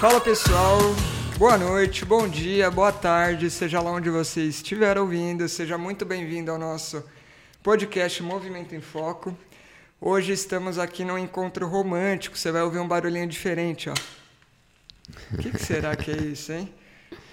Fala 0.00 0.18
pessoal, 0.18 0.78
boa 1.36 1.58
noite, 1.58 2.06
bom 2.06 2.26
dia, 2.26 2.70
boa 2.70 2.90
tarde, 2.90 3.50
seja 3.50 3.82
lá 3.82 3.90
onde 3.90 4.08
você 4.08 4.44
estiver 4.44 4.96
ouvindo, 4.96 5.46
seja 5.46 5.76
muito 5.76 6.06
bem-vindo 6.06 6.50
ao 6.50 6.56
nosso 6.56 7.04
podcast 7.62 8.22
Movimento 8.22 8.74
em 8.74 8.80
Foco. 8.80 9.36
Hoje 10.00 10.32
estamos 10.32 10.78
aqui 10.78 11.04
num 11.04 11.18
encontro 11.18 11.68
romântico, 11.68 12.38
você 12.38 12.50
vai 12.50 12.62
ouvir 12.62 12.78
um 12.78 12.88
barulhinho 12.88 13.26
diferente, 13.26 13.90
ó. 13.90 13.94
O 15.34 15.36
que, 15.36 15.50
que 15.50 15.62
será 15.62 15.94
que 15.94 16.10
é 16.10 16.16
isso, 16.16 16.50
hein? 16.50 16.72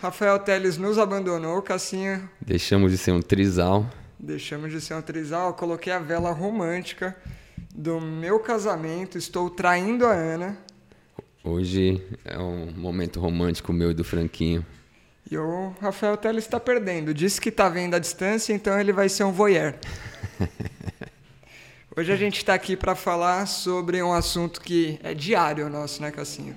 Rafael 0.01 0.37
Teles 0.37 0.77
nos 0.77 0.97
abandonou, 0.97 1.61
Cassinha. 1.61 2.29
Deixamos 2.41 2.91
de 2.91 2.97
ser 2.97 3.13
um 3.13 3.21
trisal. 3.21 3.89
Deixamos 4.19 4.73
de 4.73 4.81
ser 4.81 4.95
um 4.95 5.01
trisal. 5.01 5.53
Coloquei 5.53 5.93
a 5.93 5.99
vela 5.99 6.33
romântica 6.33 7.15
do 7.73 8.01
meu 8.01 8.41
casamento. 8.41 9.17
Estou 9.17 9.49
traindo 9.49 10.05
a 10.05 10.11
Ana. 10.11 10.67
Hoje 11.47 12.03
é 12.25 12.37
um 12.37 12.73
momento 12.75 13.21
romântico 13.21 13.71
meu 13.71 13.91
e 13.91 13.93
do 13.93 14.03
Franquinho. 14.03 14.65
E 15.31 15.37
o 15.37 15.73
Rafael 15.79 16.17
Teles 16.17 16.43
está 16.43 16.59
perdendo. 16.59 17.13
Disse 17.13 17.39
que 17.39 17.47
está 17.47 17.69
vendo 17.69 17.95
a 17.95 17.99
distância, 17.99 18.51
então 18.51 18.77
ele 18.77 18.91
vai 18.91 19.07
ser 19.07 19.23
um 19.23 19.31
voyeur. 19.31 19.73
Hoje 21.95 22.11
a 22.11 22.17
gente 22.17 22.39
está 22.39 22.53
aqui 22.53 22.75
para 22.75 22.95
falar 22.95 23.45
sobre 23.45 24.03
um 24.03 24.11
assunto 24.11 24.59
que 24.59 24.99
é 25.01 25.13
diário 25.13 25.69
nosso, 25.69 26.01
né, 26.01 26.11
Cassinho? 26.11 26.53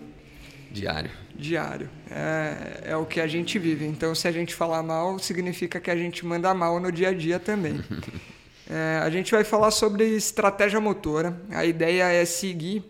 Diário. 0.73 1.13
Diário. 1.37 1.89
É, 2.11 2.91
é 2.91 2.97
o 2.97 3.07
que 3.07 3.21
a 3.21 3.29
gente 3.29 3.61
vive. 3.61 3.87
Então, 3.87 4.13
se 4.13 4.27
a 4.27 4.33
gente 4.33 4.57
falar 4.57 4.83
mal, 4.83 5.21
significa 5.21 5.79
que 5.79 5.91
a 5.93 5.97
gente 5.97 6.27
manda 6.27 6.53
mal 6.53 6.81
no 6.81 6.91
dia 6.91 7.11
a 7.11 7.15
dia 7.15 7.39
também. 7.39 7.81
é, 8.69 8.99
a 9.01 9.09
gente 9.09 9.31
vai 9.31 9.45
falar 9.45 9.71
sobre 9.71 10.05
estratégia 10.17 10.81
motora. 10.81 11.41
A 11.51 11.65
ideia 11.65 12.11
é 12.11 12.25
seguir 12.25 12.85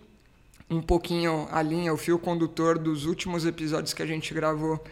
um 0.71 0.81
pouquinho 0.81 1.49
a 1.51 1.61
linha, 1.61 1.93
o 1.93 1.97
fio 1.97 2.19
condutor 2.19 2.79
dos 2.79 3.05
últimos 3.05 3.45
episódios 3.45 3.93
que 3.93 4.03
a 4.03 4.07
gente 4.07 4.33
gravou, 4.33 4.83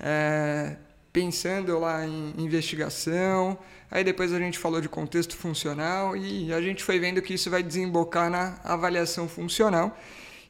é, 0.00 0.76
pensando 1.12 1.78
lá 1.78 2.06
em 2.06 2.32
investigação. 2.38 3.58
Aí 3.90 4.02
depois 4.02 4.32
a 4.32 4.38
gente 4.38 4.58
falou 4.58 4.80
de 4.80 4.88
contexto 4.88 5.36
funcional 5.36 6.16
e 6.16 6.52
a 6.52 6.60
gente 6.60 6.82
foi 6.82 6.98
vendo 6.98 7.20
que 7.20 7.34
isso 7.34 7.50
vai 7.50 7.62
desembocar 7.62 8.30
na 8.30 8.58
avaliação 8.64 9.28
funcional. 9.28 9.96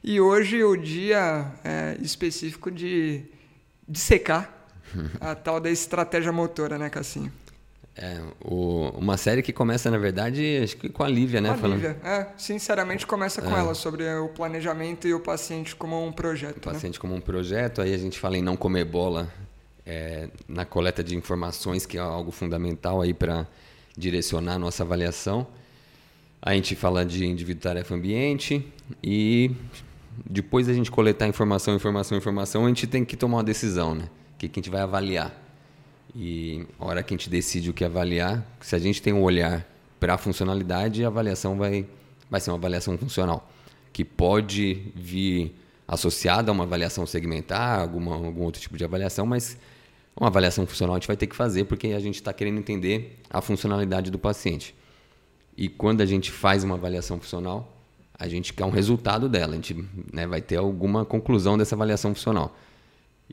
E 0.01 0.21
hoje 0.21 0.63
o 0.63 0.77
dia 0.77 1.51
é 1.63 1.97
específico 2.01 2.71
de, 2.71 3.23
de 3.87 3.99
secar 3.99 4.71
a 5.19 5.35
tal 5.35 5.59
da 5.59 5.69
estratégia 5.69 6.31
motora, 6.31 6.77
né, 6.77 6.89
Cassinho? 6.89 7.31
É, 8.01 8.17
o, 8.45 8.91
uma 8.95 9.17
série 9.17 9.41
que 9.41 9.51
começa, 9.51 9.91
na 9.91 9.97
verdade, 9.97 10.61
acho 10.63 10.77
que 10.77 10.87
com 10.87 11.03
a 11.03 11.09
Lívia, 11.09 11.41
né? 11.41 11.53
Com 11.59 11.65
a 11.65 11.69
Lívia, 11.69 11.97
é, 12.01 12.27
sinceramente 12.37 13.05
começa 13.05 13.41
com 13.41 13.53
é. 13.53 13.59
ela, 13.59 13.75
sobre 13.75 14.07
o 14.19 14.29
planejamento 14.29 15.05
e 15.05 15.13
o 15.13 15.19
paciente 15.19 15.75
como 15.75 16.01
um 16.05 16.09
projeto. 16.09 16.63
O 16.63 16.67
né? 16.67 16.73
paciente 16.73 16.97
como 16.97 17.13
um 17.13 17.19
projeto, 17.19 17.81
aí 17.81 17.93
a 17.93 17.97
gente 17.97 18.17
fala 18.17 18.37
em 18.37 18.41
não 18.41 18.55
comer 18.55 18.85
bola 18.85 19.29
é, 19.85 20.29
na 20.47 20.63
coleta 20.63 21.03
de 21.03 21.13
informações, 21.13 21.85
que 21.85 21.97
é 21.97 21.99
algo 21.99 22.31
fundamental 22.31 23.01
aí 23.01 23.13
para 23.13 23.45
direcionar 23.97 24.53
a 24.53 24.59
nossa 24.59 24.83
avaliação. 24.83 25.45
A 26.41 26.53
gente 26.53 26.77
fala 26.77 27.05
de 27.05 27.25
indivíduo, 27.25 27.63
tarefa, 27.63 27.95
ambiente 27.95 28.65
e 29.03 29.51
depois 30.25 30.67
da 30.67 30.73
gente 30.73 30.89
coletar 30.89 31.27
informação, 31.27 31.75
informação, 31.75 32.17
informação, 32.17 32.63
a 32.63 32.69
gente 32.69 32.87
tem 32.87 33.03
que 33.03 33.17
tomar 33.17 33.37
uma 33.37 33.43
decisão, 33.43 33.93
né? 33.93 34.05
O 34.35 34.37
que, 34.37 34.47
que 34.47 34.57
a 34.57 34.61
gente 34.61 34.71
vai 34.71 34.79
avaliar. 34.79 35.48
E 36.15 36.65
a 36.79 36.85
hora 36.85 37.03
que 37.03 37.13
a 37.13 37.17
gente 37.17 37.29
decide 37.29 37.69
o 37.69 37.73
que 37.73 37.85
avaliar, 37.85 38.45
se 38.61 38.75
a 38.75 38.79
gente 38.79 39.01
tem 39.01 39.13
um 39.13 39.21
olhar 39.21 39.65
para 39.99 40.15
a 40.15 40.17
funcionalidade, 40.17 41.03
a 41.03 41.07
avaliação 41.07 41.57
vai, 41.57 41.85
vai 42.29 42.39
ser 42.39 42.51
uma 42.51 42.57
avaliação 42.57 42.97
funcional, 42.97 43.49
que 43.93 44.03
pode 44.03 44.91
vir 44.95 45.55
associada 45.87 46.51
a 46.51 46.53
uma 46.53 46.63
avaliação 46.63 47.05
segmentar, 47.05 47.79
alguma, 47.79 48.15
algum 48.15 48.43
outro 48.43 48.61
tipo 48.61 48.77
de 48.77 48.83
avaliação, 48.83 49.25
mas 49.25 49.57
uma 50.15 50.27
avaliação 50.27 50.65
funcional 50.65 50.95
a 50.95 50.99
gente 50.99 51.07
vai 51.07 51.17
ter 51.17 51.27
que 51.27 51.35
fazer 51.35 51.65
porque 51.65 51.87
a 51.87 51.99
gente 51.99 52.15
está 52.15 52.33
querendo 52.33 52.59
entender 52.59 53.19
a 53.29 53.41
funcionalidade 53.41 54.11
do 54.11 54.19
paciente. 54.19 54.75
E 55.57 55.67
quando 55.67 56.01
a 56.01 56.05
gente 56.05 56.31
faz 56.31 56.63
uma 56.63 56.75
avaliação 56.75 57.19
funcional, 57.19 57.75
a 58.17 58.27
gente 58.27 58.53
quer 58.53 58.65
um 58.65 58.69
resultado 58.69 59.29
dela, 59.29 59.53
a 59.53 59.55
gente 59.55 59.85
né, 60.11 60.27
vai 60.27 60.41
ter 60.41 60.57
alguma 60.57 61.05
conclusão 61.05 61.57
dessa 61.57 61.75
avaliação 61.75 62.13
funcional. 62.13 62.55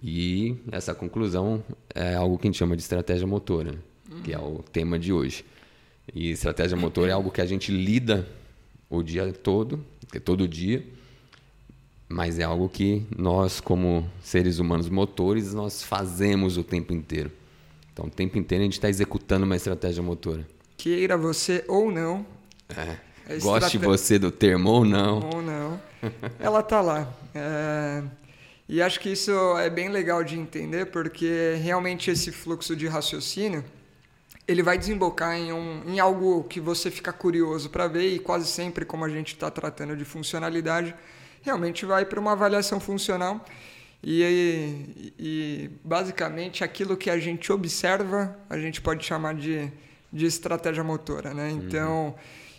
E 0.03 0.57
essa 0.71 0.95
conclusão 0.95 1.65
é 1.95 2.15
algo 2.15 2.39
que 2.39 2.47
a 2.47 2.49
gente 2.49 2.59
chama 2.59 2.77
de 2.77 2.83
estratégia 2.83 3.27
motora, 3.27 3.73
né? 3.73 3.79
uhum. 4.11 4.23
que 4.23 4.33
é 4.33 4.39
o 4.39 4.63
tema 4.73 4.99
de 4.99 5.13
hoje. 5.13 5.45
E 6.15 6.31
estratégia 6.31 6.77
motora 6.77 7.11
é 7.11 7.15
algo 7.15 7.31
que 7.31 7.41
a 7.41 7.47
gente 7.47 7.73
lida 7.73 8.29
o 8.89 9.03
dia 9.03 9.33
todo, 9.33 9.85
todo 10.25 10.47
dia, 10.47 10.85
mas 12.09 12.39
é 12.39 12.45
algo 12.45 12.69
que 12.69 13.05
nós, 13.17 13.61
como 13.61 14.09
seres 14.23 14.59
humanos 14.59 14.89
motores, 14.89 15.53
nós 15.53 15.83
fazemos 15.83 16.57
o 16.57 16.63
tempo 16.63 16.93
inteiro. 16.93 17.33
Então, 17.93 18.07
o 18.07 18.11
tempo 18.11 18.39
inteiro 18.39 18.63
a 18.63 18.67
gente 18.67 18.75
está 18.75 18.89
executando 18.89 19.45
uma 19.45 19.57
estratégia 19.57 20.03
motora. 20.03 20.47
Queira 20.77 21.17
você 21.17 21.65
ou 21.67 21.91
não, 21.91 22.25
é. 22.75 23.39
Goste 23.41 23.79
você 23.79 24.19
do 24.19 24.31
termo 24.31 24.71
ou 24.71 24.85
não. 24.85 25.21
Ou 25.35 25.43
não. 25.43 25.81
Ela 26.39 26.63
tá 26.63 26.81
lá. 26.81 27.13
É... 27.35 28.03
E 28.69 28.83
acho 28.83 28.99
que 28.99 29.11
isso 29.11 29.31
é 29.59 29.71
bem 29.71 29.89
legal 29.89 30.25
de 30.25 30.37
entender, 30.37 30.87
porque 30.87 31.55
realmente 31.63 32.11
esse 32.11 32.33
fluxo 32.33 32.75
de 32.75 32.89
raciocínio 32.89 33.65
ele 34.47 34.63
vai 34.63 34.79
desembocar 34.79 35.37
em, 35.37 35.53
um, 35.53 35.83
em 35.87 35.99
algo 35.99 36.45
que 36.45 36.61
você 36.61 36.91
fica 36.91 37.13
curioso 37.13 37.69
para 37.71 37.89
ver 37.89 38.09
e 38.09 38.19
quase 38.19 38.47
sempre, 38.47 38.85
como 38.85 39.05
a 39.05 39.09
gente 39.09 39.35
está 39.35 39.51
tratando 39.51 39.97
de 39.97 40.05
funcionalidade, 40.05 40.95
realmente 41.43 41.85
vai 41.85 42.05
para 42.05 42.19
uma 42.19 42.33
avaliação 42.33 42.79
funcional 42.79 43.45
e, 44.03 45.13
e, 45.19 45.71
basicamente 45.83 46.63
aquilo 46.63 46.97
que 46.97 47.11
a 47.11 47.19
gente 47.19 47.51
observa 47.53 48.37
a 48.49 48.59
gente 48.59 48.81
pode 48.81 49.05
chamar 49.05 49.35
de, 49.35 49.71
de 50.13 50.27
estratégia 50.27 50.85
motora, 50.85 51.35
né? 51.35 51.51
Uhum. 51.51 51.57
Então 51.57 52.07
uhum 52.07 52.15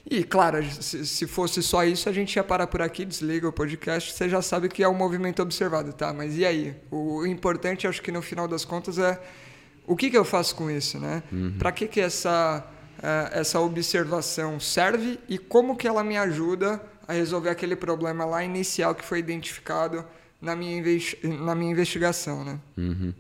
e, 0.10 0.24
claro, 0.24 0.64
se 0.64 1.28
fosse 1.28 1.62
só 1.62 1.84
isso, 1.84 2.08
a 2.08 2.14
gente 2.14 2.38
ia 2.38 2.44
parar 2.44 2.68
por 2.68 2.82
aqui, 2.82 3.04
desliga 3.04 3.46
o 3.46 3.52
podcast, 3.52 4.14
você 4.14 4.30
já 4.30 4.42
sabe 4.42 4.70
que 4.70 4.82
é 4.82 4.88
o 4.88 4.92
um 4.92 4.96
movimento 4.96 5.42
observado, 5.42 5.92
tá? 5.92 6.14
Mas 6.14 6.38
e 6.38 6.46
aí? 6.46 6.74
O 6.90 7.26
importante, 7.26 7.86
acho 7.86 8.02
que 8.02 8.10
no 8.10 8.22
final 8.22 8.48
das 8.48 8.64
contas, 8.64 8.98
é 8.98 9.20
o 9.86 9.98
que, 9.98 10.10
que 10.10 10.18
eu 10.18 10.24
faço 10.24 10.56
com 10.56 10.72
isso, 10.72 10.98
né? 10.98 11.22
Uhum. 11.30 11.56
Para 11.60 11.74
que, 11.74 11.88
que 11.88 12.00
essa, 12.00 12.66
é, 13.04 13.40
essa 13.40 13.60
observação 13.60 14.62
serve 14.62 15.20
e 15.28 15.38
como 15.38 15.76
que 15.76 15.86
ela 15.86 16.06
me 16.06 16.18
ajuda 16.18 16.82
a 17.06 17.12
resolver 17.12 17.50
aquele 17.50 17.76
problema 17.76 18.24
lá 18.24 18.42
inicial 18.46 18.96
que 18.96 19.04
foi 19.04 19.20
identificado 19.20 20.06
na 20.42 20.56
minha, 20.56 20.82
na 21.44 21.54
minha 21.54 21.72
investigação, 21.72 22.46
né? 22.46 22.60
Uhum. 22.78 23.14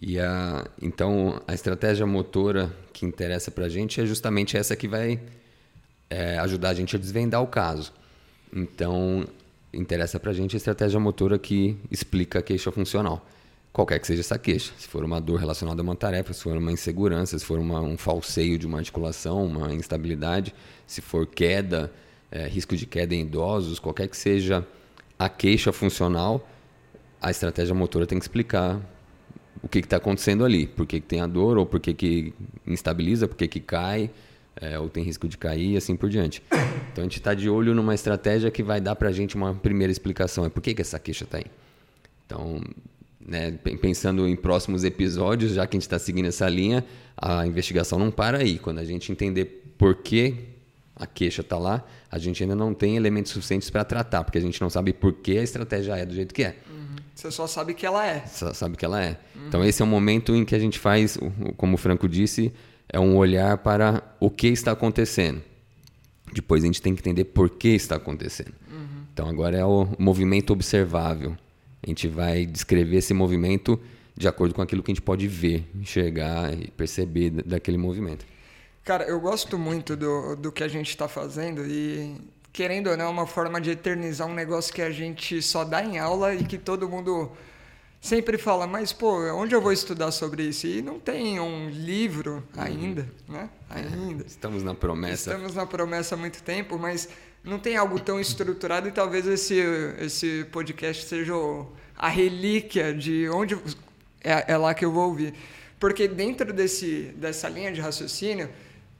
E 0.00 0.18
a, 0.18 0.66
então, 0.80 1.40
a 1.46 1.54
estratégia 1.54 2.04
motora 2.04 2.74
que 2.92 3.06
interessa 3.06 3.52
para 3.52 3.66
a 3.66 3.68
gente 3.68 4.00
é 4.00 4.06
justamente 4.06 4.56
essa 4.56 4.74
que 4.74 4.88
vai 4.88 5.20
é, 6.12 6.38
ajudar 6.38 6.70
a 6.70 6.74
gente 6.74 6.94
a 6.94 6.98
desvendar 6.98 7.42
o 7.42 7.46
caso. 7.46 7.90
Então, 8.54 9.26
interessa 9.72 10.20
para 10.20 10.30
a 10.30 10.34
gente 10.34 10.54
a 10.54 10.58
estratégia 10.58 11.00
motora 11.00 11.38
que 11.38 11.78
explica 11.90 12.40
a 12.40 12.42
queixa 12.42 12.70
funcional. 12.70 13.26
Qualquer 13.72 13.98
que 13.98 14.06
seja 14.06 14.20
essa 14.20 14.38
queixa. 14.38 14.74
Se 14.78 14.86
for 14.86 15.02
uma 15.02 15.18
dor 15.18 15.40
relacionada 15.40 15.80
a 15.80 15.82
uma 15.84 15.96
tarefa, 15.96 16.34
se 16.34 16.42
for 16.42 16.54
uma 16.54 16.70
insegurança, 16.70 17.38
se 17.38 17.44
for 17.44 17.58
uma, 17.58 17.80
um 17.80 17.96
falseio 17.96 18.58
de 18.58 18.66
uma 18.66 18.76
articulação, 18.76 19.46
uma 19.46 19.72
instabilidade, 19.72 20.54
se 20.86 21.00
for 21.00 21.26
queda, 21.26 21.90
é, 22.30 22.46
risco 22.46 22.76
de 22.76 22.84
queda 22.84 23.14
em 23.14 23.22
idosos, 23.22 23.78
qualquer 23.78 24.06
que 24.08 24.16
seja 24.16 24.66
a 25.18 25.30
queixa 25.30 25.72
funcional, 25.72 26.46
a 27.22 27.30
estratégia 27.30 27.74
motora 27.74 28.06
tem 28.06 28.18
que 28.18 28.24
explicar 28.24 28.78
o 29.62 29.68
que 29.68 29.78
está 29.78 29.96
acontecendo 29.96 30.44
ali. 30.44 30.66
Por 30.66 30.86
que, 30.86 31.00
que, 31.00 31.06
tem 31.06 31.22
a 31.22 31.26
dor, 31.26 31.56
ou 31.56 31.64
por 31.64 31.80
que, 31.80 31.94
que 31.94 32.34
instabiliza, 32.66 33.26
por 33.26 33.36
que, 33.38 33.48
que 33.48 33.60
cai 33.60 34.10
é, 34.56 34.78
ou 34.78 34.88
tem 34.88 35.02
risco 35.02 35.28
de 35.28 35.36
cair 35.38 35.72
e 35.72 35.76
assim 35.76 35.96
por 35.96 36.08
diante. 36.08 36.42
Então 36.92 37.02
a 37.02 37.04
gente 37.04 37.18
está 37.18 37.34
de 37.34 37.48
olho 37.48 37.74
numa 37.74 37.94
estratégia 37.94 38.50
que 38.50 38.62
vai 38.62 38.80
dar 38.80 38.94
para 38.96 39.08
a 39.08 39.12
gente 39.12 39.34
uma 39.34 39.54
primeira 39.54 39.90
explicação. 39.90 40.44
É 40.44 40.48
por 40.48 40.62
que, 40.62 40.74
que 40.74 40.82
essa 40.82 40.98
queixa 40.98 41.24
está 41.24 41.38
aí? 41.38 41.46
Então, 42.26 42.60
né, 43.20 43.52
pensando 43.80 44.26
em 44.26 44.36
próximos 44.36 44.84
episódios, 44.84 45.52
já 45.52 45.66
que 45.66 45.76
a 45.76 45.78
gente 45.78 45.86
está 45.86 45.98
seguindo 45.98 46.26
essa 46.26 46.48
linha, 46.48 46.84
a 47.16 47.46
investigação 47.46 47.98
não 47.98 48.10
para 48.10 48.38
aí. 48.38 48.58
Quando 48.58 48.78
a 48.78 48.84
gente 48.84 49.10
entender 49.10 49.74
por 49.78 49.96
que 49.96 50.34
a 50.94 51.06
queixa 51.06 51.40
está 51.40 51.58
lá, 51.58 51.84
a 52.10 52.18
gente 52.18 52.42
ainda 52.42 52.54
não 52.54 52.74
tem 52.74 52.96
elementos 52.96 53.32
suficientes 53.32 53.70
para 53.70 53.84
tratar, 53.84 54.24
porque 54.24 54.38
a 54.38 54.40
gente 54.40 54.60
não 54.60 54.68
sabe 54.68 54.92
por 54.92 55.12
que 55.14 55.38
a 55.38 55.42
estratégia 55.42 55.96
é 55.96 56.04
do 56.04 56.14
jeito 56.14 56.34
que 56.34 56.44
é. 56.44 56.56
Uhum. 56.70 56.96
Você 57.14 57.30
só 57.30 57.46
sabe 57.46 57.74
que 57.74 57.86
ela 57.86 58.06
é. 58.06 58.24
Só 58.26 58.52
sabe 58.52 58.76
que 58.76 58.84
ela 58.84 59.02
é. 59.02 59.18
Uhum. 59.34 59.48
Então 59.48 59.64
esse 59.64 59.80
é 59.82 59.84
o 59.84 59.88
momento 59.88 60.34
em 60.34 60.44
que 60.44 60.54
a 60.54 60.58
gente 60.58 60.78
faz, 60.78 61.18
como 61.56 61.74
o 61.74 61.78
Franco 61.78 62.08
disse, 62.08 62.52
é 62.92 63.00
um 63.00 63.16
olhar 63.16 63.58
para 63.58 64.02
o 64.20 64.30
que 64.30 64.48
está 64.48 64.72
acontecendo. 64.72 65.42
Depois 66.32 66.62
a 66.62 66.66
gente 66.66 66.80
tem 66.80 66.94
que 66.94 67.00
entender 67.00 67.24
por 67.24 67.50
que 67.50 67.68
está 67.68 67.96
acontecendo. 67.96 68.54
Uhum. 68.70 69.04
Então 69.12 69.28
agora 69.28 69.56
é 69.56 69.64
o 69.64 69.88
movimento 69.98 70.52
observável. 70.52 71.36
A 71.82 71.88
gente 71.88 72.06
vai 72.06 72.46
descrever 72.46 72.98
esse 72.98 73.12
movimento 73.12 73.80
de 74.16 74.28
acordo 74.28 74.54
com 74.54 74.62
aquilo 74.62 74.82
que 74.82 74.90
a 74.90 74.94
gente 74.94 75.02
pode 75.02 75.26
ver, 75.26 75.66
enxergar 75.74 76.52
e 76.52 76.70
perceber 76.70 77.30
daquele 77.30 77.78
movimento. 77.78 78.24
Cara, 78.84 79.04
eu 79.04 79.18
gosto 79.20 79.58
muito 79.58 79.96
do, 79.96 80.36
do 80.36 80.52
que 80.52 80.62
a 80.62 80.68
gente 80.68 80.90
está 80.90 81.08
fazendo 81.08 81.64
e, 81.66 82.16
querendo 82.52 82.90
ou 82.90 82.96
não, 82.96 83.06
é 83.06 83.08
uma 83.08 83.26
forma 83.26 83.60
de 83.60 83.70
eternizar 83.70 84.28
um 84.28 84.34
negócio 84.34 84.74
que 84.74 84.82
a 84.82 84.90
gente 84.90 85.40
só 85.40 85.64
dá 85.64 85.82
em 85.82 85.98
aula 85.98 86.34
e 86.34 86.44
que 86.44 86.58
todo 86.58 86.88
mundo 86.88 87.30
sempre 88.02 88.36
fala, 88.36 88.66
mas 88.66 88.92
pô, 88.92 89.20
onde 89.32 89.54
eu 89.54 89.62
vou 89.62 89.72
estudar 89.72 90.10
sobre 90.10 90.42
isso? 90.42 90.66
E 90.66 90.82
não 90.82 90.98
tem 90.98 91.38
um 91.38 91.70
livro 91.70 92.42
ainda, 92.56 93.08
né? 93.28 93.48
Ainda. 93.70 94.24
Estamos 94.26 94.64
na 94.64 94.74
promessa. 94.74 95.30
Estamos 95.30 95.54
na 95.54 95.64
promessa 95.64 96.16
há 96.16 96.18
muito 96.18 96.42
tempo, 96.42 96.76
mas 96.76 97.08
não 97.44 97.60
tem 97.60 97.76
algo 97.76 98.00
tão 98.00 98.20
estruturado 98.20 98.88
e 98.88 98.92
talvez 98.92 99.24
esse, 99.26 99.54
esse 100.00 100.44
podcast 100.50 101.06
seja 101.06 101.32
a 101.96 102.08
relíquia 102.08 102.92
de 102.92 103.28
onde 103.28 103.56
é, 104.22 104.52
é 104.52 104.56
lá 104.56 104.74
que 104.74 104.84
eu 104.84 104.90
vou 104.90 105.08
ouvir. 105.08 105.32
Porque 105.78 106.08
dentro 106.08 106.52
desse, 106.52 107.14
dessa 107.16 107.48
linha 107.48 107.70
de 107.72 107.80
raciocínio, 107.80 108.50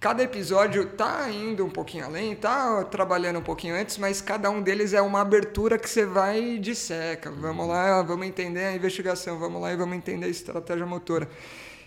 cada 0.03 0.21
episódio 0.21 0.85
tá 0.85 1.31
indo 1.31 1.65
um 1.65 1.71
pouquinho 1.71 2.05
além, 2.05 2.35
tá 2.35 2.83
trabalhando 2.83 3.39
um 3.39 3.43
pouquinho 3.43 3.77
antes, 3.77 3.99
mas 3.99 4.21
cada 4.21 4.51
um 4.51 4.61
deles 4.61 4.93
é 4.93 5.01
uma 5.01 5.21
abertura 5.21 5.79
que 5.79 5.89
você 5.89 6.05
vai 6.05 6.59
de 6.59 6.75
seca. 6.75 7.31
Vamos 7.31 7.69
lá, 7.69 8.03
vamos 8.03 8.27
entender 8.27 8.65
a 8.65 8.75
investigação, 8.75 9.39
vamos 9.39 9.63
lá 9.63 9.73
e 9.73 9.77
vamos 9.77 9.97
entender 9.97 10.27
a 10.27 10.29
estratégia 10.29 10.85
motora. 10.85 11.29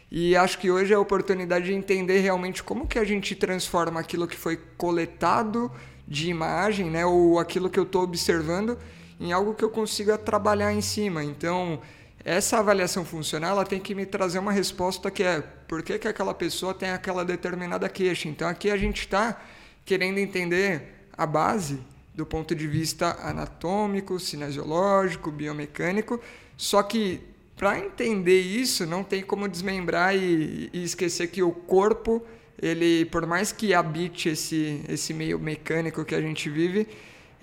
E 0.10 0.34
acho 0.34 0.58
que 0.60 0.72
hoje 0.72 0.94
é 0.94 0.96
a 0.96 1.00
oportunidade 1.00 1.66
de 1.66 1.74
entender 1.74 2.20
realmente 2.20 2.64
como 2.64 2.88
que 2.88 2.98
a 2.98 3.04
gente 3.04 3.36
transforma 3.36 4.00
aquilo 4.00 4.30
que 4.30 4.38
foi 4.38 4.58
coletado 4.78 5.70
de 6.08 6.30
imagem, 6.30 6.90
né, 6.90 7.06
ou 7.06 7.38
aquilo 7.38 7.70
que 7.70 7.78
eu 7.78 7.84
estou 7.84 8.04
observando, 8.04 8.78
em 9.20 9.34
algo 9.34 9.54
que 9.54 9.64
eu 9.64 9.70
consiga 9.70 10.18
trabalhar 10.18 10.72
em 10.72 10.82
cima. 10.82 11.22
Então, 11.22 11.82
essa 12.26 12.58
avaliação 12.58 13.06
funcional 13.06 13.52
ela 13.52 13.66
tem 13.66 13.80
que 13.80 13.94
me 13.94 14.04
trazer 14.04 14.40
uma 14.40 14.52
resposta 14.52 15.12
que 15.12 15.22
é 15.22 15.42
por 15.68 15.84
que, 15.84 16.00
que 16.00 16.08
aquela 16.08 16.34
pessoa 16.34 16.74
tem 16.74 16.90
aquela 16.90 17.24
determinada 17.24 17.88
queixa. 17.88 18.28
Então 18.28 18.48
aqui 18.48 18.72
a 18.72 18.78
gente 18.78 19.02
está 19.02 19.40
querendo 19.86 20.18
entender 20.18 21.06
a 21.16 21.28
base 21.28 21.80
do 22.16 22.26
ponto 22.26 22.56
de 22.56 22.66
vista 22.68 23.16
anatômico, 23.22 24.20
cinesiológico, 24.20 25.30
biomecânico, 25.30 26.20
só 26.58 26.82
que 26.82 27.22
para 27.56 27.78
entender 27.78 28.42
isso 28.42 28.88
não 28.88 29.04
tem 29.04 29.22
como 29.22 29.48
desmembrar 29.48 30.16
e, 30.16 30.70
e 30.74 30.84
esquecer 30.84 31.28
que 31.28 31.44
o 31.44 31.52
corpo 31.52 32.26
ele 32.60 33.06
por 33.06 33.28
mais 33.28 33.52
que 33.52 33.74
habite 33.74 34.30
esse 34.30 34.82
esse 34.90 35.14
meio 35.14 35.38
mecânico 35.38 36.04
que 36.04 36.16
a 36.16 36.22
gente 36.22 36.50
vive 36.50 36.88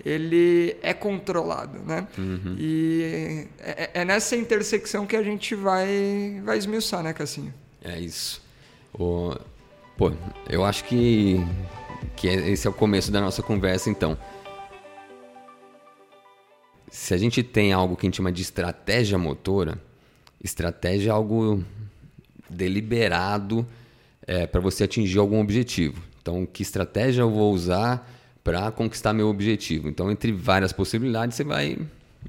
ele 0.05 0.75
é 0.81 0.93
controlado, 0.93 1.79
né? 1.79 2.07
Uhum. 2.17 2.55
E 2.57 3.47
é, 3.59 3.89
é, 3.93 4.05
nessa 4.05 4.35
intersecção 4.35 5.05
que 5.05 5.15
a 5.15 5.23
gente 5.23 5.55
vai, 5.55 6.41
vai 6.43 6.57
esmiuçar, 6.57 7.01
né, 7.01 7.13
Cassinho? 7.13 7.53
É 7.81 7.99
isso. 7.99 8.41
O, 8.93 9.33
pô, 9.97 10.11
eu 10.49 10.65
acho 10.65 10.83
que, 10.83 11.37
que 12.15 12.27
é, 12.27 12.49
esse 12.49 12.67
é 12.67 12.69
o 12.69 12.73
começo 12.73 13.11
da 13.11 13.21
nossa 13.21 13.41
conversa, 13.41 13.89
então. 13.89 14.17
Se 16.91 17.13
a 17.13 17.17
gente 17.17 17.41
tem 17.41 17.73
algo 17.73 17.95
que 17.95 18.05
a 18.05 18.07
gente 18.07 18.17
chama 18.17 18.31
de 18.31 18.41
estratégia 18.41 19.17
motora, 19.17 19.81
estratégia 20.43 21.09
é 21.09 21.13
algo 21.13 21.63
deliberado 22.49 23.65
é, 24.27 24.45
para 24.45 24.59
você 24.59 24.83
atingir 24.83 25.17
algum 25.17 25.39
objetivo. 25.39 26.01
Então, 26.21 26.45
que 26.45 26.61
estratégia 26.61 27.21
eu 27.21 27.29
vou 27.29 27.51
usar 27.53 28.09
para 28.43 28.71
conquistar 28.71 29.13
meu 29.13 29.27
objetivo. 29.27 29.87
Então, 29.87 30.11
entre 30.11 30.31
várias 30.31 30.73
possibilidades, 30.73 31.37
você 31.37 31.43
vai 31.43 31.77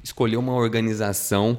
escolher 0.03 0.37
uma 0.37 0.55
organização 0.55 1.59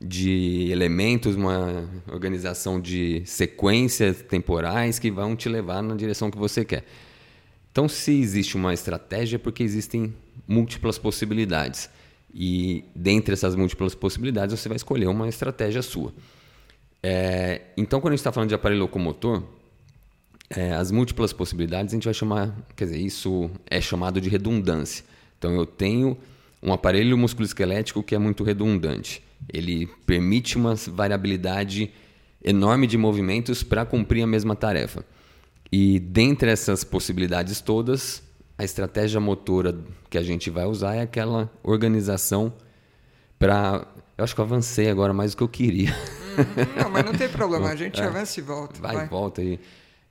de 0.00 0.68
elementos, 0.70 1.34
uma 1.34 1.88
organização 2.12 2.80
de 2.80 3.22
sequências 3.24 4.20
temporais 4.22 4.98
que 4.98 5.10
vão 5.10 5.34
te 5.34 5.48
levar 5.48 5.82
na 5.82 5.94
direção 5.94 6.30
que 6.30 6.36
você 6.36 6.64
quer. 6.64 6.84
Então, 7.72 7.88
se 7.88 8.12
existe 8.12 8.56
uma 8.56 8.74
estratégia, 8.74 9.36
é 9.36 9.38
porque 9.38 9.62
existem 9.62 10.14
múltiplas 10.46 10.98
possibilidades. 10.98 11.88
E 12.32 12.84
dentre 12.94 13.32
essas 13.32 13.54
múltiplas 13.54 13.94
possibilidades, 13.94 14.58
você 14.58 14.68
vai 14.68 14.76
escolher 14.76 15.06
uma 15.06 15.28
estratégia 15.28 15.82
sua. 15.82 16.12
É, 17.02 17.62
então, 17.76 18.00
quando 18.00 18.12
a 18.12 18.16
gente 18.16 18.20
está 18.20 18.32
falando 18.32 18.48
de 18.48 18.54
aparelho 18.54 18.82
locomotor, 18.82 19.42
é, 20.50 20.72
as 20.72 20.90
múltiplas 20.90 21.32
possibilidades 21.32 21.92
a 21.92 21.96
gente 21.96 22.04
vai 22.04 22.14
chamar, 22.14 22.54
quer 22.76 22.84
dizer, 22.84 22.98
isso 22.98 23.50
é 23.66 23.80
chamado 23.80 24.20
de 24.20 24.28
redundância. 24.28 25.04
Então 25.38 25.54
eu 25.54 25.66
tenho 25.66 26.16
um 26.62 26.72
aparelho 26.72 27.16
musculoesquelético 27.18 28.02
que 28.02 28.14
é 28.14 28.18
muito 28.18 28.42
redundante. 28.44 29.22
Ele 29.52 29.86
permite 30.06 30.56
uma 30.56 30.74
variabilidade 30.74 31.90
enorme 32.42 32.86
de 32.86 32.96
movimentos 32.96 33.62
para 33.62 33.84
cumprir 33.84 34.22
a 34.22 34.26
mesma 34.26 34.54
tarefa. 34.54 35.04
E 35.70 35.98
dentre 35.98 36.50
essas 36.50 36.84
possibilidades 36.84 37.60
todas, 37.60 38.22
a 38.56 38.64
estratégia 38.64 39.18
motora 39.18 39.76
que 40.08 40.16
a 40.16 40.22
gente 40.22 40.50
vai 40.50 40.64
usar 40.64 40.94
é 40.94 41.02
aquela 41.02 41.50
organização 41.62 42.52
para. 43.38 43.86
Eu 44.16 44.24
acho 44.24 44.34
que 44.34 44.40
eu 44.40 44.44
avancei 44.44 44.88
agora 44.88 45.12
mais 45.12 45.32
do 45.32 45.38
que 45.38 45.42
eu 45.42 45.48
queria. 45.48 45.90
Uhum, 45.90 46.82
não, 46.82 46.90
mas 46.90 47.04
não 47.04 47.12
tem 47.12 47.28
problema, 47.28 47.68
a 47.70 47.76
gente 47.76 48.00
é. 48.00 48.04
avança 48.04 48.38
e 48.38 48.42
volta. 48.42 48.80
Vai, 48.80 49.04
e 49.04 49.08
volta 49.08 49.42
e. 49.42 49.58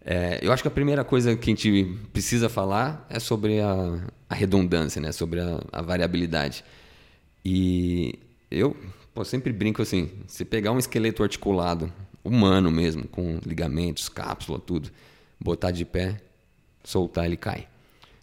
É, 0.06 0.40
eu 0.42 0.52
acho 0.52 0.62
que 0.62 0.68
a 0.68 0.72
primeira 0.72 1.04
coisa 1.04 1.36
que 1.36 1.50
a 1.50 1.56
gente 1.56 1.98
precisa 2.12 2.50
falar 2.50 3.06
é 3.10 3.20
sobre 3.20 3.62
a, 3.62 4.02
a 4.30 4.36
redundância, 4.36 5.02
né? 5.02 5.12
sobre 5.12 5.40
a, 5.40 5.62
a, 5.72 5.82
variabilidade. 5.82 6.64
E 7.44 8.20
eu 8.52 8.76
pô, 9.14 9.24
sempre 9.24 9.54
brinco 9.54 9.82
assim: 9.82 10.10
se 10.28 10.44
pegar 10.44 10.72
um 10.72 10.80
esqueleto 10.80 11.24
articulado, 11.24 11.92
humano 12.24 12.70
mesmo, 12.70 13.08
com 13.08 13.40
ligamentos, 13.46 14.10
cápsula, 14.10 14.60
tudo, 14.60 14.92
botar 15.40 15.72
de 15.72 15.86
pé, 15.86 16.20
soltar, 16.84 17.26
ele 17.26 17.38
cai. 17.38 17.68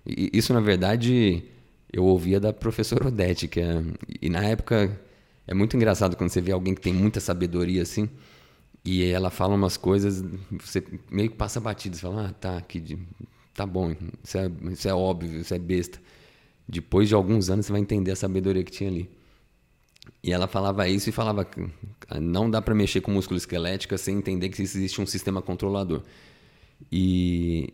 E 0.07 0.31
isso, 0.35 0.53
na 0.53 0.61
verdade, 0.61 1.43
eu 1.91 2.05
ouvia 2.05 2.39
da 2.39 2.53
professora 2.53 3.09
Odete, 3.09 3.49
que 3.49 3.61
é, 3.61 3.83
e 4.21 4.29
na 4.29 4.45
época 4.45 5.01
é 5.47 5.55
muito 5.55 5.77
engraçado 5.77 6.15
quando 6.15 6.31
você 6.31 6.41
vê 6.43 6.53
alguém 6.53 6.75
que 6.75 6.81
tem 6.81 6.93
muita 6.93 7.21
sabedoria 7.21 7.83
assim 7.83 8.09
e 8.85 9.05
ela 9.05 9.31
fala 9.31 9.55
umas 9.55 9.77
coisas, 9.77 10.25
você 10.51 10.83
meio 11.11 11.31
que 11.31 11.37
passa 11.37 11.61
batido, 11.61 11.97
você 11.97 12.03
fala, 12.03 12.29
ah, 12.29 12.33
tá, 12.33 12.61
que, 12.63 12.99
tá 13.55 13.67
bom, 13.67 13.95
isso 14.25 14.39
é, 14.39 14.51
isso 14.73 14.89
é 14.89 14.95
óbvio, 14.95 15.41
isso 15.41 15.53
é 15.53 15.59
besta. 15.59 16.01
Depois 16.67 17.09
de 17.09 17.15
alguns 17.15 17.51
anos 17.51 17.67
você 17.67 17.73
vai 17.73 17.81
entender 17.81 18.13
a 18.13 18.17
sabedoria 18.17 18.65
que 18.65 18.71
tinha 18.71 18.89
ali. 18.89 19.11
E 20.23 20.33
ela 20.33 20.47
falava 20.47 20.89
isso 20.89 21.09
e 21.09 21.13
falava 21.13 21.47
não 22.21 22.51
dá 22.51 22.63
para 22.63 22.75
mexer 22.75 23.01
com 23.01 23.11
músculo 23.11 23.37
esquelético 23.37 23.97
sem 23.99 24.17
entender 24.17 24.49
que 24.49 24.63
existe 24.63 25.01
um 25.01 25.07
sistema 25.07 25.43
controlador. 25.43 26.03
E 26.91 27.73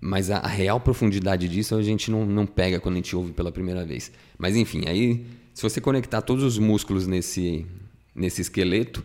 mas 0.00 0.30
a, 0.30 0.38
a, 0.38 0.46
real 0.46 0.78
profundidade 0.80 1.48
disso 1.48 1.74
a 1.74 1.82
gente 1.82 2.10
não, 2.10 2.26
não 2.26 2.46
pega 2.46 2.78
quando 2.78 2.94
a 2.94 2.98
gente 2.98 3.16
ouve 3.16 3.32
pela 3.32 3.50
primeira 3.50 3.84
vez. 3.84 4.12
Mas 4.38 4.56
enfim, 4.56 4.84
aí 4.86 5.26
se 5.52 5.62
você 5.62 5.80
conectar 5.80 6.22
todos 6.22 6.44
os 6.44 6.58
músculos 6.58 7.06
nesse 7.06 7.66
nesse 8.14 8.40
esqueleto, 8.42 9.04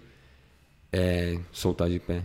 é, 0.91 1.39
soltar 1.51 1.89
de 1.89 1.99
pé. 1.99 2.23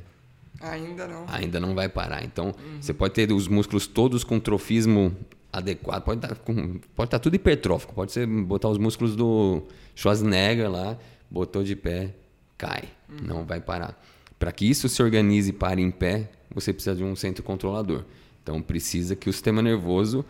Ainda 0.60 1.06
não. 1.06 1.24
Ainda 1.28 1.60
não 1.60 1.74
vai 1.74 1.88
parar. 1.88 2.24
Então, 2.24 2.46
uhum. 2.46 2.80
você 2.80 2.94
pode 2.94 3.14
ter 3.14 3.30
os 3.32 3.48
músculos 3.48 3.86
todos 3.86 4.24
com 4.24 4.40
trofismo 4.40 5.14
adequado, 5.52 6.02
pode 6.02 6.24
estar, 6.24 6.34
com, 6.36 6.54
pode 6.54 7.06
estar 7.06 7.06
tá 7.06 7.18
tudo 7.18 7.34
hipertrófico, 7.36 7.94
pode 7.94 8.12
ser 8.12 8.26
botar 8.26 8.68
os 8.68 8.78
músculos 8.78 9.14
do 9.14 9.62
Schwarzenegger 9.94 10.70
lá, 10.70 10.98
botou 11.30 11.62
de 11.62 11.76
pé, 11.76 12.14
cai, 12.58 12.84
uhum. 13.08 13.26
não 13.26 13.44
vai 13.44 13.60
parar. 13.60 14.00
Para 14.38 14.50
que 14.50 14.68
isso 14.68 14.88
se 14.88 15.02
organize 15.02 15.50
e 15.50 15.52
pare 15.52 15.80
em 15.80 15.90
pé, 15.90 16.30
você 16.52 16.72
precisa 16.72 16.96
de 16.96 17.04
um 17.04 17.14
centro 17.14 17.42
controlador. 17.42 18.04
Então, 18.42 18.60
precisa 18.60 19.14
que 19.14 19.28
o 19.28 19.32
sistema 19.32 19.62
nervoso 19.62 20.24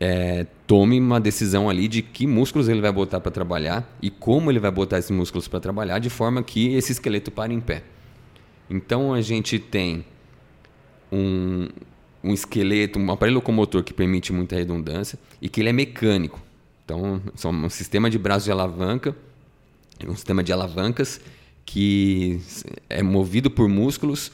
é, 0.00 0.46
tome 0.66 0.98
uma 0.98 1.20
decisão 1.20 1.68
ali 1.68 1.86
de 1.86 2.02
que 2.02 2.26
músculos 2.26 2.68
ele 2.68 2.80
vai 2.80 2.92
botar 2.92 3.20
para 3.20 3.30
trabalhar 3.30 3.96
e 4.00 4.10
como 4.10 4.50
ele 4.50 4.58
vai 4.58 4.70
botar 4.70 4.98
esses 4.98 5.10
músculos 5.10 5.46
para 5.46 5.60
trabalhar 5.60 5.98
de 5.98 6.10
forma 6.10 6.42
que 6.42 6.74
esse 6.74 6.92
esqueleto 6.92 7.30
pare 7.30 7.54
em 7.54 7.60
pé. 7.60 7.82
Então 8.68 9.12
a 9.12 9.20
gente 9.20 9.58
tem 9.58 10.04
um, 11.10 11.68
um 12.24 12.32
esqueleto, 12.32 12.98
um 12.98 13.10
aparelho 13.12 13.36
locomotor 13.36 13.84
que 13.84 13.92
permite 13.92 14.32
muita 14.32 14.56
redundância 14.56 15.18
e 15.40 15.48
que 15.48 15.60
ele 15.60 15.68
é 15.68 15.72
mecânico. 15.72 16.40
Então, 16.84 17.22
são 17.34 17.52
um 17.52 17.68
sistema 17.68 18.10
de 18.10 18.18
braço 18.18 18.44
de 18.44 18.50
alavanca, 18.50 19.14
um 20.06 20.14
sistema 20.14 20.42
de 20.42 20.52
alavancas 20.52 21.20
que 21.64 22.40
é 22.88 23.02
movido 23.02 23.50
por 23.50 23.68
músculos 23.68 24.32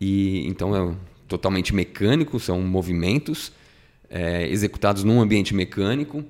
e 0.00 0.46
então 0.46 0.74
é 0.74 0.94
totalmente 1.28 1.74
mecânico, 1.74 2.40
são 2.40 2.60
movimentos 2.62 3.52
é, 4.12 4.46
executados 4.46 5.02
num 5.02 5.22
ambiente 5.22 5.54
mecânico, 5.54 6.22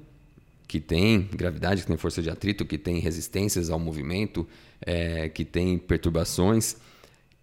que 0.68 0.78
tem 0.78 1.28
gravidade, 1.34 1.82
que 1.82 1.88
tem 1.88 1.96
força 1.96 2.22
de 2.22 2.30
atrito, 2.30 2.64
que 2.64 2.78
tem 2.78 3.00
resistências 3.00 3.68
ao 3.68 3.78
movimento, 3.78 4.46
é, 4.80 5.28
que 5.28 5.44
tem 5.44 5.76
perturbações. 5.76 6.76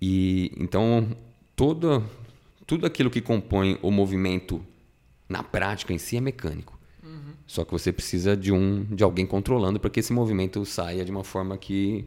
E 0.01 0.51
então 0.57 1.15
todo, 1.55 2.03
tudo 2.65 2.85
aquilo 2.87 3.09
que 3.11 3.19
compõe 3.19 3.77
o 3.81 3.91
movimento 3.91 4.65
na 5.27 5.43
prática 5.43 5.93
em 5.93 5.97
si 5.97 6.15
é 6.15 6.21
mecânico. 6.21 6.79
Uhum. 7.03 7.33
Só 7.45 7.65
que 7.65 7.71
você 7.71 7.91
precisa 7.91 8.35
de 8.35 8.51
um 8.51 8.85
de 8.85 9.03
alguém 9.03 9.25
controlando 9.25 9.77
para 9.77 9.89
que 9.89 9.99
esse 9.99 10.13
movimento 10.13 10.65
saia 10.65 11.03
de 11.03 11.11
uma 11.11 11.23
forma 11.23 11.57
que 11.57 12.05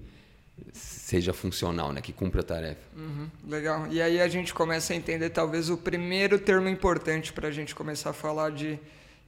seja 0.72 1.32
funcional, 1.32 1.92
né? 1.92 2.00
que 2.00 2.12
cumpra 2.12 2.40
a 2.40 2.44
tarefa. 2.44 2.80
Uhum, 2.96 3.28
legal. 3.48 3.86
E 3.90 4.00
aí 4.00 4.20
a 4.20 4.28
gente 4.28 4.52
começa 4.54 4.92
a 4.92 4.96
entender 4.96 5.30
talvez 5.30 5.70
o 5.70 5.76
primeiro 5.76 6.38
termo 6.38 6.68
importante 6.68 7.32
para 7.32 7.48
a 7.48 7.50
gente 7.50 7.74
começar 7.74 8.10
a 8.10 8.12
falar 8.12 8.50
de 8.50 8.78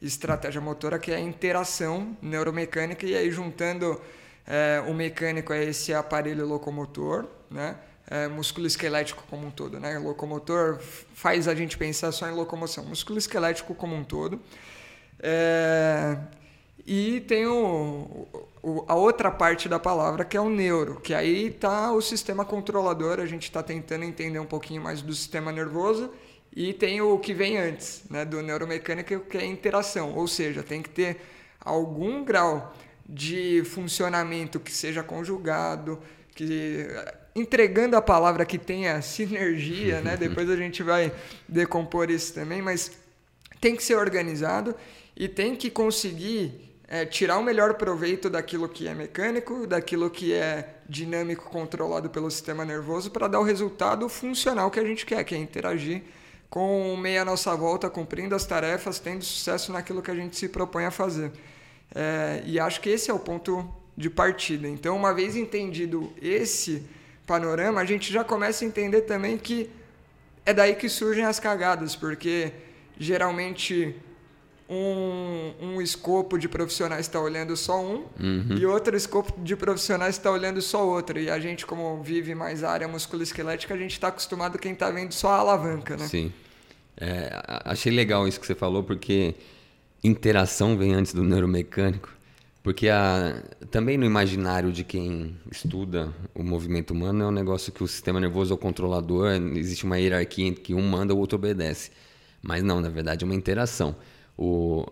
estratégia 0.01 0.61
motora, 0.61 0.99
que 0.99 1.11
é 1.13 1.17
a 1.17 1.21
interação 1.21 2.17
neuromecânica, 2.21 3.07
e 3.07 3.17
aí 3.17 3.31
juntando 3.31 4.01
É, 4.47 4.83
o 4.87 4.93
mecânico 4.93 5.55
é 5.55 5.65
esse 5.65 5.95
aparelho 5.95 6.47
locomotor, 6.47 7.25
né? 7.51 7.77
É, 8.07 8.29
músculo 8.29 8.67
esquelético 8.67 9.25
como 9.31 9.47
um 9.47 9.51
todo, 9.51 9.81
né? 9.81 9.99
Locomotor 9.99 10.79
faz 11.15 11.49
a 11.49 11.55
gente 11.55 11.79
pensar 11.79 12.13
só 12.13 12.29
em 12.29 12.35
locomoção, 12.35 12.85
músculo 12.85 13.19
esquelético 13.19 13.75
como 13.75 13.97
um 13.97 14.05
todo. 14.05 14.39
É, 15.19 16.19
e 16.87 17.21
tem 17.23 17.47
o, 17.47 18.27
o, 18.63 18.85
a 18.87 18.95
outra 18.95 19.31
parte 19.31 19.69
da 19.69 19.79
palavra 19.79 20.25
que 20.25 20.37
é 20.37 20.41
o 20.41 20.51
neuro, 20.51 21.01
que 21.01 21.15
aí 21.15 21.47
está 21.47 21.93
o 21.93 22.01
sistema 22.01 22.45
controlador, 22.45 23.21
a 23.21 23.27
gente 23.27 23.45
está 23.45 23.63
tentando 23.63 24.05
entender 24.05 24.39
um 24.39 24.47
pouquinho 24.47 24.83
mais 24.83 25.01
do 25.01 25.15
sistema 25.15 25.51
nervoso, 25.51 26.11
e 26.55 26.73
tem 26.73 27.01
o 27.01 27.19
que 27.19 27.35
vem 27.35 27.59
antes 27.59 28.05
né, 28.09 28.25
do 28.25 28.41
neuromecânico, 28.41 29.21
que 29.21 29.37
é 29.37 29.41
a 29.41 29.47
interação, 29.47 30.15
ou 30.15 30.29
seja, 30.29 30.63
tem 30.63 30.83
que 30.83 30.91
ter 30.91 31.21
algum 31.61 32.25
grau 32.25 32.75
de 33.09 33.63
funcionamento 33.65 34.61
que 34.61 34.73
seja 34.73 35.03
conjugado, 35.03 35.99
que 36.35 36.87
entregando 37.35 37.97
a 37.97 38.03
palavra 38.03 38.47
que 38.47 38.59
tenha 38.59 39.03
sinergia, 39.03 40.01
né? 40.01 40.17
Depois 40.19 40.49
a 40.49 40.57
gente 40.57 40.83
vai 40.83 41.13
decompor 41.49 42.11
isso 42.11 42.33
também, 42.33 42.63
mas 42.63 42.93
tem 43.61 43.75
que 43.75 43.83
ser 43.83 43.97
organizado 43.97 44.75
e 45.17 45.29
tem 45.29 45.55
que 45.55 45.71
conseguir 45.71 46.75
é, 46.89 47.05
tirar 47.05 47.39
o 47.39 47.43
melhor 47.43 47.75
proveito 47.75 48.29
daquilo 48.29 48.69
que 48.69 48.87
é 48.87 48.95
mecânico, 48.95 49.67
daquilo 49.67 50.11
que 50.11 50.33
é 50.33 50.77
dinâmico 50.89 51.49
controlado 51.49 52.11
pelo 52.11 52.31
sistema 52.31 52.65
nervoso 52.65 53.11
para 53.11 53.27
dar 53.29 53.41
o 53.41 53.43
resultado 53.43 54.09
funcional 54.09 54.71
que 54.71 54.79
a 54.79 54.85
gente 54.85 55.07
quer, 55.07 55.25
que 55.25 55.35
é 55.35 55.39
interagir 55.39 56.03
com 56.51 56.95
o 56.95 56.97
meio 56.97 57.23
à 57.23 57.25
nossa 57.25 57.55
volta, 57.57 57.91
cumprindo 57.91 58.35
as 58.35 58.47
tarefas, 58.47 59.01
tendo 59.01 59.25
sucesso 59.25 59.73
naquilo 59.73 60.01
que 60.01 60.11
a 60.11 60.15
gente 60.15 60.37
se 60.37 60.49
propõe 60.49 60.85
a 60.85 60.91
fazer. 60.91 61.33
É, 61.93 62.43
e 62.47 62.61
acho 62.61 62.81
que 62.81 62.91
esse 62.91 63.11
é 63.11 63.15
o 63.15 63.19
ponto 63.19 63.69
de 63.97 64.09
partida. 64.09 64.69
Então, 64.69 64.97
uma 64.97 65.13
vez 65.13 65.35
entendido 65.35 66.13
esse 66.23 66.87
panorama, 67.27 67.81
a 67.81 67.85
gente 67.85 68.13
já 68.13 68.23
começa 68.23 68.65
a 68.65 68.69
entender 68.69 69.03
também 69.03 69.37
que 69.39 69.71
é 70.47 70.53
daí 70.53 70.75
que 70.75 70.89
surgem 70.89 71.25
as 71.25 71.41
cagadas, 71.41 71.97
porque 71.97 72.53
geralmente 72.99 73.97
um, 74.69 75.53
um 75.61 75.83
escopo 75.83 76.39
de 76.39 76.49
profissionais 76.49 77.07
está 77.07 77.21
olhando 77.21 77.57
só 77.57 77.81
um 77.81 78.05
uhum. 78.19 78.57
e 78.57 78.65
outro 78.65 78.97
escopo 78.97 79.33
de 79.43 79.55
profissionais 79.55 80.17
está 80.17 80.31
olhando 80.31 80.63
só 80.63 80.87
outro. 80.87 81.19
E 81.19 81.31
a 81.31 81.39
gente, 81.39 81.67
como 81.67 82.03
vive 82.03 82.35
mais 82.35 82.65
a 82.65 82.71
área 82.71 82.89
musculoesquelética, 82.89 83.75
a 83.75 83.77
gente 83.77 83.93
está 83.93 84.09
acostumado 84.09 84.59
quem 84.59 84.73
está 84.73 84.91
vendo 84.91 85.13
só 85.13 85.29
a 85.29 85.37
alavanca, 85.39 85.97
né? 85.97 86.07
Sim. 86.09 86.33
É, 86.97 87.31
achei 87.65 87.93
legal 87.93 88.27
isso 88.27 88.41
que 88.41 88.47
você 88.47 88.55
falou, 88.55 88.83
porque 88.83 89.35
interação 90.03 90.77
vem 90.77 90.95
antes 90.95 91.13
do 91.13 91.23
neuromecânico. 91.23 92.15
Porque 92.63 92.89
a, 92.89 93.43
também 93.71 93.99
no 93.99 94.07
imaginário 94.07 94.73
de 94.73 94.83
quem 94.83 95.37
estuda 95.53 96.11
o 96.35 96.43
movimento 96.43 96.93
humano 96.93 97.25
é 97.25 97.27
um 97.27 97.31
negócio 97.31 97.71
que 97.71 97.85
o 97.85 97.87
sistema 97.87 98.19
nervoso 98.19 98.55
é 98.55 98.57
o 98.57 98.59
controlador, 98.59 99.33
existe 99.55 99.85
uma 99.85 99.99
hierarquia 99.99 100.47
entre 100.47 100.63
que 100.63 100.73
um 100.73 100.81
manda, 100.81 101.15
o 101.15 101.19
outro 101.19 101.37
obedece. 101.37 101.91
Mas 102.41 102.63
não, 102.63 102.81
na 102.81 102.89
verdade 102.89 103.23
é 103.23 103.27
uma 103.27 103.35
interação. 103.35 103.95
O, 104.37 104.87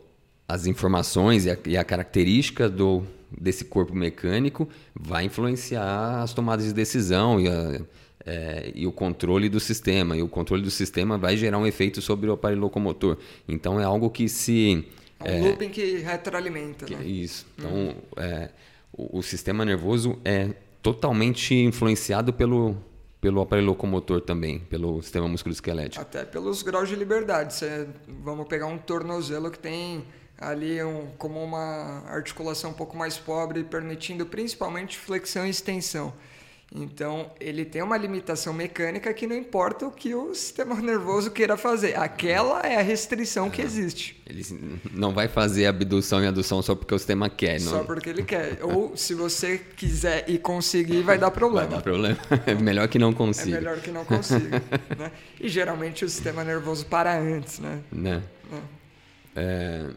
as 0.49 0.67
informações 0.67 1.47
e 1.47 1.51
a, 1.51 1.59
e 1.67 1.77
a 1.77 1.85
característica 1.85 2.69
do, 2.69 3.05
desse 3.31 3.65
corpo 3.65 3.95
mecânico 3.95 4.69
vai 4.95 5.25
influenciar 5.25 6.23
as 6.23 6.33
tomadas 6.33 6.67
de 6.67 6.73
decisão 6.73 7.41
e 7.41 7.49
a, 7.49 7.81
é, 8.25 8.71
e 8.75 8.87
o 8.87 8.93
controle 8.93 9.49
do 9.49 9.61
sistema. 9.61 10.17
E 10.17 10.23
o 10.23 10.29
controle 10.29 10.63
do 10.63 10.71
sistema 10.71 11.19
vai 11.19 11.37
gerar 11.37 11.59
um 11.59 11.67
efeito 11.67 12.01
sobre 12.01 12.29
o 12.29 12.33
aparelho 12.33 12.61
locomotor. 12.61 13.17
Então 13.49 13.81
é 13.81 13.85
algo 13.85 14.11
que 14.11 14.29
se. 14.29 14.87
É 15.21 15.33
um 15.33 15.35
é, 15.35 15.49
looping 15.49 15.69
que 15.69 15.99
retroalimenta. 15.99 16.85
Que, 16.85 16.97
né? 16.97 17.05
Isso. 17.05 17.47
Então 17.59 17.71
uhum. 17.71 17.95
é, 18.17 18.51
o, 18.93 19.19
o, 19.19 19.23
sistema 19.23 19.65
nervoso 19.65 20.19
é 20.25 20.51
totalmente 20.83 21.55
influenciado 21.55 22.33
pelo, 22.33 22.77
pelo 23.23 23.41
aparelho 23.41 23.69
locomotor 23.69 24.21
também, 24.21 24.59
pelo 24.59 25.01
sistema 25.01 25.29
musculoesquelético. 25.29 26.03
Até 26.03 26.25
pelos 26.25 26.61
graus 26.61 26.89
de 26.89 26.97
liberdade. 26.97 27.55
Você, 27.55 27.89
vamos 28.09 28.49
pegar 28.49 28.67
um 28.67 28.77
tornozelo 28.77 29.49
que 29.49 29.61
tem 29.61 30.05
ali 30.37 30.83
um, 30.83 31.07
como 31.17 31.41
uma 31.41 32.03
articulação 32.09 32.73
um 32.73 32.75
pouco 32.75 32.97
mais 32.97 33.17
pobre, 33.17 33.63
permitindo 33.63 34.27
principalmente 34.27 34.99
flexão 34.99 35.47
e 35.47 35.51
extensão. 35.51 36.13
Então, 36.75 37.31
ele 37.39 37.67
tem 37.67 37.83
uma 37.83 37.99
limitação 37.99 38.55
mecânica 38.55 39.13
que 39.13 39.27
não 39.27 39.37
importa 39.37 39.87
o 39.87 39.91
que 39.91 40.15
o 40.15 40.35
sistema 40.35 40.75
nervoso 40.81 41.31
queira 41.31 41.57
fazer. 41.57 41.99
Aquela 41.99 42.61
é 42.61 42.77
a 42.77 42.83
restrição 42.83 43.51
que 43.51 43.61
existe. 43.61 44.21
Ele 44.27 44.43
não 44.91 45.13
vai 45.13 45.29
fazer 45.29 45.67
abdução 45.67 46.25
e 46.25 46.27
adução 46.27 46.63
só 46.63 46.75
porque 46.75 46.95
o 46.95 46.99
sistema 46.99 47.29
quer. 47.29 47.61
Não... 47.61 47.73
Só 47.73 47.85
porque 47.85 48.09
ele 48.09 48.23
quer. 48.23 48.59
Ou 48.63 48.97
se 48.97 49.15
você 49.15 49.59
quiser 49.59 50.25
e 50.27 50.39
conseguir, 50.39 51.03
vai 51.03 51.19
dar 51.19 51.31
problema. 51.31 51.67
Vai 51.67 51.77
dar 51.77 51.83
problema. 51.83 52.19
É 52.47 52.55
melhor 52.55 52.89
que 52.89 52.99
não 52.99 53.13
consiga. 53.13 53.57
É 53.57 53.61
melhor 53.61 53.81
que 53.81 53.91
não 53.91 54.05
consiga. 54.05 54.63
né? 54.99 55.13
E 55.41 55.49
geralmente 55.49 56.05
o 56.05 56.09
sistema 56.09 56.43
nervoso 56.43 56.87
para 56.87 57.19
antes, 57.19 57.59
né? 57.59 57.81
né? 57.93 58.23
É. 58.51 58.61
É... 59.37 59.91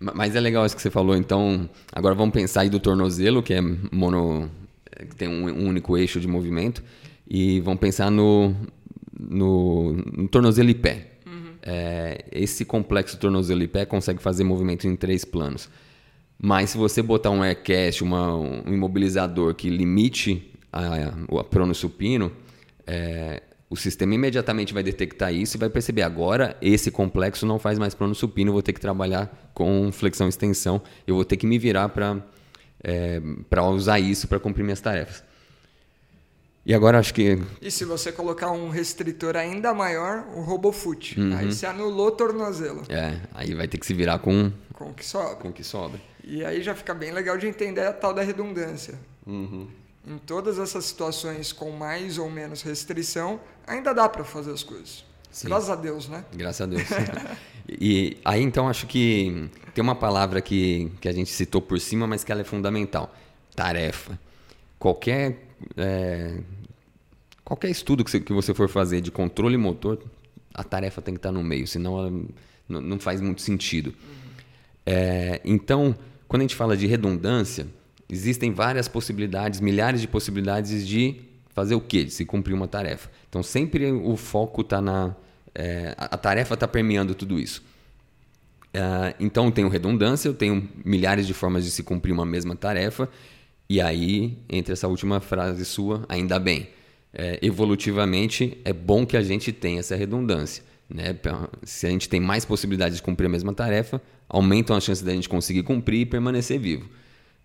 Mas 0.00 0.34
é 0.34 0.40
legal 0.40 0.64
isso 0.64 0.74
que 0.74 0.80
você 0.80 0.90
falou. 0.90 1.14
Então, 1.14 1.68
agora 1.92 2.14
vamos 2.14 2.32
pensar 2.32 2.62
aí 2.62 2.70
do 2.70 2.80
tornozelo, 2.80 3.42
que 3.42 3.52
é 3.52 3.60
mono 3.60 4.50
que 5.08 5.16
tem 5.16 5.28
um, 5.28 5.48
um, 5.48 5.68
único 5.68 5.96
eixo 5.96 6.20
de 6.20 6.28
movimento, 6.28 6.82
e 7.28 7.60
vão 7.60 7.76
pensar 7.76 8.10
no, 8.10 8.54
no, 9.18 9.92
no 9.92 10.28
tornozelo 10.28 10.70
e 10.70 10.74
pé. 10.74 11.06
Uhum. 11.26 11.54
É, 11.62 12.24
esse 12.32 12.64
complexo 12.64 13.18
tornozelo 13.18 13.62
e 13.62 13.68
pé 13.68 13.84
consegue 13.84 14.20
fazer 14.22 14.44
movimento 14.44 14.86
em 14.86 14.96
três 14.96 15.24
planos. 15.24 15.68
Mas 16.42 16.70
se 16.70 16.78
você 16.78 17.02
botar 17.02 17.30
um 17.30 17.42
aircast, 17.42 18.02
uma, 18.02 18.34
um 18.34 18.72
imobilizador 18.72 19.54
que 19.54 19.68
limite 19.68 20.50
a, 20.72 21.12
a 21.38 21.44
prono 21.44 21.74
supino, 21.74 22.32
é, 22.86 23.42
o 23.68 23.76
sistema 23.76 24.14
imediatamente 24.14 24.74
vai 24.74 24.82
detectar 24.82 25.32
isso 25.32 25.56
e 25.56 25.60
vai 25.60 25.70
perceber 25.70 26.02
agora 26.02 26.56
esse 26.60 26.90
complexo 26.90 27.46
não 27.46 27.58
faz 27.58 27.78
mais 27.78 27.94
prono 27.94 28.14
supino, 28.14 28.52
vou 28.52 28.62
ter 28.62 28.72
que 28.72 28.80
trabalhar 28.80 29.50
com 29.54 29.92
flexão 29.92 30.26
e 30.26 30.30
extensão, 30.30 30.82
eu 31.06 31.14
vou 31.14 31.24
ter 31.24 31.36
que 31.36 31.46
me 31.46 31.56
virar 31.56 31.90
para 31.90 32.16
é, 32.82 33.20
para 33.48 33.64
usar 33.64 33.98
isso 33.98 34.26
para 34.28 34.38
cumprir 34.38 34.62
minhas 34.62 34.80
tarefas. 34.80 35.22
E 36.64 36.74
agora 36.74 36.98
acho 36.98 37.14
que. 37.14 37.42
E 37.60 37.70
se 37.70 37.84
você 37.84 38.12
colocar 38.12 38.50
um 38.50 38.68
restritor 38.68 39.34
ainda 39.36 39.72
maior, 39.72 40.24
o 40.34 40.42
RoboFoot. 40.42 41.18
Uhum. 41.18 41.36
Aí 41.36 41.46
você 41.46 41.66
anulou 41.66 42.08
o 42.08 42.12
tornozelo. 42.12 42.82
É, 42.88 43.18
aí 43.34 43.54
vai 43.54 43.66
ter 43.66 43.78
que 43.78 43.86
se 43.86 43.94
virar 43.94 44.18
com. 44.18 44.52
Com 44.74 44.90
o 44.90 44.94
que 44.94 45.04
sobra. 45.04 45.36
Com 45.36 45.48
o 45.48 45.52
que 45.52 45.64
sobra. 45.64 46.00
E 46.22 46.44
aí 46.44 46.62
já 46.62 46.74
fica 46.74 46.94
bem 46.94 47.12
legal 47.12 47.38
de 47.38 47.46
entender 47.46 47.86
a 47.86 47.92
tal 47.92 48.12
da 48.12 48.22
redundância. 48.22 48.94
Uhum. 49.26 49.68
Em 50.06 50.18
todas 50.18 50.58
essas 50.58 50.84
situações 50.84 51.52
com 51.52 51.70
mais 51.70 52.18
ou 52.18 52.30
menos 52.30 52.62
restrição, 52.62 53.40
ainda 53.66 53.92
dá 53.92 54.08
para 54.08 54.24
fazer 54.24 54.52
as 54.52 54.62
coisas. 54.62 55.04
Sim. 55.30 55.48
Graças 55.48 55.70
a 55.70 55.76
Deus, 55.76 56.08
né? 56.08 56.24
Graças 56.32 56.60
a 56.60 56.66
Deus. 56.66 56.82
e 57.68 58.16
aí 58.24 58.42
então 58.42 58.68
acho 58.68 58.86
que 58.86 59.48
tem 59.74 59.82
uma 59.82 59.94
palavra 59.94 60.40
que, 60.40 60.90
que 61.00 61.08
a 61.08 61.12
gente 61.12 61.30
citou 61.30 61.62
por 61.62 61.80
cima, 61.80 62.06
mas 62.06 62.24
que 62.24 62.32
ela 62.32 62.40
é 62.40 62.44
fundamental: 62.44 63.14
tarefa. 63.54 64.18
Qualquer, 64.78 65.46
é, 65.76 66.38
qualquer 67.44 67.70
estudo 67.70 68.04
que 68.04 68.10
você, 68.10 68.20
que 68.20 68.32
você 68.32 68.54
for 68.54 68.68
fazer 68.68 69.00
de 69.00 69.10
controle 69.10 69.56
motor, 69.56 70.02
a 70.54 70.64
tarefa 70.64 71.02
tem 71.02 71.14
que 71.14 71.18
estar 71.18 71.32
no 71.32 71.42
meio, 71.42 71.66
senão 71.66 71.98
ela 71.98 72.12
não, 72.68 72.98
faz 72.98 73.20
muito 73.20 73.42
sentido. 73.42 73.94
É, 74.86 75.40
então, 75.44 75.94
quando 76.26 76.40
a 76.40 76.44
gente 76.44 76.56
fala 76.56 76.76
de 76.76 76.86
redundância, 76.86 77.66
existem 78.08 78.52
várias 78.52 78.88
possibilidades, 78.88 79.60
milhares 79.60 80.00
de 80.00 80.08
possibilidades 80.08 80.86
de 80.86 81.20
fazer 81.50 81.74
o 81.74 81.80
quê? 81.80 82.04
De 82.04 82.10
se 82.10 82.24
cumprir 82.24 82.54
uma 82.54 82.68
tarefa. 82.68 83.10
Então, 83.28 83.42
sempre 83.42 83.90
o 83.90 84.16
foco 84.16 84.62
está 84.62 84.80
na. 84.80 85.14
É, 85.62 85.94
a 85.98 86.16
tarefa 86.16 86.54
está 86.54 86.66
permeando 86.66 87.14
tudo 87.14 87.38
isso. 87.38 87.62
Uh, 88.74 89.12
então, 89.20 89.44
eu 89.44 89.52
tenho 89.52 89.68
redundância, 89.68 90.26
eu 90.26 90.32
tenho 90.32 90.66
milhares 90.82 91.26
de 91.26 91.34
formas 91.34 91.64
de 91.64 91.70
se 91.70 91.82
cumprir 91.82 92.12
uma 92.12 92.24
mesma 92.24 92.56
tarefa, 92.56 93.10
e 93.68 93.78
aí, 93.78 94.38
entre 94.48 94.72
essa 94.72 94.88
última 94.88 95.20
frase 95.20 95.62
sua, 95.66 96.06
ainda 96.08 96.38
bem. 96.38 96.70
É, 97.12 97.38
evolutivamente, 97.42 98.56
é 98.64 98.72
bom 98.72 99.04
que 99.04 99.18
a 99.18 99.22
gente 99.22 99.52
tenha 99.52 99.80
essa 99.80 99.94
redundância. 99.94 100.64
Né? 100.88 101.14
Se 101.62 101.86
a 101.86 101.90
gente 101.90 102.08
tem 102.08 102.20
mais 102.20 102.44
possibilidades 102.46 102.96
de 102.96 103.02
cumprir 103.02 103.26
a 103.26 103.28
mesma 103.28 103.52
tarefa, 103.52 104.00
aumentam 104.28 104.74
as 104.74 104.82
chances 104.82 105.04
da 105.04 105.12
gente 105.12 105.28
conseguir 105.28 105.62
cumprir 105.62 106.00
e 106.00 106.06
permanecer 106.06 106.58
vivo. 106.58 106.88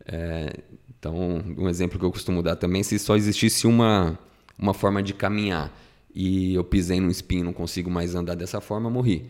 É, 0.05 0.53
então, 0.97 1.43
um 1.57 1.67
exemplo 1.67 1.99
que 1.99 2.05
eu 2.05 2.11
costumo 2.11 2.41
dar 2.41 2.55
também, 2.55 2.81
se 2.81 2.97
só 2.97 3.17
existisse 3.17 3.67
uma, 3.67 4.17
uma 4.57 4.73
forma 4.73 5.03
de 5.03 5.13
caminhar 5.13 5.71
e 6.15 6.55
eu 6.55 6.63
pisei 6.63 6.99
num 6.99 7.09
espinho 7.09 7.43
não 7.43 7.53
consigo 7.53 7.91
mais 7.91 8.15
andar 8.15 8.35
dessa 8.35 8.61
forma, 8.61 8.89
morri 8.89 9.29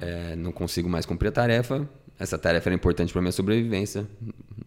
é, 0.00 0.36
não 0.36 0.52
consigo 0.52 0.88
mais 0.88 1.06
cumprir 1.06 1.28
a 1.28 1.32
tarefa. 1.32 1.88
Essa 2.18 2.38
tarefa 2.38 2.68
era 2.68 2.74
importante 2.74 3.12
para 3.12 3.20
minha 3.20 3.32
sobrevivência. 3.32 4.06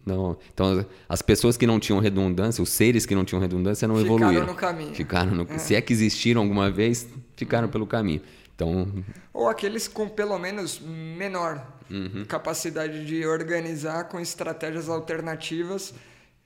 Não, 0.06 0.36
então, 0.52 0.84
as 1.08 1.20
pessoas 1.20 1.56
que 1.56 1.66
não 1.66 1.80
tinham 1.80 1.98
redundância, 1.98 2.62
os 2.62 2.70
seres 2.70 3.04
que 3.04 3.14
não 3.14 3.24
tinham 3.24 3.40
redundância, 3.40 3.88
não 3.88 3.96
ficaram 3.96 4.16
evoluíram. 4.16 4.46
No 4.46 4.54
caminho. 4.54 4.94
Ficaram 4.94 5.32
no, 5.32 5.46
é. 5.50 5.58
Se 5.58 5.74
é 5.74 5.80
que 5.80 5.92
existiram 5.92 6.42
alguma 6.42 6.70
vez, 6.70 7.08
ficaram 7.36 7.68
pelo 7.68 7.86
caminho. 7.86 8.22
Então, 8.54 9.04
ou 9.32 9.48
aqueles 9.48 9.88
com 9.88 10.08
pelo 10.08 10.38
menos 10.38 10.80
menor 10.80 11.66
uhum. 11.90 12.24
capacidade 12.26 13.04
de 13.06 13.26
organizar 13.26 14.04
com 14.04 14.20
estratégias 14.20 14.88
alternativas 14.88 15.94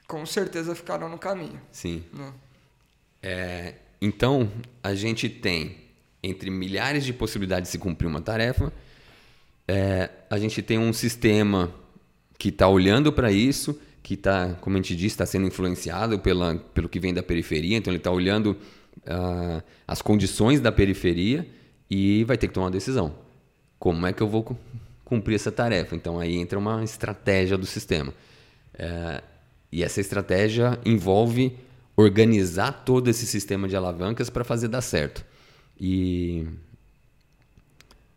com 0.06 0.24
certeza 0.24 0.74
ficaram 0.74 1.08
no 1.08 1.18
caminho. 1.18 1.60
Sim. 1.72 2.04
Né? 2.12 2.32
É, 3.22 3.74
então, 4.00 4.50
a 4.82 4.94
gente 4.94 5.28
tem, 5.28 5.76
entre 6.22 6.50
milhares 6.50 7.04
de 7.04 7.12
possibilidades 7.12 7.68
de 7.68 7.72
se 7.72 7.78
cumprir 7.78 8.06
uma 8.06 8.20
tarefa, 8.20 8.72
é, 9.66 10.10
a 10.28 10.38
gente 10.38 10.62
tem 10.62 10.78
um 10.78 10.92
sistema 10.92 11.72
que 12.38 12.48
está 12.48 12.68
olhando 12.68 13.12
para 13.12 13.32
isso, 13.32 13.78
que 14.02 14.14
está, 14.14 14.54
como 14.60 14.76
a 14.76 14.78
gente 14.78 14.94
disse, 14.94 15.14
está 15.14 15.24
sendo 15.24 15.46
influenciado 15.46 16.18
pela, 16.18 16.56
pelo 16.74 16.88
que 16.88 17.00
vem 17.00 17.14
da 17.14 17.22
periferia, 17.22 17.76
então 17.76 17.90
ele 17.90 17.98
está 17.98 18.10
olhando 18.10 18.56
uh, 18.98 19.62
as 19.88 20.02
condições 20.02 20.60
da 20.60 20.70
periferia 20.70 21.48
e 21.90 22.22
vai 22.24 22.36
ter 22.36 22.48
que 22.48 22.52
tomar 22.52 22.66
uma 22.66 22.72
decisão. 22.72 23.14
Como 23.78 24.06
é 24.06 24.12
que 24.12 24.22
eu 24.22 24.28
vou 24.28 24.58
cumprir 25.04 25.36
essa 25.36 25.50
tarefa? 25.50 25.96
Então 25.96 26.20
aí 26.20 26.36
entra 26.36 26.58
uma 26.58 26.84
estratégia 26.84 27.56
do 27.56 27.66
sistema. 27.66 28.12
É, 28.74 29.22
e 29.72 29.82
essa 29.82 30.00
estratégia 30.00 30.78
envolve 30.84 31.56
organizar 31.96 32.72
todo 32.84 33.08
esse 33.08 33.26
sistema 33.26 33.68
de 33.68 33.76
alavancas 33.76 34.28
para 34.28 34.44
fazer 34.44 34.68
dar 34.68 34.80
certo. 34.80 35.24
E 35.78 36.46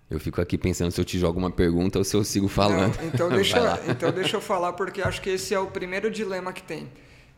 eu 0.10 0.20
fico 0.20 0.42
aqui 0.42 0.58
pensando 0.58 0.92
se 0.92 1.00
eu 1.00 1.06
te 1.06 1.20
jogo 1.20 1.38
uma 1.38 1.52
pergunta 1.52 2.00
ou 2.00 2.04
se 2.04 2.16
eu 2.16 2.24
sigo 2.24 2.48
falando. 2.48 2.96
Não, 2.98 3.08
então, 3.08 3.30
deixa, 3.32 3.82
então 3.88 4.12
deixa 4.12 4.38
eu 4.38 4.42
falar, 4.42 4.74
porque 4.74 5.02
acho 5.02 5.22
que 5.22 5.30
esse 5.30 5.54
é 5.54 5.60
o 5.60 5.68
primeiro 5.68 6.10
dilema 6.10 6.54
que 6.54 6.64
tem. 6.64 6.90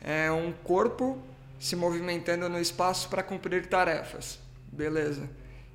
É 0.02 0.32
um 0.32 0.54
corpo 0.64 1.18
se 1.60 1.76
movimentando 1.76 2.48
no 2.48 2.60
espaço 2.60 3.10
para 3.10 3.22
cumprir 3.22 3.68
tarefas. 3.68 4.40
Beleza. 4.72 5.30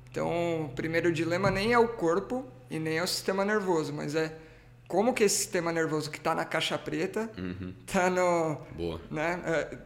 Então, 0.09 0.65
o 0.65 0.69
primeiro 0.69 1.11
dilema 1.11 1.51
nem 1.51 1.73
é 1.73 1.79
o 1.79 1.89
corpo 1.89 2.45
e 2.71 2.79
nem 2.79 2.97
é 2.97 3.03
o 3.03 3.07
sistema 3.07 3.43
nervoso, 3.43 3.93
mas 3.93 4.15
é 4.15 4.33
como 4.87 5.13
que 5.13 5.23
esse 5.23 5.37
sistema 5.37 5.71
nervoso 5.71 6.09
que 6.09 6.17
está 6.17 6.33
na 6.33 6.45
caixa 6.45 6.77
preta 6.77 7.29
está 7.85 8.05
uhum. 8.05 8.11
no 8.11 8.57
Boa. 8.75 9.01
né 9.09 9.41
é, 9.45 9.77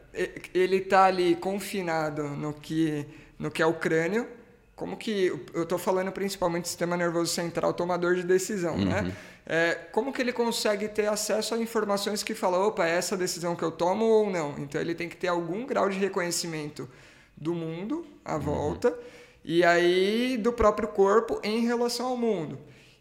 ele 0.53 0.77
está 0.77 1.05
ali 1.05 1.35
confinado 1.35 2.23
no 2.23 2.53
que 2.53 3.05
no 3.37 3.49
que 3.49 3.61
é 3.61 3.65
o 3.65 3.73
crânio 3.73 4.27
como 4.75 4.95
que 4.95 5.27
eu 5.53 5.63
estou 5.63 5.77
falando 5.77 6.11
principalmente 6.11 6.63
do 6.63 6.67
sistema 6.67 6.95
nervoso 6.97 7.33
central 7.33 7.73
tomador 7.73 8.15
de 8.15 8.23
decisão 8.23 8.77
né? 8.77 8.83
uhum. 8.83 9.07
né 9.07 9.15
é, 9.51 9.73
como 9.91 10.13
que 10.13 10.21
ele 10.21 10.31
consegue 10.31 10.87
ter 10.87 11.07
acesso 11.07 11.55
a 11.55 11.57
informações 11.57 12.21
que 12.21 12.35
falam 12.35 12.67
opa 12.67 12.85
é 12.85 12.91
essa 12.91 13.17
decisão 13.17 13.55
que 13.55 13.63
eu 13.63 13.71
tomo 13.71 14.05
ou 14.05 14.29
não 14.29 14.55
então 14.59 14.79
ele 14.79 14.93
tem 14.93 15.09
que 15.09 15.17
ter 15.17 15.27
algum 15.27 15.65
grau 15.65 15.89
de 15.89 15.97
reconhecimento 15.97 16.87
do 17.35 17.53
mundo 17.53 18.05
à 18.23 18.35
uhum. 18.35 18.39
volta 18.41 18.97
e 19.43 19.63
aí 19.63 20.37
do 20.37 20.51
próprio 20.51 20.89
corpo 20.89 21.39
em 21.43 21.65
relação 21.65 22.07
ao 22.07 22.17
mundo 22.17 22.59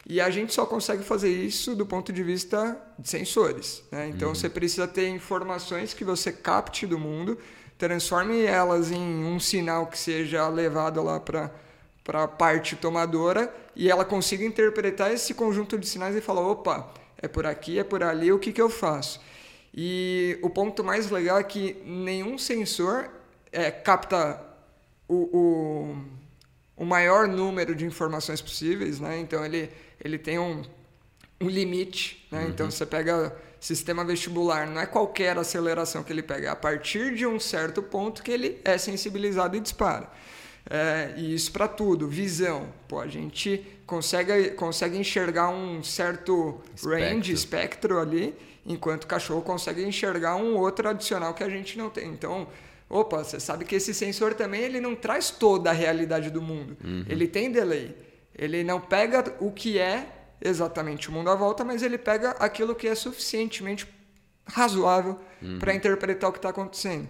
e 0.08 0.20
a 0.20 0.30
gente 0.30 0.54
só 0.54 0.64
consegue 0.64 1.02
fazer 1.02 1.30
isso 1.30 1.76
do 1.76 1.84
ponto 1.84 2.12
de 2.12 2.22
vista 2.22 2.80
de 2.98 3.08
sensores 3.08 3.84
né? 3.92 4.08
então 4.08 4.28
uhum. 4.28 4.34
você 4.34 4.48
precisa 4.48 4.88
ter 4.88 5.08
informações 5.08 5.94
que 5.94 6.04
você 6.04 6.32
capte 6.32 6.86
do 6.86 6.98
mundo 6.98 7.38
transforme 7.76 8.42
elas 8.42 8.90
em 8.90 9.24
um 9.24 9.38
sinal 9.38 9.86
que 9.86 9.98
seja 9.98 10.48
levado 10.48 11.02
lá 11.02 11.20
para 11.20 11.52
para 12.08 12.22
a 12.22 12.28
parte 12.28 12.74
tomadora 12.74 13.54
e 13.76 13.90
ela 13.90 14.02
consiga 14.02 14.42
interpretar 14.42 15.12
esse 15.12 15.34
conjunto 15.34 15.78
de 15.78 15.86
sinais 15.86 16.16
e 16.16 16.22
falar: 16.22 16.40
opa, 16.40 16.90
é 17.18 17.28
por 17.28 17.44
aqui, 17.44 17.78
é 17.78 17.84
por 17.84 18.02
ali, 18.02 18.32
o 18.32 18.38
que, 18.38 18.50
que 18.50 18.62
eu 18.62 18.70
faço? 18.70 19.20
E 19.74 20.38
o 20.42 20.48
ponto 20.48 20.82
mais 20.82 21.10
legal 21.10 21.38
é 21.38 21.44
que 21.44 21.74
nenhum 21.84 22.38
sensor 22.38 23.10
é, 23.52 23.70
capta 23.70 24.42
o, 25.06 25.16
o, 25.36 25.96
o, 26.78 26.84
maior 26.84 27.26
número 27.26 27.74
de 27.74 27.84
informações 27.84 28.40
possíveis, 28.40 29.00
né? 29.00 29.18
então 29.18 29.44
ele, 29.44 29.70
ele 30.02 30.18
tem 30.18 30.38
um, 30.38 30.62
um 31.40 31.48
limite. 31.48 32.26
Né? 32.30 32.44
Uhum. 32.44 32.48
Então 32.50 32.70
você 32.70 32.86
pega 32.86 33.34
sistema 33.60 34.04
vestibular, 34.04 34.66
não 34.66 34.80
é 34.80 34.86
qualquer 34.86 35.36
aceleração 35.36 36.02
que 36.02 36.12
ele 36.12 36.22
pega, 36.22 36.48
é 36.48 36.50
a 36.50 36.56
partir 36.56 37.14
de 37.14 37.26
um 37.26 37.40
certo 37.40 37.82
ponto 37.82 38.22
que 38.22 38.30
ele 38.30 38.60
é 38.64 38.78
sensibilizado 38.78 39.56
e 39.56 39.60
dispara. 39.60 40.08
É, 40.70 41.14
e 41.16 41.34
isso 41.34 41.50
para 41.50 41.66
tudo. 41.66 42.06
Visão. 42.06 42.68
Pô, 42.86 43.00
a 43.00 43.06
gente 43.06 43.64
consegue, 43.86 44.50
consegue 44.50 44.98
enxergar 44.98 45.48
um 45.48 45.82
certo 45.82 46.60
espectro. 46.74 46.90
range, 46.90 47.32
espectro 47.32 47.98
ali, 47.98 48.34
enquanto 48.66 49.04
o 49.04 49.06
cachorro 49.06 49.40
consegue 49.40 49.82
enxergar 49.82 50.36
um 50.36 50.56
outro 50.56 50.88
adicional 50.88 51.32
que 51.32 51.42
a 51.42 51.48
gente 51.48 51.78
não 51.78 51.88
tem. 51.88 52.08
Então, 52.08 52.46
opa, 52.88 53.24
você 53.24 53.38
sabe 53.38 53.64
que 53.64 53.74
esse 53.74 53.92
sensor 53.92 54.34
também 54.34 54.62
ele 54.62 54.80
não 54.80 54.94
traz 54.94 55.30
toda 55.30 55.70
a 55.70 55.72
realidade 55.72 56.30
do 56.30 56.40
mundo. 56.40 56.76
Uhum. 56.82 57.04
Ele 57.08 57.26
tem 57.26 57.50
delay. 57.50 57.94
Ele 58.34 58.62
não 58.62 58.80
pega 58.80 59.34
o 59.40 59.50
que 59.50 59.78
é 59.78 60.06
exatamente 60.40 61.08
o 61.08 61.12
mundo 61.12 61.30
à 61.30 61.34
volta, 61.34 61.64
mas 61.64 61.82
ele 61.82 61.98
pega 61.98 62.30
aquilo 62.32 62.74
que 62.74 62.86
é 62.86 62.94
suficientemente 62.94 63.86
razoável 64.46 65.18
uhum. 65.42 65.58
para 65.58 65.74
interpretar 65.74 66.30
o 66.30 66.32
que 66.32 66.38
está 66.38 66.50
acontecendo. 66.50 67.08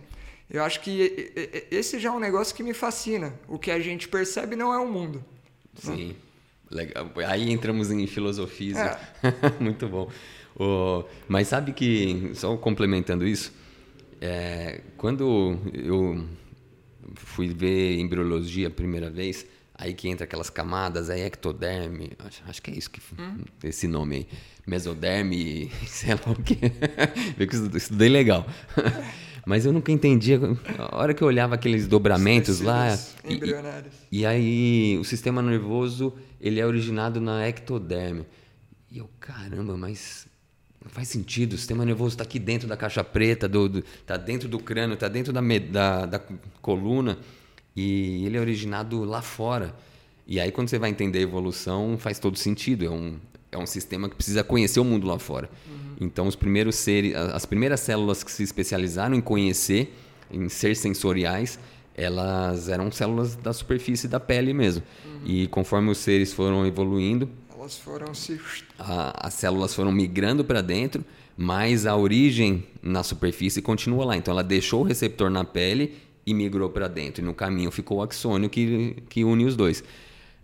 Eu 0.50 0.64
acho 0.64 0.80
que 0.80 1.32
esse 1.70 1.98
já 1.98 2.08
é 2.08 2.12
um 2.12 2.18
negócio 2.18 2.54
que 2.54 2.62
me 2.62 2.72
fascina. 2.72 3.34
O 3.46 3.58
que 3.58 3.70
a 3.70 3.78
gente 3.78 4.08
percebe 4.08 4.56
não 4.56 4.72
é 4.72 4.78
o 4.78 4.88
mundo. 4.88 5.22
Sim. 5.74 6.16
Legal. 6.70 7.10
Aí 7.26 7.50
entramos 7.50 7.90
em 7.90 8.06
filosofia. 8.06 8.98
É. 9.22 9.32
Muito 9.62 9.86
bom. 9.86 10.10
Oh, 10.58 11.04
mas 11.28 11.48
sabe 11.48 11.72
que, 11.72 12.32
só 12.34 12.56
complementando 12.56 13.26
isso, 13.26 13.52
é, 14.20 14.82
quando 14.96 15.58
eu 15.72 16.24
fui 17.14 17.48
ver 17.48 17.98
embriologia 17.98 18.68
a 18.68 18.70
primeira 18.70 19.10
vez, 19.10 19.46
aí 19.74 19.94
que 19.94 20.08
entra 20.08 20.24
aquelas 20.24 20.50
camadas, 20.50 21.08
aí 21.08 21.22
ectoderme, 21.22 22.12
acho, 22.18 22.42
acho 22.46 22.62
que 22.62 22.70
é 22.70 22.74
isso 22.74 22.90
que 22.90 23.00
hum? 23.18 23.44
esse 23.62 23.86
nome 23.86 24.16
aí, 24.16 24.28
mesoderme, 24.66 25.70
sei 25.86 26.14
lá 26.14 26.20
o 26.26 26.42
que. 26.42 26.58
Estudei 27.76 28.08
legal. 28.08 28.46
Mas 29.46 29.64
eu 29.64 29.72
nunca 29.72 29.90
entendia. 29.90 30.38
A 30.76 30.98
hora 30.98 31.14
que 31.14 31.22
eu 31.22 31.26
olhava 31.26 31.54
aqueles 31.54 31.86
dobramentos 31.86 32.60
lá. 32.60 32.88
E, 33.24 34.18
e, 34.18 34.26
aí 34.26 34.98
o 35.00 35.04
sistema 35.04 35.40
nervoso 35.40 36.12
ele 36.38 36.60
é 36.60 36.66
originado 36.66 37.18
na 37.18 37.48
ectoderme. 37.48 38.26
E 38.90 38.98
eu, 38.98 39.08
caramba, 39.18 39.74
mas 39.74 40.26
não 40.82 40.90
faz 40.90 41.08
sentido. 41.08 41.54
O 41.54 41.56
sistema 41.56 41.84
nervoso 41.84 42.14
está 42.14 42.24
aqui 42.24 42.38
dentro 42.38 42.68
da 42.68 42.76
caixa 42.76 43.02
preta, 43.02 43.48
do, 43.48 43.68
do, 43.68 43.84
tá 44.06 44.16
dentro 44.16 44.48
do 44.48 44.58
crânio, 44.58 44.94
está 44.94 45.08
dentro 45.08 45.32
da, 45.32 45.40
da, 45.40 46.06
da 46.06 46.20
coluna. 46.60 47.18
E 47.76 48.24
ele 48.24 48.36
é 48.36 48.40
originado 48.40 49.04
lá 49.04 49.22
fora. 49.22 49.74
E 50.26 50.38
aí, 50.40 50.50
quando 50.50 50.68
você 50.68 50.78
vai 50.78 50.90
entender 50.90 51.20
a 51.20 51.22
evolução, 51.22 51.96
faz 51.98 52.18
todo 52.18 52.36
sentido. 52.36 52.84
É 52.84 52.90
um, 52.90 53.16
é 53.50 53.58
um 53.58 53.66
sistema 53.66 54.08
que 54.08 54.16
precisa 54.16 54.44
conhecer 54.44 54.80
o 54.80 54.84
mundo 54.84 55.06
lá 55.06 55.18
fora. 55.18 55.48
Uhum. 55.66 55.96
Então, 56.00 56.26
os 56.26 56.36
primeiros 56.36 56.76
seres, 56.76 57.14
as 57.14 57.46
primeiras 57.46 57.80
células 57.80 58.22
que 58.22 58.30
se 58.30 58.42
especializaram 58.42 59.14
em 59.14 59.20
conhecer, 59.20 59.94
em 60.30 60.48
ser 60.48 60.76
sensoriais, 60.76 61.58
elas 61.94 62.68
eram 62.68 62.92
células 62.92 63.34
da 63.34 63.52
superfície 63.52 64.06
da 64.06 64.20
pele 64.20 64.52
mesmo. 64.52 64.82
Uhum. 65.04 65.20
E 65.24 65.46
conforme 65.48 65.90
os 65.90 65.98
seres 65.98 66.32
foram 66.32 66.66
evoluindo, 66.66 67.28
foram 67.76 68.14
se 68.14 68.40
a, 68.78 69.26
as 69.26 69.34
células 69.34 69.74
foram 69.74 69.90
migrando 69.90 70.44
para 70.44 70.62
dentro, 70.62 71.04
mas 71.36 71.86
a 71.86 71.96
origem 71.96 72.64
na 72.82 73.02
superfície 73.02 73.60
continua 73.60 74.04
lá. 74.04 74.16
Então, 74.16 74.32
ela 74.32 74.44
deixou 74.44 74.80
o 74.80 74.84
receptor 74.84 75.28
na 75.30 75.44
pele 75.44 75.96
e 76.24 76.32
migrou 76.32 76.70
para 76.70 76.88
dentro. 76.88 77.22
E 77.22 77.24
no 77.24 77.34
caminho 77.34 77.70
ficou 77.70 77.98
o 77.98 78.02
axônio 78.02 78.48
que, 78.48 78.96
que 79.08 79.24
une 79.24 79.44
os 79.44 79.56
dois. 79.56 79.82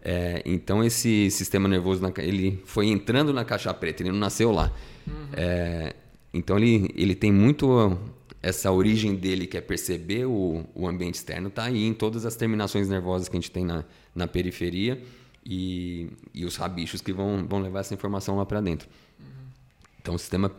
É, 0.02 0.42
então, 0.44 0.84
esse 0.84 1.30
sistema 1.30 1.68
nervoso 1.68 2.02
ele 2.18 2.62
foi 2.66 2.88
entrando 2.88 3.32
na 3.32 3.44
caixa 3.44 3.72
preta, 3.72 4.02
ele 4.02 4.10
não 4.10 4.18
nasceu 4.18 4.50
lá. 4.50 4.70
Uhum. 5.06 5.28
É, 5.32 5.94
então 6.32 6.58
ele, 6.58 6.90
ele 6.96 7.14
tem 7.14 7.32
muito 7.32 7.96
essa 8.42 8.70
origem 8.70 9.14
dele 9.14 9.46
que 9.46 9.56
é 9.56 9.60
perceber 9.60 10.26
o, 10.26 10.64
o 10.74 10.86
ambiente 10.86 11.14
externo 11.14 11.48
está 11.48 11.64
aí 11.64 11.86
em 11.86 11.94
todas 11.94 12.26
as 12.26 12.36
terminações 12.36 12.88
nervosas 12.88 13.28
que 13.28 13.36
a 13.36 13.40
gente 13.40 13.50
tem 13.50 13.64
na, 13.64 13.84
na 14.14 14.26
periferia 14.26 15.00
e, 15.44 16.08
e 16.32 16.44
os 16.44 16.56
rabichos 16.56 17.00
que 17.00 17.12
vão, 17.12 17.46
vão 17.46 17.60
levar 17.60 17.80
essa 17.80 17.94
informação 17.94 18.36
lá 18.36 18.46
para 18.46 18.60
dentro. 18.60 18.88
Então 20.00 20.14
o 20.14 20.18
sistema 20.18 20.52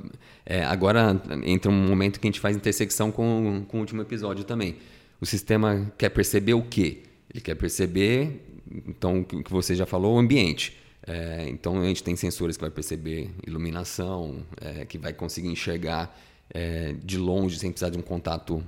é, 0.45 0.63
agora 0.63 1.21
entra 1.43 1.69
um 1.69 1.88
momento 1.88 2.19
que 2.19 2.28
a 2.28 2.30
gente 2.30 2.39
faz 2.39 2.56
intersecção 2.58 3.12
com, 3.12 3.63
com 3.67 3.78
o 3.78 3.80
último 3.80 4.02
episódio 4.02 4.43
também. 4.43 4.78
O 5.21 5.26
sistema 5.26 5.91
quer 5.98 6.10
perceber 6.10 6.56
o 6.56 6.63
quê? 6.63 7.04
Ele 7.32 7.41
quer 7.41 7.56
perceber, 7.56 8.41
então, 8.88 9.21
o 9.21 9.26
que 9.43 9.52
você 9.52 9.76
já 9.76 9.86
falou, 9.86 10.15
o 10.15 10.19
ambiente. 10.19 10.78
É, 11.06 11.45
então 11.48 11.80
a 11.82 11.86
gente 11.86 12.04
tem 12.04 12.15
sensores 12.15 12.58
que 12.58 12.62
vai 12.62 12.71
perceber 12.71 13.30
iluminação, 13.45 14.43
é, 14.60 14.86
que 14.86 14.98
vai 14.98 15.13
conseguir 15.13 15.50
enxergar 15.50 16.17
é, 16.50 16.93
de 17.04 17.17
longe 17.17 17.60
sem 17.60 17.71
precisar 17.71 17.91
de 17.91 17.98
um 17.98 18.02
contato 18.02 18.63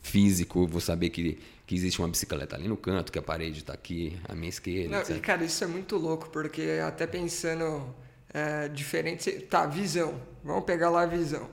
físico. 0.00 0.66
Vou 0.66 0.80
saber 0.80 1.10
que, 1.10 1.38
que 1.72 1.76
existe 1.76 1.98
uma 2.00 2.08
bicicleta 2.08 2.54
ali 2.54 2.68
no 2.68 2.76
canto, 2.76 3.10
que 3.10 3.18
a 3.18 3.22
parede 3.22 3.60
está 3.60 3.72
aqui 3.72 4.20
à 4.28 4.34
minha 4.34 4.50
esquerda. 4.50 5.02
Não, 5.08 5.16
e, 5.16 5.20
cara, 5.20 5.42
isso 5.42 5.64
é 5.64 5.66
muito 5.66 5.96
louco, 5.96 6.28
porque 6.28 6.78
até 6.86 7.06
pensando 7.06 7.94
é, 8.28 8.68
diferente. 8.68 9.30
Tá, 9.48 9.64
visão. 9.64 10.20
Vamos 10.44 10.64
pegar 10.64 10.90
lá 10.90 11.00
a 11.00 11.06
visão. 11.06 11.48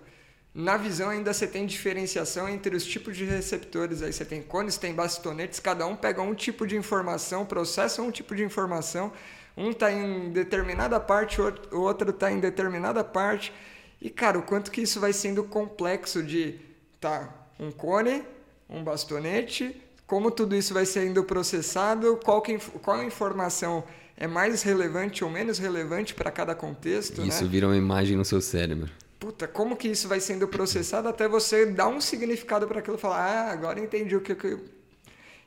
Na 0.54 0.76
visão 0.76 1.10
ainda 1.10 1.32
você 1.34 1.48
tem 1.48 1.66
diferenciação 1.66 2.50
entre 2.50 2.76
os 2.76 2.84
tipos 2.84 3.16
de 3.16 3.24
receptores. 3.24 4.02
Aí 4.02 4.12
você 4.12 4.26
tem 4.26 4.42
cones, 4.42 4.76
tem 4.76 4.94
bastonetes, 4.94 5.58
cada 5.62 5.88
um 5.88 5.96
pega 5.96 6.22
um 6.22 6.36
tipo 6.36 6.68
de 6.68 6.76
informação, 6.76 7.46
processa 7.46 8.02
um 8.02 8.12
tipo 8.12 8.36
de 8.36 8.44
informação 8.44 9.14
um 9.56 9.72
está 9.72 9.92
em 9.92 10.32
determinada 10.32 11.00
parte, 11.00 11.42
o 11.42 11.80
outro 11.80 12.10
está 12.10 12.30
em 12.30 12.42
determinada 12.42 13.04
parte. 13.06 13.54
E, 14.02 14.10
cara, 14.10 14.38
o 14.38 14.44
quanto 14.44 14.70
que 14.70 14.82
isso 14.82 15.00
vai 15.00 15.14
sendo 15.14 15.46
complexo 15.46 16.22
de 16.22 16.60
tá, 17.00 17.34
um 17.60 17.72
cone, 17.72 18.24
um 18.70 18.84
bastonete, 18.84 19.82
como 20.10 20.32
tudo 20.32 20.56
isso 20.56 20.74
vai 20.74 20.88
sendo 20.88 21.24
processado, 21.24 22.20
qual, 22.26 22.42
que, 22.42 22.58
qual 22.82 23.04
informação 23.04 23.84
é 24.18 24.26
mais 24.26 24.64
relevante 24.64 25.24
ou 25.24 25.30
menos 25.30 25.60
relevante 25.60 26.16
para 26.16 26.32
cada 26.32 26.56
contexto. 26.56 27.22
Isso 27.22 27.44
né? 27.44 27.50
vira 27.50 27.68
uma 27.68 27.78
imagem 27.78 28.18
no 28.18 28.26
seu 28.26 28.42
cérebro. 28.42 28.90
Puta, 29.20 29.48
como 29.48 29.78
que 29.78 29.88
isso 29.88 30.08
vai 30.08 30.20
sendo 30.20 30.48
processado 30.48 31.08
até 31.08 31.28
você 31.28 31.68
dar 31.68 31.88
um 31.90 32.02
significado 32.02 32.68
para 32.68 32.80
aquilo 32.80 32.98
e 32.98 33.00
falar, 33.00 33.20
ah, 33.20 33.52
agora 33.52 33.80
entendi 33.80 34.16
o 34.16 34.22
que, 34.22 34.34
que 34.34 34.58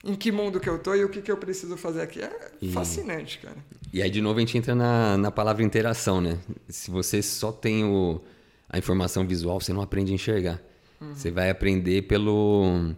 em 0.05 0.15
que 0.15 0.31
mundo 0.31 0.61
que 0.61 0.69
eu 0.69 0.79
tô 0.79 0.95
e 0.95 1.05
o 1.05 1.09
que, 1.09 1.21
que 1.21 1.33
eu 1.33 1.37
preciso 1.37 1.77
fazer 1.77 2.03
aqui. 2.03 2.21
É 2.21 2.53
e, 2.61 2.71
fascinante, 2.71 3.41
cara. 3.41 3.57
E 3.93 4.01
aí, 4.01 4.11
de 4.11 4.21
novo, 4.21 4.37
a 4.37 4.41
gente 4.41 4.57
entra 4.57 4.77
na, 4.77 5.19
na 5.19 5.33
palavra 5.33 5.65
interação, 5.65 6.21
né? 6.21 6.39
Se 6.69 6.89
você 6.89 7.21
só 7.21 7.51
tem 7.51 7.85
o, 7.85 8.21
a 8.69 8.79
informação 8.79 9.27
visual, 9.27 9.61
você 9.61 9.73
não 9.73 9.83
aprende 9.83 10.13
a 10.13 10.15
enxergar. 10.15 10.61
Uhum. 11.01 11.15
Você 11.15 11.33
vai 11.33 11.51
aprender 11.51 12.03
pelo, 12.03 12.95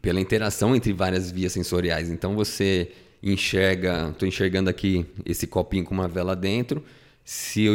pela 0.00 0.20
interação 0.20 0.74
entre 0.74 0.92
várias 0.92 1.30
vias 1.30 1.52
sensoriais. 1.52 2.10
Então, 2.10 2.34
você 2.34 2.90
enxerga... 3.22 4.10
Estou 4.10 4.26
enxergando 4.26 4.70
aqui 4.70 5.06
esse 5.24 5.46
copinho 5.46 5.84
com 5.84 5.94
uma 5.94 6.08
vela 6.08 6.34
dentro. 6.34 6.84
Se, 7.24 7.62
eu, 7.62 7.74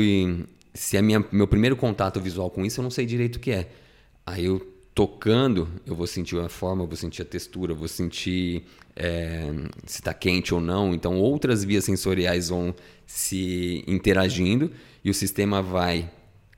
se 0.74 0.98
é 0.98 1.02
minha, 1.02 1.24
meu 1.32 1.48
primeiro 1.48 1.76
contato 1.76 2.20
visual 2.20 2.50
com 2.50 2.66
isso, 2.66 2.80
eu 2.80 2.84
não 2.84 2.92
sei 2.92 3.06
direito 3.06 3.38
o 3.38 3.40
que 3.40 3.52
é. 3.52 3.70
Aí 4.26 4.46
eu 4.46 4.60
tocando, 4.96 5.68
eu 5.86 5.94
vou 5.94 6.08
sentir 6.08 6.40
a 6.40 6.48
forma, 6.48 6.86
vou 6.86 6.96
sentir 6.96 7.22
a 7.22 7.26
textura, 7.26 7.74
vou 7.74 7.88
sentir 7.88 8.64
é, 8.96 9.52
se 9.86 10.00
está 10.00 10.14
quente 10.14 10.54
ou 10.54 10.62
não. 10.62 10.94
Então, 10.94 11.18
outras 11.18 11.64
vias 11.64 11.84
sensoriais 11.84 12.48
vão 12.50 12.74
se 13.06 13.84
interagindo 13.86 14.72
e 15.04 15.10
o 15.10 15.14
sistema 15.14 15.62
vai 15.62 16.10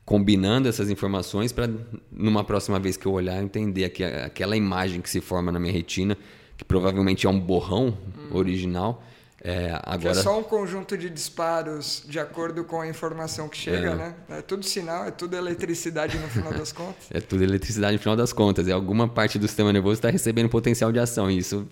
combinando 0.07 0.69
essas 0.69 0.89
informações 0.89 1.51
para, 1.51 1.69
numa 2.09 2.41
próxima 2.41 2.79
vez 2.79 2.95
que 2.95 3.05
eu 3.05 3.11
olhar, 3.11 3.43
entender 3.43 3.83
aquela 4.25 4.55
imagem 4.55 5.01
que 5.01 5.09
se 5.09 5.19
forma 5.19 5.51
na 5.51 5.59
minha 5.59 5.73
retina, 5.73 6.17
que 6.55 6.63
provavelmente 6.63 7.27
é 7.27 7.29
um 7.29 7.37
borrão 7.37 7.89
hum. 7.89 8.29
original 8.31 9.03
é, 9.43 9.77
agora... 9.83 10.13
Que 10.13 10.19
é 10.19 10.23
só 10.23 10.39
um 10.39 10.43
conjunto 10.43 10.97
de 10.97 11.09
disparos 11.09 12.05
de 12.07 12.21
acordo 12.21 12.63
com 12.63 12.79
a 12.79 12.87
informação 12.87 13.49
que 13.49 13.57
chega, 13.57 13.91
é. 13.91 13.95
né? 13.95 14.15
É 14.29 14.41
tudo 14.41 14.65
sinal, 14.65 15.03
é 15.03 15.11
tudo 15.11 15.35
eletricidade 15.35 16.17
no 16.17 16.29
final 16.29 16.53
das 16.53 16.71
contas. 16.71 17.07
É 17.11 17.19
tudo 17.19 17.43
eletricidade 17.43 17.97
no 17.97 17.99
final 17.99 18.15
das 18.15 18.31
contas. 18.31 18.65
É 18.69 18.71
alguma 18.71 19.09
parte 19.09 19.37
do 19.37 19.45
sistema 19.45 19.73
nervoso 19.73 19.95
está 19.95 20.09
recebendo 20.09 20.47
potencial 20.47 20.89
de 20.89 20.99
ação. 20.99 21.29
E 21.29 21.37
isso 21.37 21.67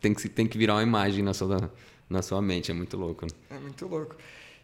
tem 0.00 0.14
que, 0.14 0.28
tem 0.28 0.46
que 0.46 0.56
virar 0.56 0.74
uma 0.74 0.82
imagem 0.84 1.24
na 1.24 1.34
sua, 1.34 1.70
na 2.08 2.22
sua 2.22 2.40
mente. 2.40 2.70
É 2.70 2.74
muito 2.74 2.96
louco. 2.96 3.26
Né? 3.26 3.32
É 3.50 3.58
muito 3.58 3.84
louco. 3.88 4.14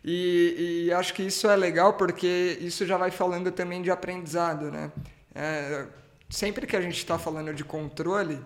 E, 0.08 0.84
e, 0.86 0.92
acho 0.92 1.12
que 1.12 1.24
isso 1.24 1.48
é 1.48 1.56
legal 1.56 1.94
porque 1.94 2.56
isso 2.60 2.86
já 2.86 2.96
vai 2.96 3.10
falando 3.10 3.50
também 3.50 3.82
de 3.82 3.90
aprendizado, 3.90 4.70
né? 4.70 4.92
É, 5.34 5.84
sempre 6.30 6.64
que 6.64 6.76
a 6.76 6.80
gente 6.80 6.96
está 6.96 7.18
falando 7.18 7.52
de 7.52 7.64
controle 7.64 8.40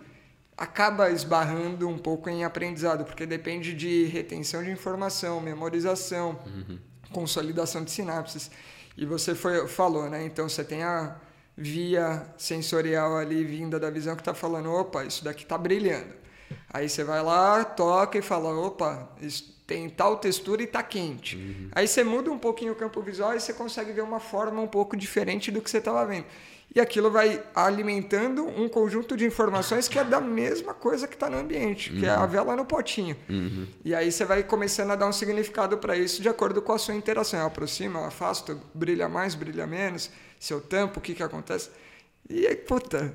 acaba 0.57 1.11
esbarrando 1.11 1.87
um 1.87 1.99
pouco 1.99 2.31
em 2.31 2.45
aprendizado, 2.45 3.05
porque 3.05 3.27
depende 3.27 3.75
de 3.75 4.05
retenção 4.05 4.65
de 4.65 4.71
informação, 4.71 5.39
memorização, 5.39 6.41
uhum. 6.47 6.79
consolidação 7.13 7.85
de 7.85 7.91
sinapses. 7.91 8.51
E 8.97 9.05
você 9.05 9.35
foi, 9.35 9.69
falou, 9.69 10.09
né? 10.09 10.25
Então 10.25 10.49
você 10.49 10.65
tem 10.65 10.83
a 10.83 11.17
via 11.57 12.27
sensorial 12.39 13.19
ali 13.19 13.45
vinda 13.45 13.79
da 13.79 13.91
visão 13.91 14.15
que 14.17 14.23
está 14.23 14.33
falando, 14.33 14.73
opa, 14.73 15.05
isso 15.05 15.23
daqui 15.23 15.43
está 15.43 15.59
brilhando. 15.59 16.15
Aí 16.71 16.89
você 16.89 17.05
vai 17.05 17.23
lá, 17.23 17.65
toca 17.65 18.19
e 18.19 18.23
fala, 18.23 18.49
opa, 18.49 19.11
isso 19.21 19.60
tem 19.71 19.89
tal 19.89 20.17
textura 20.17 20.63
e 20.63 20.65
está 20.65 20.83
quente. 20.83 21.37
Uhum. 21.37 21.69
Aí 21.71 21.87
você 21.87 22.03
muda 22.03 22.29
um 22.31 22.39
pouquinho 22.39 22.73
o 22.73 22.75
campo 22.75 23.01
visual 23.01 23.37
e 23.37 23.41
você 23.41 23.53
consegue 23.53 23.93
ver 23.93 24.03
uma 24.03 24.19
forma 24.19 24.61
um 24.61 24.67
pouco 24.67 24.97
diferente 24.97 25.53
do 25.53 25.63
que 25.63 25.71
você 25.71 25.79
estava 25.79 26.05
vendo 26.05 26.27
e 26.75 26.81
aquilo 26.81 27.11
vai 27.11 27.43
alimentando 27.55 28.47
um 28.47 28.69
conjunto 28.69 29.17
de 29.17 29.25
informações 29.25 29.89
que 29.89 29.99
é 29.99 30.05
da 30.05 30.21
mesma 30.21 30.73
coisa 30.73 31.09
que 31.09 31.15
está 31.15 31.29
no 31.29 31.37
ambiente, 31.37 31.91
que 31.91 31.99
uhum. 31.99 32.05
é 32.05 32.11
a 32.11 32.21
uhum. 32.21 32.29
vela 32.29 32.57
no 32.57 32.65
potinho. 32.65 33.17
Uhum. 33.29 33.67
E 33.85 33.93
aí 33.93 34.11
você 34.13 34.25
vai 34.25 34.45
começando 34.45 34.93
a 34.93 34.97
dar 34.97 35.09
um 35.09 35.13
significado 35.13 35.79
para 35.79 35.97
isso 35.97 36.23
de 36.23 36.29
acordo 36.29 36.63
com 36.63 36.73
a 36.73 36.79
sua 36.79 36.95
interação. 36.95 37.41
Eu 37.41 37.47
aproximo, 37.47 37.99
eu 37.99 38.05
afasto, 38.05 38.61
brilha 38.73 39.09
mais, 39.09 39.35
brilha 39.35 39.67
menos, 39.67 40.11
se 40.39 40.53
eu 40.53 40.61
tampo, 40.61 41.01
o 41.01 41.03
que, 41.03 41.13
que 41.13 41.23
acontece? 41.23 41.71
E 42.29 42.47
aí, 42.47 42.57
puta, 42.57 43.13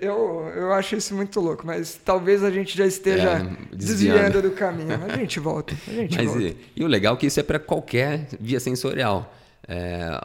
eu, 0.00 0.50
eu 0.56 0.72
acho 0.72 0.96
isso 0.96 1.14
muito 1.14 1.38
louco, 1.38 1.66
mas 1.66 2.00
talvez 2.04 2.42
a 2.42 2.50
gente 2.50 2.76
já 2.76 2.86
esteja 2.86 3.30
é, 3.30 3.76
desviando 3.76 4.40
do 4.40 4.52
caminho. 4.52 4.98
A 5.04 5.16
gente 5.16 5.38
volta. 5.38 5.76
A 5.86 5.92
gente 5.92 6.16
mas 6.16 6.26
volta. 6.26 6.42
E, 6.42 6.56
e 6.76 6.84
o 6.84 6.86
legal 6.86 7.14
é 7.14 7.16
que 7.18 7.26
isso 7.26 7.38
é 7.38 7.42
para 7.42 7.58
qualquer 7.58 8.26
via 8.40 8.58
sensorial. 8.58 9.34
É, 9.68 10.18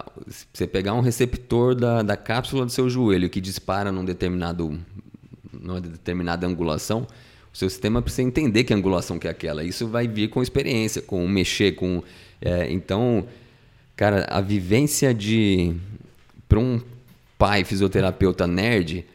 você 0.53 0.65
pegar 0.65 0.93
um 0.93 1.01
receptor 1.01 1.75
da, 1.75 2.01
da 2.01 2.15
cápsula 2.15 2.65
do 2.65 2.71
seu 2.71 2.89
joelho 2.89 3.29
que 3.29 3.41
dispara 3.41 3.91
num 3.91 4.05
determinado, 4.05 4.79
numa 5.51 5.81
determinada 5.81 6.47
angulação, 6.47 7.05
o 7.53 7.57
seu 7.57 7.69
sistema 7.69 8.01
precisa 8.01 8.23
entender 8.23 8.63
que 8.63 8.73
angulação 8.73 9.19
que 9.19 9.27
é 9.27 9.31
aquela. 9.31 9.63
Isso 9.63 9.87
vai 9.87 10.07
vir 10.07 10.29
com 10.29 10.41
experiência, 10.41 11.01
com 11.01 11.27
mexer, 11.27 11.73
com. 11.73 12.01
É, 12.41 12.71
então, 12.71 13.27
cara, 13.95 14.25
a 14.29 14.41
vivência 14.41 15.13
de. 15.13 15.75
Para 16.47 16.59
um 16.59 16.81
pai 17.37 17.63
fisioterapeuta 17.63 18.47
nerd, 18.47 19.05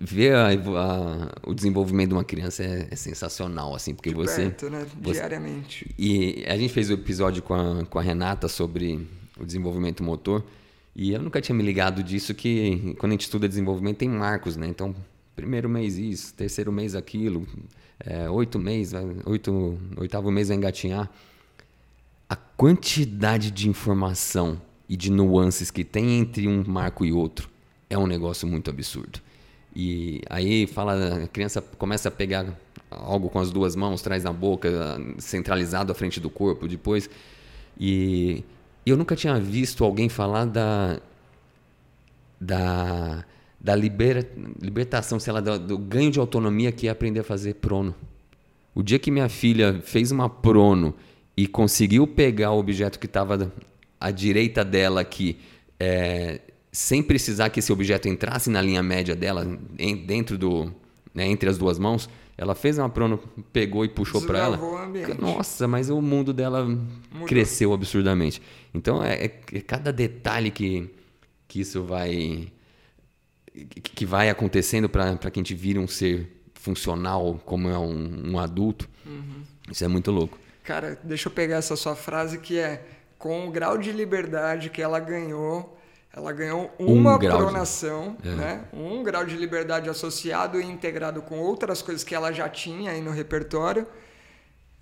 ver 0.00 0.34
a, 0.34 0.48
a, 0.48 1.32
o 1.46 1.54
desenvolvimento 1.54 2.08
de 2.08 2.14
uma 2.14 2.24
criança 2.24 2.64
é, 2.64 2.88
é 2.90 2.96
sensacional, 2.96 3.74
assim, 3.74 3.94
porque 3.94 4.10
de 4.10 4.14
você, 4.14 4.44
perto, 4.46 4.70
né? 4.70 4.86
você, 5.00 5.12
Diariamente. 5.14 5.94
E 5.98 6.44
a 6.48 6.56
gente 6.56 6.72
fez 6.72 6.88
o 6.88 6.94
um 6.94 6.96
episódio 6.96 7.42
com 7.42 7.54
a, 7.54 7.84
com 7.84 7.98
a 7.98 8.02
Renata 8.02 8.48
sobre 8.48 9.06
o 9.38 9.44
desenvolvimento 9.44 10.02
motor. 10.02 10.42
E 10.96 11.12
eu 11.12 11.22
nunca 11.22 11.40
tinha 11.40 11.54
me 11.54 11.62
ligado 11.62 12.02
disso 12.02 12.34
que 12.34 12.94
quando 12.98 13.12
a 13.12 13.14
gente 13.14 13.22
estuda 13.22 13.48
desenvolvimento 13.48 13.98
tem 13.98 14.08
marcos, 14.08 14.56
né? 14.56 14.66
Então, 14.66 14.94
primeiro 15.36 15.68
mês 15.68 15.96
isso, 15.96 16.34
terceiro 16.34 16.72
mês 16.72 16.94
aquilo, 16.94 17.46
é, 18.00 18.28
oito 18.28 18.58
meses, 18.58 18.94
oito, 19.24 19.78
oitavo 19.96 20.30
mês 20.30 20.48
vai 20.48 20.56
engatinhar. 20.56 21.08
A 22.28 22.36
quantidade 22.36 23.50
de 23.50 23.68
informação 23.68 24.60
e 24.88 24.96
de 24.96 25.10
nuances 25.10 25.70
que 25.70 25.84
tem 25.84 26.18
entre 26.18 26.48
um 26.48 26.64
marco 26.66 27.04
e 27.04 27.12
outro 27.12 27.48
é 27.90 27.98
um 27.98 28.06
negócio 28.06 28.48
muito 28.48 28.70
absurdo. 28.70 29.20
E 29.74 30.22
aí 30.30 30.66
fala, 30.66 31.24
a 31.24 31.28
criança 31.28 31.60
começa 31.60 32.08
a 32.08 32.12
pegar 32.12 32.46
algo 32.90 33.28
com 33.28 33.38
as 33.38 33.50
duas 33.50 33.76
mãos, 33.76 34.00
traz 34.00 34.24
na 34.24 34.32
boca, 34.32 34.70
centralizado 35.18 35.92
à 35.92 35.94
frente 35.94 36.18
do 36.18 36.30
corpo, 36.30 36.66
depois 36.66 37.10
e 37.78 38.42
eu 38.84 38.96
nunca 38.96 39.14
tinha 39.14 39.38
visto 39.38 39.84
alguém 39.84 40.08
falar 40.08 40.44
da 40.46 41.00
da, 42.40 43.24
da 43.60 43.76
liber, 43.76 44.26
libertação, 44.60 45.20
sei 45.20 45.32
lá, 45.32 45.40
do, 45.40 45.58
do, 45.58 45.78
ganho 45.78 46.10
de 46.10 46.18
autonomia 46.18 46.72
que 46.72 46.88
é 46.88 46.90
aprender 46.90 47.20
a 47.20 47.24
fazer 47.24 47.54
prono. 47.56 47.94
O 48.74 48.82
dia 48.82 48.98
que 48.98 49.10
minha 49.10 49.28
filha 49.28 49.80
fez 49.82 50.10
uma 50.10 50.28
prono 50.28 50.94
e 51.36 51.46
conseguiu 51.46 52.06
pegar 52.06 52.52
o 52.52 52.58
objeto 52.58 52.98
que 52.98 53.04
estava 53.04 53.52
à 54.00 54.10
direita 54.10 54.64
dela 54.64 55.02
aqui, 55.02 55.38
é, 55.78 56.40
sem 56.72 57.02
precisar 57.02 57.50
que 57.50 57.60
esse 57.60 57.72
objeto 57.72 58.08
entrasse 58.08 58.48
na 58.48 58.62
linha 58.62 58.82
média 58.82 59.16
dela, 59.16 59.46
em, 59.78 59.96
dentro 59.96 60.38
do, 60.38 60.72
né, 61.14 61.26
entre 61.26 61.48
as 61.48 61.58
duas 61.58 61.78
mãos, 61.78 62.08
ela 62.40 62.54
fez 62.54 62.78
uma 62.78 62.88
prono, 62.88 63.18
pegou 63.52 63.84
e 63.84 63.88
puxou 63.88 64.22
para 64.22 64.38
ela. 64.38 64.58
Nossa, 65.18 65.68
mas 65.68 65.90
o 65.90 66.00
mundo 66.00 66.32
dela 66.32 66.64
Mudou. 66.64 67.26
cresceu 67.26 67.72
absurdamente. 67.72 68.40
Então 68.72 69.02
é, 69.02 69.26
é, 69.26 69.40
é, 69.52 69.60
cada 69.60 69.92
detalhe 69.92 70.50
que, 70.50 70.88
que 71.46 71.60
isso 71.60 71.84
vai 71.84 72.50
que 73.94 74.06
vai 74.06 74.30
acontecendo 74.30 74.88
para 74.88 75.16
que 75.16 75.38
a 75.38 75.40
gente 75.40 75.54
vire 75.54 75.78
um 75.78 75.88
ser 75.88 76.40
funcional 76.54 77.38
como 77.44 77.68
é 77.68 77.78
um, 77.78 78.30
um 78.32 78.38
adulto. 78.38 78.88
Uhum. 79.04 79.42
Isso 79.70 79.84
é 79.84 79.88
muito 79.88 80.10
louco. 80.10 80.38
Cara, 80.62 80.98
deixa 81.02 81.28
eu 81.28 81.32
pegar 81.32 81.56
essa 81.56 81.76
sua 81.76 81.96
frase 81.96 82.38
que 82.38 82.58
é 82.58 82.86
com 83.18 83.48
o 83.48 83.50
grau 83.50 83.76
de 83.76 83.92
liberdade 83.92 84.70
que 84.70 84.80
ela 84.80 84.98
ganhou 84.98 85.78
ela 86.12 86.32
ganhou 86.32 86.74
uma 86.78 87.14
um 87.14 87.18
pronação, 87.18 88.16
de... 88.20 88.28
é. 88.28 88.34
né? 88.34 88.64
um 88.72 89.02
grau 89.02 89.24
de 89.24 89.36
liberdade 89.36 89.88
associado 89.88 90.60
e 90.60 90.64
integrado 90.64 91.22
com 91.22 91.38
outras 91.38 91.82
coisas 91.82 92.02
que 92.02 92.14
ela 92.14 92.32
já 92.32 92.48
tinha 92.48 92.90
aí 92.90 93.00
no 93.00 93.10
repertório. 93.10 93.86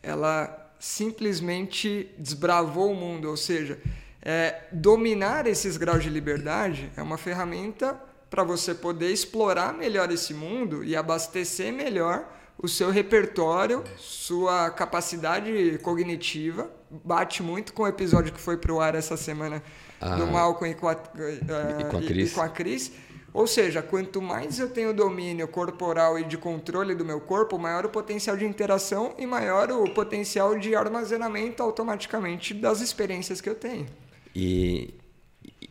Ela 0.03 0.73
simplesmente 0.79 2.15
desbravou 2.19 2.93
o 2.93 2.95
mundo, 2.95 3.29
ou 3.29 3.37
seja, 3.37 3.79
é, 4.23 4.63
dominar 4.73 5.47
esses 5.47 5.77
graus 5.77 6.03
de 6.03 6.11
liberdade 6.11 6.91
é 6.97 7.03
uma 7.03 7.19
ferramenta 7.19 8.01
para 8.31 8.45
você 8.45 8.75
poder 8.75 9.11
explorar 9.11 9.73
melhor 9.73 10.11
esse 10.11 10.35
mundo 10.35 10.85
e 10.85 10.95
abastecer 10.95 11.73
melhor 11.73 12.29
o 12.59 12.69
seu 12.69 12.91
repertório, 12.91 13.85
sua 13.97 14.71
capacidade 14.71 15.79
cognitiva. 15.83 16.71
Bate 16.91 17.43
muito 17.43 17.73
com 17.73 17.83
o 17.83 17.87
episódio 17.87 18.33
que 18.33 18.41
foi 18.41 18.57
para 18.57 18.73
o 18.73 18.81
ar 18.81 18.95
essa 18.95 19.17
semana 19.17 19.63
ah, 20.01 20.17
do 20.17 20.27
Malcolm 20.27 20.71
e 20.71 20.75
com 20.75 20.89
a, 20.89 20.95
uh, 20.95 21.81
e 21.81 21.85
com 21.85 21.97
a 21.99 22.03
Cris. 22.03 22.29
E, 22.29 22.33
e 22.33 22.35
com 22.35 22.41
a 22.41 22.49
Cris. 22.49 22.93
Ou 23.33 23.47
seja, 23.47 23.83
quanto 23.83 24.23
mais 24.23 24.59
eu 24.59 24.71
tenho 24.71 24.95
domínio 24.95 25.47
corporal 25.47 26.19
e 26.19 26.25
de 26.25 26.39
controle 26.39 26.95
do 26.95 27.05
meu 27.05 27.21
corpo, 27.21 27.59
maior 27.59 27.85
o 27.85 27.89
potencial 27.91 28.37
de 28.37 28.45
interação 28.45 29.15
e 29.19 29.27
maior 29.27 29.71
o 29.71 29.93
potencial 29.93 30.59
de 30.59 30.75
armazenamento 30.75 31.63
automaticamente 31.63 32.55
das 32.55 32.81
experiências 32.81 33.41
que 33.41 33.49
eu 33.49 33.55
tenho. 33.55 33.87
E. 34.35 34.95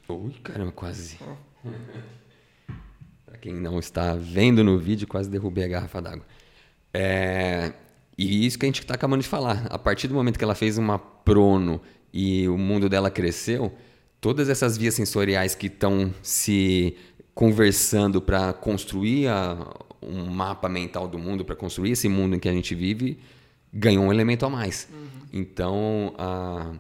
Ui, 0.08 0.34
caramba, 0.44 0.72
quase. 0.72 1.18
Oh. 1.22 1.70
Para 3.26 3.38
quem 3.38 3.54
não 3.54 3.80
está 3.80 4.16
vendo 4.16 4.64
no 4.64 4.78
vídeo, 4.78 5.08
quase 5.08 5.30
derrubei 5.30 5.66
a 5.66 5.68
garrafa 5.68 6.02
d'água. 6.02 6.26
É, 6.94 7.74
e 8.18 8.46
isso 8.46 8.58
que 8.58 8.66
a 8.66 8.68
gente 8.68 8.82
está 8.82 8.96
acabando 8.96 9.22
de 9.22 9.28
falar. 9.28 9.68
A 9.70 9.78
partir 9.78 10.08
do 10.08 10.16
momento 10.16 10.38
que 10.38 10.44
ela 10.44 10.56
fez 10.56 10.78
uma 10.78 10.98
prono 10.98 11.80
e 12.12 12.48
o 12.48 12.58
mundo 12.58 12.90
dela 12.90 13.12
cresceu, 13.12 13.72
todas 14.20 14.50
essas 14.50 14.76
vias 14.78 14.96
sensoriais 14.96 15.54
que 15.54 15.68
estão 15.68 16.14
se 16.24 16.96
conversando 17.36 18.20
para 18.20 18.54
construir 18.54 19.28
a, 19.28 19.72
um 20.02 20.26
mapa 20.26 20.68
mental 20.68 21.08
do 21.08 21.20
mundo, 21.20 21.46
para 21.46 21.56
construir 21.56 21.92
esse 21.92 22.10
mundo 22.10 22.36
em 22.36 22.40
que 22.40 22.50
a 22.50 22.54
gente 22.54 22.74
vive, 22.74 23.20
ganhou 23.72 24.04
um 24.06 24.12
elemento 24.12 24.46
a 24.46 24.50
mais. 24.50 24.88
Uhum. 24.92 25.08
Então, 25.32 26.16
a, 26.18 26.72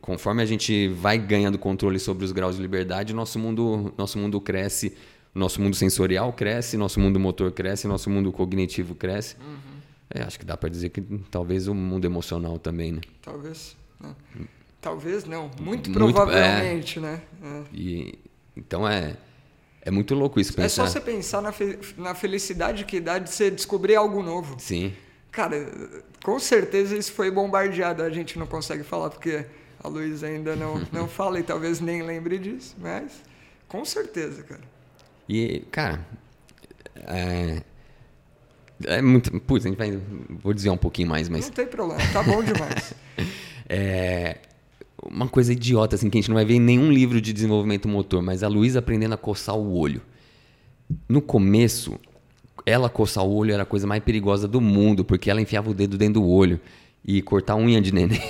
conforme 0.00 0.40
a 0.40 0.46
gente 0.46 0.86
vai 0.88 1.18
ganhando 1.18 1.58
controle 1.58 1.98
sobre 1.98 2.24
os 2.24 2.30
graus 2.30 2.54
de 2.54 2.62
liberdade, 2.62 3.12
nosso 3.12 3.40
mundo, 3.40 3.92
nosso 3.98 4.16
mundo 4.18 4.40
cresce, 4.40 4.96
nosso 5.34 5.60
mundo 5.60 5.74
sensorial 5.74 6.32
cresce, 6.32 6.76
nosso 6.76 7.00
mundo 7.00 7.18
motor 7.18 7.50
cresce, 7.50 7.88
nosso 7.88 8.08
mundo 8.08 8.30
cognitivo 8.30 8.94
cresce. 8.94 9.34
Uhum. 9.40 9.77
É, 10.10 10.22
acho 10.22 10.38
que 10.38 10.44
dá 10.44 10.56
para 10.56 10.68
dizer 10.68 10.88
que 10.88 11.02
talvez 11.30 11.68
o 11.68 11.74
mundo 11.74 12.04
emocional 12.04 12.58
também, 12.58 12.92
né? 12.92 13.00
Talvez. 13.22 13.76
Né? 14.00 14.14
Talvez 14.80 15.24
não, 15.24 15.50
muito 15.60 15.90
provavelmente, 15.90 17.00
muito, 17.00 17.14
é. 17.14 17.18
né? 17.18 17.22
É. 17.42 17.76
E, 17.76 18.18
então 18.56 18.88
é, 18.88 19.16
é 19.82 19.90
muito 19.90 20.14
louco 20.14 20.40
isso. 20.40 20.52
Pensar. 20.54 20.64
É 20.64 20.86
só 20.86 20.86
você 20.86 21.00
pensar 21.00 21.42
na, 21.42 21.52
fe 21.52 21.78
na 21.96 22.14
felicidade 22.14 22.84
que 22.84 23.00
dá 23.00 23.18
de 23.18 23.30
você 23.30 23.50
descobrir 23.50 23.96
algo 23.96 24.22
novo. 24.22 24.56
Sim. 24.58 24.94
Cara, 25.30 25.70
com 26.22 26.38
certeza 26.38 26.96
isso 26.96 27.12
foi 27.12 27.30
bombardeado. 27.30 28.02
A 28.02 28.10
gente 28.10 28.38
não 28.38 28.46
consegue 28.46 28.82
falar 28.82 29.10
porque 29.10 29.44
a 29.82 29.88
Luísa 29.88 30.26
ainda 30.26 30.56
não, 30.56 30.86
não 30.92 31.06
fala 31.08 31.38
e 31.38 31.42
talvez 31.42 31.80
nem 31.80 32.02
lembre 32.02 32.38
disso, 32.38 32.74
mas 32.78 33.22
com 33.68 33.84
certeza, 33.84 34.42
cara. 34.42 34.62
E, 35.28 35.60
cara, 35.70 36.06
é, 36.96 37.62
é 38.84 39.02
muito. 39.02 39.30
Putz, 39.40 39.66
a 39.66 39.68
gente 39.68 39.78
vai. 39.78 39.98
Vou 40.42 40.52
dizer 40.52 40.70
um 40.70 40.76
pouquinho 40.76 41.08
mais, 41.08 41.28
mas. 41.28 41.46
Não 41.46 41.52
tem 41.52 41.66
problema, 41.66 42.00
tá 42.12 42.22
bom 42.22 42.42
demais. 42.42 42.94
é, 43.68 44.38
uma 45.02 45.28
coisa 45.28 45.52
idiota, 45.52 45.96
assim, 45.96 46.10
que 46.10 46.18
a 46.18 46.20
gente 46.20 46.28
não 46.28 46.36
vai 46.36 46.44
ver 46.44 46.54
em 46.54 46.60
nenhum 46.60 46.90
livro 46.90 47.20
de 47.20 47.32
desenvolvimento 47.32 47.88
motor, 47.88 48.22
mas 48.22 48.42
a 48.42 48.48
Luísa 48.48 48.78
aprendendo 48.78 49.14
a 49.14 49.18
coçar 49.18 49.56
o 49.56 49.76
olho. 49.76 50.02
No 51.08 51.20
começo, 51.20 51.98
ela 52.64 52.88
coçar 52.88 53.24
o 53.24 53.34
olho 53.34 53.52
era 53.52 53.62
a 53.62 53.66
coisa 53.66 53.86
mais 53.86 54.02
perigosa 54.02 54.48
do 54.48 54.60
mundo, 54.60 55.04
porque 55.04 55.30
ela 55.30 55.40
enfiava 55.40 55.70
o 55.70 55.74
dedo 55.74 55.96
dentro 55.96 56.20
do 56.20 56.28
olho 56.28 56.60
e 57.04 57.22
cortar 57.22 57.56
unha 57.56 57.80
de 57.80 57.94
neném 57.94 58.20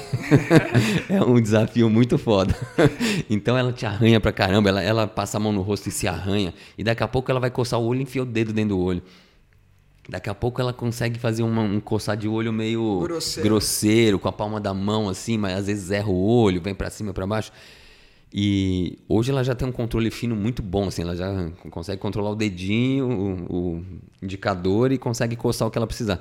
é 1.09 1.21
um 1.23 1.41
desafio 1.41 1.89
muito 1.89 2.19
foda. 2.19 2.55
então 3.29 3.57
ela 3.57 3.73
te 3.73 3.87
arranha 3.87 4.21
pra 4.21 4.33
caramba, 4.33 4.69
ela, 4.69 4.83
ela 4.83 5.07
passa 5.07 5.37
a 5.37 5.41
mão 5.41 5.53
no 5.53 5.63
rosto 5.63 5.89
e 5.89 5.93
se 5.93 6.07
arranha, 6.07 6.53
e 6.77 6.85
daqui 6.85 7.03
a 7.03 7.09
pouco 7.09 7.31
ela 7.31 7.41
vai 7.41 7.51
coçar 7.51 7.81
o 7.81 7.85
olho 7.85 8.01
e 8.01 8.03
enfia 8.03 8.23
o 8.23 8.27
dedo 8.27 8.53
dentro 8.53 8.77
do 8.77 8.81
olho. 8.81 9.03
Daqui 10.09 10.31
a 10.31 10.35
pouco 10.35 10.59
ela 10.59 10.73
consegue 10.73 11.19
fazer 11.19 11.43
uma, 11.43 11.61
um 11.61 11.81
coçar 11.81 12.17
de 12.17 12.27
olho 12.27 12.51
meio 12.51 13.01
grosseiro. 13.01 13.49
grosseiro. 13.49 14.19
com 14.19 14.27
a 14.27 14.33
palma 14.33 14.59
da 14.59 14.73
mão 14.73 15.07
assim, 15.07 15.37
mas 15.37 15.59
às 15.59 15.67
vezes 15.67 15.91
erra 15.91 16.09
o 16.09 16.17
olho, 16.17 16.63
vem 16.63 16.75
para 16.75 16.89
cima 16.89 17.11
e 17.11 17.13
para 17.13 17.27
baixo. 17.27 17.53
E 18.33 18.99
hoje 19.07 19.31
ela 19.31 19.45
já 19.45 19.55
tem 19.55 19.69
um 19.69 19.73
controle 19.73 20.11
fino 20.11 20.35
muito 20.35 20.63
bom, 20.63 20.89
assim, 20.89 21.03
ela 21.03 21.15
já 21.15 21.51
consegue 21.71 22.01
controlar 22.01 22.31
o 22.31 22.35
dedinho, 22.35 23.07
o, 23.51 23.75
o 23.77 23.85
indicador 24.23 24.93
e 24.93 24.99
consegue 24.99 25.37
coçar 25.37 25.69
o 25.69 25.71
que 25.71 25.77
ela 25.77 25.87
precisar. 25.87 26.21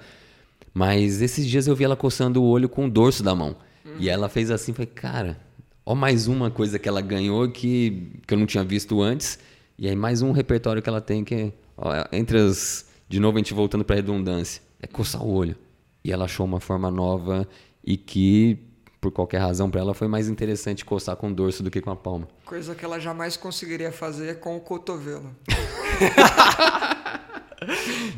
Mas 0.73 1.21
esses 1.21 1.45
dias 1.47 1.65
eu 1.65 1.75
vi 1.75 1.85
ela 1.85 1.95
coçando 1.95 2.43
o 2.43 2.45
olho 2.45 2.67
com 2.67 2.87
o 2.87 2.89
dorso 2.89 3.23
da 3.23 3.33
mão. 3.33 3.55
Uhum. 3.85 3.95
E 3.99 4.09
ela 4.09 4.27
fez 4.27 4.51
assim, 4.51 4.73
falei, 4.73 4.87
cara, 4.87 5.39
ó 5.85 5.95
mais 5.95 6.27
uma 6.27 6.51
coisa 6.51 6.77
que 6.77 6.89
ela 6.89 6.99
ganhou 6.99 7.49
que, 7.49 8.11
que 8.27 8.33
eu 8.33 8.37
não 8.37 8.45
tinha 8.45 8.65
visto 8.65 9.01
antes. 9.01 9.39
E 9.79 9.87
aí 9.87 9.95
mais 9.95 10.21
um 10.21 10.31
repertório 10.31 10.81
que 10.81 10.89
ela 10.89 11.01
tem 11.01 11.23
que, 11.23 11.53
ó, 11.77 12.05
entre 12.11 12.37
as 12.39 12.86
de 13.09 13.19
novo, 13.19 13.37
a 13.37 13.39
gente 13.39 13.53
voltando 13.53 13.85
para 13.85 13.95
a 13.95 13.97
redundância, 13.97 14.61
é 14.81 14.87
coçar 14.87 15.23
o 15.23 15.33
olho. 15.33 15.55
E 16.03 16.11
ela 16.11 16.25
achou 16.25 16.45
uma 16.45 16.59
forma 16.59 16.91
nova 16.91 17.47
e 17.83 17.95
que, 17.97 18.57
por 18.99 19.11
qualquer 19.11 19.39
razão, 19.39 19.69
para 19.69 19.81
ela 19.81 19.93
foi 19.93 20.07
mais 20.07 20.27
interessante 20.27 20.83
coçar 20.83 21.15
com 21.15 21.29
o 21.29 21.33
dorso 21.33 21.63
do 21.63 21.71
que 21.71 21.81
com 21.81 21.91
a 21.91 21.95
palma. 21.95 22.27
Coisa 22.45 22.75
que 22.75 22.83
ela 22.83 22.99
jamais 22.99 23.37
conseguiria 23.37 23.91
fazer 23.91 24.39
com 24.39 24.57
o 24.57 24.59
cotovelo. 24.59 25.35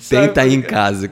Tenta 0.09 0.41
aí 0.41 0.53
em 0.53 0.61
casa. 0.61 1.07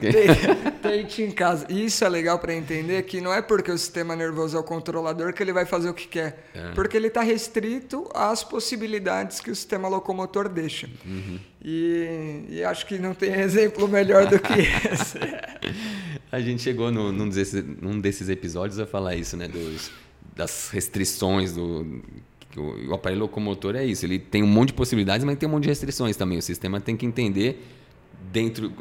Tente 0.82 1.22
em 1.22 1.30
casa. 1.30 1.66
Isso 1.70 2.04
é 2.04 2.08
legal 2.08 2.38
para 2.38 2.54
entender 2.54 3.02
que 3.04 3.20
não 3.20 3.32
é 3.32 3.40
porque 3.40 3.70
o 3.70 3.78
sistema 3.78 4.14
nervoso 4.14 4.56
é 4.56 4.60
o 4.60 4.62
controlador 4.62 5.32
que 5.32 5.42
ele 5.42 5.52
vai 5.52 5.64
fazer 5.64 5.88
o 5.88 5.94
que 5.94 6.06
quer. 6.06 6.50
É. 6.54 6.72
Porque 6.72 6.96
ele 6.96 7.06
está 7.08 7.22
restrito 7.22 8.08
às 8.14 8.44
possibilidades 8.44 9.40
que 9.40 9.50
o 9.50 9.56
sistema 9.56 9.88
locomotor 9.88 10.48
deixa. 10.48 10.88
Uhum. 11.06 11.38
E, 11.64 12.44
e, 12.50 12.64
acho 12.64 12.86
que 12.86 12.98
não 12.98 13.14
tem 13.14 13.32
exemplo 13.32 13.88
melhor 13.88 14.26
do 14.26 14.38
que 14.38 14.52
esse. 14.52 15.18
a 16.30 16.40
gente 16.40 16.62
chegou 16.62 16.92
no, 16.92 17.10
num, 17.10 17.28
desses, 17.28 17.64
num 17.80 17.98
desses 17.98 18.28
episódios 18.28 18.78
a 18.78 18.86
falar 18.86 19.16
isso, 19.16 19.36
né? 19.36 19.48
Dos, 19.48 19.90
das 20.36 20.68
restrições 20.70 21.52
do, 21.52 22.02
o 22.56 22.94
aparelho 22.94 23.22
locomotor 23.22 23.74
é 23.74 23.84
isso, 23.84 24.04
ele 24.04 24.18
tem 24.18 24.42
um 24.42 24.46
monte 24.46 24.68
de 24.68 24.74
possibilidades, 24.74 25.24
mas 25.24 25.36
tem 25.36 25.48
um 25.48 25.52
monte 25.52 25.64
de 25.64 25.68
restrições 25.68 26.16
também. 26.16 26.38
O 26.38 26.42
sistema 26.42 26.80
tem 26.80 26.96
que 26.96 27.06
entender 27.06 27.77
dentro. 28.32 28.72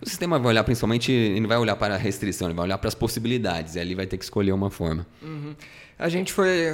O 0.00 0.08
sistema 0.08 0.38
vai 0.38 0.48
olhar 0.48 0.64
principalmente, 0.64 1.10
ele 1.10 1.40
não 1.40 1.48
vai 1.48 1.58
olhar 1.58 1.76
para 1.76 1.94
a 1.94 1.98
restrição, 1.98 2.48
ele 2.48 2.54
vai 2.54 2.64
olhar 2.64 2.78
para 2.78 2.88
as 2.88 2.94
possibilidades, 2.94 3.74
e 3.74 3.80
ali 3.80 3.94
vai 3.94 4.06
ter 4.06 4.16
que 4.16 4.24
escolher 4.24 4.52
uma 4.52 4.70
forma. 4.70 5.06
Uhum. 5.22 5.54
A 5.98 6.08
gente 6.08 6.32
foi. 6.32 6.66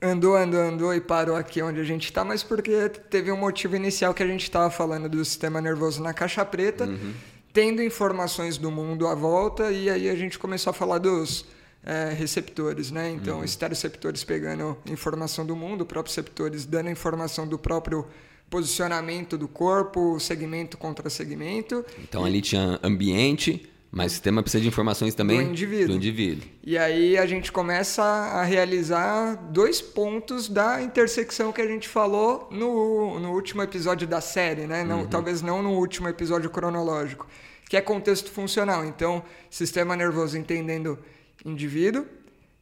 Andou, 0.00 0.36
andou, 0.36 0.60
andou 0.60 0.94
e 0.94 1.00
parou 1.00 1.34
aqui 1.34 1.62
onde 1.62 1.80
a 1.80 1.84
gente 1.84 2.04
está, 2.04 2.22
mas 2.22 2.42
porque 2.42 2.88
teve 2.88 3.32
um 3.32 3.36
motivo 3.36 3.74
inicial 3.74 4.12
que 4.12 4.22
a 4.22 4.26
gente 4.26 4.42
estava 4.42 4.70
falando 4.70 5.08
do 5.08 5.24
sistema 5.24 5.60
nervoso 5.60 6.02
na 6.02 6.12
caixa 6.12 6.44
preta, 6.44 6.84
uhum. 6.84 7.12
tendo 7.52 7.82
informações 7.82 8.58
do 8.58 8.70
mundo 8.70 9.08
à 9.08 9.14
volta, 9.14 9.72
e 9.72 9.88
aí 9.88 10.08
a 10.08 10.14
gente 10.14 10.38
começou 10.38 10.70
a 10.70 10.74
falar 10.74 10.98
dos 10.98 11.46
é, 11.82 12.12
receptores, 12.12 12.90
né? 12.90 13.10
Então, 13.10 13.38
uhum. 13.38 13.44
esteroceptores 13.44 14.22
pegando 14.22 14.76
informação 14.86 15.46
do 15.46 15.56
mundo, 15.56 15.86
proprioceptores 15.86 16.66
dando 16.66 16.90
informação 16.90 17.46
do 17.48 17.58
próprio 17.58 18.06
posicionamento 18.48 19.36
do 19.36 19.48
corpo, 19.48 20.18
segmento 20.20 20.76
contra 20.76 21.10
segmento. 21.10 21.84
Então 22.02 22.24
ali 22.24 22.40
tinha 22.40 22.78
ambiente, 22.82 23.68
mas 23.90 24.12
o 24.12 24.14
sistema 24.14 24.42
precisa 24.42 24.62
de 24.62 24.68
informações 24.68 25.14
também 25.14 25.42
do 25.42 25.50
indivíduo. 25.50 25.88
do 25.88 25.94
indivíduo. 25.94 26.48
E 26.62 26.76
aí 26.76 27.16
a 27.16 27.26
gente 27.26 27.50
começa 27.50 28.02
a 28.02 28.42
realizar 28.44 29.36
dois 29.50 29.80
pontos 29.80 30.48
da 30.48 30.82
intersecção 30.82 31.52
que 31.52 31.60
a 31.60 31.66
gente 31.66 31.88
falou 31.88 32.48
no, 32.50 33.18
no 33.18 33.32
último 33.32 33.62
episódio 33.62 34.06
da 34.06 34.20
série, 34.20 34.66
né? 34.66 34.84
Não, 34.84 35.00
uhum. 35.00 35.06
Talvez 35.06 35.42
não 35.42 35.62
no 35.62 35.70
último 35.70 36.08
episódio 36.08 36.50
cronológico, 36.50 37.26
que 37.68 37.76
é 37.76 37.80
contexto 37.80 38.30
funcional. 38.30 38.84
Então, 38.84 39.22
sistema 39.50 39.96
nervoso 39.96 40.36
entendendo 40.36 40.98
indivíduo, 41.44 42.06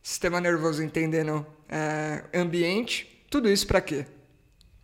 sistema 0.02 0.40
nervoso 0.40 0.82
entendendo 0.82 1.44
é, 1.68 2.24
ambiente, 2.38 3.24
tudo 3.30 3.50
isso 3.50 3.66
para 3.66 3.80
quê? 3.80 4.06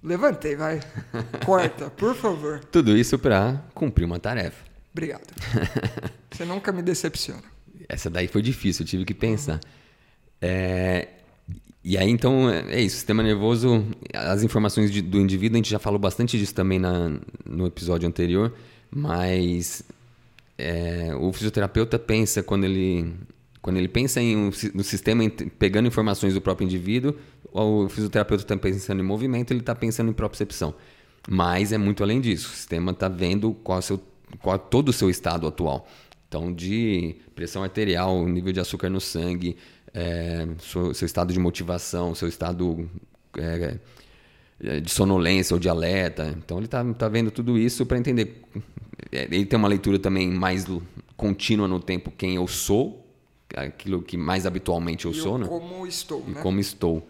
Levantei, 0.03 0.57
vai. 0.57 0.81
Corta, 1.45 1.91
por 1.91 2.15
favor. 2.15 2.61
Tudo 2.65 2.97
isso 2.97 3.19
para 3.19 3.63
cumprir 3.75 4.05
uma 4.05 4.19
tarefa. 4.19 4.65
Obrigado. 4.93 5.27
Você 6.31 6.45
nunca 6.45 6.73
me 6.73 6.83
decepciona. 6.83 7.43
Essa 7.89 8.09
daí 8.09 8.29
foi 8.29 8.43
difícil, 8.43 8.85
eu 8.85 8.89
tive 8.89 9.05
que 9.05 9.15
pensar. 9.15 9.55
Uhum. 9.55 9.61
É, 10.43 11.09
e 11.83 11.97
aí, 11.97 12.11
então, 12.11 12.51
é 12.51 12.81
isso. 12.81 12.97
Sistema 12.97 13.23
nervoso, 13.23 13.87
as 14.15 14.43
informações 14.43 14.91
de, 14.91 15.01
do 15.01 15.19
indivíduo, 15.19 15.57
a 15.57 15.59
gente 15.59 15.71
já 15.71 15.79
falou 15.79 15.99
bastante 15.99 16.39
disso 16.39 16.55
também 16.55 16.79
na, 16.79 17.19
no 17.45 17.67
episódio 17.67 18.07
anterior, 18.07 18.55
mas 18.91 19.83
é, 20.59 21.15
o 21.19 21.33
fisioterapeuta 21.33 21.99
pensa, 21.99 22.43
quando 22.43 22.65
ele, 22.65 23.15
quando 23.63 23.77
ele 23.77 23.89
pensa 23.89 24.21
em, 24.21 24.51
no 24.75 24.83
sistema, 24.83 25.29
pegando 25.59 25.87
informações 25.87 26.35
do 26.35 26.41
próprio 26.41 26.65
indivíduo, 26.65 27.15
o 27.53 27.89
fisioterapeuta 27.89 28.43
está 28.45 28.57
pensando 28.57 29.01
em 29.01 29.05
movimento, 29.05 29.51
ele 29.53 29.61
está 29.61 29.75
pensando 29.75 30.11
em 30.11 30.15
propriocepção. 30.15 30.75
Mas 31.29 31.73
é 31.73 31.79
muito 31.79 32.03
além 32.03 32.21
disso. 32.21 32.49
O 32.49 32.57
sistema 32.57 32.93
está 32.93 33.09
vendo 33.09 33.53
qual 33.63 33.79
é, 33.79 33.83
seu, 33.83 34.01
qual 34.41 34.57
é 34.57 34.59
todo 34.59 34.89
o 34.89 34.93
seu 34.93 35.11
estado 35.11 35.47
atual. 35.47 35.87
Então, 36.27 36.53
de 36.53 37.17
pressão 37.35 37.63
arterial, 37.63 38.27
nível 38.27 38.53
de 38.53 38.61
açúcar 38.61 38.89
no 38.89 39.01
sangue, 39.01 39.57
é, 39.93 40.47
seu, 40.61 40.95
seu, 40.95 41.05
estado 41.05 41.33
de 41.33 41.39
motivação, 41.39 42.15
seu 42.15 42.29
estado 42.29 42.89
é, 43.37 43.77
de 44.81 44.91
sonolência 44.91 45.53
ou 45.53 45.61
de 45.61 45.69
alerta. 45.69 46.35
Então, 46.39 46.57
ele 46.57 46.67
está 46.67 46.83
tá 46.95 47.09
vendo 47.09 47.31
tudo 47.31 47.59
isso 47.59 47.85
para 47.85 47.99
entender. 47.99 48.43
É, 49.13 49.25
ele 49.25 49.45
tem 49.45 49.59
uma 49.59 49.69
leitura 49.69 49.99
também 49.99 50.31
mais 50.31 50.67
contínua 51.17 51.69
no 51.69 51.79
tempo, 51.79 52.11
quem 52.17 52.37
eu 52.37 52.47
sou, 52.47 53.00
aquilo 53.55 54.03
que 54.03 54.17
mais 54.17 54.47
habitualmente 54.47 55.07
eu 55.07 55.13
e 55.13 55.15
sou, 55.15 55.39
né? 55.39 55.47
Como 55.47 55.87
estou, 55.87 56.25
e 56.27 56.31
né? 56.31 56.43
como 56.43 56.61
estou 56.61 57.09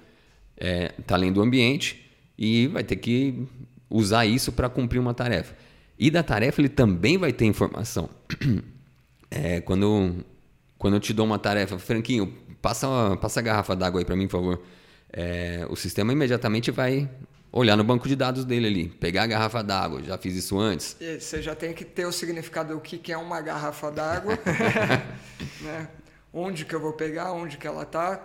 é, 0.57 0.88
tá 1.07 1.14
além 1.14 1.33
do 1.33 1.40
ambiente 1.40 2.11
e 2.38 2.66
vai 2.68 2.85
ter 2.85 2.96
que 2.96 3.46
usar 3.88 4.26
isso 4.26 4.53
para 4.53 4.68
cumprir 4.68 4.98
uma 4.98 5.14
tarefa. 5.14 5.55
E 5.98 6.11
da 6.11 6.22
tarefa 6.22 6.61
ele 6.61 6.68
também 6.68 7.18
vai 7.18 7.33
ter 7.33 7.46
informação. 7.46 8.09
É, 9.33 9.61
quando, 9.61 10.24
quando 10.76 10.94
eu 10.94 11.00
te 11.00 11.12
dou 11.12 11.24
uma 11.24 11.38
tarefa, 11.38 11.79
Franquinho, 11.79 12.35
passa, 12.61 13.16
passa 13.20 13.38
a 13.38 13.42
garrafa 13.44 13.76
d'água 13.76 14.00
aí 14.00 14.05
para 14.05 14.16
mim, 14.16 14.26
por 14.26 14.38
favor. 14.38 14.62
É, 15.12 15.64
o 15.70 15.76
sistema 15.76 16.12
imediatamente 16.12 16.72
vai 16.72 17.09
olhar 17.53 17.76
no 17.76 17.85
banco 17.85 18.09
de 18.09 18.16
dados 18.16 18.44
dele 18.44 18.66
ali, 18.66 18.88
pegar 18.88 19.22
a 19.24 19.26
garrafa 19.29 19.62
d'água, 19.62 20.03
já 20.03 20.18
fiz 20.18 20.35
isso 20.35 20.59
antes. 20.59 20.96
E 21.00 21.20
você 21.20 21.40
já 21.40 21.55
tem 21.55 21.72
que 21.72 21.85
ter 21.85 22.07
o 22.07 22.12
significado 22.12 22.74
do 22.74 22.81
que 22.81 23.12
é 23.12 23.16
uma 23.16 23.40
garrafa 23.40 23.90
d'água, 23.90 24.37
né? 25.62 25.88
Onde 26.33 26.64
que 26.64 26.75
eu 26.75 26.81
vou 26.81 26.93
pegar, 26.93 27.33
onde 27.33 27.57
que 27.57 27.66
ela 27.66 27.83
está, 27.83 28.16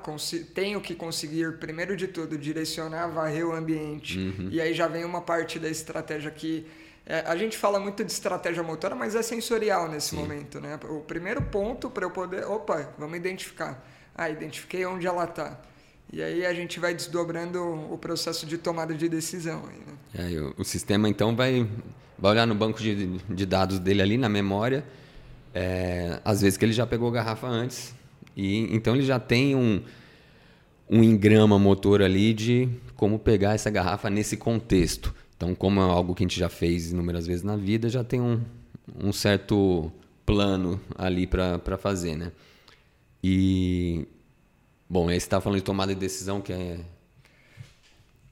tenho 0.54 0.80
que 0.80 0.94
conseguir, 0.94 1.58
primeiro 1.58 1.96
de 1.98 2.08
tudo, 2.08 2.38
direcionar, 2.38 3.08
varrer 3.08 3.48
o 3.48 3.54
ambiente, 3.54 4.20
uhum. 4.20 4.50
e 4.52 4.62
aí 4.62 4.74
já 4.74 4.88
vem 4.88 5.04
uma 5.04 5.22
parte 5.22 5.58
da 5.58 5.70
estratégia 5.70 6.30
que 6.30 6.68
é, 7.06 7.20
a 7.28 7.36
gente 7.36 7.56
fala 7.58 7.80
muito 7.80 8.04
de 8.04 8.12
estratégia 8.12 8.64
motora, 8.64 8.96
mas 8.96 9.14
é 9.14 9.22
sensorial 9.22 9.88
nesse 9.88 10.10
Sim. 10.10 10.18
momento, 10.18 10.60
né? 10.60 10.80
O 10.90 11.02
primeiro 11.02 11.42
ponto 11.42 11.90
para 11.90 12.04
eu 12.04 12.10
poder, 12.10 12.46
opa, 12.46 12.94
vamos 12.98 13.16
identificar. 13.16 13.86
Ah, 14.16 14.30
identifiquei 14.30 14.86
onde 14.86 15.06
ela 15.06 15.26
está. 15.26 15.60
E 16.12 16.22
aí 16.22 16.46
a 16.46 16.54
gente 16.54 16.80
vai 16.80 16.96
desdobrando 16.96 17.62
o 17.92 17.98
processo 17.98 18.46
de 18.46 18.58
tomada 18.58 18.94
de 18.94 19.08
decisão. 19.08 19.64
Aí, 19.70 20.24
né? 20.26 20.36
é, 20.36 20.42
o, 20.42 20.56
o, 20.58 20.64
sistema 20.64 21.08
então 21.08 21.36
vai, 21.36 21.68
vai 22.18 22.32
olhar 22.32 22.48
no 22.48 22.56
banco 22.56 22.80
de, 22.80 23.20
de 23.20 23.46
dados 23.46 23.78
dele 23.78 24.02
ali 24.02 24.18
na 24.18 24.30
memória, 24.30 24.84
é, 25.56 26.20
às 26.24 26.42
vezes 26.42 26.58
que 26.58 26.66
ele 26.66 26.74
já 26.74 26.86
pegou 26.86 27.08
a 27.08 27.12
garrafa 27.12 27.48
antes, 27.48 27.96
e 28.36 28.76
então 28.76 28.94
ele 28.94 29.06
já 29.06 29.20
tem 29.20 29.56
um, 29.56 29.82
um 30.90 31.02
engrama 31.02 31.58
motor 31.58 32.02
ali 32.02 32.34
de 32.34 32.70
como 32.96 33.18
pegar 33.18 33.56
essa 33.56 33.70
garrafa 33.70 34.10
nesse 34.10 34.36
contexto. 34.36 35.16
Então, 35.38 35.56
como 35.56 35.82
é 35.82 35.84
algo 35.84 36.14
que 36.14 36.24
a 36.24 36.26
gente 36.26 36.40
já 36.40 36.50
fez 36.50 36.92
inúmeras 36.92 37.26
vezes 37.28 37.44
na 37.44 37.56
vida, 37.56 37.90
já 37.90 38.04
tem 38.04 38.22
um, 38.22 38.42
um 39.02 39.12
certo 39.12 39.92
plano 40.26 40.80
ali 40.98 41.28
para 41.28 41.78
fazer, 41.78 42.16
né? 42.16 42.32
E, 43.24 44.08
bom, 44.90 45.10
aí 45.10 45.20
você 45.20 45.26
estava 45.26 45.42
falando 45.42 45.60
de 45.60 45.64
tomada 45.66 45.94
de 45.94 46.00
decisão, 46.00 46.40
que 46.40 46.54
é... 46.54 46.80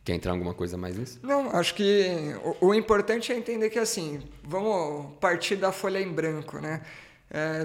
Quer 0.05 0.15
entrar 0.15 0.33
alguma 0.33 0.53
coisa 0.53 0.77
mais 0.77 0.97
nisso? 0.97 1.19
Não, 1.23 1.49
acho 1.51 1.75
que 1.75 2.35
o, 2.61 2.67
o 2.67 2.73
importante 2.73 3.31
é 3.31 3.37
entender 3.37 3.69
que, 3.69 3.79
assim, 3.79 4.21
vamos 4.43 5.13
partir 5.19 5.55
da 5.55 5.71
folha 5.71 6.01
em 6.01 6.11
branco, 6.11 6.59
né? 6.59 6.81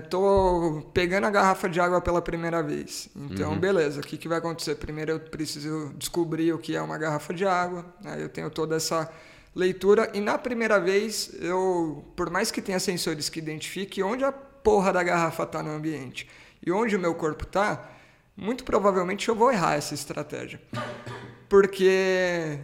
Estou 0.02 0.78
é, 0.78 0.82
pegando 0.94 1.26
a 1.26 1.30
garrafa 1.30 1.68
de 1.68 1.78
água 1.78 2.00
pela 2.00 2.22
primeira 2.22 2.62
vez. 2.62 3.10
Então, 3.14 3.52
uhum. 3.52 3.58
beleza, 3.58 4.00
o 4.00 4.02
que, 4.02 4.16
que 4.16 4.26
vai 4.26 4.38
acontecer? 4.38 4.76
Primeiro 4.76 5.12
eu 5.12 5.20
preciso 5.20 5.92
descobrir 5.98 6.54
o 6.54 6.58
que 6.58 6.74
é 6.74 6.80
uma 6.80 6.96
garrafa 6.96 7.34
de 7.34 7.44
água. 7.44 7.84
Né? 8.02 8.16
Eu 8.18 8.30
tenho 8.30 8.48
toda 8.48 8.76
essa 8.76 9.10
leitura. 9.54 10.10
E 10.14 10.20
na 10.20 10.38
primeira 10.38 10.80
vez, 10.80 11.34
eu, 11.38 12.02
por 12.16 12.30
mais 12.30 12.50
que 12.50 12.62
tenha 12.62 12.80
sensores 12.80 13.28
que 13.28 13.38
identifiquem 13.38 14.02
onde 14.02 14.24
a 14.24 14.32
porra 14.32 14.90
da 14.90 15.02
garrafa 15.02 15.42
está 15.42 15.62
no 15.62 15.70
ambiente 15.70 16.26
e 16.64 16.72
onde 16.72 16.96
o 16.96 16.98
meu 16.98 17.14
corpo 17.14 17.44
está, 17.44 17.90
muito 18.34 18.64
provavelmente 18.64 19.28
eu 19.28 19.34
vou 19.34 19.52
errar 19.52 19.74
essa 19.74 19.92
estratégia. 19.92 20.58
Porque 21.46 22.58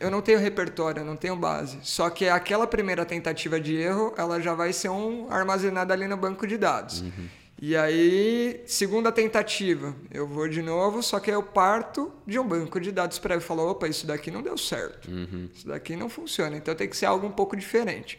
eu 0.00 0.10
não 0.10 0.20
tenho 0.20 0.38
repertório, 0.38 1.00
eu 1.00 1.04
não 1.04 1.16
tenho 1.16 1.36
base. 1.36 1.78
Só 1.82 2.10
que 2.10 2.28
aquela 2.28 2.66
primeira 2.66 3.04
tentativa 3.04 3.60
de 3.60 3.74
erro, 3.76 4.12
ela 4.16 4.40
já 4.40 4.54
vai 4.54 4.72
ser 4.72 4.88
um 4.88 5.30
armazenada 5.30 5.94
ali 5.94 6.06
no 6.06 6.16
banco 6.16 6.46
de 6.46 6.56
dados. 6.56 7.00
Uhum. 7.00 7.28
E 7.60 7.76
aí, 7.76 8.62
segunda 8.66 9.12
tentativa, 9.12 9.94
eu 10.10 10.26
vou 10.26 10.48
de 10.48 10.60
novo, 10.60 11.02
só 11.02 11.20
que 11.20 11.30
eu 11.30 11.42
parto 11.42 12.12
de 12.26 12.38
um 12.38 12.46
banco 12.46 12.80
de 12.80 12.90
dados 12.90 13.18
para 13.18 13.36
eu 13.36 13.40
falar, 13.40 13.62
opa, 13.64 13.88
isso 13.88 14.06
daqui 14.06 14.30
não 14.30 14.42
deu 14.42 14.58
certo. 14.58 15.10
Uhum. 15.10 15.48
Isso 15.54 15.66
daqui 15.66 15.96
não 15.96 16.08
funciona. 16.08 16.56
Então 16.56 16.74
tem 16.74 16.88
que 16.88 16.96
ser 16.96 17.06
algo 17.06 17.26
um 17.26 17.32
pouco 17.32 17.56
diferente. 17.56 18.18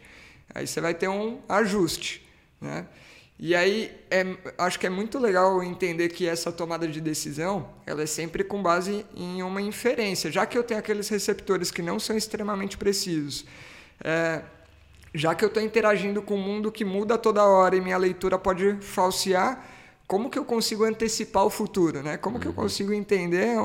Aí 0.54 0.66
você 0.66 0.80
vai 0.80 0.94
ter 0.94 1.08
um 1.08 1.38
ajuste, 1.48 2.26
né? 2.60 2.86
E 3.38 3.54
aí, 3.54 3.94
é, 4.10 4.24
acho 4.56 4.80
que 4.80 4.86
é 4.86 4.90
muito 4.90 5.18
legal 5.18 5.62
entender 5.62 6.08
que 6.08 6.26
essa 6.26 6.50
tomada 6.50 6.88
de 6.88 7.00
decisão, 7.02 7.68
ela 7.84 8.02
é 8.02 8.06
sempre 8.06 8.42
com 8.42 8.62
base 8.62 9.04
em 9.14 9.42
uma 9.42 9.60
inferência, 9.60 10.32
já 10.32 10.46
que 10.46 10.56
eu 10.56 10.64
tenho 10.64 10.80
aqueles 10.80 11.08
receptores 11.08 11.70
que 11.70 11.82
não 11.82 12.00
são 12.00 12.16
extremamente 12.16 12.78
precisos. 12.78 13.44
É, 14.02 14.42
já 15.14 15.34
que 15.34 15.44
eu 15.44 15.48
estou 15.48 15.62
interagindo 15.62 16.22
com 16.22 16.34
um 16.34 16.42
mundo 16.42 16.72
que 16.72 16.84
muda 16.84 17.18
toda 17.18 17.44
hora 17.44 17.76
e 17.76 17.80
minha 17.80 17.98
leitura 17.98 18.38
pode 18.38 18.78
falsear, 18.80 19.64
como 20.06 20.30
que 20.30 20.38
eu 20.38 20.44
consigo 20.44 20.84
antecipar 20.84 21.44
o 21.44 21.50
futuro, 21.50 22.02
né? 22.02 22.16
Como 22.16 22.38
que 22.38 22.46
eu 22.46 22.50
uhum. 22.50 22.56
consigo 22.56 22.92
entender 22.92 23.58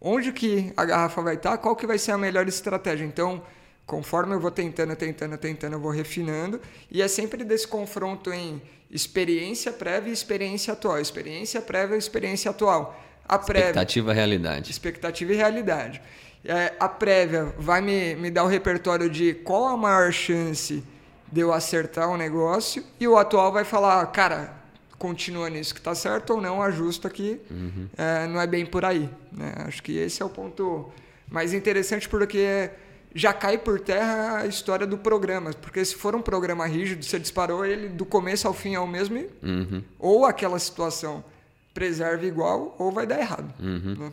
onde 0.00 0.32
que 0.32 0.72
a 0.76 0.84
garrafa 0.84 1.22
vai 1.22 1.34
estar, 1.36 1.56
qual 1.58 1.74
que 1.74 1.86
vai 1.86 1.98
ser 1.98 2.12
a 2.12 2.18
melhor 2.18 2.46
estratégia? 2.48 3.04
Então, 3.04 3.42
conforme 3.86 4.34
eu 4.34 4.40
vou 4.40 4.50
tentando, 4.50 4.96
tentando, 4.96 5.38
tentando, 5.38 5.72
eu 5.74 5.80
vou 5.80 5.92
refinando. 5.92 6.60
E 6.90 7.00
é 7.00 7.08
sempre 7.08 7.44
desse 7.44 7.68
confronto 7.68 8.32
em 8.32 8.60
experiência 8.90 9.72
prévia 9.72 10.10
e 10.10 10.12
experiência 10.12 10.72
atual. 10.72 11.00
Experiência 11.00 11.62
prévia 11.62 11.94
e 11.94 11.98
experiência 11.98 12.50
atual. 12.50 13.00
A 13.28 13.38
prévia, 13.38 13.66
expectativa 13.66 14.12
e 14.12 14.14
realidade. 14.14 14.70
Expectativa 14.70 15.32
e 15.32 15.36
realidade. 15.36 16.02
É, 16.44 16.74
a 16.78 16.88
prévia 16.88 17.54
vai 17.58 17.80
me, 17.80 18.14
me 18.16 18.30
dar 18.30 18.44
o 18.44 18.46
repertório 18.46 19.08
de 19.08 19.34
qual 19.34 19.66
a 19.66 19.76
maior 19.76 20.12
chance 20.12 20.82
de 21.30 21.40
eu 21.40 21.52
acertar 21.52 22.08
o 22.08 22.16
negócio 22.16 22.84
e 23.00 23.08
o 23.08 23.16
atual 23.16 23.52
vai 23.52 23.64
falar, 23.64 24.04
cara, 24.06 24.54
continua 24.96 25.50
nisso 25.50 25.74
que 25.74 25.80
está 25.80 25.94
certo 25.94 26.34
ou 26.34 26.40
não, 26.40 26.62
ajusta 26.62 27.10
que 27.10 27.40
uhum. 27.50 27.88
é, 27.96 28.26
não 28.28 28.40
é 28.40 28.46
bem 28.46 28.64
por 28.64 28.84
aí. 28.84 29.10
Né? 29.32 29.52
Acho 29.66 29.82
que 29.82 29.96
esse 29.96 30.22
é 30.22 30.24
o 30.24 30.28
ponto 30.28 30.90
mais 31.28 31.52
interessante 31.52 32.08
porque 32.08 32.70
já 33.16 33.32
cai 33.32 33.56
por 33.56 33.80
terra 33.80 34.40
a 34.40 34.46
história 34.46 34.86
do 34.86 34.98
programa. 34.98 35.50
Porque 35.54 35.82
se 35.84 35.94
for 35.94 36.14
um 36.14 36.20
programa 36.20 36.66
rígido, 36.66 37.02
você 37.02 37.18
disparou 37.18 37.64
ele 37.64 37.88
do 37.88 38.04
começo 38.04 38.46
ao 38.46 38.52
fim 38.52 38.74
ao 38.74 38.86
mesmo, 38.86 39.24
uhum. 39.42 39.82
ou 39.98 40.26
aquela 40.26 40.58
situação 40.58 41.24
preserva 41.72 42.26
igual, 42.26 42.76
ou 42.78 42.92
vai 42.92 43.06
dar 43.06 43.18
errado. 43.18 43.52
Uhum. 43.58 43.94
Né? 43.98 44.12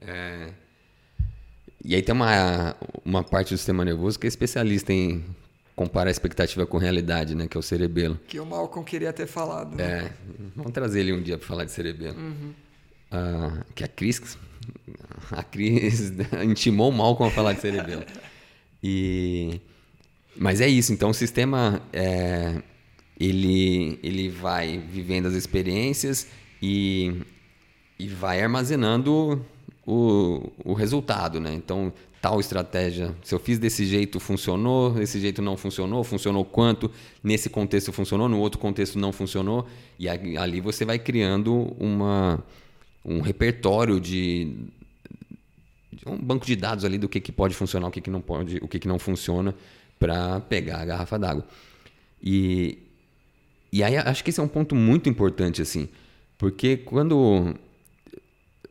É... 0.00 0.48
E 1.84 1.94
aí 1.94 2.02
tem 2.02 2.14
uma, 2.14 2.76
uma 3.04 3.24
parte 3.24 3.54
do 3.54 3.56
sistema 3.56 3.84
nervoso 3.84 4.18
que 4.18 4.26
é 4.26 4.28
especialista 4.28 4.92
em 4.92 5.24
comparar 5.74 6.08
a 6.08 6.10
expectativa 6.10 6.66
com 6.66 6.76
a 6.76 6.80
realidade, 6.80 7.34
né? 7.34 7.48
Que 7.48 7.56
é 7.56 7.60
o 7.60 7.62
cerebelo. 7.62 8.20
Que 8.28 8.38
o 8.38 8.46
Malcolm 8.46 8.84
queria 8.84 9.12
ter 9.12 9.26
falado. 9.26 9.74
Né? 9.74 9.84
É, 9.84 10.12
vamos 10.54 10.72
trazer 10.72 11.00
ele 11.00 11.12
um 11.12 11.22
dia 11.22 11.38
para 11.38 11.46
falar 11.46 11.64
de 11.64 11.72
cerebelo. 11.72 12.16
Uhum. 12.18 12.52
Uh, 13.12 13.64
que 13.74 13.82
a 13.82 13.88
Cris, 13.88 14.38
a 15.30 15.42
Cris 15.42 16.12
intimou 16.44 16.90
o 16.90 16.92
Malcolm 16.92 17.32
a 17.32 17.34
falar 17.34 17.52
de 17.52 17.60
cerebelo. 17.60 18.04
E 18.82 19.60
mas 20.36 20.60
é 20.60 20.68
isso. 20.68 20.92
Então 20.92 21.10
o 21.10 21.14
sistema 21.14 21.82
é, 21.92 22.62
ele 23.18 23.98
ele 24.02 24.28
vai 24.28 24.78
vivendo 24.78 25.26
as 25.26 25.34
experiências 25.34 26.26
e, 26.60 27.14
e 27.98 28.08
vai 28.08 28.42
armazenando 28.42 29.44
o, 29.86 30.50
o 30.64 30.72
resultado, 30.72 31.38
né? 31.40 31.54
Então 31.54 31.92
tal 32.20 32.38
estratégia, 32.38 33.12
se 33.24 33.34
eu 33.34 33.40
fiz 33.40 33.58
desse 33.58 33.84
jeito 33.84 34.20
funcionou, 34.20 34.92
desse 34.92 35.18
jeito 35.18 35.42
não 35.42 35.56
funcionou, 35.56 36.04
funcionou 36.04 36.44
quanto, 36.44 36.88
nesse 37.22 37.50
contexto 37.50 37.92
funcionou, 37.92 38.28
no 38.28 38.38
outro 38.38 38.60
contexto 38.60 38.96
não 38.96 39.12
funcionou, 39.12 39.66
e 39.98 40.08
ali 40.08 40.60
você 40.60 40.84
vai 40.84 41.00
criando 41.00 41.74
uma, 41.80 42.38
um 43.04 43.20
repertório 43.20 43.98
de 43.98 44.54
um 46.06 46.16
banco 46.16 46.46
de 46.46 46.56
dados 46.56 46.84
ali 46.84 46.98
do 46.98 47.08
que, 47.08 47.20
que 47.20 47.32
pode 47.32 47.54
funcionar, 47.54 47.88
o 47.88 47.90
que, 47.90 48.00
que 48.00 48.10
não 48.10 48.20
pode, 48.20 48.58
o 48.62 48.68
que, 48.68 48.78
que 48.78 48.88
não 48.88 48.98
funciona 48.98 49.54
para 49.98 50.40
pegar 50.40 50.80
a 50.80 50.84
garrafa 50.84 51.18
d'água. 51.18 51.46
E, 52.22 52.78
e 53.72 53.82
aí 53.82 53.96
acho 53.96 54.22
que 54.22 54.30
esse 54.30 54.40
é 54.40 54.42
um 54.42 54.48
ponto 54.48 54.74
muito 54.74 55.08
importante, 55.08 55.62
assim, 55.62 55.88
porque 56.38 56.76
quando. 56.76 57.54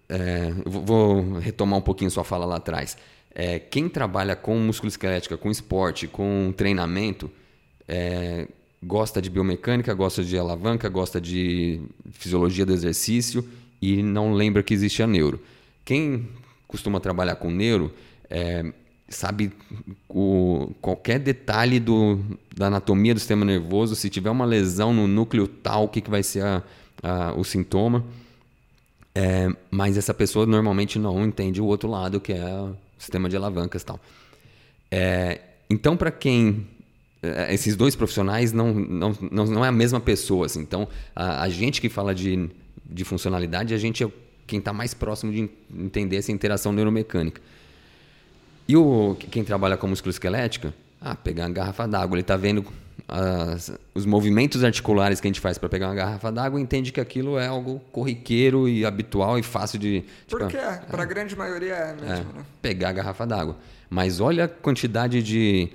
É, 0.09 0.51
vou 0.65 1.39
retomar 1.39 1.79
um 1.79 1.81
pouquinho 1.81 2.11
sua 2.11 2.23
fala 2.23 2.45
lá 2.45 2.57
atrás. 2.57 2.97
É, 3.33 3.59
quem 3.59 3.87
trabalha 3.87 4.35
com 4.35 4.57
músculo 4.57 4.89
esquelética, 4.89 5.37
com 5.37 5.49
esporte, 5.49 6.05
com 6.05 6.53
treinamento, 6.55 7.31
é, 7.87 8.45
gosta 8.83 9.21
de 9.21 9.29
biomecânica, 9.29 9.93
gosta 9.93 10.21
de 10.23 10.37
alavanca, 10.37 10.89
gosta 10.89 11.21
de 11.21 11.81
fisiologia 12.11 12.65
do 12.65 12.73
exercício 12.73 13.47
e 13.81 14.03
não 14.03 14.33
lembra 14.33 14.61
que 14.61 14.73
existe 14.73 15.01
a 15.01 15.07
neuro. 15.07 15.41
Quem 15.85 16.27
costuma 16.71 16.99
trabalhar 16.99 17.35
com 17.35 17.51
neuro, 17.51 17.93
é, 18.29 18.73
sabe 19.09 19.51
o, 20.09 20.71
qualquer 20.81 21.19
detalhe 21.19 21.79
do, 21.79 22.19
da 22.55 22.67
anatomia 22.67 23.13
do 23.13 23.19
sistema 23.19 23.43
nervoso, 23.45 23.95
se 23.95 24.09
tiver 24.09 24.29
uma 24.31 24.45
lesão 24.45 24.93
no 24.93 25.07
núcleo 25.07 25.47
tal, 25.47 25.83
o 25.83 25.87
que, 25.89 26.01
que 26.01 26.09
vai 26.09 26.23
ser 26.23 26.43
a, 26.43 26.63
a, 27.03 27.33
o 27.33 27.43
sintoma. 27.43 28.05
É, 29.13 29.49
mas 29.69 29.97
essa 29.97 30.13
pessoa 30.13 30.45
normalmente 30.45 30.97
não 30.97 31.25
entende 31.25 31.61
o 31.61 31.65
outro 31.65 31.89
lado, 31.89 32.21
que 32.21 32.31
é 32.31 32.55
o 32.55 32.75
sistema 32.97 33.27
de 33.27 33.35
alavancas 33.35 33.83
tal. 33.83 33.99
É, 34.89 35.41
então, 35.69 35.97
para 35.97 36.11
quem 36.11 36.65
é, 37.21 37.53
esses 37.53 37.75
dois 37.75 37.95
profissionais 37.95 38.51
não, 38.51 38.73
não, 38.73 39.17
não, 39.29 39.45
não 39.45 39.65
é 39.65 39.67
a 39.67 39.71
mesma 39.71 39.99
pessoa. 39.99 40.45
Assim. 40.45 40.61
Então, 40.61 40.87
a, 41.15 41.43
a, 41.43 41.49
gente 41.49 41.79
que 41.81 41.89
fala 41.89 42.15
de, 42.15 42.49
de 42.85 43.03
funcionalidade, 43.03 43.73
a 43.73 43.77
gente 43.77 44.03
é 44.03 44.09
quem 44.51 44.59
está 44.59 44.73
mais 44.73 44.93
próximo 44.93 45.31
de 45.31 45.49
entender 45.73 46.17
essa 46.17 46.29
interação 46.29 46.73
neuromecânica. 46.73 47.41
E 48.67 48.75
o, 48.75 49.15
quem 49.15 49.45
trabalha 49.45 49.77
com 49.77 49.87
músculo 49.87 50.11
esquelética, 50.11 50.73
ah, 50.99 51.15
pegar 51.15 51.45
uma 51.45 51.53
garrafa 51.53 51.87
d'água, 51.87 52.15
ele 52.15 52.21
está 52.21 52.35
vendo 52.35 52.65
as, 53.07 53.71
os 53.95 54.05
movimentos 54.05 54.61
articulares 54.61 55.21
que 55.21 55.27
a 55.27 55.29
gente 55.29 55.39
faz 55.39 55.57
para 55.57 55.69
pegar 55.69 55.87
uma 55.87 55.95
garrafa 55.95 56.29
d'água 56.29 56.59
entende 56.59 56.91
que 56.91 56.99
aquilo 56.99 57.39
é 57.39 57.47
algo 57.47 57.81
corriqueiro 57.93 58.67
e 58.67 58.85
habitual 58.85 59.39
e 59.39 59.43
fácil 59.43 59.79
de. 59.79 60.01
Tipo, 60.27 60.39
Porque 60.39 60.57
é, 60.57 60.81
para 60.89 61.03
a 61.03 61.05
grande 61.05 61.33
maioria 61.33 61.73
é 61.73 61.93
mesmo, 61.93 62.07
é, 62.07 62.37
né? 62.39 62.45
Pegar 62.61 62.89
a 62.89 62.93
garrafa 62.93 63.25
d'água. 63.25 63.55
Mas 63.89 64.19
olha 64.19 64.45
a 64.45 64.47
quantidade 64.49 65.23
de, 65.23 65.69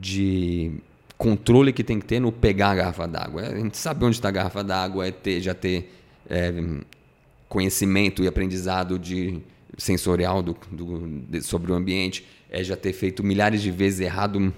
de 0.00 0.72
controle 1.18 1.74
que 1.74 1.84
tem 1.84 2.00
que 2.00 2.06
ter 2.06 2.20
no 2.20 2.32
pegar 2.32 2.70
a 2.70 2.74
garrafa 2.74 3.06
d'água. 3.06 3.42
É, 3.42 3.52
a 3.52 3.58
gente 3.58 3.76
sabe 3.76 4.02
onde 4.06 4.16
está 4.16 4.28
a 4.28 4.32
garrafa 4.32 4.64
d'água, 4.64 5.06
é 5.06 5.10
ter, 5.10 5.42
já 5.42 5.52
ter 5.52 5.92
é, 6.28 6.52
conhecimento 7.52 8.24
e 8.24 8.26
aprendizado 8.26 8.98
de 8.98 9.38
sensorial 9.76 10.42
do, 10.42 10.56
do 10.70 11.06
de, 11.28 11.42
sobre 11.42 11.70
o 11.70 11.74
ambiente, 11.74 12.26
é 12.50 12.64
já 12.64 12.74
ter 12.74 12.94
feito 12.94 13.22
milhares 13.22 13.60
de 13.60 13.70
vezes 13.70 14.00
errado 14.00 14.54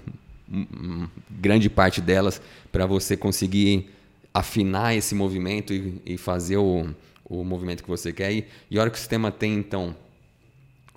grande 1.29 1.69
parte 1.69 1.99
delas 1.99 2.41
para 2.71 2.85
você 2.85 3.17
conseguir 3.17 3.89
afinar 4.33 4.95
esse 4.95 5.13
movimento 5.13 5.73
e, 5.73 6.01
e 6.05 6.17
fazer 6.17 6.55
o, 6.55 6.87
o 7.25 7.43
movimento 7.43 7.83
que 7.83 7.89
você 7.89 8.13
quer. 8.13 8.31
E, 8.31 8.45
e 8.71 8.77
a 8.77 8.81
hora 8.81 8.89
que 8.89 8.95
o 8.95 8.99
sistema 8.99 9.29
tem, 9.29 9.55
então, 9.55 9.93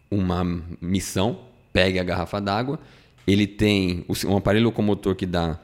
uma 0.08 0.44
missão, 0.80 1.40
pegue 1.72 1.98
a 1.98 2.04
garrafa 2.04 2.40
d'água, 2.40 2.78
ele 3.26 3.44
tem 3.44 4.04
um 4.24 4.36
aparelho 4.36 4.66
locomotor 4.66 5.16
que 5.16 5.26
dá 5.26 5.58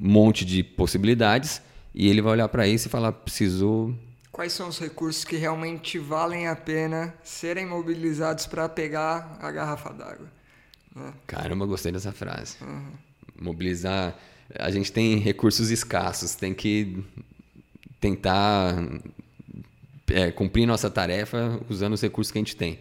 um 0.00 0.08
monte 0.08 0.44
de 0.44 0.64
possibilidades 0.64 1.62
e 1.94 2.08
ele 2.08 2.20
vai 2.20 2.32
olhar 2.32 2.48
para 2.48 2.66
isso 2.66 2.88
e 2.88 2.90
falar, 2.90 3.12
precisou... 3.12 3.94
Quais 4.34 4.52
são 4.52 4.66
os 4.68 4.80
recursos 4.80 5.22
que 5.24 5.36
realmente 5.36 5.96
valem 5.96 6.48
a 6.48 6.56
pena 6.56 7.14
serem 7.22 7.64
mobilizados 7.64 8.48
para 8.48 8.68
pegar 8.68 9.38
a 9.40 9.48
garrafa 9.52 9.92
d'água? 9.92 10.26
Né? 10.92 11.14
Caramba, 11.24 11.64
gostei 11.66 11.92
dessa 11.92 12.10
frase. 12.10 12.56
Uhum. 12.60 12.94
Mobilizar. 13.40 14.18
A 14.58 14.72
gente 14.72 14.90
tem 14.90 15.18
recursos 15.18 15.70
escassos, 15.70 16.34
tem 16.34 16.52
que 16.52 17.04
tentar 18.00 18.74
é, 20.10 20.32
cumprir 20.32 20.66
nossa 20.66 20.90
tarefa 20.90 21.60
usando 21.70 21.92
os 21.92 22.02
recursos 22.02 22.32
que 22.32 22.38
a 22.38 22.40
gente 22.40 22.56
tem. 22.56 22.80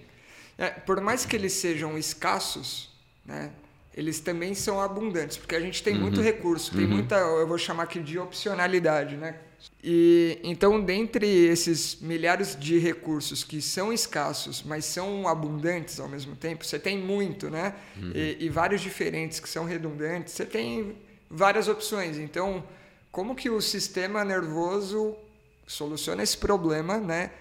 É, 0.58 0.72
por 0.72 1.00
mais 1.02 1.24
que 1.24 1.36
eles 1.36 1.54
sejam 1.54 1.96
escassos, 2.00 2.90
né, 3.24 3.52
eles 3.96 4.20
também 4.20 4.54
são 4.54 4.82
abundantes, 4.82 5.38
porque 5.38 5.56
a 5.56 5.60
gente 5.60 5.84
tem 5.84 5.96
uhum. 5.96 6.02
muito 6.02 6.22
recurso, 6.22 6.72
tem 6.72 6.86
uhum. 6.86 6.92
muita, 6.92 7.16
eu 7.16 7.48
vou 7.48 7.58
chamar 7.58 7.84
aqui 7.84 8.00
de 8.00 8.18
opcionalidade, 8.18 9.16
né? 9.16 9.36
E 9.84 10.40
então, 10.44 10.82
dentre 10.82 11.28
esses 11.28 12.00
milhares 12.02 12.58
de 12.60 12.78
recursos 12.78 13.44
que 13.44 13.62
são 13.62 13.94
escassos, 13.94 14.64
mas 14.64 14.86
são 14.86 15.28
abundantes 15.28 16.00
ao 16.00 16.10
mesmo 16.10 16.36
tempo, 16.36 16.66
você 16.66 16.80
tem 16.80 16.98
muito, 16.98 17.50
né? 17.50 17.76
Uhum. 17.96 18.12
E, 18.14 18.38
e, 18.46 18.50
vários 18.50 18.82
diferentes 18.82 19.40
que 19.40 19.48
são 19.48 19.66
redundantes, 19.66 20.34
você 20.34 20.46
tem 20.46 20.98
várias 21.30 21.68
opções. 21.68 22.18
Então, 22.18 22.64
como 23.12 23.36
que 23.36 23.50
o 23.50 23.62
sistema 23.62 24.26
nervoso 24.26 25.16
soluciona 25.68 26.24
esse 26.24 26.38
problema, 26.38 26.98
né? 26.98 27.32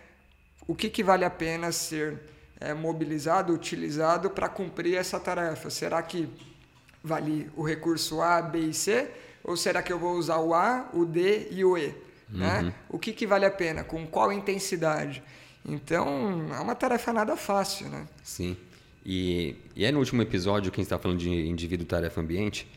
O 0.66 0.74
que, 0.74 0.88
que 0.88 1.02
vale 1.02 1.24
a 1.24 1.30
pena 1.30 1.72
ser 1.72 2.20
é, 2.62 2.72
mobilizado, 2.74 3.52
utilizado 3.52 4.30
para 4.30 4.48
cumprir 4.48 4.96
essa 4.96 5.18
tarefa? 5.18 5.68
Será 5.68 6.02
que 6.02 6.28
vale 7.02 7.50
o 7.56 7.62
recurso 7.62 8.20
A, 8.20 8.40
B 8.40 8.58
e 8.58 8.74
C? 8.74 9.10
Ou 9.42 9.56
será 9.56 9.82
que 9.82 9.92
eu 9.92 9.98
vou 9.98 10.14
usar 10.14 10.38
o 10.38 10.54
A, 10.54 10.88
o 10.94 11.04
D 11.04 11.48
e 11.50 11.64
o 11.64 11.76
E? 11.76 11.94
Né? 12.28 12.62
Uhum. 12.62 12.72
O 12.90 12.98
que, 12.98 13.12
que 13.12 13.26
vale 13.26 13.44
a 13.44 13.50
pena? 13.50 13.82
Com 13.82 14.06
qual 14.06 14.32
intensidade? 14.32 15.22
Então, 15.64 16.46
é 16.54 16.60
uma 16.60 16.74
tarefa 16.74 17.12
nada 17.12 17.36
fácil, 17.36 17.88
né? 17.88 18.06
Sim. 18.22 18.56
E, 19.04 19.56
e 19.74 19.84
é 19.84 19.90
no 19.90 19.98
último 19.98 20.22
episódio, 20.22 20.70
quem 20.70 20.82
está 20.82 20.98
falando 20.98 21.18
de 21.18 21.28
indivíduo, 21.28 21.84
tarefa, 21.84 22.20
ambiente, 22.20 22.68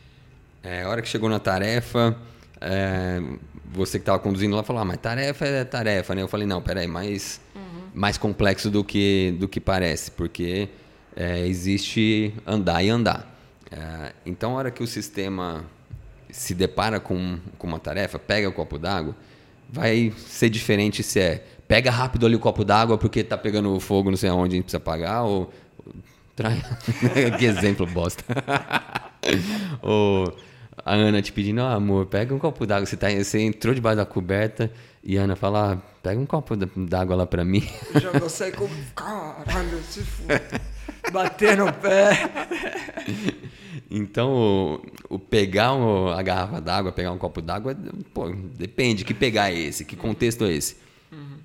é, 0.63 0.81
a 0.81 0.89
hora 0.89 1.01
que 1.01 1.07
chegou 1.07 1.29
na 1.29 1.39
tarefa, 1.39 2.17
é, 2.59 3.21
você 3.65 3.99
que 3.99 4.03
estava 4.03 4.17
conduzindo 4.19 4.55
lá 4.55 4.63
falou, 4.63 4.81
ah, 4.81 4.85
mas 4.85 4.97
tarefa 4.97 5.45
é 5.45 5.63
tarefa, 5.63 6.15
né? 6.15 6.23
Eu 6.23 6.27
falei, 6.27 6.47
não, 6.47 6.61
peraí, 6.61 6.87
mais, 6.87 7.39
uhum. 7.55 7.74
Mais 7.95 8.17
complexo 8.17 8.69
do 8.69 8.83
que, 8.83 9.33
do 9.39 9.47
que 9.47 9.59
parece, 9.59 10.11
porque 10.11 10.67
é, 11.15 11.47
existe 11.47 12.33
andar 12.45 12.83
e 12.83 12.89
andar. 12.89 13.33
É, 13.71 14.13
então, 14.25 14.51
a 14.51 14.55
hora 14.55 14.71
que 14.71 14.83
o 14.83 14.87
sistema 14.87 15.65
se 16.29 16.53
depara 16.53 16.99
com, 16.99 17.39
com 17.57 17.65
uma 17.65 17.79
tarefa, 17.79 18.19
pega 18.19 18.49
o 18.49 18.51
copo 18.51 18.77
d'água, 18.77 19.15
vai 19.69 20.13
ser 20.17 20.49
diferente 20.49 21.01
se 21.01 21.19
é 21.19 21.45
pega 21.67 21.89
rápido 21.89 22.25
ali 22.25 22.35
o 22.35 22.39
copo 22.39 22.63
d'água 22.63 22.97
porque 22.97 23.23
tá 23.23 23.37
pegando 23.37 23.79
fogo 23.79 24.11
não 24.11 24.17
sei 24.17 24.29
aonde 24.29 24.53
a 24.53 24.55
gente 24.57 24.65
precisa 24.65 24.79
pagar 24.79 25.23
ou 25.23 25.51
que 27.39 27.45
exemplo 27.45 27.87
bosta 27.87 28.23
ou 29.81 30.31
a 30.85 30.93
Ana 30.93 31.21
te 31.23 31.31
pedindo 31.31 31.61
oh, 31.61 31.65
amor 31.65 32.05
pega 32.05 32.35
um 32.35 32.37
copo 32.37 32.67
d'água 32.67 32.85
você 32.85 32.95
tá 32.95 33.09
você 33.09 33.41
entrou 33.41 33.73
debaixo 33.73 33.97
da 33.97 34.05
coberta 34.05 34.71
e 35.05 35.17
a 35.17 35.21
Ana 35.21 35.35
fala 35.35 35.73
ah, 35.73 35.77
pega 36.01 36.19
um 36.19 36.25
copo 36.25 36.55
d'água 36.55 37.15
lá 37.15 37.27
para 37.27 37.45
mim 37.45 37.63
já 38.01 38.11
vou 38.11 38.29
sair 38.29 38.51
como 38.53 38.73
caralho 38.95 39.81
se 39.83 40.01
fude 40.01 40.41
bater 41.11 41.57
no 41.57 41.71
pé 41.71 42.29
então, 43.89 44.81
o, 45.09 45.15
o 45.15 45.19
pegar 45.19 45.73
o, 45.73 46.09
a 46.09 46.21
garrafa 46.21 46.59
d'água, 46.59 46.91
pegar 46.91 47.11
um 47.11 47.17
copo 47.17 47.41
d'água, 47.41 47.77
pô, 48.13 48.29
depende. 48.29 49.05
Que 49.05 49.13
pegar 49.13 49.51
é 49.51 49.59
esse? 49.59 49.85
Que 49.85 49.95
contexto 49.95 50.43
é 50.45 50.53
esse? 50.53 50.77
Uhum. 51.11 51.37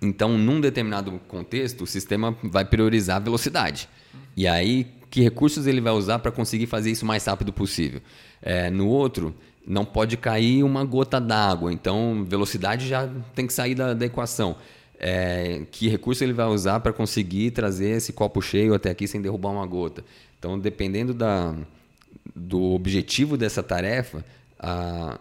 Então, 0.00 0.38
num 0.38 0.60
determinado 0.60 1.12
contexto, 1.28 1.84
o 1.84 1.86
sistema 1.86 2.36
vai 2.42 2.64
priorizar 2.64 3.16
a 3.16 3.20
velocidade. 3.20 3.88
Uhum. 4.12 4.20
E 4.36 4.48
aí, 4.48 4.86
que 5.10 5.20
recursos 5.20 5.66
ele 5.66 5.80
vai 5.80 5.92
usar 5.92 6.18
para 6.18 6.32
conseguir 6.32 6.66
fazer 6.66 6.90
isso 6.90 7.04
o 7.04 7.08
mais 7.08 7.24
rápido 7.24 7.52
possível? 7.52 8.00
É, 8.40 8.70
no 8.70 8.88
outro, 8.88 9.34
não 9.66 9.84
pode 9.84 10.16
cair 10.16 10.62
uma 10.62 10.84
gota 10.84 11.20
d'água. 11.20 11.72
Então, 11.72 12.24
velocidade 12.26 12.88
já 12.88 13.08
tem 13.34 13.46
que 13.46 13.52
sair 13.52 13.74
da, 13.74 13.94
da 13.94 14.06
equação. 14.06 14.56
É, 14.98 15.66
que 15.70 15.88
recurso 15.88 16.22
ele 16.22 16.32
vai 16.32 16.46
usar 16.46 16.78
para 16.80 16.92
conseguir 16.92 17.50
trazer 17.50 17.90
esse 17.90 18.12
copo 18.12 18.40
cheio 18.40 18.72
até 18.74 18.90
aqui 18.90 19.08
sem 19.08 19.20
derrubar 19.20 19.50
uma 19.50 19.66
gota? 19.66 20.04
Então, 20.38 20.58
dependendo 20.58 21.12
da, 21.12 21.54
do 22.34 22.60
objetivo 22.72 23.36
dessa 23.36 23.62
tarefa, 23.62 24.24
a, 24.58 25.18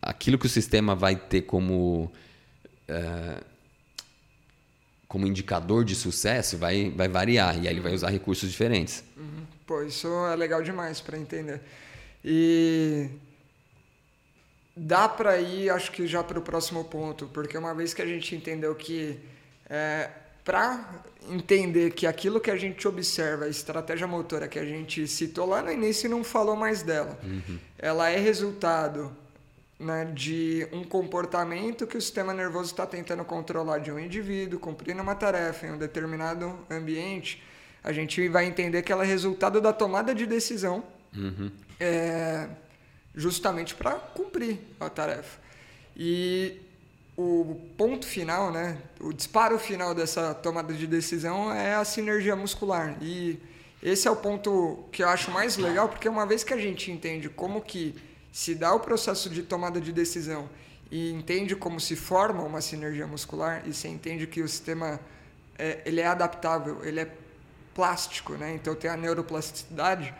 aquilo 0.00 0.38
que 0.38 0.46
o 0.46 0.48
sistema 0.48 0.94
vai 0.94 1.14
ter 1.14 1.42
como, 1.42 2.10
é, 2.88 3.42
como 5.06 5.26
indicador 5.26 5.84
de 5.84 5.94
sucesso 5.94 6.56
vai, 6.56 6.90
vai 6.90 7.08
variar 7.08 7.56
e 7.56 7.68
aí 7.68 7.74
ele 7.74 7.80
vai 7.80 7.94
usar 7.94 8.10
recursos 8.10 8.50
diferentes. 8.50 9.04
Uhum. 9.16 9.44
Pô, 9.66 9.82
isso 9.82 10.08
é 10.26 10.34
legal 10.34 10.62
demais 10.62 11.00
para 11.00 11.16
entender. 11.16 11.60
E 12.24 13.08
dá 14.82 15.06
para 15.06 15.38
ir, 15.38 15.68
acho 15.68 15.92
que 15.92 16.06
já 16.06 16.24
para 16.24 16.38
o 16.38 16.42
próximo 16.42 16.84
ponto, 16.84 17.26
porque 17.34 17.56
uma 17.58 17.74
vez 17.74 17.92
que 17.92 18.00
a 18.00 18.06
gente 18.06 18.34
entendeu 18.34 18.74
que 18.74 19.18
é, 19.68 20.08
para 20.42 21.02
entender 21.28 21.90
que 21.90 22.06
aquilo 22.06 22.40
que 22.40 22.50
a 22.50 22.56
gente 22.56 22.88
observa, 22.88 23.44
a 23.44 23.48
estratégia 23.48 24.06
motora 24.06 24.48
que 24.48 24.58
a 24.58 24.64
gente 24.64 25.06
citou 25.06 25.46
lá 25.46 25.60
no 25.60 25.70
início 25.70 26.06
e 26.06 26.10
não 26.10 26.24
falou 26.24 26.56
mais 26.56 26.82
dela, 26.82 27.18
uhum. 27.22 27.58
ela 27.78 28.08
é 28.08 28.18
resultado 28.18 29.14
né, 29.78 30.10
de 30.14 30.66
um 30.72 30.82
comportamento 30.82 31.86
que 31.86 31.98
o 31.98 32.00
sistema 32.00 32.32
nervoso 32.32 32.70
está 32.70 32.86
tentando 32.86 33.22
controlar 33.22 33.80
de 33.80 33.92
um 33.92 33.98
indivíduo, 33.98 34.58
cumprindo 34.58 35.02
uma 35.02 35.14
tarefa 35.14 35.66
em 35.66 35.72
um 35.72 35.78
determinado 35.78 36.58
ambiente, 36.70 37.42
a 37.84 37.92
gente 37.92 38.26
vai 38.28 38.46
entender 38.46 38.80
que 38.80 38.90
ela 38.90 39.04
é 39.04 39.06
resultado 39.06 39.60
da 39.60 39.74
tomada 39.74 40.14
de 40.14 40.24
decisão 40.24 40.82
uhum. 41.14 41.50
é, 41.78 42.48
justamente 43.14 43.74
para 43.74 43.92
cumprir 43.92 44.58
a 44.78 44.88
tarefa. 44.88 45.38
E 45.96 46.60
o 47.16 47.60
ponto 47.76 48.06
final, 48.06 48.50
né, 48.50 48.78
o 49.00 49.12
disparo 49.12 49.58
final 49.58 49.94
dessa 49.94 50.34
tomada 50.34 50.72
de 50.72 50.86
decisão 50.86 51.52
é 51.52 51.74
a 51.74 51.84
sinergia 51.84 52.34
muscular. 52.34 52.96
E 53.02 53.38
esse 53.82 54.08
é 54.08 54.10
o 54.10 54.16
ponto 54.16 54.84
que 54.92 55.02
eu 55.02 55.08
acho 55.08 55.30
mais 55.30 55.56
legal, 55.56 55.88
porque 55.88 56.08
uma 56.08 56.26
vez 56.26 56.44
que 56.44 56.54
a 56.54 56.58
gente 56.58 56.90
entende 56.90 57.28
como 57.28 57.60
que 57.60 57.94
se 58.32 58.54
dá 58.54 58.72
o 58.72 58.80
processo 58.80 59.28
de 59.28 59.42
tomada 59.42 59.80
de 59.80 59.92
decisão 59.92 60.48
e 60.90 61.10
entende 61.12 61.54
como 61.56 61.80
se 61.80 61.96
forma 61.96 62.42
uma 62.42 62.60
sinergia 62.60 63.06
muscular 63.06 63.62
e 63.66 63.72
você 63.72 63.88
entende 63.88 64.26
que 64.26 64.42
o 64.42 64.48
sistema 64.48 65.00
é, 65.58 65.80
ele 65.84 66.00
é 66.00 66.06
adaptável, 66.06 66.84
ele 66.84 67.00
é 67.00 67.10
plástico, 67.74 68.34
né? 68.34 68.54
Então 68.54 68.74
tem 68.74 68.90
a 68.90 68.96
neuroplasticidade. 68.96 70.14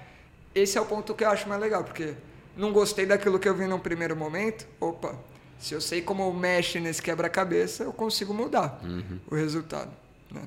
Esse 0.55 0.77
é 0.77 0.81
o 0.81 0.87
ponto 0.87 1.15
que 1.15 1.25
eu 1.25 1.31
acho 1.31 1.49
mais 1.49 1.61
legal, 1.61 1.85
porque 1.85 2.15
não 2.57 2.73
gostei 2.73 3.07
daquilo 3.07 3.39
que 3.39 3.49
eu 3.49 3.55
vi 3.55 3.67
no 3.67 3.79
primeiro 3.79 4.17
momento. 4.17 4.67
Opa, 4.81 5.19
se 5.59 5.75
eu 5.75 5.81
sei 5.81 6.03
como 6.03 6.33
mexe 6.33 6.81
nesse 6.81 7.03
quebra-cabeça, 7.03 7.85
eu 7.85 7.93
consigo 7.93 8.33
mudar 8.33 8.81
uhum. 8.83 9.19
o 9.31 9.35
resultado. 9.35 9.91
Né? 10.31 10.43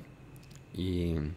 E 0.74 1.30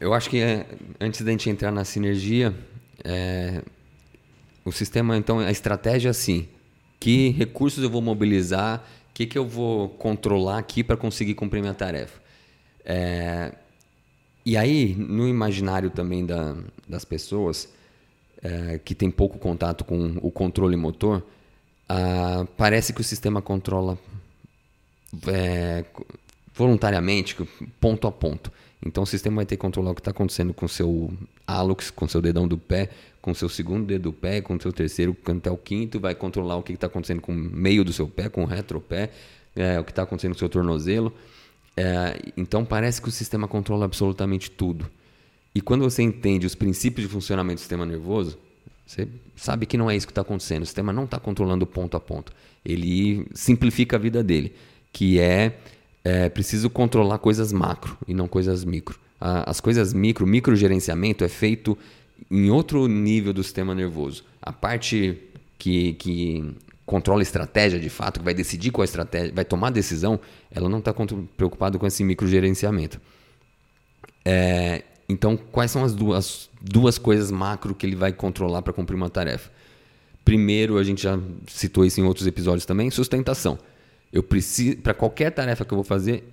eu 0.00 0.12
acho 0.12 0.28
que 0.28 0.40
é, 0.40 0.66
antes 1.00 1.22
da 1.22 1.30
gente 1.30 1.48
entrar 1.48 1.70
na 1.70 1.84
sinergia, 1.84 2.54
é, 3.04 3.62
o 4.64 4.72
sistema, 4.72 5.16
então, 5.16 5.38
a 5.38 5.50
estratégia 5.50 6.08
é 6.08 6.10
assim: 6.10 6.48
que 6.98 7.30
recursos 7.30 7.82
eu 7.82 7.90
vou 7.90 8.02
mobilizar, 8.02 8.84
o 9.10 9.14
que, 9.14 9.26
que 9.26 9.38
eu 9.38 9.46
vou 9.46 9.88
controlar 9.90 10.58
aqui 10.58 10.82
para 10.82 10.96
conseguir 10.96 11.34
cumprir 11.34 11.60
minha 11.60 11.74
tarefa. 11.74 12.20
É, 12.84 13.52
e 14.44 14.56
aí, 14.56 14.94
no 14.96 15.28
imaginário 15.28 15.90
também 15.90 16.26
da, 16.26 16.56
das 16.88 17.04
pessoas, 17.04 17.68
é, 18.42 18.78
que 18.84 18.94
tem 18.94 19.10
pouco 19.10 19.38
contato 19.38 19.84
com 19.84 20.18
o 20.22 20.30
controle 20.30 20.76
motor, 20.76 21.22
ah, 21.88 22.46
parece 22.56 22.92
que 22.92 23.00
o 23.00 23.04
sistema 23.04 23.40
controla 23.40 23.98
é, 25.28 25.84
voluntariamente, 26.54 27.36
ponto 27.80 28.06
a 28.06 28.12
ponto. 28.12 28.50
Então 28.84 29.02
o 29.02 29.06
sistema 29.06 29.36
vai 29.36 29.46
ter 29.46 29.56
que 29.56 29.60
controlar 29.60 29.90
o 29.90 29.94
que 29.94 30.00
está 30.00 30.10
acontecendo 30.10 30.52
com 30.52 30.68
seu 30.68 31.12
hálux, 31.46 31.90
com 31.90 32.06
seu 32.06 32.20
dedão 32.20 32.46
do 32.46 32.58
pé, 32.58 32.90
com 33.22 33.34
seu 33.34 33.48
segundo 33.48 33.86
dedo 33.86 34.02
do 34.04 34.12
pé, 34.12 34.40
com 34.40 34.58
seu 34.60 34.72
terceiro 34.72 35.16
até 35.26 35.50
o 35.50 35.56
quinto, 35.56 35.98
vai 35.98 36.14
controlar 36.14 36.56
o 36.56 36.62
que 36.62 36.72
está 36.72 36.86
acontecendo 36.86 37.20
com 37.20 37.32
o 37.32 37.34
meio 37.34 37.84
do 37.84 37.92
seu 37.92 38.06
pé, 38.06 38.28
com 38.28 38.42
o 38.42 38.46
retropé, 38.46 39.10
é, 39.54 39.80
o 39.80 39.84
que 39.84 39.90
está 39.90 40.02
acontecendo 40.02 40.32
com 40.32 40.36
o 40.36 40.38
seu 40.38 40.48
tornozelo. 40.48 41.12
É, 41.76 42.18
então 42.36 42.64
parece 42.64 43.02
que 43.02 43.08
o 43.08 43.12
sistema 43.12 43.48
controla 43.48 43.84
absolutamente 43.84 44.50
tudo. 44.50 44.88
E 45.56 45.60
quando 45.62 45.84
você 45.84 46.02
entende 46.02 46.44
os 46.44 46.54
princípios 46.54 47.06
de 47.06 47.10
funcionamento 47.10 47.54
do 47.54 47.60
sistema 47.60 47.86
nervoso, 47.86 48.36
você 48.86 49.08
sabe 49.34 49.64
que 49.64 49.78
não 49.78 49.90
é 49.90 49.96
isso 49.96 50.06
que 50.06 50.10
está 50.10 50.20
acontecendo. 50.20 50.64
O 50.64 50.66
sistema 50.66 50.92
não 50.92 51.04
está 51.04 51.18
controlando 51.18 51.66
ponto 51.66 51.96
a 51.96 52.00
ponto. 52.00 52.30
Ele 52.62 53.26
simplifica 53.32 53.96
a 53.96 53.98
vida 53.98 54.22
dele, 54.22 54.54
que 54.92 55.18
é, 55.18 55.56
é 56.04 56.28
preciso 56.28 56.68
controlar 56.68 57.20
coisas 57.20 57.54
macro 57.54 57.96
e 58.06 58.12
não 58.12 58.28
coisas 58.28 58.66
micro. 58.66 59.00
As 59.18 59.58
coisas 59.58 59.94
micro, 59.94 60.26
microgerenciamento 60.26 61.24
é 61.24 61.28
feito 61.28 61.78
em 62.30 62.50
outro 62.50 62.86
nível 62.86 63.32
do 63.32 63.42
sistema 63.42 63.74
nervoso. 63.74 64.24
A 64.42 64.52
parte 64.52 65.16
que, 65.56 65.94
que 65.94 66.54
controla 66.84 67.22
estratégia 67.22 67.80
de 67.80 67.88
fato, 67.88 68.20
que 68.20 68.24
vai 68.26 68.34
decidir 68.34 68.72
qual 68.72 68.84
estratégia, 68.84 69.32
vai 69.34 69.46
tomar 69.46 69.70
decisão, 69.70 70.20
ela 70.50 70.68
não 70.68 70.80
está 70.80 70.94
preocupada 71.34 71.78
com 71.78 71.86
esse 71.86 72.04
microgerenciamento. 72.04 73.00
É, 74.22 74.82
então, 75.08 75.36
quais 75.36 75.70
são 75.70 75.84
as 75.84 75.94
duas, 75.94 76.50
duas 76.60 76.98
coisas 76.98 77.30
macro 77.30 77.74
que 77.74 77.86
ele 77.86 77.96
vai 77.96 78.12
controlar 78.12 78.62
para 78.62 78.72
cumprir 78.72 78.96
uma 78.96 79.08
tarefa? 79.08 79.50
Primeiro, 80.24 80.78
a 80.78 80.82
gente 80.82 81.02
já 81.02 81.18
citou 81.46 81.84
isso 81.84 82.00
em 82.00 82.04
outros 82.04 82.26
episódios 82.26 82.66
também, 82.66 82.90
sustentação. 82.90 83.58
Eu 84.12 84.22
preciso, 84.22 84.78
para 84.78 84.92
qualquer 84.92 85.30
tarefa 85.30 85.64
que 85.64 85.72
eu 85.72 85.76
vou 85.76 85.84
fazer, 85.84 86.24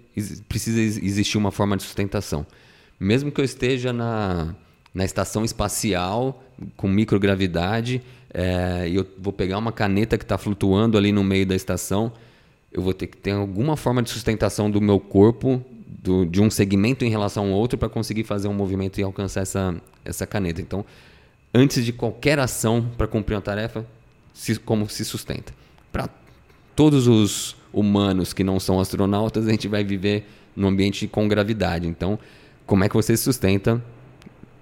precisa 0.50 0.82
existir 0.82 1.38
uma 1.38 1.52
forma 1.52 1.78
de 1.78 1.84
sustentação. 1.84 2.46
Mesmo 3.00 3.32
que 3.32 3.40
eu 3.40 3.46
esteja 3.46 3.94
na, 3.94 4.56
na 4.94 5.06
estação 5.06 5.46
espacial 5.46 6.44
com 6.76 6.88
microgravidade 6.88 8.02
é, 8.34 8.88
e 8.90 8.96
eu 8.96 9.06
vou 9.20 9.32
pegar 9.32 9.60
uma 9.60 9.72
caneta 9.72 10.18
que 10.18 10.24
está 10.24 10.38
flutuando 10.38 10.98
ali 10.98 11.12
no 11.12 11.24
meio 11.24 11.46
da 11.46 11.56
estação, 11.56 12.12
eu 12.72 12.82
vou 12.82 12.94
ter 12.94 13.06
que 13.06 13.18
ter 13.18 13.32
alguma 13.32 13.78
forma 13.78 14.02
de 14.02 14.10
sustentação 14.10 14.72
do 14.72 14.82
meu 14.82 15.00
corpo 15.00 15.64
do, 16.02 16.26
de 16.26 16.42
um 16.42 16.50
segmento 16.50 17.06
em 17.06 17.10
relação 17.10 17.46
ao 17.46 17.52
outro 17.52 17.78
para 17.78 17.90
conseguir 17.90 18.24
fazer 18.24 18.48
um 18.48 18.54
movimento 18.54 19.00
e 19.00 19.04
alcançar 19.04 19.42
essa, 19.42 19.76
essa 20.04 20.26
caneta. 20.26 20.62
Então, 20.62 20.86
antes 21.54 21.86
de 21.86 21.94
qualquer 21.94 22.40
ação 22.40 22.90
para 22.98 23.08
cumprir 23.08 23.36
uma 23.36 23.42
tarefa, 23.42 23.86
se, 24.34 24.58
como 24.60 24.90
se 24.90 25.06
sustenta. 25.06 25.54
Para 25.92 26.10
todos 26.76 27.08
os 27.08 27.56
humanos 27.72 28.34
que 28.34 28.44
não 28.44 28.60
são 28.60 28.80
astronautas, 28.80 29.48
a 29.48 29.52
gente 29.52 29.68
vai 29.68 29.84
viver 29.84 30.26
num 30.56 30.68
ambiente 30.68 31.08
com 31.08 31.28
gravidade. 31.28 31.88
Então, 31.88 32.18
como 32.66 32.84
é 32.84 32.90
que 32.90 32.96
você 32.96 33.16
se 33.16 33.24
sustenta 33.24 33.84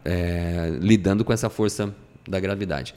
é, 0.04 0.78
lidando 0.80 1.24
com 1.24 1.32
essa 1.32 1.50
força 1.50 1.94
da 2.28 2.40
gravidade? 2.40 2.94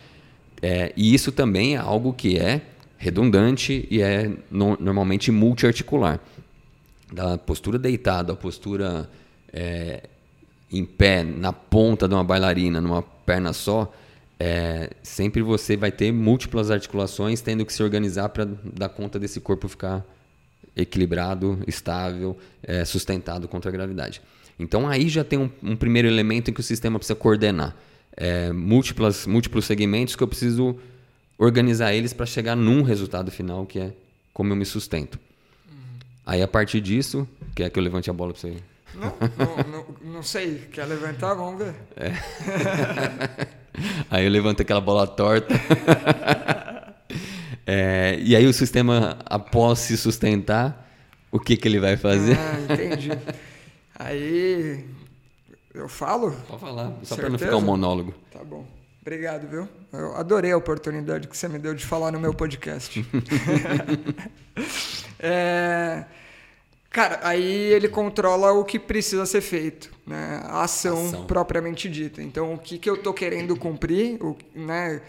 É, 0.62 0.92
e 0.96 1.14
isso 1.14 1.30
também 1.30 1.74
é 1.74 1.78
algo 1.78 2.12
que 2.12 2.38
é 2.38 2.62
redundante 2.96 3.86
e 3.90 4.00
é 4.00 4.30
no, 4.50 4.76
normalmente 4.80 5.30
multiarticular 5.30 6.20
da 7.14 7.38
postura 7.38 7.78
deitada 7.78 8.32
à 8.32 8.36
postura 8.36 9.08
é, 9.52 10.02
em 10.70 10.84
pé, 10.84 11.22
na 11.22 11.52
ponta 11.52 12.08
de 12.08 12.14
uma 12.14 12.24
bailarina, 12.24 12.80
numa 12.80 13.02
perna 13.02 13.52
só, 13.52 13.92
é, 14.38 14.90
sempre 15.02 15.40
você 15.40 15.76
vai 15.76 15.92
ter 15.92 16.12
múltiplas 16.12 16.70
articulações 16.70 17.40
tendo 17.40 17.64
que 17.64 17.72
se 17.72 17.82
organizar 17.82 18.28
para 18.30 18.44
dar 18.44 18.88
conta 18.88 19.18
desse 19.18 19.40
corpo 19.40 19.68
ficar 19.68 20.04
equilibrado, 20.76 21.60
estável, 21.68 22.36
é, 22.62 22.84
sustentado 22.84 23.46
contra 23.46 23.70
a 23.70 23.72
gravidade. 23.72 24.20
Então 24.58 24.88
aí 24.88 25.08
já 25.08 25.22
tem 25.22 25.38
um, 25.38 25.50
um, 25.62 25.76
primeiro 25.76 26.08
elemento 26.08 26.50
em 26.50 26.54
que 26.54 26.60
o 26.60 26.64
sistema 26.64 26.98
precisa 26.98 27.14
coordenar. 27.14 27.76
É, 28.16 28.52
múltiplas, 28.52 29.26
múltiplos 29.26 29.64
segmentos 29.64 30.16
que 30.16 30.22
eu 30.22 30.28
preciso 30.28 30.76
organizar 31.38 31.94
eles 31.94 32.12
para 32.12 32.26
chegar 32.26 32.56
num 32.56 32.82
resultado 32.82 33.30
final 33.30 33.66
que 33.66 33.78
é 33.78 33.92
como 34.32 34.52
eu 34.52 34.56
me 34.56 34.64
sustento. 34.64 35.18
Aí 36.26 36.42
a 36.42 36.48
partir 36.48 36.80
disso, 36.80 37.28
quer 37.54 37.70
que 37.70 37.78
eu 37.78 37.82
levante 37.82 38.08
a 38.08 38.12
bola 38.12 38.32
para 38.32 38.40
você? 38.40 38.56
Não, 38.94 39.12
não, 39.36 39.56
não, 39.56 40.12
não, 40.14 40.22
sei. 40.22 40.68
Quer 40.72 40.86
levantar? 40.86 41.34
Vamos 41.34 41.58
ver. 41.58 41.74
É. 41.96 42.12
aí 44.10 44.24
eu 44.24 44.30
levanto 44.30 44.62
aquela 44.62 44.80
bola 44.80 45.06
torta. 45.06 45.54
é, 47.66 48.18
e 48.20 48.36
aí 48.36 48.46
o 48.46 48.52
sistema, 48.52 49.18
após 49.26 49.80
se 49.80 49.96
sustentar, 49.96 50.88
o 51.30 51.40
que, 51.40 51.56
que 51.56 51.66
ele 51.66 51.80
vai 51.80 51.96
fazer? 51.96 52.38
Ah, 52.38 52.72
entendi. 52.72 53.10
Aí 53.96 54.84
eu 55.74 55.88
falo? 55.88 56.32
Pode 56.48 56.60
falar, 56.60 56.92
só 57.02 57.16
para 57.16 57.28
não 57.28 57.38
ficar 57.38 57.56
um 57.56 57.60
monólogo. 57.60 58.14
Tá 58.30 58.44
bom. 58.44 58.64
Obrigado, 59.02 59.46
viu? 59.46 59.68
Eu 59.92 60.16
adorei 60.16 60.52
a 60.52 60.56
oportunidade 60.56 61.28
que 61.28 61.36
você 61.36 61.46
me 61.46 61.58
deu 61.58 61.74
de 61.74 61.84
falar 61.84 62.10
no 62.10 62.18
meu 62.18 62.32
podcast. 62.32 63.04
é, 65.26 66.04
cara, 66.90 67.18
aí 67.22 67.72
ele 67.72 67.88
controla 67.88 68.52
o 68.52 68.62
que 68.62 68.78
precisa 68.78 69.24
ser 69.24 69.40
feito, 69.40 69.90
né? 70.06 70.42
A 70.44 70.64
ação, 70.64 71.06
ação. 71.06 71.26
propriamente 71.26 71.88
dita. 71.88 72.22
Então, 72.22 72.52
o 72.52 72.58
que, 72.58 72.78
que 72.78 72.90
eu 72.90 72.94
estou 72.94 73.14
querendo 73.14 73.56
cumprir, 73.56 74.22
o, 74.22 74.36
né? 74.54 75.00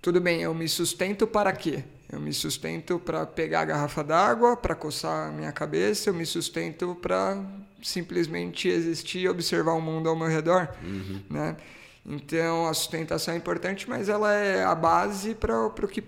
Tudo 0.00 0.18
bem, 0.18 0.40
eu 0.40 0.54
me 0.54 0.66
sustento 0.66 1.26
para 1.26 1.52
quê? 1.52 1.84
Eu 2.10 2.18
me 2.18 2.32
sustento 2.32 2.98
para 2.98 3.26
pegar 3.26 3.60
a 3.60 3.64
garrafa 3.66 4.02
d'água, 4.02 4.56
para 4.56 4.74
coçar 4.74 5.28
a 5.28 5.30
minha 5.30 5.52
cabeça, 5.52 6.08
eu 6.08 6.14
me 6.14 6.24
sustento 6.24 6.96
para 7.02 7.38
simplesmente 7.82 8.66
existir 8.66 9.20
e 9.20 9.28
observar 9.28 9.72
o 9.74 9.80
mundo 9.80 10.08
ao 10.08 10.16
meu 10.16 10.26
redor, 10.26 10.70
uhum. 10.82 11.20
né? 11.28 11.56
Então 12.04 12.66
a 12.66 12.72
sustentação 12.72 13.34
é 13.34 13.36
importante, 13.36 13.88
mas 13.88 14.08
ela 14.08 14.32
é 14.32 14.64
a 14.64 14.74
base 14.74 15.34
para 15.34 15.66
o 15.66 15.70
que 15.86 16.02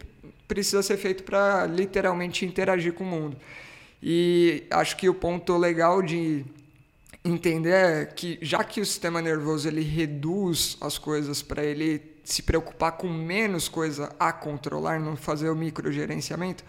precisa 0.52 0.82
ser 0.82 0.98
feito 0.98 1.22
para 1.22 1.64
literalmente 1.66 2.44
interagir 2.44 2.92
com 2.92 3.04
o 3.04 3.06
mundo. 3.06 3.38
E 4.02 4.64
acho 4.70 4.98
que 4.98 5.08
o 5.08 5.14
ponto 5.14 5.56
legal 5.56 6.02
de 6.02 6.44
entender 7.24 7.72
é 7.72 8.04
que 8.04 8.38
já 8.42 8.62
que 8.62 8.78
o 8.78 8.84
sistema 8.84 9.22
nervoso 9.22 9.66
ele 9.66 9.80
reduz 9.80 10.76
as 10.78 10.98
coisas 10.98 11.40
para 11.40 11.64
ele 11.64 12.02
se 12.22 12.42
preocupar 12.42 12.92
com 12.92 13.08
menos 13.08 13.66
coisa 13.66 14.14
a 14.20 14.30
controlar, 14.30 15.00
não 15.00 15.16
fazer 15.16 15.48
o 15.48 15.56
microgerenciamento, 15.56 16.62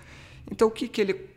então 0.49 0.69
o 0.69 0.71
que, 0.71 0.87
que 0.87 1.01
ele 1.01 1.29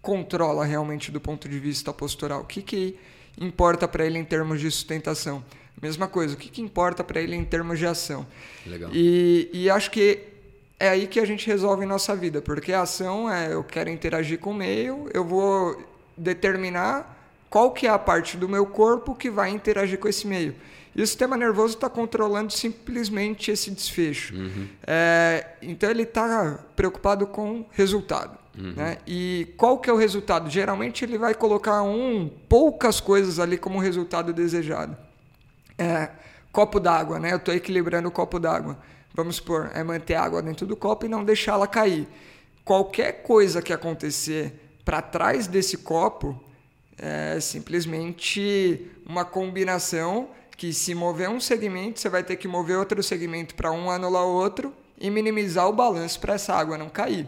controla 0.00 0.64
realmente 0.64 1.12
do 1.12 1.20
ponto 1.20 1.48
de 1.48 1.60
vista 1.60 1.92
postural? 1.92 2.40
O 2.40 2.44
que, 2.44 2.62
que 2.62 2.98
importa 3.40 3.86
para 3.86 4.04
ele 4.04 4.18
em 4.18 4.24
termos 4.24 4.60
de 4.60 4.68
sustentação? 4.72 5.44
Mesma 5.80 6.08
coisa, 6.08 6.34
o 6.34 6.36
que, 6.36 6.48
que 6.48 6.60
importa 6.60 7.04
para 7.04 7.20
ele 7.20 7.36
em 7.36 7.44
termos 7.44 7.78
de 7.78 7.86
ação? 7.86 8.26
Legal. 8.66 8.90
E, 8.92 9.48
e 9.52 9.70
acho 9.70 9.90
que 9.90 10.31
é 10.82 10.88
aí 10.88 11.06
que 11.06 11.20
a 11.20 11.24
gente 11.24 11.46
resolve 11.46 11.86
nossa 11.86 12.16
vida, 12.16 12.42
porque 12.42 12.72
a 12.72 12.82
ação 12.82 13.30
é 13.30 13.52
eu 13.52 13.62
quero 13.62 13.88
interagir 13.88 14.40
com 14.40 14.50
o 14.50 14.54
meio, 14.54 15.08
eu 15.14 15.24
vou 15.24 15.80
determinar 16.16 17.16
qual 17.48 17.70
que 17.70 17.86
é 17.86 17.90
a 17.90 17.98
parte 17.98 18.36
do 18.36 18.48
meu 18.48 18.66
corpo 18.66 19.14
que 19.14 19.30
vai 19.30 19.50
interagir 19.50 19.98
com 19.98 20.08
esse 20.08 20.26
meio. 20.26 20.56
E 20.96 21.00
o 21.00 21.06
sistema 21.06 21.36
nervoso 21.36 21.74
está 21.74 21.88
controlando 21.88 22.52
simplesmente 22.52 23.50
esse 23.50 23.70
desfecho. 23.70 24.34
Uhum. 24.34 24.68
É, 24.84 25.46
então 25.62 25.88
ele 25.88 26.02
está 26.02 26.58
preocupado 26.74 27.26
com 27.28 27.64
resultado. 27.70 28.36
Uhum. 28.58 28.72
Né? 28.76 28.98
E 29.06 29.54
qual 29.56 29.78
que 29.78 29.88
é 29.88 29.92
o 29.92 29.96
resultado? 29.96 30.50
Geralmente 30.50 31.04
ele 31.04 31.16
vai 31.16 31.32
colocar 31.32 31.82
um 31.82 32.28
poucas 32.48 33.00
coisas 33.00 33.38
ali 33.38 33.56
como 33.56 33.78
resultado 33.78 34.32
desejado 34.32 34.96
é, 35.78 36.10
copo 36.50 36.78
d'água, 36.78 37.18
né? 37.18 37.32
Eu 37.32 37.36
estou 37.36 37.54
equilibrando 37.54 38.08
o 38.08 38.12
copo 38.12 38.38
d'água. 38.38 38.76
Vamos 39.14 39.36
supor, 39.36 39.70
é 39.74 39.82
manter 39.82 40.14
a 40.14 40.22
água 40.22 40.42
dentro 40.42 40.66
do 40.66 40.76
copo 40.76 41.06
e 41.06 41.08
não 41.08 41.24
deixá-la 41.24 41.66
cair. 41.66 42.08
Qualquer 42.64 43.22
coisa 43.22 43.60
que 43.60 43.72
acontecer 43.72 44.54
para 44.84 45.02
trás 45.02 45.46
desse 45.46 45.78
copo 45.78 46.40
é 46.98 47.38
simplesmente 47.40 48.90
uma 49.06 49.24
combinação 49.24 50.28
que 50.56 50.72
se 50.72 50.94
mover 50.94 51.28
um 51.28 51.40
segmento, 51.40 51.98
você 51.98 52.08
vai 52.08 52.22
ter 52.22 52.36
que 52.36 52.46
mover 52.46 52.78
outro 52.78 53.02
segmento 53.02 53.54
para 53.54 53.72
um 53.72 53.90
anular 53.90 54.24
outro 54.24 54.72
e 54.98 55.10
minimizar 55.10 55.68
o 55.68 55.72
balanço 55.72 56.20
para 56.20 56.34
essa 56.34 56.54
água 56.54 56.78
não 56.78 56.88
cair. 56.88 57.26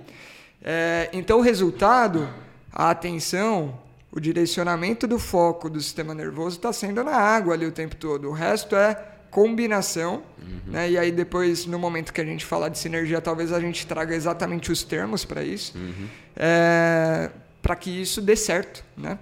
É, 0.63 1.11
então 1.13 1.39
o 1.39 1.43
resultado, 1.43 2.29
a 2.73 2.91
atenção, 2.91 3.79
o 4.13 4.21
direcionamento 4.21 5.07
do 5.09 5.19
foco 5.19 5.69
do 5.69 5.81
sistema 5.81 6.15
nervoso 6.15 6.57
está 6.57 6.73
sendo 6.73 7.03
na 7.03 7.17
água 7.17 7.55
ali 7.55 7.67
o 7.67 7.73
tempo 7.73 7.97
todo. 7.97 8.29
O 8.29 8.33
resto 8.33 8.77
é 8.77 9.14
combinação, 9.35 10.23
uhum. 10.41 10.61
né? 10.69 10.93
E 10.93 10.97
aí 10.97 11.11
depois, 11.11 11.67
no 11.67 11.77
momento 11.77 12.13
que 12.13 12.21
a 12.21 12.25
gente 12.25 12.45
falar 12.45 12.69
de 12.69 12.79
sinergia, 12.79 13.21
talvez 13.21 13.53
a 13.53 13.59
gente 13.59 13.85
traga 13.85 14.15
exatamente 14.15 14.71
os 14.71 14.85
termos 14.85 15.25
para 15.25 15.43
isso, 15.43 15.77
uhum. 15.77 16.09
é, 16.37 17.33
para 17.61 17.75
que 17.75 17.91
isso 17.91 18.23
dê 18.23 18.37
certo, 18.37 18.85
né? 18.97 19.19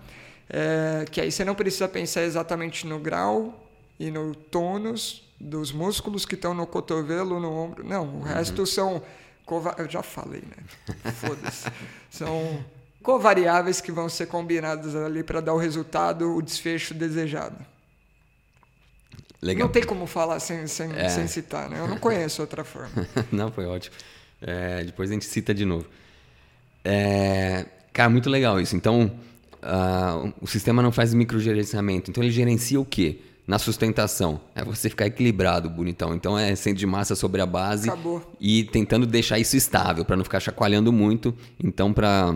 É, 0.51 1.07
que 1.11 1.19
aí 1.19 1.33
você 1.33 1.47
não 1.47 1.55
precisa 1.55 1.89
pensar 1.89 2.25
exatamente 2.25 2.87
no 2.87 2.99
grau 2.99 3.67
e 3.99 4.11
no 4.11 4.35
tônus 4.35 5.27
dos 5.41 5.73
músculos 5.73 6.27
que 6.27 6.35
estão 6.35 6.53
no 6.53 6.67
cotovelo, 6.67 7.41
no 7.41 7.51
ombro. 7.51 7.83
Não, 7.83 8.19
o 8.19 8.23
resto 8.23 8.59
uhum. 8.61 8.67
são. 8.67 9.03
Eu 9.79 9.89
já 9.89 10.03
falei, 10.03 10.43
né? 10.43 10.57
Foda-se. 11.13 11.71
são 12.11 12.63
covariáveis 13.03 13.81
que 13.81 13.91
vão 13.91 14.11
ser 14.11 14.27
combinadas 14.27 14.95
ali 14.95 15.23
para 15.23 15.41
dar 15.41 15.55
o 15.55 15.59
resultado, 15.59 16.37
o 16.37 16.43
desfecho 16.43 16.93
desejado. 16.93 17.57
Legal. 19.43 19.66
Não 19.66 19.72
tem 19.72 19.82
como 19.82 20.07
falar 20.07 20.38
sem, 20.38 20.68
sem, 20.68 20.93
é. 20.93 21.09
sem 21.09 21.26
citar, 21.26 21.68
né? 21.68 21.80
Eu 21.80 21.88
não 21.88 21.99
conheço 21.99 22.40
outra 22.40 22.62
forma. 22.62 23.09
não, 23.32 23.51
foi 23.51 23.66
ótimo. 23.66 23.97
É, 24.40 24.84
depois 24.84 25.11
a 25.11 25.14
gente 25.14 25.24
cita 25.24 25.53
de 25.53 25.64
novo. 25.64 25.84
É, 26.84 27.66
cara, 27.93 28.09
muito 28.09 28.30
legal 28.30 28.61
isso. 28.61 28.76
Então, 28.76 29.11
uh, 29.61 30.32
o 30.40 30.47
sistema 30.47 30.80
não 30.80 30.93
faz 30.93 31.12
microgerenciamento. 31.12 32.09
Então, 32.09 32.22
ele 32.22 32.32
gerencia 32.32 32.80
o 32.80 32.84
quê? 32.84 33.18
Na 33.45 33.59
sustentação. 33.59 34.40
É 34.55 34.64
você 34.64 34.88
ficar 34.88 35.07
equilibrado, 35.07 35.68
bonitão. 35.68 36.14
Então, 36.14 36.38
é 36.38 36.55
centro 36.55 36.78
de 36.78 36.86
massa 36.86 37.16
sobre 37.16 37.40
a 37.40 37.47
base. 37.47 37.88
Acabou. 37.88 38.22
E 38.40 38.62
tentando 38.64 39.07
deixar 39.07 39.40
isso 39.40 39.57
estável, 39.57 40.05
para 40.05 40.16
não 40.16 40.22
ficar 40.22 40.38
chacoalhando 40.38 40.93
muito. 40.93 41.36
Então, 41.62 41.93
para 41.93 42.32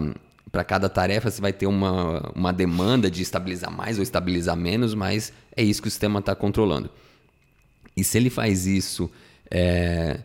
para 0.50 0.64
cada 0.64 0.88
tarefa 0.88 1.30
você 1.30 1.40
vai 1.40 1.52
ter 1.52 1.66
uma, 1.66 2.32
uma 2.34 2.52
demanda 2.52 3.10
de 3.10 3.22
estabilizar 3.22 3.70
mais 3.70 3.98
ou 3.98 4.02
estabilizar 4.02 4.56
menos, 4.56 4.94
mas 4.94 5.32
é 5.56 5.62
isso 5.62 5.82
que 5.82 5.88
o 5.88 5.90
sistema 5.90 6.20
está 6.20 6.34
controlando. 6.34 6.90
E 7.96 8.04
se 8.04 8.16
ele 8.18 8.30
faz 8.30 8.66
isso 8.66 9.10
é, 9.50 10.20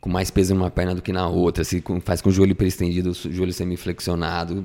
com 0.00 0.08
mais 0.08 0.30
peso 0.30 0.54
numa 0.54 0.70
perna 0.70 0.94
do 0.94 1.02
que 1.02 1.12
na 1.12 1.28
outra, 1.28 1.64
se 1.64 1.82
faz 2.04 2.20
com 2.20 2.28
o 2.28 2.32
joelho 2.32 2.52
hiperestendido, 2.52 3.10
o 3.10 3.14
joelho 3.14 3.52
semiflexionado, 3.52 4.64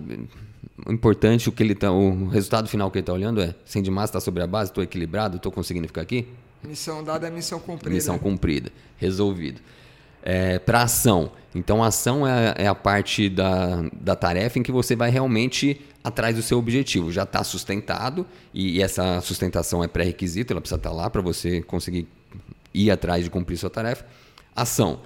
o 0.86 0.91
importante, 0.91 1.49
o 1.49 1.51
que 1.51 1.63
ele 1.63 1.76
tá, 1.76 1.91
o 1.91 2.28
resultado 2.28 2.69
final 2.69 2.89
que 2.91 2.97
ele 2.97 3.03
está 3.03 3.13
olhando 3.13 3.41
é: 3.41 3.53
sem 3.65 3.82
de 3.82 3.91
massa 3.91 4.11
está 4.11 4.19
sobre 4.19 4.43
a 4.43 4.47
base, 4.47 4.72
estou 4.72 4.84
equilibrado, 4.84 5.38
estou 5.38 5.51
conseguindo 5.51 5.88
ficar 5.88 6.01
aqui? 6.01 6.28
Missão 6.63 7.03
dada 7.03 7.28
é 7.28 7.32
missão 7.32 7.59
cumprida. 7.59 7.95
Missão 7.95 8.19
cumprida, 8.19 8.72
resolvido 8.97 9.61
é, 10.24 10.59
para 10.59 10.84
ação. 10.84 11.32
Então, 11.53 11.84
a 11.84 11.88
ação 11.88 12.26
é, 12.26 12.55
é, 12.57 12.67
a 12.67 12.76
parte 12.76 13.30
da, 13.30 13.84
da 13.93 14.15
tarefa 14.15 14.59
em 14.59 14.63
que 14.63 14.72
você 14.72 14.95
vai 14.95 15.09
realmente 15.09 15.82
atrás 16.03 16.36
do 16.36 16.41
seu 16.41 16.57
objetivo. 16.57 17.11
Já 17.11 17.24
está 17.24 17.43
sustentado 17.43 18.26
e, 18.53 18.78
e, 18.78 18.82
essa 18.82 19.19
sustentação 19.22 19.84
é 19.84 19.88
pré-requisito, 19.88 20.53
ela 20.53 20.61
precisa 20.61 20.78
estar 20.78 20.89
tá 20.89 20.95
lá 20.95 21.09
para 21.09 21.22
você 21.22 21.61
conseguir 21.61 22.07
ir 22.74 22.89
atrás 22.89 23.24
de 23.24 23.30
cumprir 23.30 23.57
sua 23.57 23.69
tarefa. 23.69 24.05
Ação. 24.55 25.01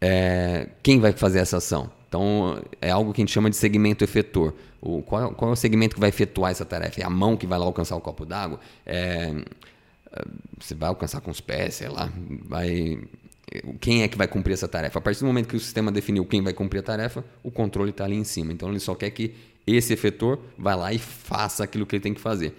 É, 0.00 0.68
quem 0.82 0.98
vai 0.98 1.12
fazer 1.12 1.38
essa 1.38 1.58
ação? 1.58 1.90
Então, 2.08 2.62
é 2.80 2.90
algo 2.90 3.12
que 3.12 3.20
a 3.20 3.22
gente 3.22 3.32
chama 3.32 3.48
de 3.48 3.56
segmento 3.56 4.04
efetor. 4.04 4.54
O, 4.80 5.00
qual, 5.02 5.32
qual, 5.32 5.50
é 5.50 5.54
o 5.54 5.56
segmento 5.56 5.94
que 5.94 6.00
vai 6.00 6.08
efetuar 6.08 6.50
essa 6.50 6.64
tarefa? 6.64 7.00
É 7.00 7.04
a 7.04 7.10
mão 7.10 7.36
que 7.36 7.46
vai 7.46 7.58
lá 7.58 7.64
alcançar 7.64 7.96
o 7.96 8.00
copo 8.00 8.26
d'água? 8.26 8.60
É, 8.84 9.32
é 10.12 10.22
você 10.60 10.74
vai 10.74 10.88
alcançar 10.88 11.20
com 11.20 11.30
os 11.30 11.40
pés, 11.40 11.76
sei 11.76 11.88
lá, 11.88 12.12
vai 12.46 12.98
quem 13.80 14.02
é 14.02 14.08
que 14.08 14.16
vai 14.16 14.26
cumprir 14.26 14.54
essa 14.54 14.68
tarefa. 14.68 14.98
A 14.98 15.02
partir 15.02 15.20
do 15.20 15.26
momento 15.26 15.48
que 15.48 15.56
o 15.56 15.60
sistema 15.60 15.92
definiu 15.92 16.24
quem 16.24 16.42
vai 16.42 16.52
cumprir 16.52 16.80
a 16.80 16.82
tarefa, 16.82 17.24
o 17.42 17.50
controle 17.50 17.90
está 17.90 18.04
ali 18.04 18.16
em 18.16 18.24
cima. 18.24 18.52
Então 18.52 18.68
ele 18.68 18.80
só 18.80 18.94
quer 18.94 19.10
que 19.10 19.34
esse 19.66 19.92
efetor 19.92 20.40
vá 20.58 20.74
lá 20.74 20.92
e 20.92 20.98
faça 20.98 21.64
aquilo 21.64 21.86
que 21.86 21.96
ele 21.96 22.02
tem 22.02 22.14
que 22.14 22.20
fazer. 22.20 22.54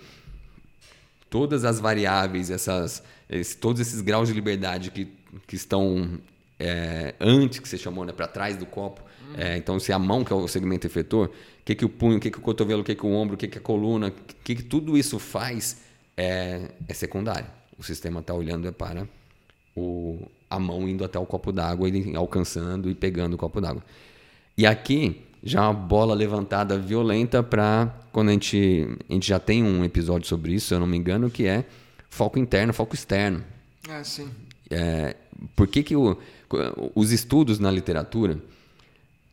Todas 1.30 1.66
as 1.66 1.80
variáveis, 1.80 2.50
essas, 2.50 3.04
esse, 3.30 3.58
todos 3.58 3.82
esses 3.82 4.02
graus 4.02 4.28
de 4.28 4.34
liberdade 4.34 4.92
que, 4.92 5.08
que 5.46 5.56
estão 5.56 6.20
é, 6.60 7.14
antes, 7.20 7.60
que 7.60 7.68
você 7.68 7.78
chamou, 7.78 8.06
né, 8.06 8.14
para 8.14 8.28
trás 8.28 8.56
do 8.56 8.66
copo. 8.66 9.02
Hum. 9.22 9.34
É, 9.38 9.58
então, 9.58 9.80
se 9.80 9.92
a 9.92 10.00
mão 10.00 10.24
que 10.24 10.32
é 10.32 10.36
o 10.36 10.48
segmento 10.48 10.88
efetor, 10.88 11.28
o 11.28 11.32
que, 11.66 11.76
que 11.76 11.84
o 11.86 11.90
punho, 11.90 12.18
o 12.18 12.20
que, 12.20 12.32
que 12.32 12.38
o 12.38 12.42
cotovelo, 12.42 12.82
o 12.82 12.86
que, 12.86 12.96
que 12.96 13.06
o 13.06 13.12
ombro, 13.12 13.36
o 13.36 13.38
que, 13.38 13.48
que 13.48 13.58
a 13.58 13.62
coluna, 13.62 14.08
o 14.08 14.12
que, 14.44 14.56
que 14.56 14.64
tudo 14.64 14.98
isso 14.98 15.20
faz 15.20 15.82
é, 16.16 16.70
é 16.88 16.94
secundário. 16.94 17.48
O 17.78 17.84
sistema 17.84 18.22
está 18.22 18.34
olhando 18.34 18.68
é 18.68 18.72
para 18.72 19.08
o, 19.76 20.26
a 20.50 20.60
mão 20.60 20.88
indo 20.88 21.04
até 21.04 21.20
o 21.20 21.26
copo 21.26 21.52
d'água, 21.52 21.88
ele 21.88 22.16
alcançando 22.16 22.89
e 22.89 22.96
pegando 22.96 23.34
o 23.34 23.38
copo 23.38 23.60
d'água. 23.60 23.84
E 24.58 24.66
aqui 24.66 25.22
já 25.43 25.62
uma 25.62 25.74
bola 25.74 26.16
levantada 26.16 26.78
violenta 26.78 27.43
para 27.43 27.93
quando 28.12 28.30
a 28.30 28.32
gente, 28.32 28.88
a 29.10 29.14
gente 29.14 29.28
já 29.28 29.39
tem 29.39 29.64
um 29.64 29.84
episódio 29.84 30.28
sobre 30.28 30.54
isso, 30.54 30.68
se 30.68 30.74
eu 30.74 30.80
não 30.80 30.88
me 30.88 30.98
engano, 30.98 31.30
que 31.30 31.46
é 31.46 31.66
foco 32.10 32.39
interno, 32.39 32.74
foco 32.74 32.96
externo. 32.96 33.43
Ah, 33.88 34.04
sim. 34.04 34.30
É, 34.70 35.16
por 35.56 35.68
que, 35.68 35.84
que 35.84 35.96
o, 35.96 36.18
os 36.96 37.12
estudos 37.12 37.60
na 37.60 37.70
literatura, 37.70 38.39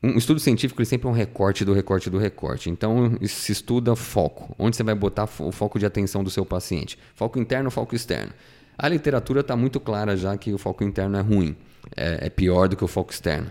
um 0.03 0.19
estudo 0.19 0.41
científico 0.41 0.81
ele 0.81 0.87
sempre 0.87 1.07
é 1.07 1.11
um 1.11 1.15
recorte 1.15 1.65
do 1.65 1.73
recorte 1.73 2.11
do 2.11 2.19
recorte. 2.19 2.69
Então 2.69 3.17
se 3.23 3.53
estuda 3.53 3.95
foco, 3.95 4.55
onde 4.59 4.77
você 4.77 4.83
vai 4.83 4.95
botar 4.95 5.29
o 5.39 5.53
foco 5.53 5.79
de 5.79 5.87
atenção 5.87 6.25
do 6.25 6.31
seu 6.31 6.45
paciente. 6.45 6.99
Foco 7.15 7.39
interno, 7.39 7.71
foco 7.71 7.95
externo. 7.95 8.33
A 8.77 8.89
literatura 8.89 9.41
está 9.41 9.57
muito 9.57 9.79
clara 9.79 10.16
já 10.16 10.37
que 10.37 10.53
o 10.53 10.59
foco 10.59 10.83
interno 10.83 11.16
é 11.16 11.20
ruim, 11.20 11.57
é, 11.97 12.27
é, 12.27 12.31
pior 12.31 12.68
do 12.68 12.77
que 12.77 12.85
o 12.85 12.89
foco 12.89 13.12
externo. 13.12 13.51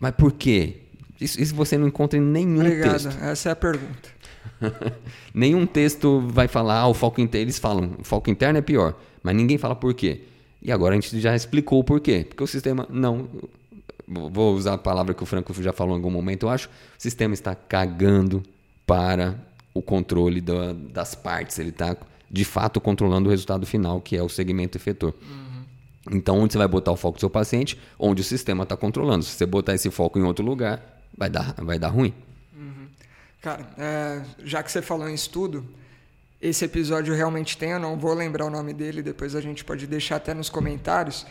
Mas 0.00 0.12
por 0.12 0.32
quê? 0.32 0.78
Isso, 1.20 1.40
isso 1.40 1.54
você 1.54 1.78
não 1.78 1.86
encontra 1.86 2.18
em 2.18 2.22
nenhum 2.22 2.60
Obrigado. 2.60 2.92
texto. 2.92 3.22
Essa 3.22 3.48
é 3.50 3.52
a 3.52 3.56
pergunta. 3.56 4.08
nenhum 5.32 5.66
texto 5.66 6.20
vai 6.28 6.48
falar, 6.48 6.80
ah, 6.80 6.88
o 6.88 6.94
foco 6.94 7.20
interno. 7.20 7.44
Eles 7.44 7.58
falam, 7.58 7.96
o 7.98 8.04
foco 8.04 8.30
interno 8.30 8.58
é 8.58 8.62
pior, 8.62 8.94
mas 9.22 9.34
ninguém 9.34 9.58
fala 9.58 9.74
por 9.74 9.94
quê. 9.94 10.22
E 10.60 10.72
agora 10.72 10.94
a 10.94 11.00
gente 11.00 11.20
já 11.20 11.36
explicou 11.36 11.80
o 11.80 11.84
porquê. 11.84 12.24
Porque 12.28 12.42
o 12.42 12.46
sistema 12.46 12.86
não. 12.90 13.28
Vou 14.06 14.54
usar 14.54 14.74
a 14.74 14.78
palavra 14.78 15.14
que 15.14 15.22
o 15.22 15.26
Franco 15.26 15.54
já 15.62 15.72
falou 15.72 15.94
em 15.94 15.96
algum 15.96 16.10
momento, 16.10 16.46
eu 16.46 16.50
acho. 16.50 16.68
O 16.68 16.70
sistema 16.98 17.34
está 17.34 17.54
cagando 17.54 18.42
para 18.86 19.34
o 19.72 19.82
controle 19.82 20.40
da, 20.40 20.72
das 20.72 21.14
partes. 21.14 21.58
Ele 21.58 21.70
está 21.70 21.96
de 22.34 22.44
fato 22.44 22.80
controlando 22.80 23.28
o 23.28 23.30
resultado 23.30 23.64
final, 23.64 24.00
que 24.00 24.16
é 24.16 24.22
o 24.22 24.28
segmento 24.28 24.76
efetor. 24.76 25.14
Uhum. 25.22 26.16
Então, 26.16 26.40
onde 26.40 26.52
você 26.52 26.58
vai 26.58 26.66
botar 26.66 26.90
o 26.90 26.96
foco 26.96 27.16
do 27.16 27.20
seu 27.20 27.30
paciente? 27.30 27.80
Onde 27.96 28.22
o 28.22 28.24
sistema 28.24 28.64
está 28.64 28.76
controlando. 28.76 29.24
Se 29.24 29.30
você 29.30 29.46
botar 29.46 29.72
esse 29.72 29.88
foco 29.88 30.18
em 30.18 30.24
outro 30.24 30.44
lugar, 30.44 31.00
vai 31.16 31.30
dar, 31.30 31.54
vai 31.58 31.78
dar 31.78 31.90
ruim. 31.90 32.12
Uhum. 32.52 32.88
Cara, 33.40 33.64
é, 33.78 34.20
já 34.42 34.64
que 34.64 34.72
você 34.72 34.82
falou 34.82 35.08
em 35.08 35.14
estudo, 35.14 35.64
esse 36.42 36.64
episódio 36.64 37.14
realmente 37.14 37.56
tem, 37.56 37.70
eu 37.70 37.78
não 37.78 37.96
vou 37.96 38.12
lembrar 38.14 38.46
o 38.46 38.50
nome 38.50 38.74
dele, 38.74 39.00
depois 39.00 39.36
a 39.36 39.40
gente 39.40 39.64
pode 39.64 39.86
deixar 39.86 40.16
até 40.16 40.34
nos 40.34 40.50
comentários. 40.50 41.24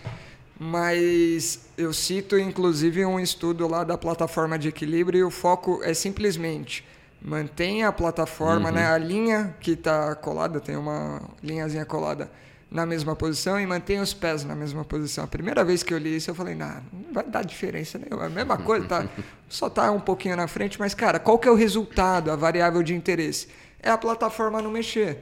Mas 0.57 1.67
eu 1.77 1.91
cito 1.91 2.39
inclusive 2.39 3.05
um 3.05 3.19
estudo 3.19 3.67
lá 3.67 3.83
da 3.83 3.97
plataforma 3.97 4.57
de 4.57 4.69
equilíbrio 4.69 5.19
e 5.19 5.23
o 5.23 5.29
foco 5.29 5.81
é 5.83 5.93
simplesmente 5.93 6.85
mantenha 7.23 7.87
a 7.87 7.91
plataforma, 7.91 8.69
uhum. 8.69 8.75
né, 8.75 8.85
a 8.85 8.97
linha 8.97 9.55
que 9.59 9.71
está 9.71 10.13
colada, 10.15 10.59
tem 10.59 10.75
uma 10.75 11.21
linhazinha 11.41 11.85
colada 11.85 12.29
na 12.69 12.85
mesma 12.85 13.15
posição 13.15 13.59
e 13.59 13.67
mantenha 13.67 14.01
os 14.01 14.13
pés 14.13 14.43
na 14.43 14.55
mesma 14.55 14.83
posição. 14.83 15.23
A 15.23 15.27
primeira 15.27 15.63
vez 15.63 15.83
que 15.83 15.93
eu 15.93 15.97
li 15.97 16.15
isso, 16.15 16.31
eu 16.31 16.35
falei, 16.35 16.55
nah, 16.55 16.81
não 16.91 17.13
vai 17.13 17.23
dar 17.23 17.45
diferença 17.45 17.99
nenhuma. 17.99 18.23
É 18.23 18.27
a 18.27 18.29
mesma 18.31 18.57
coisa, 18.57 18.87
tá? 18.87 19.07
Só 19.47 19.69
tá 19.69 19.91
um 19.91 19.99
pouquinho 19.99 20.35
na 20.35 20.47
frente, 20.47 20.79
mas, 20.79 20.95
cara, 20.95 21.19
qual 21.19 21.37
que 21.37 21.47
é 21.47 21.51
o 21.51 21.55
resultado, 21.55 22.31
a 22.31 22.35
variável 22.35 22.81
de 22.81 22.95
interesse? 22.95 23.47
É 23.79 23.91
a 23.91 23.97
plataforma 23.97 24.59
não 24.59 24.71
mexer. 24.71 25.19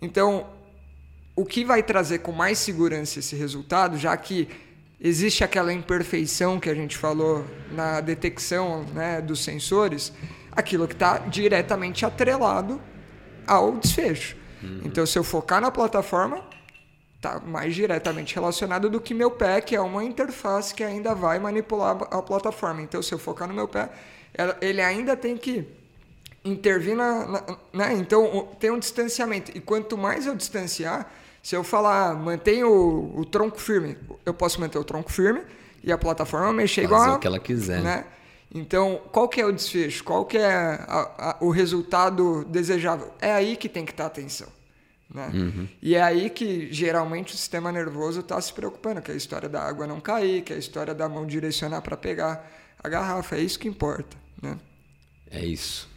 Então, 0.00 0.46
o 1.34 1.44
que 1.44 1.64
vai 1.64 1.82
trazer 1.82 2.18
com 2.18 2.30
mais 2.30 2.58
segurança 2.58 3.18
esse 3.18 3.34
resultado, 3.34 3.98
já 3.98 4.16
que 4.16 4.48
existe 5.00 5.42
aquela 5.42 5.72
imperfeição 5.72 6.60
que 6.60 6.70
a 6.70 6.74
gente 6.74 6.96
falou 6.96 7.44
na 7.72 8.00
detecção 8.00 8.84
né, 8.94 9.20
dos 9.20 9.42
sensores, 9.42 10.12
aquilo 10.54 10.86
que 10.86 10.94
está 10.94 11.18
diretamente 11.18 12.04
atrelado 12.04 12.80
ao 13.46 13.72
desfecho. 13.72 14.36
Uhum. 14.62 14.80
Então, 14.84 15.04
se 15.04 15.18
eu 15.18 15.24
focar 15.24 15.60
na 15.60 15.70
plataforma, 15.70 16.42
está 17.16 17.40
mais 17.40 17.74
diretamente 17.74 18.34
relacionado 18.34 18.88
do 18.88 19.00
que 19.00 19.14
meu 19.14 19.30
pé, 19.30 19.60
que 19.60 19.74
é 19.74 19.80
uma 19.80 20.04
interface 20.04 20.74
que 20.74 20.84
ainda 20.84 21.14
vai 21.14 21.38
manipular 21.38 21.96
a 22.10 22.22
plataforma. 22.22 22.82
Então, 22.82 23.02
se 23.02 23.12
eu 23.12 23.18
focar 23.18 23.48
no 23.48 23.54
meu 23.54 23.68
pé, 23.68 23.88
ele 24.60 24.80
ainda 24.80 25.16
tem 25.16 25.36
que 25.36 25.66
intervir 26.44 26.94
na, 26.94 27.26
na 27.26 27.44
né? 27.72 27.94
Então, 27.94 28.48
tem 28.60 28.70
um 28.70 28.78
distanciamento. 28.78 29.50
E 29.56 29.60
quanto 29.60 29.96
mais 29.96 30.26
eu 30.26 30.34
distanciar, 30.34 31.10
se 31.42 31.56
eu 31.56 31.64
falar, 31.64 32.14
mantenha 32.14 32.66
o, 32.66 33.18
o 33.18 33.24
tronco 33.24 33.60
firme, 33.60 33.96
eu 34.24 34.34
posso 34.34 34.60
manter 34.60 34.78
o 34.78 34.84
tronco 34.84 35.10
firme 35.10 35.42
e 35.82 35.92
a 35.92 35.98
plataforma 35.98 36.52
mexer 36.52 36.82
Fazer 36.82 36.94
igual 36.94 37.16
o 37.16 37.18
que 37.18 37.26
ela 37.26 37.38
quiser. 37.38 37.82
Né? 37.82 38.04
Então, 38.54 39.00
qual 39.10 39.28
que 39.28 39.40
é 39.40 39.44
o 39.44 39.50
desfecho? 39.50 40.04
Qual 40.04 40.24
que 40.24 40.38
é 40.38 40.46
a, 40.46 41.10
a, 41.18 41.36
o 41.40 41.50
resultado 41.50 42.44
desejável? 42.44 43.12
É 43.20 43.32
aí 43.32 43.56
que 43.56 43.68
tem 43.68 43.84
que 43.84 43.90
estar 43.90 44.06
atenção. 44.06 44.46
Né? 45.12 45.28
Uhum. 45.34 45.68
E 45.82 45.96
é 45.96 46.02
aí 46.02 46.30
que 46.30 46.72
geralmente 46.72 47.34
o 47.34 47.36
sistema 47.36 47.72
nervoso 47.72 48.20
está 48.20 48.40
se 48.40 48.52
preocupando, 48.52 49.02
que 49.02 49.10
é 49.10 49.14
a 49.14 49.16
história 49.16 49.48
da 49.48 49.60
água 49.60 49.88
não 49.88 50.00
cair, 50.00 50.42
que 50.42 50.52
é 50.52 50.56
a 50.56 50.58
história 50.58 50.94
da 50.94 51.08
mão 51.08 51.26
direcionar 51.26 51.82
para 51.82 51.96
pegar 51.96 52.48
a 52.82 52.88
garrafa. 52.88 53.36
É 53.36 53.40
isso 53.40 53.58
que 53.58 53.66
importa. 53.66 54.16
Né? 54.40 54.56
É 55.30 55.44
isso. 55.44 55.88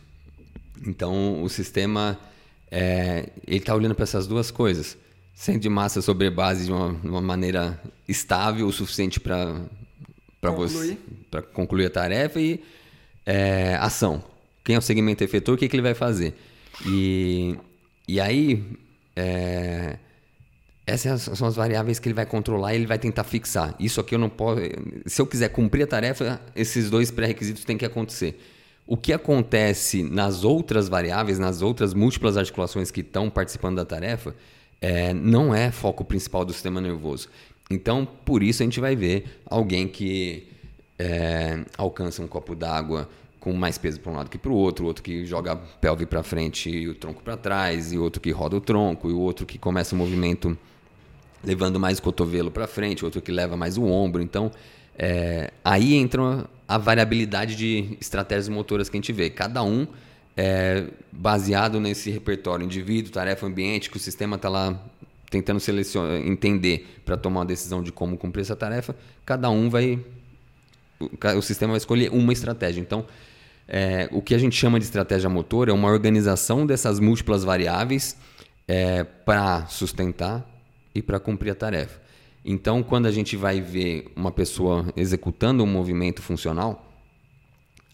Então, 0.85 1.43
o 1.43 1.49
sistema 1.49 2.19
é, 2.71 3.29
ele 3.45 3.57
está 3.57 3.75
olhando 3.75 3.93
para 3.93 4.03
essas 4.03 4.25
duas 4.25 4.49
coisas. 4.49 4.97
Centro 5.35 5.61
de 5.61 5.69
massa 5.69 6.01
sobre 6.01 6.29
base 6.31 6.65
de 6.65 6.71
uma, 6.71 6.87
uma 7.03 7.21
maneira 7.21 7.79
estável 8.07 8.65
o 8.65 8.73
suficiente 8.73 9.19
para 9.19 9.61
para 10.39 10.51
você 10.51 10.97
para 11.29 11.41
concluir 11.41 11.85
a 11.85 11.89
tarefa 11.89 12.39
e 12.39 12.63
é, 13.25 13.75
ação. 13.75 14.23
Quem 14.63 14.75
é 14.75 14.79
o 14.79 14.81
segmento 14.81 15.23
efetor, 15.23 15.55
o 15.55 15.57
que, 15.57 15.67
que 15.67 15.75
ele 15.75 15.83
vai 15.83 15.93
fazer? 15.93 16.33
E, 16.85 17.55
e 18.07 18.19
aí, 18.19 18.63
é, 19.15 19.97
essas 20.85 21.21
são 21.21 21.47
as 21.47 21.55
variáveis 21.55 21.99
que 21.99 22.07
ele 22.07 22.13
vai 22.13 22.25
controlar 22.25 22.73
e 22.73 22.77
ele 22.77 22.85
vai 22.85 22.97
tentar 22.97 23.23
fixar. 23.23 23.75
Isso 23.79 23.99
aqui 23.99 24.15
eu 24.15 24.19
não 24.19 24.29
posso. 24.29 24.61
Se 25.05 25.21
eu 25.21 25.27
quiser 25.27 25.49
cumprir 25.49 25.83
a 25.83 25.87
tarefa, 25.87 26.41
esses 26.55 26.89
dois 26.89 27.11
pré-requisitos 27.11 27.65
têm 27.65 27.77
que 27.77 27.85
acontecer. 27.85 28.39
O 28.85 28.95
que 28.95 29.11
acontece 29.11 30.01
nas 30.01 30.45
outras 30.45 30.87
variáveis, 30.87 31.37
nas 31.37 31.61
outras 31.61 31.93
múltiplas 31.93 32.37
articulações 32.37 32.89
que 32.89 33.01
estão 33.01 33.29
participando 33.29 33.75
da 33.75 33.85
tarefa, 33.85 34.33
é, 34.79 35.13
não 35.13 35.53
é 35.53 35.71
foco 35.71 36.05
principal 36.05 36.45
do 36.45 36.53
sistema 36.53 36.79
nervoso. 36.79 37.27
Então, 37.69 38.05
por 38.05 38.41
isso 38.41 38.63
a 38.63 38.65
gente 38.65 38.79
vai 38.79 38.95
ver 38.95 39.41
alguém 39.45 39.87
que 39.87 40.47
é, 40.97 41.63
alcança 41.77 42.21
um 42.21 42.27
copo 42.27 42.55
d'água 42.55 43.09
com 43.39 43.53
mais 43.53 43.77
peso 43.77 43.99
para 43.99 44.11
um 44.11 44.15
lado 44.15 44.29
que 44.29 44.37
para 44.37 44.51
o 44.51 44.55
outro, 44.55 44.85
outro 44.85 45.03
que 45.03 45.25
joga 45.25 45.53
a 45.53 45.55
pelve 45.55 46.05
para 46.05 46.23
frente 46.23 46.69
e 46.69 46.87
o 46.87 46.95
tronco 46.95 47.21
para 47.21 47.37
trás, 47.37 47.93
e 47.93 47.97
outro 47.97 48.21
que 48.21 48.31
roda 48.31 48.55
o 48.55 48.61
tronco, 48.61 49.09
e 49.09 49.13
o 49.13 49.19
outro 49.19 49.45
que 49.45 49.57
começa 49.57 49.95
o 49.95 49.97
movimento 49.97 50.57
levando 51.43 51.79
mais 51.79 51.99
o 51.99 52.01
cotovelo 52.01 52.49
para 52.49 52.67
frente, 52.67 53.05
outro 53.05 53.21
que 53.21 53.31
leva 53.31 53.55
mais 53.55 53.77
o 53.77 53.83
ombro. 53.85 54.21
Então, 54.21 54.51
é, 54.97 55.51
aí 55.63 55.93
entra 55.93 56.45
a 56.67 56.77
variabilidade 56.77 57.55
de 57.55 57.97
estratégias 58.01 58.49
motoras 58.49 58.89
que 58.89 58.97
a 58.97 58.99
gente 58.99 59.13
vê. 59.13 59.29
Cada 59.29 59.63
um 59.63 59.87
é 60.35 60.85
baseado 61.11 61.79
nesse 61.79 62.09
repertório 62.09 62.65
indivíduo, 62.65 63.11
tarefa, 63.11 63.45
ambiente, 63.45 63.89
que 63.89 63.97
o 63.97 63.99
sistema 63.99 64.35
está 64.35 64.49
lá 64.49 64.77
tentando 65.29 65.59
selecionar, 65.59 66.15
entender 66.25 67.01
para 67.05 67.17
tomar 67.17 67.41
uma 67.41 67.45
decisão 67.45 67.81
de 67.81 67.91
como 67.91 68.17
cumprir 68.17 68.41
essa 68.41 68.55
tarefa. 68.55 68.95
Cada 69.25 69.49
um 69.49 69.69
vai, 69.69 69.99
o 71.35 71.41
sistema 71.41 71.73
vai 71.73 71.77
escolher 71.77 72.11
uma 72.11 72.33
estratégia. 72.33 72.81
Então, 72.81 73.05
é, 73.67 74.07
o 74.11 74.21
que 74.21 74.33
a 74.33 74.37
gente 74.37 74.55
chama 74.55 74.79
de 74.79 74.85
estratégia 74.85 75.29
motor 75.29 75.67
é 75.69 75.73
uma 75.73 75.89
organização 75.89 76.65
dessas 76.65 76.99
múltiplas 76.99 77.43
variáveis 77.43 78.15
é, 78.67 79.03
para 79.03 79.65
sustentar 79.67 80.45
e 80.95 81.01
para 81.01 81.19
cumprir 81.19 81.51
a 81.51 81.55
tarefa. 81.55 81.99
Então, 82.45 82.81
quando 82.81 83.07
a 83.07 83.11
gente 83.11 83.35
vai 83.35 83.59
ver 83.59 84.09
uma 84.15 84.31
pessoa 84.31 84.85
executando 84.95 85.63
um 85.63 85.67
movimento 85.67 86.21
funcional, 86.21 86.89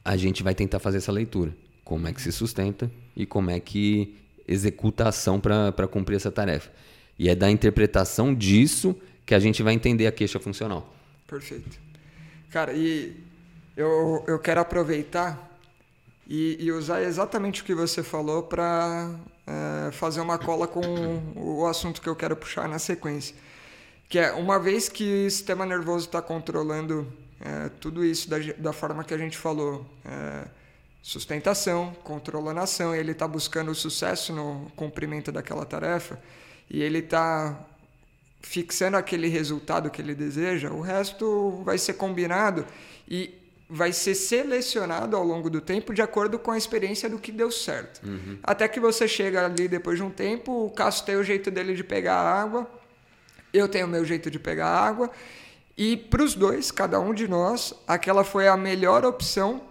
a 0.06 0.16
gente 0.16 0.44
vai 0.44 0.54
tentar 0.54 0.80
fazer 0.80 0.98
essa 0.98 1.12
leitura. 1.12 1.56
Como 1.84 2.08
é 2.08 2.14
que 2.14 2.22
se 2.22 2.32
sustenta 2.32 2.92
e 3.16 3.26
como 3.26 3.50
é 3.50 3.60
que 3.60 4.16
executa 4.48 5.06
a 5.06 5.10
ação 5.10 5.40
para 5.40 5.88
cumprir 5.88 6.16
essa 6.16 6.32
tarefa. 6.32 6.72
E 7.18 7.30
é 7.30 7.36
da 7.36 7.50
interpretação 7.50 8.34
disso 8.34 8.96
que 9.26 9.34
a 9.34 9.40
gente 9.40 9.64
vai 9.64 9.74
entender 9.74 10.08
a 10.08 10.12
queixa 10.12 10.40
funcional. 10.40 10.94
Perfeito. 11.28 11.80
Cara, 12.52 12.74
e 12.74 13.16
eu, 13.76 14.24
eu 14.28 14.40
quero 14.40 14.62
aproveitar 14.62 15.52
e, 16.28 16.58
e 16.60 16.72
usar 16.72 17.02
exatamente 17.02 17.62
o 17.62 17.66
que 17.66 17.74
você 17.74 18.04
falou 18.04 18.44
para 18.44 19.10
é, 19.46 19.92
fazer 19.92 20.22
uma 20.22 20.38
cola 20.38 20.68
com 20.68 20.82
o 21.36 21.66
assunto 21.66 22.02
que 22.02 22.08
eu 22.08 22.16
quero 22.16 22.36
puxar 22.36 22.68
na 22.68 22.80
sequência. 22.80 23.36
Que 24.08 24.20
é, 24.20 24.32
uma 24.34 24.60
vez 24.60 24.90
que 24.90 25.26
o 25.26 25.32
sistema 25.32 25.66
nervoso 25.66 26.06
está 26.06 26.22
controlando 26.22 27.12
é, 27.42 27.70
tudo 27.80 28.06
isso 28.06 28.30
da, 28.30 28.38
da 28.58 28.74
forma 28.74 29.04
que 29.04 29.14
a 29.14 29.18
gente 29.18 29.38
falou, 29.38 29.86
é, 30.06 30.48
sustentação, 31.02 31.94
controlando 32.04 32.60
a 32.60 32.64
ação, 32.64 32.96
ele 32.96 33.12
está 33.12 33.28
buscando 33.28 33.72
o 33.72 33.76
sucesso 33.76 34.32
no 34.32 34.72
cumprimento 34.76 35.32
daquela 35.32 35.66
tarefa, 35.66 36.18
e 36.70 36.82
ele 36.82 37.00
está 37.00 37.68
fixando 38.42 38.98
aquele 38.98 39.28
resultado 39.28 39.90
que 39.90 40.02
ele 40.02 40.14
deseja, 40.14 40.70
o 40.70 40.82
resto 40.82 41.62
vai 41.64 41.78
ser 41.78 41.94
combinado 41.94 42.66
e 43.08 43.34
vai 43.70 43.92
ser 43.92 44.14
selecionado 44.14 45.16
ao 45.16 45.24
longo 45.24 45.50
do 45.50 45.62
tempo 45.62 45.94
de 45.94 46.02
acordo 46.02 46.38
com 46.38 46.52
a 46.52 46.58
experiência 46.58 47.10
do 47.10 47.18
que 47.18 47.32
deu 47.32 47.50
certo. 47.50 48.06
Uhum. 48.06 48.38
Até 48.44 48.68
que 48.68 48.80
você 48.80 49.08
chega 49.08 49.46
ali 49.46 49.68
depois 49.68 49.98
de 49.98 50.04
um 50.04 50.12
tempo, 50.12 50.66
o 50.66 50.70
Cássio 50.70 51.06
tem 51.06 51.16
o 51.16 51.24
jeito 51.24 51.50
dele 51.50 51.74
de 51.74 51.84
pegar 51.84 52.16
a 52.16 52.42
água, 52.42 52.70
eu 53.54 53.68
tenho 53.68 53.88
o 53.88 53.90
meu 53.90 54.04
jeito 54.06 54.30
de 54.30 54.38
pegar 54.38 54.68
a 54.68 54.80
água, 54.80 55.10
e 55.78 55.98
para 55.98 56.22
os 56.22 56.36
dois, 56.36 56.70
cada 56.70 57.00
um 57.00 57.14
de 57.14 57.28
nós, 57.28 57.74
aquela 57.88 58.24
foi 58.24 58.48
a 58.48 58.56
melhor 58.56 59.06
opção 59.06 59.64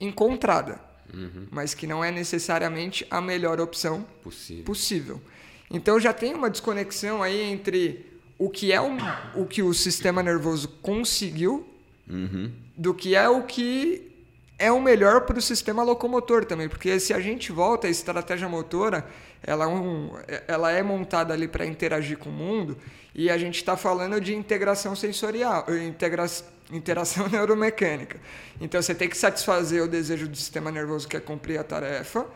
encontrada, 0.00 0.80
uhum. 1.12 1.46
mas 1.50 1.72
que 1.72 1.86
não 1.86 2.04
é 2.04 2.10
necessariamente 2.10 3.06
a 3.10 3.20
melhor 3.20 3.60
opção 3.60 4.06
possível. 4.22 4.64
possível. 4.64 5.22
Então 5.70 6.00
já 6.00 6.12
tem 6.12 6.34
uma 6.34 6.50
desconexão 6.50 7.22
aí 7.22 7.40
entre 7.40 8.06
o 8.38 8.48
que 8.48 8.72
é 8.72 8.80
o, 8.80 8.96
o 9.34 9.46
que 9.46 9.62
o 9.62 9.74
sistema 9.74 10.22
nervoso 10.22 10.68
conseguiu 10.80 11.68
uhum 12.08 12.50
do 12.78 12.94
que 12.94 13.16
é 13.16 13.28
o 13.28 13.42
que 13.42 14.08
é 14.56 14.70
o 14.70 14.80
melhor 14.80 15.22
para 15.22 15.36
o 15.36 15.42
sistema 15.42 15.82
locomotor 15.82 16.44
também, 16.44 16.68
porque 16.68 16.98
se 17.00 17.12
a 17.12 17.18
gente 17.20 17.50
volta 17.50 17.88
a 17.88 17.90
estratégia 17.90 18.48
motora, 18.48 19.04
ela 19.42 19.64
é, 19.64 19.68
um, 19.68 20.12
ela 20.46 20.70
é 20.70 20.82
montada 20.82 21.34
ali 21.34 21.48
para 21.48 21.66
interagir 21.66 22.18
com 22.18 22.28
o 22.28 22.32
mundo 22.32 22.78
e 23.14 23.30
a 23.30 23.36
gente 23.36 23.56
está 23.56 23.76
falando 23.76 24.20
de 24.20 24.34
integração 24.34 24.94
sensorial, 24.94 25.66
integra, 25.84 26.24
interação 26.72 27.26
neuromecânica. 27.30 28.20
Então 28.60 28.80
você 28.80 28.94
tem 28.94 29.08
que 29.08 29.16
satisfazer 29.16 29.82
o 29.82 29.88
desejo 29.88 30.28
do 30.28 30.36
sistema 30.36 30.70
nervoso 30.70 31.08
que 31.08 31.16
é 31.16 31.20
cumprir 31.20 31.58
a 31.58 31.64
tarefa, 31.64 32.26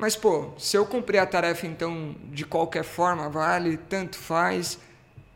mas 0.00 0.16
pô, 0.16 0.50
se 0.58 0.76
eu 0.76 0.86
cumprir 0.86 1.18
a 1.18 1.26
tarefa 1.26 1.66
então 1.66 2.16
de 2.32 2.46
qualquer 2.46 2.82
forma 2.82 3.28
vale, 3.28 3.76
tanto 3.76 4.16
faz, 4.16 4.78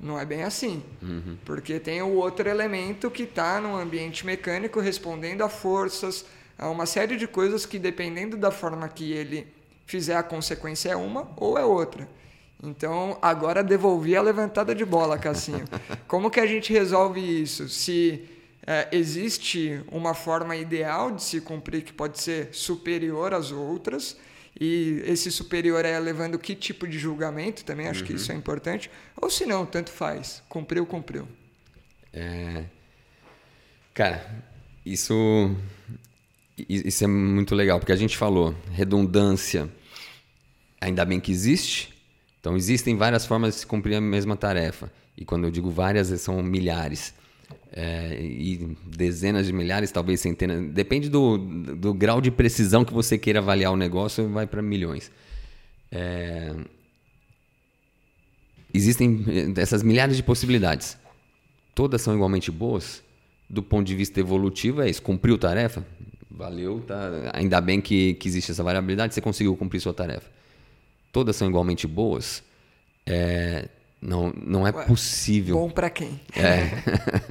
não 0.00 0.18
é 0.18 0.24
bem 0.24 0.42
assim. 0.42 0.82
Uhum. 1.02 1.36
Porque 1.44 1.78
tem 1.78 2.00
o 2.00 2.14
outro 2.14 2.48
elemento 2.48 3.10
que 3.10 3.24
está 3.24 3.60
no 3.60 3.76
ambiente 3.76 4.24
mecânico 4.24 4.80
respondendo 4.80 5.42
a 5.42 5.50
forças, 5.50 6.24
a 6.58 6.68
uma 6.70 6.86
série 6.86 7.16
de 7.16 7.26
coisas 7.26 7.66
que, 7.66 7.78
dependendo 7.78 8.38
da 8.38 8.50
forma 8.50 8.88
que 8.88 9.12
ele 9.12 9.46
fizer, 9.86 10.16
a 10.16 10.22
consequência 10.22 10.90
é 10.90 10.96
uma 10.96 11.28
ou 11.36 11.58
é 11.58 11.64
outra. 11.64 12.08
Então, 12.62 13.18
agora 13.20 13.62
devolvi 13.62 14.16
a 14.16 14.22
levantada 14.22 14.74
de 14.74 14.84
bola, 14.84 15.18
Cassinho. 15.18 15.64
Como 16.08 16.30
que 16.30 16.40
a 16.40 16.46
gente 16.46 16.72
resolve 16.72 17.20
isso? 17.20 17.68
Se 17.68 18.24
é, 18.66 18.88
existe 18.92 19.84
uma 19.92 20.14
forma 20.14 20.56
ideal 20.56 21.10
de 21.10 21.22
se 21.22 21.40
cumprir 21.40 21.82
que 21.82 21.92
pode 21.92 22.20
ser 22.20 22.48
superior 22.52 23.34
às 23.34 23.52
outras, 23.52 24.16
e 24.58 25.02
esse 25.06 25.30
superior 25.30 25.84
é 25.84 25.98
levando 25.98 26.38
que 26.38 26.54
tipo 26.54 26.86
de 26.86 26.98
julgamento 26.98 27.64
também, 27.64 27.88
acho 27.88 28.00
uhum. 28.00 28.06
que 28.06 28.12
isso 28.14 28.30
é 28.30 28.34
importante. 28.34 28.90
Ou 29.20 29.28
se 29.28 29.44
não, 29.44 29.66
tanto 29.66 29.90
faz. 29.90 30.42
Cumpriu, 30.48 30.86
cumpriu. 30.86 31.26
É... 32.12 32.64
Cara, 33.92 34.44
isso, 34.86 35.56
isso 36.56 37.04
é 37.04 37.06
muito 37.06 37.54
legal, 37.54 37.78
porque 37.80 37.92
a 37.92 37.96
gente 37.96 38.16
falou 38.16 38.54
redundância, 38.70 39.68
ainda 40.80 41.04
bem 41.04 41.18
que 41.18 41.32
existe. 41.32 41.92
Então, 42.40 42.56
existem 42.56 42.96
várias 42.96 43.26
formas 43.26 43.54
de 43.54 43.60
se 43.60 43.66
cumprir 43.66 43.96
a 43.96 44.00
mesma 44.00 44.36
tarefa. 44.36 44.92
E 45.16 45.24
quando 45.24 45.44
eu 45.44 45.50
digo 45.50 45.70
várias, 45.70 46.08
são 46.20 46.42
milhares 46.42 47.14
é, 47.76 48.16
e 48.20 48.76
dezenas 48.86 49.46
de 49.46 49.52
milhares, 49.52 49.90
talvez 49.90 50.20
centenas, 50.20 50.70
depende 50.70 51.08
do, 51.08 51.36
do 51.36 51.92
grau 51.92 52.20
de 52.20 52.30
precisão 52.30 52.84
que 52.84 52.94
você 52.94 53.18
queira 53.18 53.40
avaliar 53.40 53.72
o 53.72 53.76
negócio, 53.76 54.28
vai 54.28 54.46
para 54.46 54.62
milhões. 54.62 55.10
É, 55.90 56.54
existem 58.72 59.24
essas 59.56 59.82
milhares 59.82 60.16
de 60.16 60.22
possibilidades. 60.22 60.96
Todas 61.74 62.00
são 62.00 62.14
igualmente 62.14 62.50
boas. 62.50 63.02
Do 63.50 63.62
ponto 63.62 63.86
de 63.86 63.94
vista 63.94 64.20
evolutivo, 64.20 64.80
é 64.80 64.88
isso. 64.88 65.02
Cumpriu 65.02 65.36
tarefa? 65.36 65.84
Valeu, 66.30 66.80
tá. 66.80 67.30
Ainda 67.34 67.60
bem 67.60 67.80
que, 67.80 68.14
que 68.14 68.28
existe 68.28 68.52
essa 68.52 68.62
variabilidade, 68.62 69.14
você 69.14 69.20
conseguiu 69.20 69.56
cumprir 69.56 69.80
sua 69.80 69.92
tarefa. 69.92 70.30
Todas 71.12 71.34
são 71.34 71.48
igualmente 71.48 71.86
boas. 71.86 72.42
É, 73.04 73.68
não, 74.04 74.32
não 74.36 74.66
é 74.66 74.70
Ué, 74.70 74.84
possível. 74.84 75.56
Bom 75.56 75.70
para 75.70 75.88
quem? 75.88 76.20
É. 76.36 76.68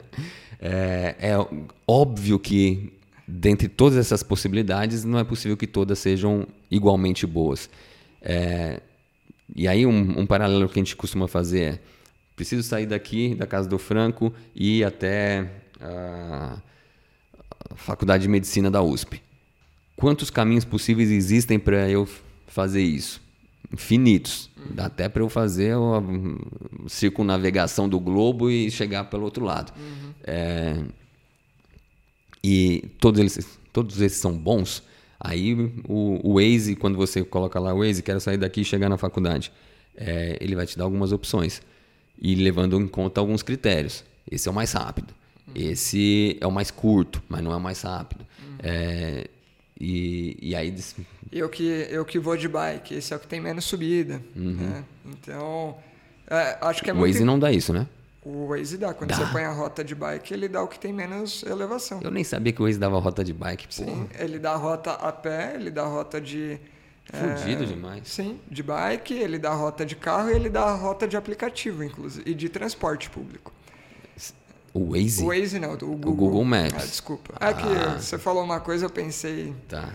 é, 0.59 1.15
é 1.19 1.47
óbvio 1.87 2.39
que, 2.39 2.91
dentre 3.27 3.67
todas 3.67 3.97
essas 3.97 4.23
possibilidades, 4.23 5.03
não 5.03 5.19
é 5.19 5.23
possível 5.23 5.55
que 5.55 5.67
todas 5.67 5.99
sejam 5.99 6.47
igualmente 6.71 7.27
boas. 7.27 7.69
É, 8.19 8.81
e 9.55 9.67
aí, 9.67 9.85
um, 9.85 10.21
um, 10.21 10.25
paralelo 10.25 10.67
que 10.67 10.79
a 10.79 10.83
gente 10.83 10.95
costuma 10.95 11.27
fazer 11.27 11.61
é: 11.61 11.79
preciso 12.35 12.63
sair 12.63 12.87
daqui, 12.87 13.35
da 13.35 13.45
casa 13.45 13.69
do 13.69 13.77
Franco, 13.77 14.33
e 14.55 14.79
ir 14.79 14.83
até 14.83 15.47
a 15.79 16.57
Faculdade 17.75 18.23
de 18.23 18.29
Medicina 18.29 18.71
da 18.71 18.81
USP. 18.81 19.21
Quantos 19.95 20.31
caminhos 20.31 20.65
possíveis 20.65 21.11
existem 21.11 21.59
para 21.59 21.87
eu 21.87 22.09
fazer 22.47 22.81
isso? 22.81 23.21
Infinitos. 23.71 24.49
Dá 24.71 24.85
até 24.85 25.09
para 25.09 25.21
eu 25.21 25.29
fazer 25.29 25.75
a 25.75 26.89
circunnavegação 26.89 27.87
do 27.87 27.99
globo 27.99 28.49
e 28.49 28.71
chegar 28.71 29.05
pelo 29.05 29.23
outro 29.23 29.43
lado. 29.43 29.73
Uhum. 29.77 30.13
É, 30.23 30.83
e 32.43 32.89
todos 32.99 33.19
eles, 33.19 33.59
todos 33.71 34.01
esses 34.01 34.19
são 34.19 34.37
bons. 34.37 34.83
Aí 35.19 35.53
o, 35.87 36.19
o 36.23 36.35
Waze, 36.35 36.75
quando 36.75 36.97
você 36.97 37.23
coloca 37.23 37.59
lá 37.59 37.73
o 37.73 37.79
Waze, 37.79 38.03
quero 38.03 38.19
sair 38.19 38.37
daqui 38.37 38.61
e 38.61 38.65
chegar 38.65 38.89
na 38.89 38.97
faculdade, 38.97 39.51
é, 39.95 40.37
ele 40.41 40.55
vai 40.55 40.65
te 40.65 40.77
dar 40.77 40.83
algumas 40.83 41.11
opções. 41.11 41.61
E 42.21 42.35
levando 42.35 42.79
em 42.79 42.87
conta 42.87 43.19
alguns 43.19 43.41
critérios. 43.41 44.03
Esse 44.29 44.47
é 44.47 44.51
o 44.51 44.53
mais 44.53 44.71
rápido. 44.73 45.13
Uhum. 45.47 45.53
Esse 45.55 46.37
é 46.39 46.47
o 46.47 46.51
mais 46.51 46.71
curto, 46.71 47.21
mas 47.27 47.41
não 47.41 47.51
é 47.51 47.55
o 47.55 47.61
mais 47.61 47.81
rápido. 47.81 48.21
Uhum. 48.21 48.57
É, 48.59 49.27
e, 49.83 50.37
e 50.41 50.55
aí. 50.55 50.73
Eu 51.31 51.49
que, 51.49 51.63
eu 51.89 52.05
que 52.05 52.17
vou 52.19 52.37
de 52.37 52.47
bike, 52.47 52.95
esse 52.95 53.13
é 53.13 53.15
o 53.15 53.19
que 53.19 53.27
tem 53.27 53.41
menos 53.41 53.65
subida. 53.65 54.21
Uhum. 54.35 54.53
Né? 54.53 54.83
Então, 55.05 55.77
É, 56.27 56.57
acho 56.61 56.81
que 56.83 56.89
é 56.89 56.93
o 56.93 56.95
muito... 56.95 57.11
Waze 57.11 57.25
não 57.25 57.37
dá 57.37 57.51
isso, 57.51 57.73
né? 57.73 57.85
O 58.25 58.47
Waze 58.47 58.77
dá. 58.77 58.93
Quando 58.93 59.09
Dá. 59.09 59.17
você 59.17 59.25
põe 59.31 59.43
a 59.43 59.51
rota 59.51 59.83
de 59.83 59.93
bike, 59.93 60.33
ele 60.33 60.47
dá 60.47 60.63
o 60.63 60.67
que 60.67 60.79
tem 60.79 60.93
menos 60.93 61.43
elevação. 61.43 61.99
Eu 62.01 62.09
nem 62.09 62.23
sabia 62.23 62.53
que 62.53 62.61
o 62.61 62.65
Waze 62.65 62.79
dava 62.79 62.97
rota 62.99 63.23
de 63.23 63.33
bike, 63.33 63.67
pô. 63.67 63.73
Sim, 63.73 64.07
ele 64.17 64.39
dá 64.39 64.55
rota 64.55 64.91
a 64.91 65.11
pé, 65.11 65.53
ele 65.55 65.69
dá 65.69 65.83
rota 65.83 66.21
de... 66.21 66.57
Fudido 67.03 67.63
é, 67.63 67.67
demais. 67.67 68.07
Sim, 68.07 68.39
de 68.49 68.63
bike, 68.63 69.13
ele 69.13 69.37
dá 69.37 69.53
rota 69.53 69.85
de 69.85 69.95
carro 69.95 70.29
e 70.29 70.33
ele 70.33 70.49
dá 70.49 70.73
rota 70.73 71.05
de 71.05 71.17
aplicativo, 71.17 71.83
inclusive, 71.83 72.23
e 72.29 72.33
de 72.33 72.47
transporte 72.47 73.09
público. 73.09 73.52
O 74.73 74.91
Waze? 74.93 75.23
O 75.23 75.27
Waze 75.27 75.59
não, 75.59 75.73
o 75.73 75.77
Google. 75.77 76.13
Google 76.15 76.43
Maps. 76.45 76.73
Ah, 76.75 76.85
desculpa. 76.85 77.33
É 77.39 77.53
que 77.53 77.61
Ah. 77.63 77.99
você 77.99 78.17
falou 78.17 78.43
uma 78.43 78.59
coisa, 78.59 78.85
eu 78.85 78.89
pensei. 78.89 79.53
Tá. 79.69 79.89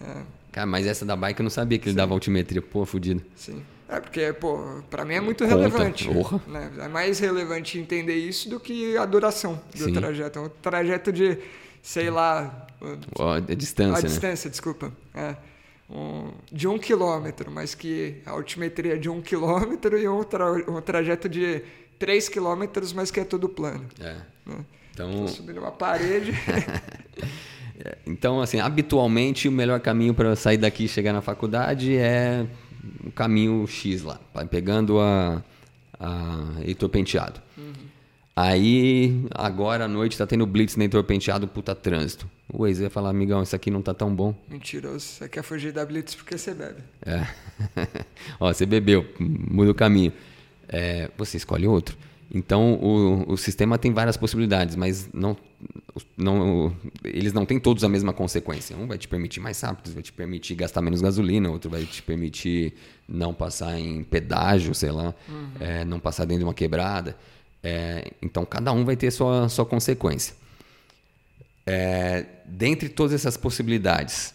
É, 0.00 0.22
Cara, 0.50 0.66
mas 0.66 0.86
essa 0.86 1.04
da 1.04 1.14
bike 1.16 1.40
eu 1.40 1.44
não 1.44 1.50
sabia 1.50 1.78
que 1.78 1.88
ele 1.88 1.96
dava 1.96 2.14
altimetria. 2.14 2.62
Pô, 2.62 2.84
fudido. 2.86 3.22
sim. 3.36 3.62
É 3.86 4.00
porque, 4.00 4.32
pô, 4.32 4.80
pra 4.88 5.04
mim 5.04 5.14
é 5.14 5.20
muito 5.20 5.44
Conta, 5.44 5.56
relevante. 5.56 6.08
porra. 6.08 6.40
Né? 6.48 6.70
É 6.80 6.88
mais 6.88 7.18
relevante 7.18 7.78
entender 7.78 8.14
isso 8.16 8.48
do 8.48 8.58
que 8.58 8.96
a 8.96 9.04
duração 9.04 9.60
do 9.76 9.84
Sim. 9.84 9.92
trajeto. 9.92 10.38
É 10.38 10.42
um 10.42 10.48
trajeto 10.48 11.12
de, 11.12 11.38
sei 11.82 12.08
lá, 12.08 12.66
a 13.20 13.54
distância, 13.54 13.98
a 13.98 14.02
né? 14.02 14.08
distância, 14.08 14.48
desculpa. 14.50 14.90
É. 15.14 15.36
Um, 15.88 16.30
de 16.50 16.66
um 16.66 16.78
quilômetro, 16.78 17.50
mas 17.50 17.74
que 17.74 18.22
a 18.24 18.30
altimetria 18.30 18.94
é 18.94 18.96
de 18.96 19.10
um 19.10 19.20
quilômetro 19.20 19.98
e 19.98 20.08
um, 20.08 20.24
tra 20.24 20.50
um 20.52 20.80
trajeto 20.80 21.28
de 21.28 21.62
três 22.04 22.28
quilômetros, 22.28 22.92
mas 22.92 23.10
que 23.10 23.18
é 23.18 23.24
tudo 23.24 23.48
plano. 23.48 23.86
É. 23.98 24.16
Né? 24.44 24.58
Então, 24.92 25.10
Tô 25.22 25.28
subindo 25.28 25.58
uma 25.58 25.72
parede. 25.72 26.34
então, 28.06 28.42
assim, 28.42 28.60
habitualmente 28.60 29.48
o 29.48 29.52
melhor 29.52 29.80
caminho 29.80 30.12
para 30.12 30.36
sair 30.36 30.58
daqui 30.58 30.84
e 30.84 30.88
chegar 30.88 31.14
na 31.14 31.22
faculdade 31.22 31.96
é 31.96 32.46
o 33.06 33.10
caminho 33.10 33.66
X 33.66 34.02
lá, 34.02 34.20
vai 34.34 34.44
pegando 34.44 35.00
a, 35.00 35.42
a 35.98 36.60
Heitor 36.62 36.90
Penteado. 36.90 37.40
Aí, 38.36 39.24
agora 39.30 39.86
à 39.86 39.88
noite, 39.88 40.18
tá 40.18 40.26
tendo 40.26 40.44
blitz 40.44 40.76
na 40.76 40.84
Heitor 40.84 41.04
Penteado, 41.04 41.48
puta 41.48 41.74
trânsito. 41.74 42.28
O 42.52 42.64
Waze 42.64 42.82
vai 42.82 42.90
falar, 42.90 43.08
amigão, 43.08 43.42
isso 43.42 43.56
aqui 43.56 43.70
não 43.70 43.80
tá 43.80 43.94
tão 43.94 44.14
bom. 44.14 44.34
Mentiroso. 44.46 45.00
Você 45.00 45.26
quer 45.26 45.42
fugir 45.42 45.72
da 45.72 45.86
Blitz 45.86 46.14
porque 46.14 46.36
você 46.36 46.52
bebe. 46.52 46.82
É. 47.06 47.26
Ó, 48.38 48.52
você 48.52 48.66
bebeu, 48.66 49.06
muda 49.18 49.70
o 49.70 49.74
caminho. 49.74 50.12
É, 50.68 51.10
você 51.16 51.36
escolhe 51.36 51.66
outro. 51.66 51.96
Então, 52.32 52.74
o, 52.74 53.32
o 53.32 53.36
sistema 53.36 53.78
tem 53.78 53.92
várias 53.92 54.16
possibilidades, 54.16 54.74
mas 54.74 55.08
não, 55.12 55.36
não, 56.16 56.74
eles 57.04 57.32
não 57.32 57.46
têm 57.46 57.60
todos 57.60 57.84
a 57.84 57.88
mesma 57.88 58.12
consequência. 58.12 58.76
Um 58.76 58.86
vai 58.86 58.98
te 58.98 59.06
permitir 59.06 59.40
mais 59.40 59.60
rápido, 59.60 59.92
vai 59.92 60.02
te 60.02 60.12
permitir 60.12 60.54
gastar 60.54 60.82
menos 60.82 61.00
gasolina, 61.00 61.50
outro 61.50 61.70
vai 61.70 61.84
te 61.84 62.02
permitir 62.02 62.74
não 63.08 63.32
passar 63.32 63.78
em 63.78 64.02
pedágio, 64.02 64.74
sei 64.74 64.90
lá, 64.90 65.14
é, 65.60 65.84
não 65.84 66.00
passar 66.00 66.24
dentro 66.24 66.40
de 66.40 66.44
uma 66.44 66.54
quebrada. 66.54 67.16
É, 67.62 68.10
então, 68.20 68.44
cada 68.44 68.72
um 68.72 68.84
vai 68.84 68.96
ter 68.96 69.10
sua, 69.10 69.48
sua 69.48 69.64
consequência. 69.64 70.34
É, 71.66 72.26
dentre 72.44 72.88
todas 72.88 73.12
essas 73.12 73.36
possibilidades, 73.36 74.34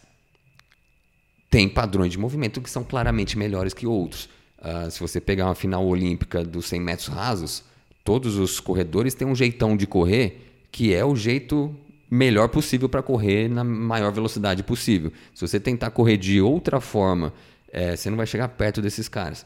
tem 1.49 1.67
padrões 1.67 2.11
de 2.11 2.17
movimento 2.17 2.61
que 2.61 2.69
são 2.69 2.84
claramente 2.84 3.38
melhores 3.38 3.73
que 3.73 3.86
outros. 3.86 4.30
Ah, 4.62 4.89
se 4.89 4.99
você 4.99 5.20
pegar 5.22 5.45
uma 5.45 5.55
final 5.55 5.86
olímpica 5.86 6.43
dos 6.43 6.66
100 6.68 6.80
metros 6.82 7.07
rasos, 7.07 7.64
todos 8.03 8.36
os 8.38 8.60
corredores 8.60 9.14
têm 9.14 9.28
um 9.28 9.36
jeitão 9.36 9.78
de 9.78 9.88
correr 9.88 10.45
que 10.72 10.93
é 10.93 11.03
o 11.03 11.16
jeito 11.16 11.74
melhor 12.12 12.47
possível 12.49 12.88
para 12.89 13.01
correr 13.01 13.47
na 13.49 13.64
maior 13.64 14.12
velocidade 14.12 14.62
possível. 14.64 15.12
Se 15.34 15.47
você 15.47 15.60
tentar 15.60 15.91
correr 15.91 16.18
de 16.18 16.41
outra 16.41 16.80
forma, 16.82 17.34
eh, 17.72 17.95
você 17.95 18.10
não 18.10 18.18
vai 18.18 18.26
chegar 18.28 18.47
perto 18.49 18.82
desses 18.82 19.07
caras. 19.07 19.45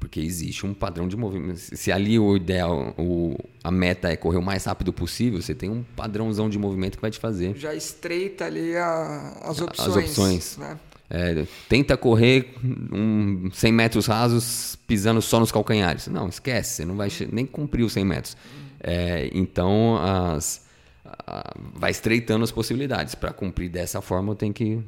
Porque 0.00 0.18
existe 0.20 0.64
um 0.64 0.72
padrão 0.72 1.06
de 1.06 1.14
movimento. 1.16 1.58
Se 1.58 1.92
ali 1.92 2.18
o 2.18 2.36
ideal, 2.36 2.94
o, 2.96 3.36
a 3.62 3.70
meta 3.70 4.08
é 4.10 4.16
correr 4.16 4.38
o 4.38 4.42
mais 4.42 4.64
rápido 4.64 4.92
possível, 4.94 5.42
você 5.42 5.54
tem 5.54 5.68
um 5.68 5.82
padrãozão 5.96 6.48
de 6.48 6.58
movimento 6.58 6.96
que 6.96 7.02
vai 7.02 7.10
te 7.10 7.18
fazer 7.18 7.54
Já 7.56 7.74
estreita 7.74 8.46
ali 8.46 8.74
a- 8.76 9.38
as 9.42 9.60
opções. 9.60 9.96
opções. 9.96 10.56
Né? 10.56 10.78
É, 11.10 11.44
tenta 11.68 11.96
correr 11.96 12.54
um 12.92 13.50
100 13.52 13.72
metros 13.72 14.06
rasos 14.06 14.76
pisando 14.86 15.20
só 15.20 15.38
nos 15.38 15.52
calcanhares. 15.52 16.06
Não, 16.08 16.28
esquece, 16.28 16.76
você 16.76 16.84
não 16.84 16.96
vai 16.96 17.08
nem 17.30 17.44
cumprir 17.46 17.84
os 17.84 17.92
100 17.92 18.04
metros. 18.04 18.36
É, 18.82 19.30
então, 19.32 19.96
as, 20.02 20.64
a- 21.04 21.54
vai 21.74 21.90
estreitando 21.90 22.42
as 22.42 22.50
possibilidades. 22.50 23.14
Para 23.14 23.32
cumprir 23.32 23.68
dessa 23.68 24.00
forma, 24.00 24.32
eu 24.32 24.34
tenho 24.34 24.52
que, 24.52 24.78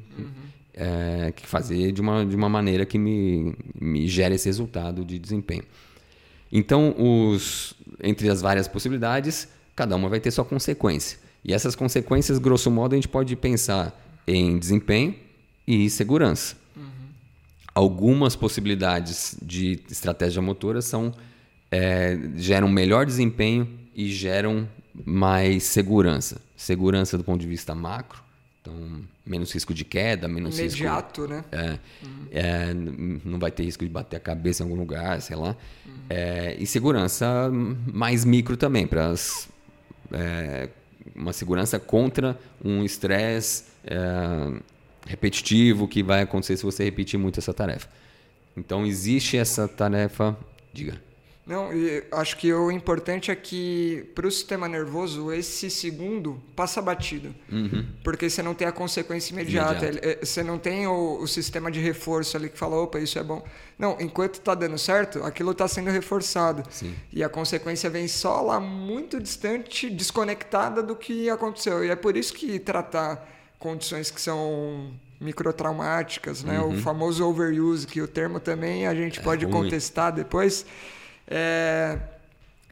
é, 0.74 1.32
que 1.36 1.46
fazer 1.46 1.92
de 1.92 2.00
uma, 2.00 2.24
de 2.24 2.34
uma 2.34 2.48
maneira 2.48 2.84
que 2.86 2.98
me, 2.98 3.54
me 3.78 4.08
gere 4.08 4.34
esse 4.34 4.48
resultado 4.48 5.04
de 5.04 5.18
desempenho. 5.18 5.64
Então, 6.50 6.94
os, 6.98 7.74
entre 8.02 8.28
as 8.30 8.40
várias 8.40 8.66
possibilidades, 8.66 9.48
cada 9.74 9.94
uma 9.96 10.08
vai 10.08 10.18
ter 10.20 10.30
sua 10.30 10.44
consequência. 10.44 11.18
E 11.44 11.52
essas 11.52 11.74
consequências, 11.76 12.38
grosso 12.38 12.70
modo, 12.70 12.94
a 12.94 12.96
gente 12.96 13.08
pode 13.08 13.36
pensar 13.36 13.94
em 14.26 14.58
desempenho 14.58 15.14
e 15.66 15.88
segurança. 15.90 16.56
Algumas 17.74 18.34
possibilidades 18.34 19.36
de 19.42 19.78
estratégia 19.90 20.40
motora 20.40 20.80
são 20.80 21.12
é, 21.70 22.18
geram 22.36 22.68
melhor 22.68 23.04
desempenho 23.04 23.68
e 23.94 24.08
geram 24.10 24.66
mais 25.04 25.64
segurança. 25.64 26.40
Segurança 26.56 27.18
do 27.18 27.24
ponto 27.24 27.38
de 27.40 27.46
vista 27.46 27.74
macro, 27.74 28.22
então 28.62 28.74
menos 29.26 29.52
risco 29.52 29.74
de 29.74 29.84
queda, 29.84 30.26
menos 30.26 30.58
risco 30.58 30.78
Imediato, 30.78 31.28
né? 31.28 31.44
é, 31.52 31.78
é, 32.30 32.70
n- 32.72 33.20
não 33.24 33.38
vai 33.38 33.50
ter 33.50 33.64
risco 33.64 33.84
de 33.84 33.90
bater 33.90 34.16
a 34.16 34.20
cabeça 34.20 34.62
em 34.62 34.64
algum 34.66 34.78
lugar, 34.80 35.20
sei 35.20 35.36
lá. 35.36 35.54
É, 36.08 36.56
e 36.58 36.66
segurança 36.66 37.50
mais 37.92 38.24
micro 38.24 38.56
também, 38.56 38.86
para 38.86 39.12
uma 41.14 41.32
segurança 41.34 41.78
contra 41.78 42.38
um 42.64 42.82
estresse 42.84 43.64
é, 43.84 44.60
repetitivo 45.06 45.88
que 45.88 46.02
vai 46.02 46.22
acontecer 46.22 46.56
se 46.56 46.64
você 46.64 46.84
repetir 46.84 47.18
muito 47.18 47.38
essa 47.38 47.54
tarefa. 47.54 47.88
Então 48.56 48.86
existe 48.86 49.36
essa 49.36 49.68
tarefa, 49.68 50.36
diga. 50.72 51.06
Não, 51.46 51.68
acho 52.10 52.36
que 52.38 52.52
o 52.52 52.72
importante 52.72 53.30
é 53.30 53.36
que 53.36 54.10
para 54.16 54.26
o 54.26 54.30
sistema 54.30 54.66
nervoso 54.66 55.32
esse 55.32 55.70
segundo 55.70 56.42
passa 56.56 56.82
batido. 56.82 57.32
Porque 58.02 58.28
você 58.28 58.42
não 58.42 58.52
tem 58.52 58.66
a 58.66 58.72
consequência 58.72 59.32
imediata. 59.32 59.86
Imediato. 59.86 60.08
É, 60.08 60.24
Você 60.24 60.42
não 60.42 60.58
tem 60.58 60.88
o, 60.88 61.20
o 61.20 61.28
sistema 61.28 61.70
de 61.70 61.78
reforço 61.78 62.36
ali 62.36 62.48
que 62.48 62.58
fala, 62.58 62.74
opa, 62.74 62.98
isso 62.98 63.16
é 63.16 63.22
bom. 63.22 63.46
Não, 63.78 63.96
enquanto 64.00 64.34
está 64.34 64.56
dando 64.56 64.76
certo, 64.76 65.22
aquilo 65.22 65.52
está 65.52 65.68
sendo 65.68 65.88
reforçado. 65.88 66.64
Sim. 66.68 66.92
E 67.12 67.22
a 67.22 67.28
consequência 67.28 67.88
vem 67.88 68.08
só 68.08 68.40
lá 68.40 68.58
muito 68.58 69.20
distante, 69.20 69.88
desconectada 69.88 70.82
do 70.82 70.96
que 70.96 71.30
aconteceu. 71.30 71.84
E 71.84 71.90
é 71.90 71.94
por 71.94 72.16
isso 72.16 72.34
que 72.34 72.58
tratar 72.58 73.35
condições 73.58 74.10
que 74.10 74.20
são 74.20 74.92
microtraumáticas, 75.20 76.42
né? 76.44 76.60
O 76.60 76.76
famoso 76.78 77.24
overuse, 77.26 77.86
que 77.86 78.00
o 78.02 78.08
termo 78.08 78.38
também 78.38 78.86
a 78.86 78.94
gente 78.94 79.20
pode 79.20 79.44
Uhum. 79.44 79.50
É 79.50 79.54
ruim. 79.54 79.62
contestar 79.64 80.12
depois, 80.12 80.66
é, 81.26 81.98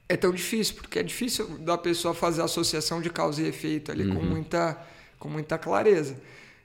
é 0.08 0.16
tão 0.16 0.30
difícil, 0.32 0.74
porque 0.76 0.98
é 0.98 1.02
difícil 1.02 1.58
da 1.58 1.78
pessoa 1.78 2.12
fazer 2.14 2.42
a 2.42 2.44
associação 2.44 3.00
de 3.00 3.08
causa 3.10 3.40
e 3.42 3.46
efeito 3.46 3.90
ali 3.90 4.04
Uhum. 4.06 4.16
com, 4.16 4.22
muita, 4.22 4.78
com 5.18 5.28
muita 5.28 5.56
clareza. 5.58 6.16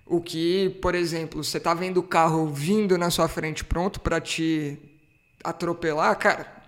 O 0.05 0.19
que, 0.19 0.69
por 0.81 0.95
exemplo, 0.95 1.43
você 1.43 1.59
tá 1.59 1.73
vendo 1.73 1.97
o 1.97 2.03
carro 2.03 2.47
vindo 2.47 2.97
na 2.97 3.09
sua 3.09 3.27
frente 3.27 3.63
pronto 3.63 4.01
para 4.01 4.19
te 4.19 4.77
atropelar, 5.43 6.17
cara, 6.17 6.58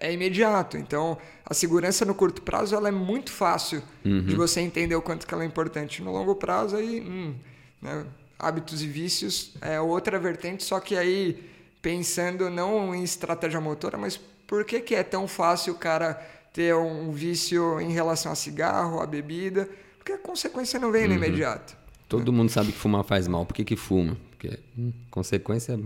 é- 0.00 0.12
imediato. 0.12 0.76
Então, 0.76 1.18
a 1.44 1.54
segurança 1.54 2.04
no 2.04 2.14
curto 2.14 2.42
prazo 2.42 2.74
ela 2.74 2.88
é 2.88 2.92
muito 2.92 3.30
fácil 3.32 3.82
de 4.04 4.34
você 4.34 4.60
entender 4.60 4.94
o 4.94 5.02
quanto 5.02 5.26
que 5.26 5.34
ela 5.34 5.42
é 5.42 5.46
importante. 5.46 6.02
No 6.02 6.12
longo 6.12 6.34
prazo, 6.34 6.76
aí, 6.76 7.00
hum, 7.00 7.34
né, 7.80 8.04
hábitos 8.38 8.82
e 8.82 8.86
vícios 8.86 9.52
é 9.60 9.80
outra 9.80 10.18
vertente, 10.18 10.64
só 10.64 10.80
que 10.80 10.96
aí 10.96 11.50
pensando 11.80 12.48
não 12.48 12.94
em 12.94 13.02
estratégia 13.02 13.60
motora, 13.60 13.98
mas 13.98 14.20
por 14.46 14.64
que, 14.64 14.80
que 14.80 14.94
é 14.94 15.02
tão 15.02 15.26
fácil 15.26 15.72
o 15.74 15.76
cara 15.76 16.14
ter 16.52 16.74
um 16.74 17.10
vício 17.10 17.80
em 17.80 17.92
relação 17.92 18.30
a 18.30 18.34
cigarro, 18.34 19.00
a 19.00 19.06
bebida? 19.06 19.68
Porque 19.98 20.12
a 20.12 20.18
consequência 20.18 20.78
não 20.78 20.92
vem 20.92 21.08
no 21.08 21.14
imediato. 21.14 21.76
Todo 22.08 22.32
mundo 22.32 22.50
sabe 22.50 22.72
que 22.72 22.78
fumar 22.78 23.04
faz 23.04 23.26
mal. 23.26 23.46
Por 23.46 23.54
que, 23.54 23.64
que 23.64 23.76
fuma? 23.76 24.16
Porque 24.30 24.58
hum, 24.76 24.92
consequência 25.10 25.78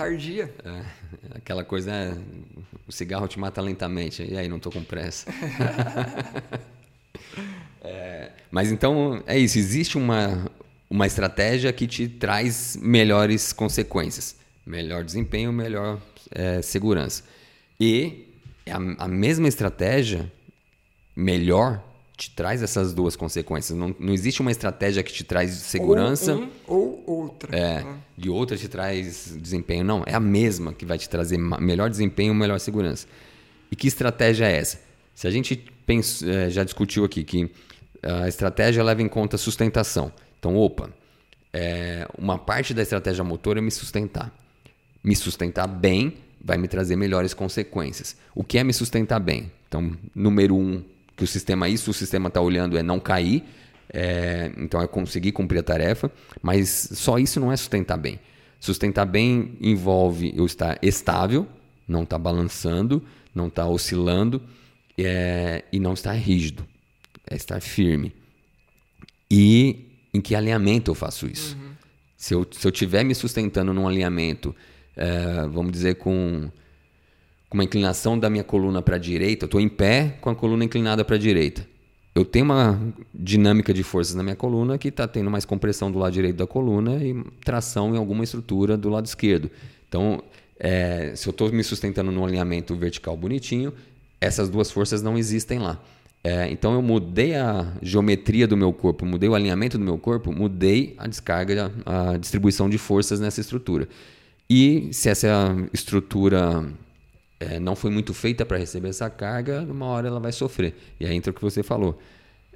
Tardia. 0.00 0.50
é 0.64 1.36
aquela 1.36 1.62
coisa, 1.62 1.92
é, 1.92 2.16
o 2.88 2.90
cigarro 2.90 3.28
te 3.28 3.38
mata 3.38 3.60
lentamente. 3.60 4.22
E 4.22 4.34
aí, 4.34 4.48
não 4.48 4.58
tô 4.58 4.70
com 4.70 4.82
pressa. 4.82 5.30
É, 7.82 8.32
mas 8.50 8.70
então 8.70 9.22
é 9.26 9.38
isso. 9.38 9.58
Existe 9.58 9.96
uma, 9.96 10.46
uma 10.88 11.06
estratégia 11.06 11.72
que 11.72 11.86
te 11.86 12.06
traz 12.06 12.76
melhores 12.76 13.54
consequências, 13.54 14.36
melhor 14.66 15.02
desempenho, 15.02 15.50
melhor 15.50 15.98
é, 16.30 16.60
segurança. 16.60 17.24
E 17.80 18.26
a, 18.68 19.04
a 19.04 19.08
mesma 19.08 19.48
estratégia 19.48 20.30
melhor 21.16 21.82
te 22.20 22.30
traz 22.30 22.62
essas 22.62 22.92
duas 22.92 23.16
consequências. 23.16 23.76
Não, 23.76 23.96
não 23.98 24.12
existe 24.12 24.42
uma 24.42 24.50
estratégia 24.50 25.02
que 25.02 25.10
te 25.10 25.24
traz 25.24 25.52
segurança. 25.52 26.34
Ou, 26.34 26.42
um, 26.42 27.02
ou 27.06 27.24
outra. 27.24 27.56
É, 27.56 27.82
né? 27.82 27.98
E 28.18 28.28
outra 28.28 28.58
te 28.58 28.68
traz 28.68 29.34
desempenho. 29.40 29.82
Não, 29.82 30.02
é 30.06 30.14
a 30.14 30.20
mesma 30.20 30.74
que 30.74 30.84
vai 30.84 30.98
te 30.98 31.08
trazer 31.08 31.38
melhor 31.38 31.88
desempenho, 31.88 32.34
melhor 32.34 32.60
segurança. 32.60 33.06
E 33.72 33.76
que 33.76 33.88
estratégia 33.88 34.44
é 34.44 34.54
essa? 34.54 34.78
Se 35.14 35.26
a 35.26 35.30
gente 35.30 35.56
pensa, 35.86 36.30
é, 36.30 36.50
já 36.50 36.62
discutiu 36.62 37.06
aqui 37.06 37.24
que 37.24 37.50
a 38.02 38.28
estratégia 38.28 38.84
leva 38.84 39.00
em 39.00 39.08
conta 39.08 39.38
sustentação. 39.38 40.12
Então, 40.38 40.58
opa, 40.58 40.90
é, 41.54 42.06
uma 42.18 42.38
parte 42.38 42.74
da 42.74 42.82
estratégia 42.82 43.24
motor 43.24 43.56
é 43.56 43.62
me 43.62 43.70
sustentar. 43.70 44.30
Me 45.02 45.16
sustentar 45.16 45.66
bem 45.66 46.18
vai 46.38 46.58
me 46.58 46.68
trazer 46.68 46.96
melhores 46.96 47.32
consequências. 47.32 48.14
O 48.34 48.44
que 48.44 48.58
é 48.58 48.64
me 48.64 48.74
sustentar 48.74 49.20
bem? 49.20 49.50
Então, 49.66 49.96
número 50.14 50.54
um, 50.54 50.84
que 51.20 51.24
o 51.24 51.26
sistema, 51.26 51.68
isso 51.68 51.90
o 51.90 51.94
sistema 51.94 52.28
está 52.28 52.40
olhando 52.40 52.78
é 52.78 52.82
não 52.82 52.98
cair, 52.98 53.44
é, 53.92 54.50
então 54.56 54.80
é 54.80 54.86
conseguir 54.86 55.32
cumprir 55.32 55.58
a 55.58 55.62
tarefa, 55.62 56.10
mas 56.40 56.88
só 56.94 57.18
isso 57.18 57.38
não 57.38 57.52
é 57.52 57.56
sustentar 57.58 57.98
bem. 57.98 58.18
Sustentar 58.58 59.04
bem 59.04 59.54
envolve 59.60 60.32
eu 60.34 60.46
estar 60.46 60.78
estável, 60.80 61.46
não 61.86 62.04
estar 62.04 62.16
tá 62.16 62.22
balançando, 62.22 63.04
não 63.34 63.48
estar 63.48 63.64
tá 63.64 63.68
oscilando 63.68 64.40
é, 64.96 65.62
e 65.70 65.78
não 65.78 65.92
estar 65.92 66.14
rígido, 66.14 66.66
é 67.30 67.36
estar 67.36 67.60
firme. 67.60 68.14
E 69.30 69.90
em 70.14 70.22
que 70.22 70.34
alinhamento 70.34 70.90
eu 70.90 70.94
faço 70.94 71.26
isso? 71.26 71.54
Uhum. 71.54 71.70
Se 72.16 72.34
eu 72.34 72.70
estiver 72.70 73.04
me 73.04 73.14
sustentando 73.14 73.74
num 73.74 73.86
alinhamento, 73.86 74.56
é, 74.96 75.46
vamos 75.48 75.70
dizer, 75.70 75.96
com 75.96 76.50
com 77.50 77.58
uma 77.58 77.64
inclinação 77.64 78.16
da 78.16 78.30
minha 78.30 78.44
coluna 78.44 78.80
para 78.80 78.94
a 78.94 78.98
direita, 78.98 79.44
eu 79.44 79.46
estou 79.46 79.60
em 79.60 79.68
pé 79.68 80.16
com 80.20 80.30
a 80.30 80.36
coluna 80.36 80.64
inclinada 80.64 81.04
para 81.04 81.16
a 81.16 81.18
direita. 81.18 81.66
Eu 82.14 82.24
tenho 82.24 82.44
uma 82.44 82.80
dinâmica 83.12 83.74
de 83.74 83.82
forças 83.82 84.14
na 84.14 84.22
minha 84.22 84.36
coluna 84.36 84.78
que 84.78 84.88
está 84.88 85.06
tendo 85.06 85.28
mais 85.28 85.44
compressão 85.44 85.90
do 85.90 85.98
lado 85.98 86.12
direito 86.12 86.36
da 86.36 86.46
coluna 86.46 87.04
e 87.04 87.24
tração 87.44 87.92
em 87.94 87.98
alguma 87.98 88.22
estrutura 88.22 88.76
do 88.76 88.88
lado 88.88 89.06
esquerdo. 89.06 89.50
Então, 89.88 90.22
é, 90.60 91.12
se 91.16 91.28
eu 91.28 91.32
estou 91.32 91.50
me 91.50 91.64
sustentando 91.64 92.12
num 92.12 92.24
alinhamento 92.24 92.74
vertical 92.76 93.16
bonitinho, 93.16 93.72
essas 94.20 94.48
duas 94.48 94.70
forças 94.70 95.02
não 95.02 95.18
existem 95.18 95.58
lá. 95.58 95.80
É, 96.22 96.48
então 96.50 96.74
eu 96.74 96.82
mudei 96.82 97.34
a 97.34 97.72
geometria 97.82 98.46
do 98.46 98.56
meu 98.56 98.72
corpo, 98.72 99.06
mudei 99.06 99.28
o 99.28 99.34
alinhamento 99.34 99.76
do 99.76 99.84
meu 99.84 99.98
corpo, 99.98 100.30
mudei 100.30 100.94
a 100.98 101.08
descarga, 101.08 101.72
a 101.84 102.16
distribuição 102.16 102.68
de 102.68 102.78
forças 102.78 103.18
nessa 103.18 103.40
estrutura. 103.40 103.88
E 104.48 104.88
se 104.92 105.08
essa 105.08 105.56
estrutura 105.72 106.66
é, 107.40 107.58
não 107.58 107.74
foi 107.74 107.90
muito 107.90 108.12
feita 108.12 108.44
para 108.44 108.58
receber 108.58 108.90
essa 108.90 109.08
carga, 109.08 109.62
uma 109.62 109.86
hora 109.86 110.08
ela 110.08 110.20
vai 110.20 110.30
sofrer. 110.30 110.74
E 111.00 111.06
aí 111.06 111.16
entra 111.16 111.30
o 111.30 111.34
que 111.34 111.40
você 111.40 111.62
falou. 111.62 111.98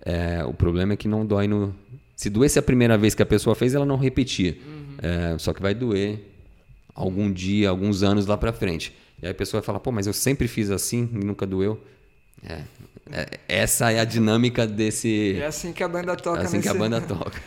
É, 0.05 0.45
o 0.45 0.53
problema 0.53 0.93
é 0.93 0.97
que 0.97 1.09
não 1.09 1.25
dói 1.25 1.49
no. 1.49 1.75
Se 2.15 2.29
doesse 2.29 2.59
a 2.59 2.63
primeira 2.63 2.99
vez 2.99 3.15
que 3.15 3.23
a 3.23 3.27
pessoa 3.27 3.57
fez, 3.57 3.75
ela 3.75 3.87
não 3.87 3.97
repetia. 3.97 4.57
Uhum. 4.65 4.97
É, 4.99 5.39
só 5.39 5.55
que 5.55 5.63
vai 5.63 5.75
doer 5.75 6.21
algum 6.95 7.33
dia, 7.33 7.71
alguns 7.71 8.03
anos 8.03 8.27
lá 8.27 8.37
para 8.37 8.53
frente. 8.53 8.95
E 9.21 9.27
aí 9.27 9.33
a 9.33 9.35
pessoa 9.35 9.63
vai 9.63 9.67
falar, 9.67 9.81
pô, 9.81 9.91
mas 9.91 10.07
eu 10.07 10.13
sempre 10.13 10.47
fiz 10.47 10.71
assim 10.71 11.09
e 11.15 11.25
nunca 11.25 11.47
doeu. 11.47 11.81
É, 12.47 12.61
é, 13.11 13.41
essa 13.49 13.91
é 13.91 14.01
a 14.01 14.05
dinâmica 14.05 14.67
desse. 14.67 15.37
É 15.39 15.47
assim 15.47 15.73
que 15.73 15.83
a 15.83 15.89
banda 15.89 16.15
toca. 16.15 16.41
É 16.41 16.45
assim 16.45 16.59
nesse... 16.59 16.69
que 16.69 16.77
a 16.77 16.79
banda 16.79 17.01
toca. 17.01 17.41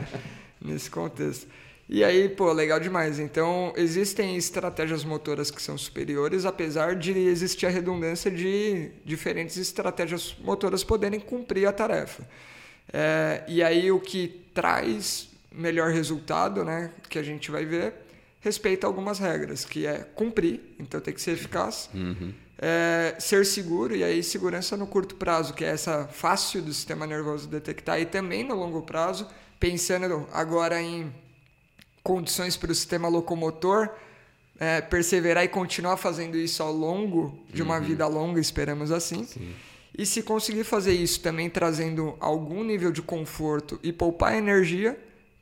nesse 0.64 0.90
contexto. 0.90 1.46
E 1.92 2.04
aí, 2.04 2.28
pô, 2.28 2.52
legal 2.52 2.78
demais. 2.78 3.18
Então, 3.18 3.72
existem 3.76 4.36
estratégias 4.36 5.02
motoras 5.02 5.50
que 5.50 5.60
são 5.60 5.76
superiores, 5.76 6.46
apesar 6.46 6.94
de 6.94 7.10
existir 7.10 7.66
a 7.66 7.68
redundância 7.68 8.30
de 8.30 8.92
diferentes 9.04 9.56
estratégias 9.56 10.36
motoras 10.38 10.84
poderem 10.84 11.18
cumprir 11.18 11.66
a 11.66 11.72
tarefa. 11.72 12.22
É, 12.92 13.42
e 13.48 13.60
aí, 13.60 13.90
o 13.90 13.98
que 13.98 14.28
traz 14.54 15.30
melhor 15.50 15.90
resultado, 15.90 16.64
né, 16.64 16.92
que 17.08 17.18
a 17.18 17.24
gente 17.24 17.50
vai 17.50 17.66
ver, 17.66 17.92
respeita 18.38 18.86
algumas 18.86 19.18
regras, 19.18 19.64
que 19.64 19.84
é 19.84 19.98
cumprir, 20.14 20.60
então 20.78 21.00
tem 21.00 21.12
que 21.12 21.20
ser 21.20 21.32
eficaz, 21.32 21.90
uhum. 21.92 22.32
é, 22.56 23.16
ser 23.18 23.44
seguro, 23.44 23.96
e 23.96 24.04
aí 24.04 24.22
segurança 24.22 24.76
no 24.76 24.86
curto 24.86 25.16
prazo, 25.16 25.54
que 25.54 25.64
é 25.64 25.68
essa 25.68 26.06
fácil 26.06 26.62
do 26.62 26.72
sistema 26.72 27.04
nervoso 27.04 27.48
detectar, 27.48 28.00
e 28.00 28.06
também 28.06 28.44
no 28.44 28.54
longo 28.54 28.82
prazo, 28.82 29.26
pensando 29.58 30.28
agora 30.32 30.80
em 30.80 31.12
condições 32.02 32.56
para 32.56 32.72
o 32.72 32.74
sistema 32.74 33.08
locomotor 33.08 33.90
é, 34.58 34.80
perseverar 34.80 35.42
e 35.44 35.48
continuar 35.48 35.96
fazendo 35.96 36.36
isso 36.36 36.62
ao 36.62 36.72
longo 36.72 37.38
de 37.52 37.62
uma 37.62 37.78
uhum. 37.78 37.84
vida 37.84 38.06
longa, 38.06 38.38
esperamos 38.38 38.92
assim. 38.92 39.24
Sim. 39.24 39.54
E 39.96 40.04
se 40.06 40.22
conseguir 40.22 40.64
fazer 40.64 40.92
isso 40.92 41.20
também 41.20 41.48
trazendo 41.48 42.14
algum 42.20 42.62
nível 42.62 42.92
de 42.92 43.02
conforto 43.02 43.80
e 43.82 43.92
poupar 43.92 44.36
energia, 44.36 44.98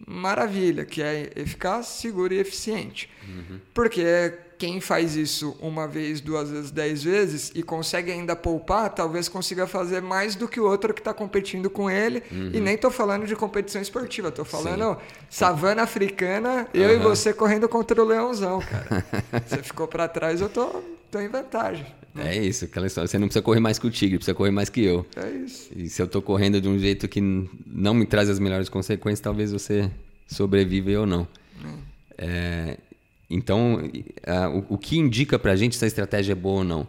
maravilha, 0.06 0.84
que 0.84 1.02
é 1.02 1.30
eficaz, 1.36 1.86
seguro 1.86 2.32
e 2.32 2.38
eficiente. 2.38 3.10
Uhum. 3.26 3.60
Porque 3.74 4.34
quem 4.58 4.80
faz 4.80 5.14
isso 5.14 5.56
uma 5.60 5.86
vez, 5.86 6.20
duas 6.20 6.50
vezes, 6.50 6.70
dez 6.72 7.02
vezes 7.02 7.52
e 7.54 7.62
consegue 7.62 8.10
ainda 8.10 8.34
poupar, 8.34 8.90
talvez 8.90 9.28
consiga 9.28 9.66
fazer 9.66 10.02
mais 10.02 10.34
do 10.34 10.48
que 10.48 10.58
o 10.58 10.64
outro 10.64 10.92
que 10.92 11.00
está 11.00 11.14
competindo 11.14 11.70
com 11.70 11.88
ele. 11.88 12.22
Uhum. 12.30 12.50
E 12.52 12.60
nem 12.60 12.74
estou 12.74 12.90
falando 12.90 13.26
de 13.26 13.36
competição 13.36 13.80
esportiva, 13.80 14.28
estou 14.28 14.44
falando 14.44 14.94
Sim. 14.94 15.00
savana 15.30 15.82
africana, 15.82 16.66
eu 16.74 16.88
uhum. 16.88 16.94
e 16.94 16.98
você 16.98 17.32
correndo 17.32 17.68
contra 17.68 18.02
o 18.02 18.04
leãozão, 18.04 18.60
cara. 18.60 19.04
você 19.46 19.62
ficou 19.62 19.86
para 19.86 20.08
trás, 20.08 20.40
eu 20.40 20.48
tô, 20.48 20.82
tô 21.10 21.20
em 21.20 21.28
vantagem. 21.28 21.86
Né? 22.12 22.36
É 22.36 22.44
isso, 22.44 22.64
aquela 22.64 22.86
história. 22.86 23.06
Você 23.06 23.18
não 23.18 23.28
precisa 23.28 23.42
correr 23.42 23.60
mais 23.60 23.78
que 23.78 23.86
o 23.86 23.90
tigre, 23.90 24.18
precisa 24.18 24.34
correr 24.34 24.50
mais 24.50 24.68
que 24.68 24.84
eu. 24.84 25.06
É 25.16 25.30
isso. 25.30 25.70
E 25.76 25.88
se 25.88 26.02
eu 26.02 26.06
estou 26.06 26.20
correndo 26.20 26.60
de 26.60 26.68
um 26.68 26.78
jeito 26.78 27.06
que 27.06 27.20
não 27.20 27.94
me 27.94 28.06
traz 28.06 28.28
as 28.28 28.40
melhores 28.40 28.68
consequências, 28.68 29.20
talvez 29.20 29.52
você 29.52 29.88
sobreviva 30.26 31.00
ou 31.00 31.06
não. 31.06 31.28
Hum. 31.64 31.78
É, 32.16 32.76
então, 33.30 33.76
uh, 33.76 34.58
o, 34.70 34.74
o, 34.74 34.78
que 34.78 34.98
indica 34.98 35.38
para 35.38 35.52
a 35.52 35.56
gente 35.56 35.76
se 35.76 35.84
a 35.84 35.88
estratégia 35.88 36.32
é 36.32 36.34
boa 36.34 36.58
ou 36.58 36.64
não? 36.64 36.86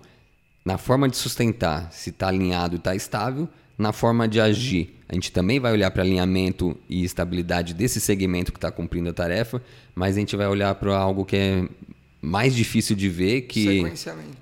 Na 0.64 0.78
forma 0.78 1.10
de 1.10 1.18
sustentar, 1.18 1.92
se 1.92 2.12
está 2.12 2.28
alinhado 2.28 2.76
e 2.76 2.78
está 2.78 2.96
estável, 2.96 3.48
na 3.78 3.92
forma 3.92 4.28
de 4.28 4.40
agir. 4.40 4.96
A 5.08 5.16
gente 5.16 5.32
também 5.32 5.60
vai 5.60 5.72
olhar 5.72 5.90
para 5.92 6.04
alinhamento 6.04 6.78
e 6.90 7.04
estabilidade 7.04 7.74
desse 7.74 8.00
segmento 8.00 8.52
que 8.52 8.58
está 8.58 8.72
cumprindo 8.72 9.10
a 9.10 9.14
tarefa, 9.14 9.62
mas 9.96 10.16
a 10.16 10.20
gente 10.20 10.36
vai 10.36 10.48
olhar 10.48 10.74
para 10.76 10.96
algo 10.96 11.26
que 11.26 11.36
é 11.36 11.68
mais 12.22 12.56
difícil 12.56 12.96
de 12.96 13.10
ver, 13.10 13.42
que, 13.44 13.84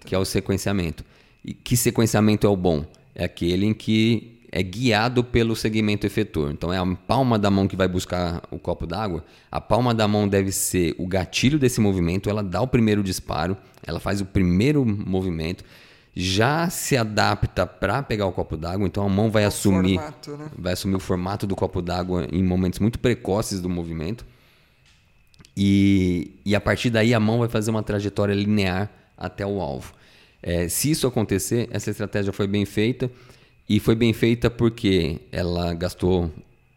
que 0.06 0.14
é 0.14 0.18
o 0.18 0.26
sequenciamento. 0.26 1.06
E 1.45 1.54
que 1.54 1.78
sequenciamento 1.78 2.45
é 2.45 2.50
o 2.50 2.56
bom? 2.56 2.86
É 3.16 3.24
aquele 3.24 3.66
em 3.66 3.74
que 3.74 4.37
é 4.52 4.64
guiado 4.64 5.24
pelo 5.24 5.56
segmento 5.56 6.06
efetor. 6.06 6.52
Então 6.52 6.72
é 6.72 6.78
a 6.78 6.86
palma 6.95 7.38
da 7.38 7.52
mão 7.52 7.68
que 7.68 7.76
vai 7.76 7.88
buscar 7.88 8.41
o 8.50 8.58
copo 8.58 8.86
d'água. 8.86 9.24
A 9.52 9.60
palma 9.60 9.93
da 9.93 10.08
mão 10.08 10.28
deve 10.28 10.52
ser 10.52 10.95
o 10.98 11.06
gatilho 11.06 11.60
desse 11.60 11.82
movimento, 11.82 12.30
ela 12.30 12.43
dá 12.43 12.62
o 12.62 12.68
primeiro 12.68 13.04
disparo, 13.04 13.58
ela 13.86 14.00
faz 14.00 14.22
o 14.22 14.26
primeiro 14.26 14.86
movimento, 14.86 15.64
já 16.16 16.70
se 16.70 16.98
adapta 16.98 17.68
para 17.68 18.02
pegar 18.02 18.26
o 18.26 18.32
copo 18.32 18.58
d'água, 18.58 18.88
então 18.88 19.06
a 19.06 19.10
mão 19.10 19.30
vai 19.30 19.43
o 19.43 19.48
assumir 19.48 20.00
formato, 20.00 20.38
né? 20.38 20.50
vai 20.58 20.74
assumir 20.74 20.95
o 20.95 21.00
formato 21.00 21.45
do 21.45 21.56
copo 21.56 21.82
d'água 21.82 22.28
em 22.32 22.43
momentos 22.43 22.80
muito 22.80 22.98
precoces 22.98 23.62
do 23.62 23.70
movimento. 23.70 24.26
E, 25.56 26.36
e 26.45 26.56
a 26.56 26.62
partir 26.62 26.89
daí 26.89 27.14
a 27.14 27.20
mão 27.20 27.39
vai 27.39 27.50
fazer 27.50 27.72
uma 27.72 27.84
trajetória 27.84 28.34
linear 28.34 28.91
até 29.18 29.45
o 29.45 29.60
alvo. 29.60 29.93
É, 30.41 30.70
se 30.70 30.91
isso 30.91 31.08
acontecer, 31.08 31.68
essa 31.72 31.89
estratégia 31.89 32.32
foi 32.32 32.48
bem 32.48 32.64
feita 32.64 33.10
e 33.70 33.80
foi 33.80 33.95
bem 33.95 34.13
feita 34.13 34.49
porque 34.49 35.20
ela 35.32 35.74
gastou. 35.74 36.32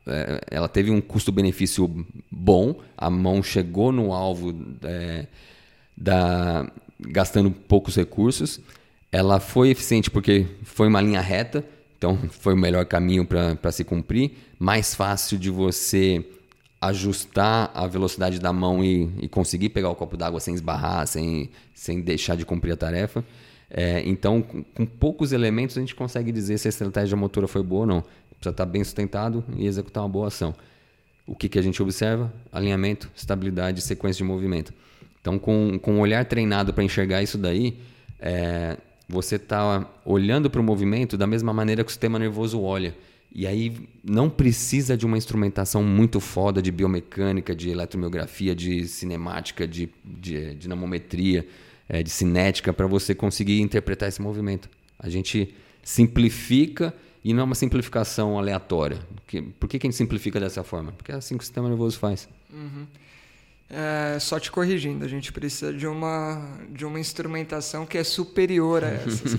É, 0.07 0.41
ela 0.51 0.69
teve 0.69 0.91
um 0.91 1.01
custo-benefício 1.01 1.89
bom, 2.31 2.81
a 2.97 3.09
mão 3.09 3.43
chegou 3.43 3.93
no 3.93 4.13
alvo 4.13 4.55
é, 4.83 5.27
da, 5.97 6.67
gastando 6.99 7.51
poucos 7.51 7.95
recursos. 7.95 8.61
Ela 9.13 9.39
foi 9.41 9.71
eficiente 9.71 10.11
porque 10.11 10.47
foi 10.63 10.89
uma 10.89 11.01
linha 11.01 11.21
reta, 11.21 11.65
então 11.97 12.17
foi 12.31 12.55
o 12.55 12.57
melhor 12.57 12.85
caminho 12.87 13.25
para 13.25 13.73
se 13.73 13.85
cumprir. 13.85 14.33
Mais 14.59 14.95
fácil 14.95 15.39
de 15.39 15.51
você 15.51 16.25
ajustar 16.81 17.71
a 17.75 17.87
velocidade 17.87 18.39
da 18.39 18.53
mão 18.53 18.83
e, 18.83 19.11
e 19.21 19.29
conseguir 19.29 19.69
pegar 19.69 19.91
o 19.91 19.95
copo 19.95 20.17
d'água 20.17 20.41
sem 20.41 20.55
esbarrar, 20.55 21.07
sem, 21.07 21.51
sem 21.75 22.01
deixar 22.01 22.37
de 22.37 22.45
cumprir 22.45 22.73
a 22.73 22.77
tarefa. 22.77 23.25
É, 23.71 24.03
então, 24.05 24.43
com, 24.43 24.65
com, 24.65 24.85
poucos 24.85 25.33
elementos, 25.33 25.79
a 25.79 25.81
gente 25.81 25.95
consegue 25.95 26.33
dizer 26.33 26.59
se 26.59 26.67
a 26.67 26.71
estratégia 26.71 27.17
motora 27.17 27.47
foi 27.47 27.63
boa 27.63 27.83
ou 27.83 27.87
não. 27.87 28.01
Precisa 28.31 28.51
estar 28.51 28.67
bem 28.67 28.83
sustentado 28.83 29.45
e 29.57 29.67
executar 29.67 30.03
uma 30.03 30.09
boa 30.09 30.27
ação. 30.27 30.55
O 31.27 31.37
que, 31.37 31.49
que 31.49 31.59
a 31.59 31.63
gente 31.63 31.81
observa? 31.81 32.33
Alinhamento, 32.51 33.09
estabilidade, 33.15 33.81
sequência 33.83 34.19
de 34.19 34.25
movimento. 34.25 34.73
Então, 35.21 35.39
com, 35.39 35.79
com 35.79 35.95
um 35.95 36.01
olhar 36.01 36.25
treinado 36.25 36.75
para 36.75 36.83
enxergar 36.83 37.23
isso 37.23 37.39
daí, 37.39 37.79
é, 38.19 38.77
você 39.09 39.37
está 39.37 39.87
olhando 40.05 40.51
para 40.51 40.61
o 40.61 40.65
movimento 40.65 41.17
da 41.17 41.27
mesma 41.27 41.53
maneira 41.53 41.85
que 41.85 41.89
o 41.89 41.93
sistema 41.93 42.19
nervoso 42.19 42.61
olha. 42.61 42.95
E 43.33 43.47
aí 43.47 43.89
não 44.03 44.29
precisa 44.29 44.97
de 44.97 45.07
uma 45.07 45.17
instrumentação 45.17 45.85
muito 45.85 46.19
foda 46.19 46.61
de 46.61 46.73
biomecânica, 46.73 47.55
de 47.55 47.71
eletromiografia, 47.71 48.55
de 48.57 48.89
cinemática, 48.89 49.69
de, 49.69 49.89
de 50.05 50.55
dinamometria 50.57 51.47
é, 51.91 52.05
de 52.05 52.11
cinética 52.11 52.73
para 52.73 52.87
você 52.87 53.17
conseguir 53.17 53.61
interpretar 53.61 54.09
esse 54.09 54.23
movimento. 54.23 54.71
A 54.97 55.09
gente 55.09 55.53
simplifica 55.83 56.95
e 57.25 57.35
não 57.35 57.41
é 57.41 57.45
uma 57.45 57.57
simplificação 57.57 58.39
aleatória. 58.39 59.01
Por 59.59 59.69
que, 59.69 59.77
que 59.77 59.87
a 59.87 59.91
gente 59.91 59.97
simplifica 59.97 60.39
dessa 60.39 60.63
forma? 60.63 60.93
Porque 60.93 61.11
é 61.11 61.17
assim 61.17 61.37
que 61.37 61.43
o 61.43 61.45
sistema 61.45 61.69
nervoso 61.69 61.99
faz. 61.99 62.29
Uhum. 62.53 62.87
É, 63.69 64.19
só 64.21 64.39
te 64.39 64.53
corrigindo, 64.53 65.05
a 65.05 65.09
gente 65.09 65.33
precisa 65.33 65.73
de 65.73 65.87
uma, 65.87 66.59
de 66.71 66.85
uma 66.85 66.99
instrumentação 66.99 67.85
que 67.85 67.99
é 67.99 68.05
superior 68.05 68.85
a 68.85 68.89
essas, 68.95 69.37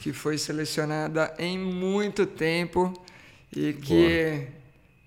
que 0.00 0.12
foi 0.12 0.36
selecionada 0.36 1.32
em 1.38 1.58
muito 1.58 2.26
tempo 2.26 2.92
e 3.54 3.72
que 3.72 4.48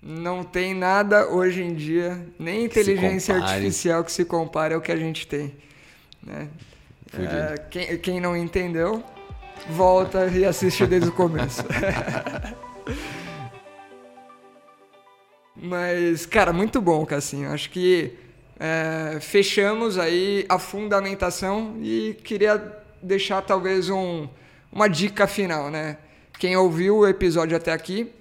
Boa. 0.01 0.26
não 0.26 0.43
tem 0.43 0.74
nada 0.74 1.28
hoje 1.28 1.61
em 1.61 1.74
dia, 1.74 2.26
nem 2.39 2.65
inteligência 2.65 3.36
artificial 3.36 4.05
que 4.05 4.11
se 4.11 4.24
compare 4.24 4.74
ao 4.74 4.82
que 4.82 4.91
a 4.91 4.97
gente 4.97 5.28
tem. 5.28 5.53
Né? 6.24 6.49
É, 7.13 7.57
quem, 7.69 7.97
quem 7.97 8.19
não 8.22 8.38
entendeu, 8.38 9.03
volta 9.69 10.28
e 10.28 10.45
assiste 10.45 10.86
desde 10.86 11.09
o 11.09 11.11
começo. 11.11 11.63
Mas, 15.55 16.26
cara, 16.26 16.51
muito 16.53 16.82
bom, 16.82 17.05
Cassinho. 17.05 17.51
Acho 17.51 17.69
que 17.69 18.17
é, 18.59 19.19
fechamos 19.19 19.97
aí 19.97 20.45
a 20.47 20.57
fundamentação 20.57 21.76
e 21.82 22.17
queria 22.24 22.82
deixar 23.01 23.41
talvez 23.41 23.89
um, 23.89 24.28
uma 24.72 24.88
dica 24.88 25.28
final, 25.28 25.69
né? 25.69 25.97
Quem 26.39 26.55
ouviu 26.55 26.97
o 26.97 27.07
episódio 27.07 27.55
até 27.55 27.72
aqui, 27.72 28.11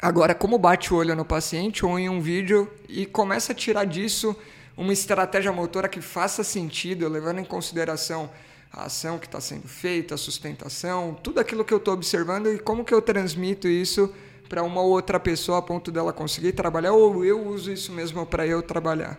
agora 0.00 0.34
como 0.34 0.58
bate 0.58 0.92
o 0.92 0.96
olho 0.96 1.14
no 1.14 1.24
paciente 1.24 1.84
ou 1.84 1.98
em 1.98 2.08
um 2.08 2.20
vídeo 2.20 2.70
e 2.88 3.06
começa 3.06 3.52
a 3.52 3.54
tirar 3.54 3.84
disso 3.84 4.36
uma 4.76 4.92
estratégia 4.92 5.52
motora 5.52 5.88
que 5.88 6.00
faça 6.00 6.44
sentido, 6.44 7.08
levando 7.08 7.38
em 7.38 7.44
consideração 7.44 8.30
a 8.72 8.84
ação 8.84 9.18
que 9.18 9.26
está 9.26 9.40
sendo 9.40 9.66
feita, 9.66 10.14
a 10.14 10.18
sustentação, 10.18 11.16
tudo 11.22 11.40
aquilo 11.40 11.64
que 11.64 11.72
eu 11.72 11.78
estou 11.78 11.94
observando 11.94 12.52
e 12.52 12.58
como 12.58 12.84
que 12.84 12.92
eu 12.92 13.00
transmito 13.00 13.66
isso 13.66 14.12
para 14.48 14.62
uma 14.62 14.82
outra 14.82 15.18
pessoa 15.18 15.58
a 15.58 15.62
ponto 15.62 15.90
dela 15.90 16.12
conseguir 16.12 16.52
trabalhar 16.52 16.92
ou 16.92 17.24
eu 17.24 17.48
uso 17.48 17.72
isso 17.72 17.90
mesmo 17.92 18.24
para 18.26 18.46
eu 18.46 18.62
trabalhar. 18.62 19.18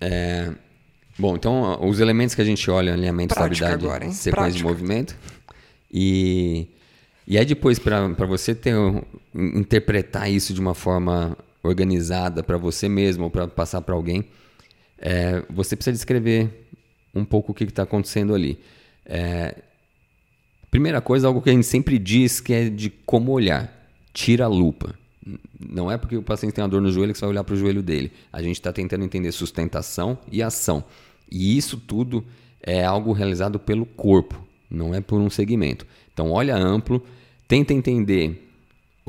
É, 0.00 0.52
bom, 1.18 1.34
então 1.34 1.78
os 1.86 1.98
elementos 1.98 2.34
que 2.34 2.40
a 2.40 2.44
gente 2.44 2.70
olha, 2.70 2.94
alinhamento, 2.94 3.34
Prática 3.34 3.52
estabilidade, 3.52 3.84
agora, 3.84 4.00
sequência 4.12 4.30
Prática. 4.30 4.58
de 4.58 4.64
movimento. 4.64 5.16
E, 5.90 6.68
e 7.26 7.36
aí 7.36 7.44
depois, 7.44 7.78
para 7.78 8.26
você 8.26 8.54
ter, 8.54 8.74
interpretar 9.34 10.30
isso 10.30 10.54
de 10.54 10.60
uma 10.60 10.74
forma 10.74 11.36
organizada 11.62 12.42
para 12.42 12.56
você 12.56 12.88
mesmo 12.88 13.24
ou 13.24 13.30
para 13.30 13.46
passar 13.48 13.80
para 13.80 13.94
alguém, 13.94 14.24
é, 14.98 15.44
você 15.50 15.76
precisa 15.76 15.92
descrever 15.92 16.68
um 17.14 17.24
pouco 17.24 17.52
o 17.52 17.54
que 17.54 17.64
está 17.64 17.82
acontecendo 17.82 18.34
ali. 18.34 18.58
É, 19.04 19.56
primeira 20.70 21.00
coisa, 21.00 21.26
algo 21.26 21.40
que 21.40 21.50
a 21.50 21.52
gente 21.52 21.66
sempre 21.66 21.98
diz 21.98 22.40
que 22.40 22.52
é 22.52 22.68
de 22.68 22.90
como 22.90 23.32
olhar. 23.32 23.72
Tira 24.12 24.44
a 24.44 24.48
lupa. 24.48 24.94
Não 25.60 25.90
é 25.90 25.98
porque 25.98 26.16
o 26.16 26.22
paciente 26.22 26.54
tem 26.54 26.62
uma 26.62 26.68
dor 26.68 26.80
no 26.80 26.90
joelho 26.90 27.12
que 27.12 27.18
você 27.18 27.24
vai 27.24 27.32
olhar 27.32 27.44
para 27.44 27.54
o 27.54 27.58
joelho 27.58 27.82
dele. 27.82 28.12
A 28.32 28.42
gente 28.42 28.56
está 28.56 28.72
tentando 28.72 29.04
entender 29.04 29.30
sustentação 29.32 30.18
e 30.30 30.42
ação. 30.42 30.82
E 31.30 31.56
isso 31.56 31.76
tudo 31.76 32.24
é 32.62 32.84
algo 32.84 33.12
realizado 33.12 33.58
pelo 33.58 33.84
corpo, 33.84 34.42
não 34.70 34.94
é 34.94 35.00
por 35.00 35.20
um 35.20 35.28
segmento. 35.28 35.86
Então, 36.12 36.30
olha 36.30 36.56
amplo, 36.56 37.04
tenta 37.46 37.72
entender 37.72 38.47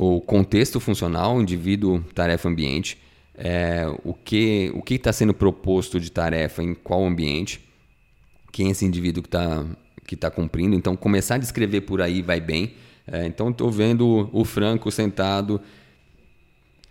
o 0.02 0.22
contexto 0.22 0.80
funcional, 0.80 1.42
indivíduo, 1.42 2.02
tarefa, 2.16 2.48
ambiente, 2.48 2.98
é, 3.36 3.86
o 4.06 4.14
que 4.14 4.72
o 4.74 4.82
que 4.82 4.94
está 4.94 5.12
sendo 5.12 5.34
proposto 5.34 6.00
de 6.00 6.10
tarefa 6.10 6.64
em 6.64 6.74
qual 6.74 7.06
ambiente, 7.06 7.60
quem 8.50 8.70
é 8.70 8.72
esse 8.72 8.86
indivíduo 8.86 9.22
que 9.22 9.28
está 9.28 9.66
que 10.08 10.16
tá 10.16 10.32
cumprindo. 10.32 10.74
Então, 10.74 10.96
começar 10.96 11.36
a 11.36 11.38
descrever 11.38 11.82
por 11.82 12.02
aí 12.02 12.22
vai 12.22 12.40
bem. 12.40 12.76
É, 13.06 13.26
então, 13.28 13.50
estou 13.50 13.70
vendo 13.70 14.30
o 14.32 14.46
Franco 14.46 14.90
sentado 14.90 15.62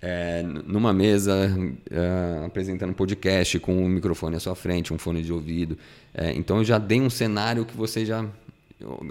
é, 0.03 0.43
numa 0.43 0.93
mesa 0.93 1.51
é, 1.91 2.45
apresentando 2.45 2.91
um 2.91 2.95
podcast 2.95 3.59
com 3.59 3.75
um 3.75 3.89
microfone 3.89 4.37
à 4.37 4.41
sua 4.41 4.55
frente, 4.55 4.93
um 4.93 4.99
fone 4.99 5.23
de 5.23 5.33
ouvido. 5.33 5.79
É, 6.13 6.33
então 6.35 6.59
eu 6.59 6.65
já 6.65 6.77
dei 6.79 7.01
um 7.01 7.11
cenário 7.11 7.65
que 7.65 7.75
você 7.75 8.05
já. 8.05 8.23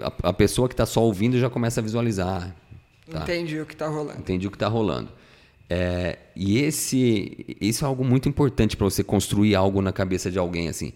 A, 0.00 0.28
a 0.28 0.32
pessoa 0.32 0.68
que 0.68 0.74
está 0.74 0.86
só 0.86 1.02
ouvindo 1.02 1.36
já 1.36 1.50
começa 1.50 1.80
a 1.80 1.82
visualizar. 1.82 2.54
Tá? 3.10 3.22
Entendi 3.22 3.60
o 3.60 3.66
que 3.66 3.74
está 3.74 3.88
rolando. 3.88 4.18
Entendi 4.18 4.46
o 4.46 4.50
que 4.50 4.56
está 4.56 4.68
rolando. 4.68 5.10
É, 5.70 6.18
e 6.34 6.58
esse, 6.58 7.56
isso 7.60 7.84
é 7.84 7.88
algo 7.88 8.04
muito 8.04 8.28
importante 8.28 8.76
para 8.76 8.84
você 8.84 9.04
construir 9.04 9.54
algo 9.54 9.82
na 9.82 9.92
cabeça 9.92 10.30
de 10.30 10.38
alguém 10.38 10.68
assim. 10.68 10.92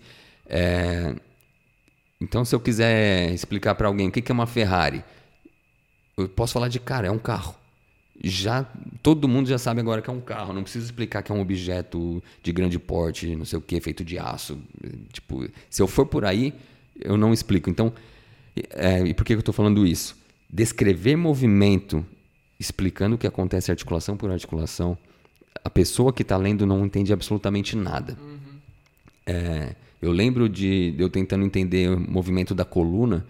É, 0.47 1.15
então, 2.21 2.45
se 2.45 2.55
eu 2.55 2.61
quiser 2.61 3.33
explicar 3.33 3.75
para 3.75 3.89
alguém 3.89 4.09
o 4.09 4.13
que 4.13 4.31
é 4.31 4.35
uma 4.35 4.47
Ferrari, 4.47 5.05
eu 6.17 6.29
posso 6.29 6.53
falar 6.53 6.69
de 6.69 6.79
cara, 6.79 7.07
é 7.07 7.11
um 7.11 7.19
carro 7.19 7.57
já 8.23 8.65
todo 9.03 9.27
mundo 9.27 9.49
já 9.49 9.59
sabe 9.59 9.81
agora 9.81 10.01
que 10.01 10.09
é 10.09 10.13
um 10.13 10.21
carro, 10.21 10.53
não 10.53 10.63
preciso 10.63 10.85
explicar 10.85 11.23
que 11.23 11.33
é 11.33 11.35
um 11.35 11.41
objeto 11.41 12.23
de 12.43 12.53
grande 12.53 12.79
porte, 12.79 13.35
não 13.35 13.45
sei 13.45 13.59
o 13.59 13.63
que, 13.63 13.81
feito 13.81 14.05
de 14.05 14.19
aço. 14.19 14.59
Tipo, 15.13 15.49
se 15.69 15.83
eu 15.83 15.89
for 15.89 16.07
por 16.07 16.25
aí, 16.25 16.55
eu 17.01 17.17
não 17.17 17.33
explico. 17.33 17.69
Então, 17.69 17.93
é, 18.71 19.01
e 19.01 19.15
por 19.15 19.25
que 19.25 19.35
eu 19.35 19.41
estou 19.41 19.55
falando 19.55 19.87
isso? 19.87 20.17
Descrever 20.53 21.17
movimento, 21.17 22.05
explicando 22.61 23.17
o 23.17 23.19
que 23.19 23.27
acontece 23.27 23.71
articulação 23.71 24.17
por 24.17 24.31
articulação, 24.31 24.99
a 25.65 25.71
pessoa 25.71 26.13
que 26.13 26.23
está 26.23 26.37
lendo 26.37 26.67
não 26.67 26.85
entende 26.85 27.13
absolutamente 27.13 27.75
nada. 27.77 28.19
Uhum. 28.21 28.39
É, 29.27 29.75
eu 30.01 30.13
lembro 30.13 30.49
de, 30.49 30.95
eu 30.99 31.09
tentando 31.09 31.45
entender 31.45 31.89
o 31.91 31.99
movimento 31.99 32.55
da 32.55 32.65
coluna 32.65 33.25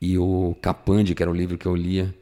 e 0.00 0.18
o 0.18 0.54
Capandi, 0.60 1.14
que 1.14 1.22
era 1.22 1.30
o 1.30 1.34
livro 1.34 1.56
que 1.56 1.66
eu 1.66 1.74
lia, 1.74 2.14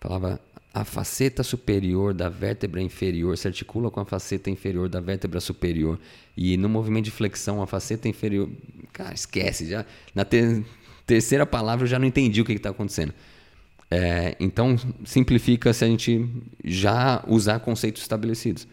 falava 0.00 0.40
a 0.72 0.84
faceta 0.84 1.42
superior 1.42 2.12
da 2.12 2.28
vértebra 2.28 2.80
inferior 2.80 3.36
se 3.36 3.48
articula 3.48 3.90
com 3.90 4.00
a 4.00 4.04
faceta 4.04 4.50
inferior 4.50 4.88
da 4.88 5.00
vértebra 5.00 5.40
superior. 5.40 5.98
E 6.36 6.56
no 6.56 6.68
movimento 6.68 7.06
de 7.06 7.10
flexão, 7.10 7.62
a 7.62 7.66
faceta 7.66 8.08
inferior. 8.08 8.48
Cara, 8.92 9.14
esquece. 9.14 9.66
já 9.66 9.84
Na 10.14 10.24
ter, 10.24 10.64
terceira 11.06 11.46
palavra 11.46 11.84
eu 11.84 11.88
já 11.88 11.98
não 11.98 12.06
entendi 12.06 12.40
o 12.40 12.44
que 12.44 12.52
está 12.52 12.70
acontecendo. 12.70 13.14
É, 13.90 14.36
então, 14.38 14.76
simplifica 15.04 15.72
se 15.72 15.84
a 15.84 15.88
gente 15.88 16.28
já 16.64 17.22
usar 17.26 17.60
conceitos 17.60 18.02
estabelecidos. 18.02 18.68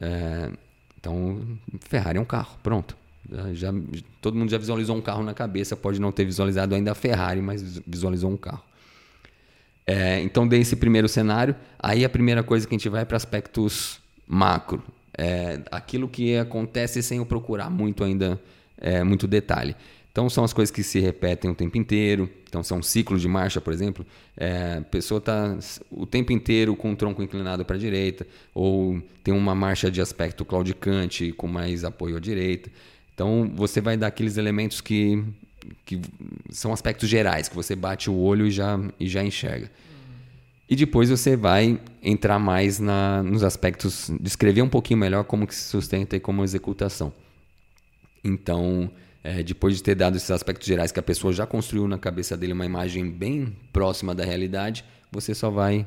É, 0.00 0.50
então, 0.98 1.40
Ferrari 1.80 2.18
é 2.18 2.20
um 2.20 2.24
carro, 2.24 2.58
pronto. 2.62 2.96
Já, 3.52 3.72
todo 4.20 4.36
mundo 4.36 4.50
já 4.50 4.58
visualizou 4.58 4.96
um 4.96 5.00
carro 5.00 5.22
na 5.22 5.32
cabeça, 5.34 5.76
pode 5.76 6.00
não 6.00 6.10
ter 6.10 6.24
visualizado 6.24 6.74
ainda 6.74 6.92
a 6.92 6.94
Ferrari, 6.94 7.40
mas 7.40 7.80
visualizou 7.86 8.30
um 8.30 8.36
carro. 8.36 8.62
É, 9.86 10.20
então, 10.20 10.46
dei 10.46 10.60
esse 10.60 10.76
primeiro 10.76 11.08
cenário. 11.08 11.54
Aí, 11.78 12.04
a 12.04 12.08
primeira 12.08 12.42
coisa 12.42 12.66
que 12.66 12.74
a 12.74 12.78
gente 12.78 12.88
vai 12.88 13.04
para 13.04 13.16
aspectos 13.16 14.00
macro. 14.26 14.82
É, 15.16 15.60
aquilo 15.70 16.08
que 16.08 16.36
acontece 16.36 17.02
sem 17.02 17.18
eu 17.18 17.26
procurar 17.26 17.68
muito 17.68 18.04
ainda, 18.04 18.40
é, 18.78 19.02
muito 19.02 19.26
detalhe. 19.26 19.74
Então, 20.12 20.28
são 20.28 20.42
as 20.42 20.52
coisas 20.52 20.70
que 20.70 20.82
se 20.82 20.98
repetem 20.98 21.50
o 21.50 21.54
tempo 21.54 21.78
inteiro. 21.78 22.28
Então, 22.48 22.62
são 22.62 22.82
ciclos 22.82 23.20
de 23.22 23.28
marcha, 23.28 23.60
por 23.60 23.72
exemplo. 23.72 24.04
É, 24.36 24.78
a 24.78 24.82
pessoa 24.82 25.18
está 25.18 25.56
o 25.90 26.04
tempo 26.04 26.32
inteiro 26.32 26.74
com 26.74 26.92
o 26.92 26.96
tronco 26.96 27.22
inclinado 27.22 27.64
para 27.64 27.76
a 27.76 27.78
direita, 27.78 28.26
ou 28.52 29.00
tem 29.22 29.32
uma 29.32 29.54
marcha 29.54 29.90
de 29.90 30.00
aspecto 30.00 30.44
claudicante 30.44 31.32
com 31.32 31.46
mais 31.46 31.84
apoio 31.84 32.16
à 32.16 32.20
direita. 32.20 32.70
Então, 33.14 33.50
você 33.54 33.80
vai 33.80 33.96
dar 33.96 34.08
aqueles 34.08 34.36
elementos 34.36 34.80
que 34.80 35.24
que 35.84 36.00
são 36.50 36.72
aspectos 36.72 37.08
gerais, 37.08 37.48
que 37.48 37.54
você 37.54 37.76
bate 37.76 38.10
o 38.10 38.16
olho 38.16 38.46
e 38.46 38.50
já, 38.50 38.78
e 38.98 39.08
já 39.08 39.22
enxerga. 39.22 39.70
E 40.68 40.76
depois 40.76 41.10
você 41.10 41.36
vai 41.36 41.80
entrar 42.02 42.38
mais 42.38 42.78
na, 42.78 43.22
nos 43.22 43.42
aspectos, 43.42 44.10
descrever 44.20 44.62
um 44.62 44.68
pouquinho 44.68 44.98
melhor 44.98 45.24
como 45.24 45.46
que 45.46 45.54
se 45.54 45.64
sustenta 45.64 46.16
e 46.16 46.20
como 46.20 46.44
executação. 46.44 47.12
Então, 48.22 48.90
é, 49.22 49.42
depois 49.42 49.76
de 49.76 49.82
ter 49.82 49.94
dado 49.94 50.16
esses 50.16 50.30
aspectos 50.30 50.66
gerais 50.66 50.92
que 50.92 51.00
a 51.00 51.02
pessoa 51.02 51.32
já 51.32 51.46
construiu 51.46 51.86
na 51.86 51.98
cabeça 51.98 52.36
dele 52.36 52.52
uma 52.52 52.66
imagem 52.66 53.10
bem 53.10 53.56
próxima 53.72 54.14
da 54.14 54.24
realidade, 54.24 54.84
você 55.10 55.34
só 55.34 55.50
vai 55.50 55.86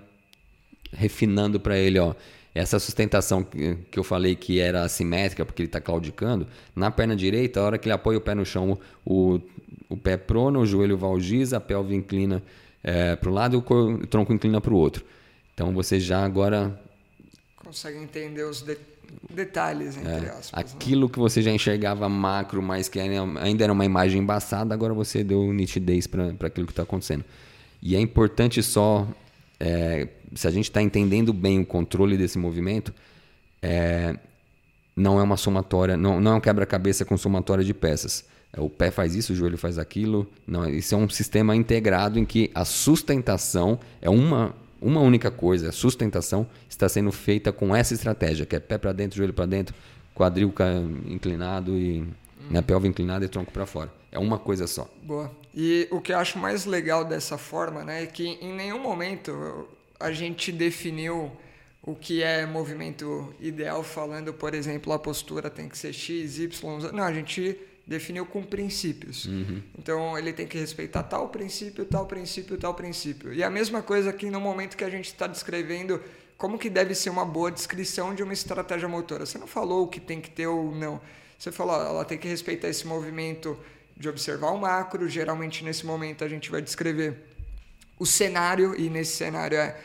refinando 0.92 1.60
para 1.60 1.78
ele, 1.78 1.98
ó, 1.98 2.14
essa 2.54 2.78
sustentação 2.78 3.44
que 3.44 3.98
eu 3.98 4.04
falei 4.04 4.36
que 4.36 4.60
era 4.60 4.84
assimétrica, 4.84 5.44
porque 5.44 5.64
ele 5.64 5.68
está 5.68 5.82
claudicando, 5.82 6.48
na 6.76 6.92
perna 6.92 7.16
direita, 7.16 7.60
a 7.60 7.64
hora 7.64 7.78
que 7.80 7.88
ele 7.88 7.94
apoia 7.94 8.18
o 8.18 8.22
pé 8.22 8.36
no 8.36 8.46
chão, 8.46 8.78
o, 9.04 9.40
o 9.90 9.98
pé 9.98 10.18
prono, 10.18 10.60
o 10.60 10.66
joelho 10.66 10.96
valgiza, 10.96 11.58
a 11.58 11.60
pelve 11.60 11.96
inclina 11.96 12.44
é, 12.84 13.16
para 13.16 13.30
o 13.30 13.34
lado 13.34 13.64
o, 13.68 13.74
o 13.94 14.06
tronco 14.06 14.34
inclina 14.34 14.60
para 14.60 14.74
o 14.74 14.78
outro. 14.78 15.04
Então 15.54 15.74
você 15.74 16.00
já 16.00 16.24
agora. 16.24 16.80
Consegue 17.56 17.98
entender 17.98 18.44
os 18.44 18.62
de 18.62 18.76
detalhes, 19.34 19.98
entre 19.98 20.26
é, 20.26 20.30
aspas. 20.30 20.52
Né? 20.52 20.60
Aquilo 20.60 21.08
né? 21.08 21.14
que 21.14 21.20
você 21.20 21.42
já 21.42 21.52
enxergava 21.52 22.08
macro, 22.08 22.62
mas 22.62 22.88
que 22.88 23.00
ainda 23.00 23.64
era 23.64 23.74
uma 23.74 23.86
imagem 23.86 24.22
embaçada, 24.22 24.74
agora 24.74 24.94
você 24.94 25.24
deu 25.24 25.52
nitidez 25.52 26.08
para 26.08 26.48
aquilo 26.48 26.66
que 26.66 26.74
está 26.74 26.84
acontecendo. 26.84 27.24
E 27.82 27.96
é 27.96 28.00
importante 28.00 28.64
só 28.64 29.08
é, 29.60 30.08
se 30.36 30.48
a 30.48 30.52
gente 30.52 30.66
está 30.66 30.82
entendendo 30.82 31.32
bem 31.34 31.60
o 31.60 31.66
controle 31.66 32.18
desse 32.18 32.38
movimento, 32.38 32.94
é, 33.62 34.18
não 34.96 35.20
é 35.20 35.24
uma 35.24 35.38
somatória, 35.38 35.98
não, 35.98 36.20
não 36.20 36.34
é 36.34 36.36
um 36.36 36.40
quebra-cabeça 36.40 37.06
com 37.06 37.18
somatória 37.18 37.64
de 37.64 37.74
peças. 37.74 38.26
É, 38.52 38.62
o 38.62 38.70
pé 38.70 38.92
faz 38.92 39.16
isso, 39.16 39.34
o 39.34 39.36
joelho 39.36 39.58
faz 39.58 39.80
aquilo. 39.80 40.30
Não, 40.46 40.68
isso 40.70 40.94
é 40.94 40.98
um 40.98 41.10
sistema 41.10 41.56
integrado 41.56 42.20
em 42.20 42.26
que 42.26 42.52
a 42.54 42.66
sustentação 42.66 43.80
é 44.02 44.10
uma, 44.10 44.54
uma 44.84 45.02
única 45.02 45.32
coisa. 45.32 45.70
A 45.70 45.72
sustentação 45.72 46.48
está 46.70 46.88
sendo 46.90 47.12
feita 47.12 47.52
com 47.52 47.76
essa 47.76 47.94
estratégia, 47.94 48.46
que 48.46 48.56
é 48.56 48.60
pé 48.60 48.78
para 48.78 48.92
dentro, 48.92 49.18
joelho 49.18 49.34
para 49.34 49.46
dentro, 49.46 49.74
quadril 50.14 50.54
inclinado 51.06 51.78
e 51.78 52.02
hum. 52.02 52.08
né, 52.50 52.62
pelve 52.62 52.88
inclinada 52.88 53.26
e 53.26 53.28
tronco 53.28 53.52
para 53.52 53.66
fora. 53.66 53.92
É 54.12 54.20
uma 54.20 54.38
coisa 54.38 54.68
só. 54.68 54.88
Boa. 55.02 55.32
E 55.56 55.88
o 55.92 56.00
que 56.00 56.12
eu 56.12 56.18
acho 56.18 56.38
mais 56.38 56.66
legal 56.66 57.04
dessa 57.04 57.38
forma, 57.38 57.84
né, 57.84 58.04
é 58.04 58.06
que 58.06 58.24
em 58.42 58.54
nenhum 58.54 58.80
momento 58.80 59.68
a 60.00 60.12
gente 60.12 60.52
definiu 60.52 61.32
o 61.82 61.96
que 61.96 62.24
é 62.24 62.46
movimento 62.46 63.34
ideal, 63.40 63.84
falando, 63.84 64.34
por 64.34 64.54
exemplo, 64.54 64.94
a 64.94 65.00
postura 65.00 65.50
tem 65.50 65.68
que 65.68 65.78
ser 65.78 65.92
X, 65.92 66.40
Y. 66.40 66.92
Não, 66.94 67.04
a 67.04 67.14
gente 67.14 67.58
definiu 67.86 68.26
com 68.26 68.42
princípios. 68.44 69.26
Uhum. 69.26 69.62
Então 69.78 70.18
ele 70.18 70.32
tem 70.32 70.48
que 70.48 70.58
respeitar 70.58 71.04
tal 71.04 71.30
princípio, 71.30 71.86
tal 71.86 72.06
princípio, 72.06 72.58
tal 72.58 72.74
princípio. 72.74 73.34
E 73.34 73.44
a 73.44 73.50
mesma 73.50 73.82
coisa 73.82 74.10
aqui 74.10 74.30
no 74.30 74.40
momento 74.40 74.78
que 74.78 74.84
a 74.84 74.90
gente 74.90 75.08
está 75.08 75.28
descrevendo 75.28 76.02
como 76.38 76.58
que 76.58 76.70
deve 76.70 76.96
ser 76.96 77.10
uma 77.10 77.26
boa 77.26 77.52
descrição 77.52 78.16
de 78.16 78.24
uma 78.24 78.34
estratégia 78.34 78.88
motora. 78.88 79.26
Você 79.26 79.38
não 79.38 79.48
falou 79.48 79.84
o 79.84 79.88
que 79.88 80.00
tem 80.00 80.20
que 80.20 80.30
ter 80.30 80.48
ou 80.48 80.74
não. 80.74 81.00
Você 81.38 81.52
falou, 81.52 81.76
ela 81.76 82.06
tem 82.06 82.18
que 82.18 82.28
respeitar 82.28 82.70
esse 82.70 82.88
movimento 82.88 83.58
de 83.98 84.08
observar 84.08 84.52
o 84.52 84.58
macro. 84.58 85.08
Geralmente 85.10 85.64
nesse 85.64 85.86
momento 85.86 86.24
a 86.24 86.30
gente 86.30 86.50
vai 86.50 86.62
descrever 86.62 87.18
o 88.00 88.06
cenário 88.06 88.80
e 88.80 88.90
nesse 88.90 89.16
cenário 89.16 89.58
é 89.58 89.78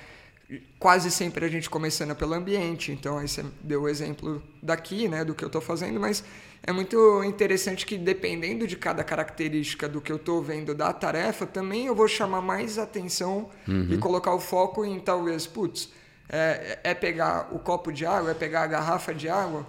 quase 0.78 1.10
sempre 1.10 1.44
a 1.44 1.48
gente 1.48 1.68
começando 1.68 2.14
pelo 2.14 2.34
ambiente. 2.34 2.92
Então 2.92 3.18
aí 3.18 3.28
você 3.28 3.44
deu 3.62 3.82
o 3.82 3.88
exemplo 3.88 4.42
daqui, 4.62 5.08
né, 5.08 5.24
do 5.24 5.34
que 5.34 5.44
eu 5.44 5.48
estou 5.48 5.60
fazendo, 5.60 5.98
mas 6.00 6.24
é 6.62 6.72
muito 6.72 7.22
interessante 7.24 7.86
que 7.86 7.96
dependendo 7.96 8.66
de 8.66 8.76
cada 8.76 9.02
característica 9.02 9.88
do 9.88 10.00
que 10.00 10.12
eu 10.12 10.16
estou 10.16 10.42
vendo 10.42 10.74
da 10.74 10.92
tarefa, 10.92 11.46
também 11.46 11.86
eu 11.86 11.94
vou 11.94 12.08
chamar 12.08 12.40
mais 12.40 12.78
atenção 12.78 13.48
uhum. 13.66 13.88
e 13.90 13.98
colocar 13.98 14.34
o 14.34 14.40
foco 14.40 14.84
em 14.84 14.98
talvez, 15.00 15.46
putz, 15.46 15.90
é, 16.28 16.78
é 16.84 16.94
pegar 16.94 17.48
o 17.52 17.58
copo 17.58 17.90
de 17.90 18.04
água, 18.04 18.32
é 18.32 18.34
pegar 18.34 18.62
a 18.62 18.66
garrafa 18.66 19.14
de 19.14 19.28
água, 19.28 19.66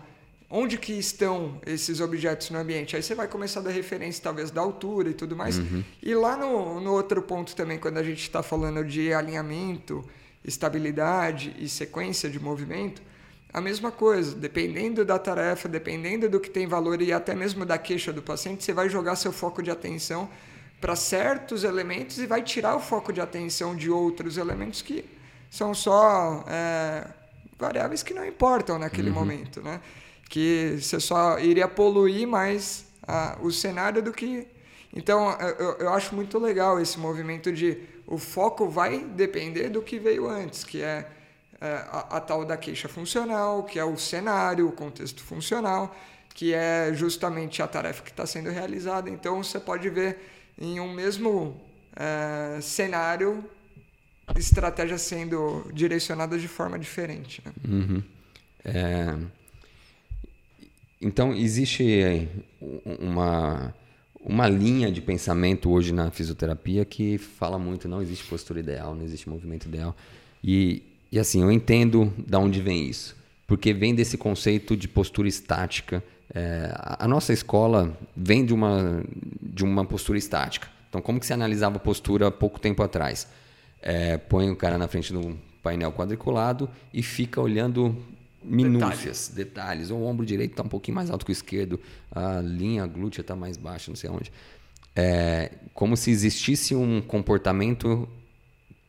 onde 0.49 0.77
que 0.77 0.93
estão 0.93 1.61
esses 1.65 2.01
objetos 2.01 2.49
no 2.49 2.59
ambiente? 2.59 2.95
Aí 2.95 3.03
você 3.03 3.13
vai 3.13 3.27
começar 3.27 3.59
a 3.59 3.63
dar 3.63 3.71
referência 3.71 4.21
talvez 4.21 4.51
da 4.51 4.61
altura 4.61 5.09
e 5.09 5.13
tudo 5.13 5.35
mais. 5.35 5.57
Uhum. 5.57 5.83
E 6.01 6.13
lá 6.15 6.35
no, 6.35 6.81
no 6.81 6.91
outro 6.91 7.21
ponto 7.21 7.55
também, 7.55 7.77
quando 7.77 7.97
a 7.97 8.03
gente 8.03 8.21
está 8.21 8.41
falando 8.41 8.83
de 8.83 9.13
alinhamento, 9.13 10.03
estabilidade 10.43 11.55
e 11.59 11.69
sequência 11.69 12.29
de 12.29 12.39
movimento, 12.39 13.01
a 13.51 13.59
mesma 13.59 13.91
coisa, 13.91 14.35
dependendo 14.35 15.03
da 15.03 15.17
tarefa, 15.17 15.67
dependendo 15.67 16.29
do 16.29 16.39
que 16.39 16.49
tem 16.49 16.67
valor 16.67 17.01
e 17.01 17.11
até 17.11 17.33
mesmo 17.33 17.65
da 17.65 17.77
queixa 17.77 18.13
do 18.13 18.21
paciente, 18.21 18.63
você 18.63 18.73
vai 18.73 18.89
jogar 18.89 19.15
seu 19.15 19.31
foco 19.31 19.63
de 19.63 19.71
atenção 19.71 20.29
para 20.79 20.95
certos 20.95 21.63
elementos 21.63 22.19
e 22.19 22.25
vai 22.25 22.41
tirar 22.41 22.75
o 22.75 22.79
foco 22.79 23.11
de 23.11 23.19
atenção 23.19 23.75
de 23.75 23.89
outros 23.89 24.37
elementos 24.37 24.81
que 24.81 25.03
são 25.49 25.73
só 25.73 26.45
é, 26.47 27.07
variáveis 27.57 28.03
que 28.03 28.13
não 28.13 28.25
importam 28.25 28.77
naquele 28.77 29.09
uhum. 29.09 29.15
momento, 29.15 29.61
né? 29.61 29.81
Que 30.29 30.77
você 30.79 30.99
só 30.99 31.39
iria 31.39 31.67
poluir 31.67 32.27
mais 32.27 32.85
a, 33.05 33.37
o 33.41 33.51
cenário 33.51 34.01
do 34.01 34.13
que. 34.13 34.47
Então, 34.95 35.31
eu, 35.59 35.71
eu 35.79 35.89
acho 35.89 36.15
muito 36.15 36.37
legal 36.37 36.79
esse 36.79 36.97
movimento 36.99 37.51
de 37.51 37.79
o 38.05 38.17
foco 38.17 38.69
vai 38.69 38.99
depender 38.99 39.69
do 39.69 39.81
que 39.81 39.99
veio 39.99 40.27
antes, 40.27 40.63
que 40.63 40.81
é, 40.81 41.07
é 41.07 41.18
a, 41.61 42.17
a, 42.17 42.21
tal 42.21 42.45
da 42.45 42.55
queixa 42.55 42.87
funcional, 42.87 43.63
que 43.63 43.77
é 43.77 43.83
o 43.83 43.97
cenário, 43.97 44.67
o 44.67 44.71
contexto 44.71 45.21
funcional, 45.21 45.95
que 46.33 46.53
é 46.53 46.91
justamente 46.93 47.61
a 47.61 47.67
tarefa 47.67 48.01
que 48.03 48.11
está 48.11 48.25
sendo 48.25 48.49
realizada. 48.49 49.09
Então 49.09 49.43
você 49.43 49.59
pode 49.59 49.89
ver 49.89 50.17
em 50.57 50.79
um 50.79 50.93
mesmo 50.93 51.59
é, 51.95 52.61
cenário 52.61 53.43
estratégias 54.37 55.01
sendo 55.01 55.69
direcionadas 55.73 56.41
de 56.41 56.47
forma 56.47 56.77
diferente. 56.77 57.41
Né? 57.45 57.51
Uhum. 57.67 58.03
É... 58.63 59.15
Então 61.01 61.33
existe 61.33 62.27
uma 62.99 63.73
uma 64.21 64.49
linha 64.49 64.91
de 64.91 65.01
pensamento 65.01 65.71
hoje 65.71 65.93
na 65.93 66.11
fisioterapia 66.11 66.83
que 66.83 67.17
fala 67.17 67.57
muito 67.57 67.87
não 67.87 68.01
existe 68.01 68.25
postura 68.25 68.59
ideal, 68.59 68.93
não 68.93 69.03
existe 69.03 69.29
movimento 69.29 69.65
ideal. 69.65 69.95
E, 70.43 70.83
e 71.11 71.19
assim, 71.19 71.41
eu 71.41 71.51
entendo 71.51 72.13
de 72.17 72.35
onde 72.35 72.61
vem 72.61 72.87
isso. 72.87 73.15
Porque 73.47 73.73
vem 73.73 73.95
desse 73.95 74.17
conceito 74.17 74.77
de 74.77 74.87
postura 74.87 75.27
estática. 75.27 76.03
É, 76.33 76.71
a 76.75 77.07
nossa 77.07 77.33
escola 77.33 77.97
vem 78.15 78.45
de 78.45 78.53
uma, 78.53 79.03
de 79.41 79.63
uma 79.63 79.83
postura 79.83 80.19
estática. 80.19 80.67
Então, 80.87 81.01
como 81.01 81.19
que 81.19 81.25
se 81.25 81.33
analisava 81.33 81.77
a 81.77 81.79
postura 81.79 82.27
há 82.27 82.31
pouco 82.31 82.59
tempo 82.59 82.83
atrás? 82.83 83.27
É, 83.81 84.17
põe 84.17 84.49
o 84.51 84.55
cara 84.55 84.77
na 84.77 84.87
frente 84.87 85.11
do 85.11 85.37
painel 85.63 85.91
quadriculado 85.91 86.69
e 86.93 87.01
fica 87.01 87.41
olhando 87.41 87.95
minúcias, 88.43 89.29
detalhes. 89.29 89.29
detalhes. 89.29 89.91
O 89.91 89.97
ombro 89.97 90.25
direito 90.25 90.51
está 90.51 90.63
um 90.63 90.67
pouquinho 90.67 90.95
mais 90.95 91.09
alto 91.09 91.25
que 91.25 91.31
o 91.31 91.33
esquerdo, 91.33 91.79
a 92.11 92.41
linha 92.41 92.85
glútea 92.85 93.21
está 93.21 93.35
mais 93.35 93.57
baixa, 93.57 93.89
não 93.89 93.95
sei 93.95 94.09
onde. 94.09 94.31
É 94.95 95.51
como 95.73 95.95
se 95.95 96.11
existisse 96.11 96.75
um 96.75 97.01
comportamento 97.01 98.07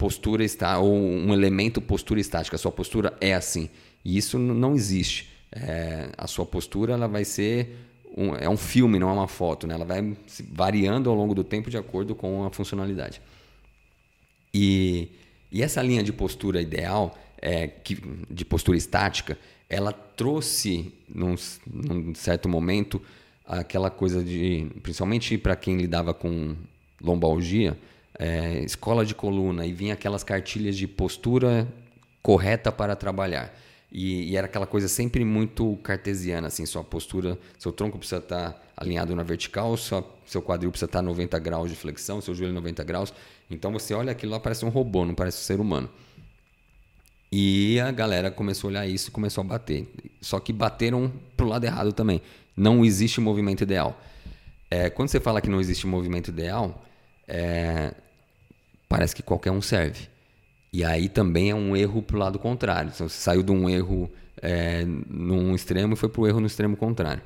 postura 0.01 0.43
está 0.43 0.79
ou 0.79 0.97
um 0.97 1.31
elemento 1.35 1.79
postura 1.79 2.19
estática. 2.19 2.57
A 2.57 2.59
sua 2.59 2.73
postura 2.73 3.13
é 3.21 3.35
assim 3.35 3.69
e 4.03 4.17
isso 4.17 4.39
não 4.39 4.75
existe. 4.75 5.29
É, 5.53 6.09
a 6.17 6.27
sua 6.27 6.47
postura 6.47 6.95
ela 6.95 7.07
vai 7.07 7.23
ser 7.23 7.77
um, 8.17 8.35
é 8.35 8.49
um 8.49 8.57
filme, 8.57 8.99
não 8.99 9.11
é 9.11 9.13
uma 9.13 9.29
foto, 9.29 9.67
né? 9.67 9.75
Ela 9.75 9.85
vai 9.85 10.17
variando 10.51 11.11
ao 11.11 11.15
longo 11.15 11.35
do 11.35 11.45
tempo 11.45 11.69
de 11.69 11.77
acordo 11.77 12.15
com 12.15 12.47
a 12.47 12.51
funcionalidade. 12.51 13.21
E, 14.55 15.11
e 15.53 15.63
essa 15.63 15.83
linha 15.83 16.03
de 16.03 16.15
postura 16.15 16.63
ideal 16.63 17.19
é, 17.37 17.67
que, 17.67 17.99
de 18.31 18.45
postura 18.47 18.79
estática, 18.79 19.37
ela 19.69 19.93
trouxe, 19.93 20.95
num, 21.07 21.35
num 21.71 22.15
certo 22.15 22.49
momento, 22.49 23.03
aquela 23.45 23.91
coisa 23.91 24.25
de, 24.25 24.67
principalmente 24.83 25.37
para 25.37 25.55
quem 25.57 25.77
lidava 25.77 26.15
com 26.15 26.57
lombalgia, 27.03 27.77
é, 28.21 28.63
escola 28.65 29.07
de 29.07 29.15
coluna, 29.15 29.65
e 29.65 29.73
vinha 29.73 29.95
aquelas 29.95 30.23
cartilhas 30.23 30.77
de 30.77 30.87
postura 30.87 31.67
correta 32.23 32.71
para 32.71 32.95
trabalhar. 32.95 33.51
E, 33.91 34.31
e, 34.31 34.37
era 34.37 34.47
aquela 34.47 34.67
coisa 34.67 34.89
sempre 34.89 35.25
muito 35.25 35.79
cartesiana, 35.83 36.49
assim, 36.49 36.67
sua 36.67 36.85
postura, 36.85 37.39
seu 37.59 37.73
tronco 37.73 37.97
precisa 37.97 38.21
estar 38.21 38.51
tá 38.51 38.63
alinhado 38.77 39.17
na 39.17 39.23
vertical, 39.23 39.75
sua, 39.79 40.07
seu 40.27 40.43
quadril 40.43 40.71
precisa 40.71 40.85
estar 40.85 40.99
tá 40.99 41.03
90 41.03 41.39
graus 41.39 41.71
de 41.71 41.77
flexão, 41.77 42.21
seu 42.21 42.35
joelho 42.35 42.53
90 42.53 42.85
graus. 42.85 43.15
Então 43.51 43.73
você 43.73 43.95
olha 43.95 44.13
aquilo 44.13 44.33
lá, 44.33 44.39
parece 44.39 44.67
um 44.67 44.69
robô, 44.69 45.03
não 45.07 45.15
parece 45.15 45.39
um 45.39 45.45
ser 45.45 45.59
humano. 45.59 45.89
E 47.33 47.81
a 47.81 47.91
galera 47.91 48.31
começou 48.31 48.69
a 48.69 48.71
olhar 48.71 48.87
isso 48.87 49.09
e 49.09 49.13
começou 49.13 49.41
a 49.43 49.47
bater. 49.47 49.89
Só 50.21 50.39
que 50.39 50.53
bateram 50.53 51.11
pro 51.39 51.47
lado 51.47 51.65
errado 51.65 51.93
também. 51.93 52.21
Não 52.55 52.85
existe 52.85 53.19
movimento 53.19 53.63
ideal. 53.63 53.99
É, 54.71 54.91
quando 54.91 55.09
você 55.09 55.21
fala 55.21 55.41
que 55.41 55.49
não 55.49 55.59
existe 55.59 55.87
movimento 55.87 56.29
ideal, 56.29 56.85
é, 57.27 57.95
parece 58.91 59.15
que 59.15 59.23
qualquer 59.23 59.53
um 59.53 59.63
serve. 59.63 60.09
E 60.73 60.85
aí 60.85 61.09
também 61.09 61.51
é 61.51 61.55
um 61.55 61.77
erro 61.77 62.03
pro 62.03 62.19
lado 62.19 62.41
contrário. 62.41 62.91
Então, 62.93 63.09
você 63.09 63.21
saiu 63.21 63.43
de 63.43 63.53
um 63.53 63.71
erro 63.71 64.11
é, 64.43 64.85
num 64.85 65.55
extremo 65.55 65.95
e 65.95 65.97
foi 65.97 66.09
pro 66.09 66.27
erro 66.27 66.41
no 66.41 66.47
extremo 66.49 66.77
contrário. 66.77 67.23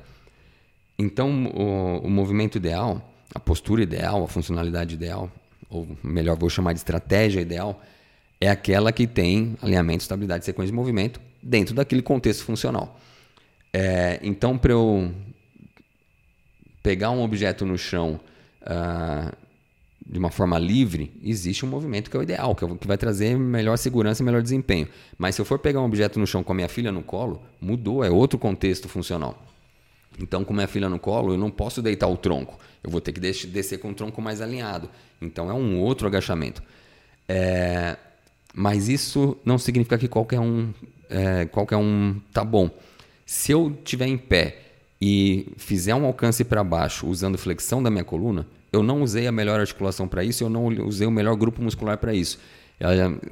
Então, 0.97 1.47
o, 1.47 2.05
o 2.05 2.09
movimento 2.09 2.55
ideal, 2.55 3.11
a 3.33 3.39
postura 3.39 3.81
ideal, 3.81 4.23
a 4.23 4.27
funcionalidade 4.27 4.93
ideal, 4.93 5.29
ou 5.67 5.87
melhor, 6.03 6.37
vou 6.37 6.49
chamar 6.51 6.73
de 6.73 6.79
estratégia 6.79 7.41
ideal, 7.41 7.81
é 8.39 8.47
aquela 8.47 8.91
que 8.91 9.07
tem 9.07 9.57
alinhamento, 9.59 10.03
estabilidade 10.03 10.45
sequência 10.45 10.71
de 10.71 10.75
movimento 10.75 11.19
dentro 11.41 11.73
daquele 11.73 12.03
contexto 12.03 12.43
funcional. 12.43 12.99
É, 13.73 14.19
então, 14.21 14.55
para 14.55 14.71
eu 14.71 15.11
pegar 16.83 17.09
um 17.09 17.23
objeto 17.23 17.65
no 17.65 17.77
chão 17.77 18.19
uh, 18.61 19.44
de 20.05 20.19
uma 20.19 20.29
forma 20.29 20.59
livre, 20.59 21.11
existe 21.23 21.65
um 21.65 21.67
movimento 21.67 22.11
que 22.11 22.15
é 22.15 22.19
o 22.19 22.23
ideal, 22.23 22.53
que, 22.53 22.63
é 22.63 22.67
o 22.67 22.75
que 22.75 22.87
vai 22.87 22.97
trazer 22.97 23.35
melhor 23.37 23.75
segurança 23.77 24.21
e 24.21 24.25
melhor 24.25 24.41
desempenho. 24.41 24.87
Mas 25.17 25.33
se 25.33 25.41
eu 25.41 25.45
for 25.45 25.57
pegar 25.57 25.81
um 25.81 25.85
objeto 25.85 26.19
no 26.19 26.27
chão 26.27 26.43
com 26.43 26.51
a 26.51 26.55
minha 26.55 26.69
filha 26.69 26.91
no 26.91 27.01
colo, 27.01 27.41
mudou, 27.59 28.03
é 28.03 28.09
outro 28.11 28.37
contexto 28.37 28.87
funcional. 28.87 29.43
Então, 30.19 30.45
com 30.45 30.53
minha 30.53 30.67
filha 30.67 30.87
no 30.87 30.99
colo, 30.99 31.33
eu 31.33 31.37
não 31.37 31.49
posso 31.49 31.81
deitar 31.81 32.07
o 32.07 32.15
tronco. 32.15 32.57
Eu 32.83 32.89
vou 32.89 33.01
ter 33.01 33.11
que 33.11 33.19
descer 33.19 33.79
com 33.79 33.89
o 33.89 33.93
tronco 33.93 34.21
mais 34.21 34.41
alinhado. 34.41 34.89
Então, 35.19 35.49
é 35.49 35.53
um 35.53 35.79
outro 35.79 36.07
agachamento. 36.07 36.61
É, 37.27 37.97
mas 38.53 38.87
isso 38.87 39.37
não 39.43 39.57
significa 39.57 39.97
que 39.97 40.07
qualquer 40.07 40.39
um, 40.39 40.71
é, 41.09 41.45
qualquer 41.45 41.77
um 41.77 42.21
tá 42.31 42.45
bom. 42.45 42.69
Se 43.25 43.51
eu 43.51 43.75
tiver 43.83 44.05
em 44.05 44.17
pé 44.17 44.64
e 45.01 45.47
fizer 45.57 45.93
um 45.93 46.05
alcance 46.05 46.43
para 46.43 46.63
baixo 46.63 47.07
usando 47.07 47.37
flexão 47.37 47.81
da 47.83 47.89
minha 47.89 48.03
coluna, 48.03 48.47
eu 48.71 48.81
não 48.81 49.01
usei 49.01 49.27
a 49.27 49.31
melhor 49.31 49.59
articulação 49.59 50.07
para 50.07 50.23
isso, 50.23 50.43
eu 50.43 50.49
não 50.49 50.65
usei 50.65 51.07
o 51.07 51.11
melhor 51.11 51.35
grupo 51.35 51.61
muscular 51.61 51.97
para 51.97 52.13
isso. 52.13 52.39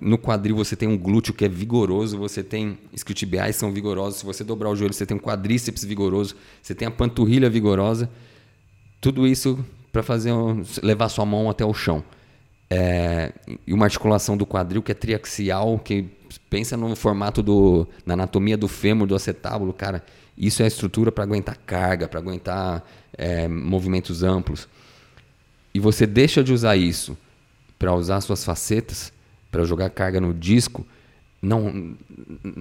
No 0.01 0.17
quadril 0.17 0.55
você 0.55 0.75
tem 0.75 0.87
um 0.87 0.97
glúteo 0.97 1.33
que 1.33 1.43
é 1.43 1.49
vigoroso, 1.49 2.17
você 2.17 2.41
tem 2.41 2.77
isquiotibiais 2.93 3.55
são 3.57 3.71
vigorosos, 3.71 4.19
se 4.19 4.25
você 4.25 4.43
dobrar 4.43 4.69
o 4.69 4.75
joelho 4.75 4.93
você 4.93 5.05
tem 5.05 5.17
um 5.17 5.19
quadríceps 5.19 5.83
vigoroso, 5.83 6.35
você 6.61 6.73
tem 6.73 6.87
a 6.87 6.91
panturrilha 6.91 7.49
vigorosa. 7.49 8.09
tudo 9.01 9.27
isso 9.27 9.59
para 9.91 10.01
fazer 10.01 10.31
levar 10.81 11.09
sua 11.09 11.25
mão 11.25 11.49
até 11.49 11.65
o 11.65 11.73
chão. 11.73 12.03
É, 12.69 13.31
e 13.67 13.73
uma 13.73 13.85
articulação 13.85 14.35
do 14.35 14.45
quadril 14.45 14.81
que 14.81 14.91
é 14.91 14.95
triaxial, 14.95 15.77
que 15.77 16.05
pensa 16.49 16.75
no 16.75 16.95
formato 16.95 17.43
do 17.43 17.85
na 18.05 18.15
anatomia 18.15 18.57
do 18.57 18.67
fêmur, 18.67 19.05
do 19.05 19.13
acetábulo, 19.13 19.73
cara. 19.73 20.03
Isso 20.37 20.61
é 20.61 20.65
a 20.65 20.67
estrutura 20.67 21.11
para 21.11 21.23
aguentar 21.23 21.57
carga, 21.65 22.07
para 22.07 22.19
aguentar 22.19 22.83
é, 23.17 23.47
movimentos 23.47 24.23
amplos. 24.23 24.67
E 25.73 25.79
você 25.79 26.05
deixa 26.05 26.43
de 26.43 26.53
usar 26.53 26.75
isso 26.75 27.17
para 27.77 27.93
usar 27.93 28.21
suas 28.21 28.43
facetas, 28.43 29.11
para 29.51 29.63
jogar 29.63 29.89
carga 29.89 30.19
no 30.19 30.33
disco, 30.33 30.85
não, 31.43 31.93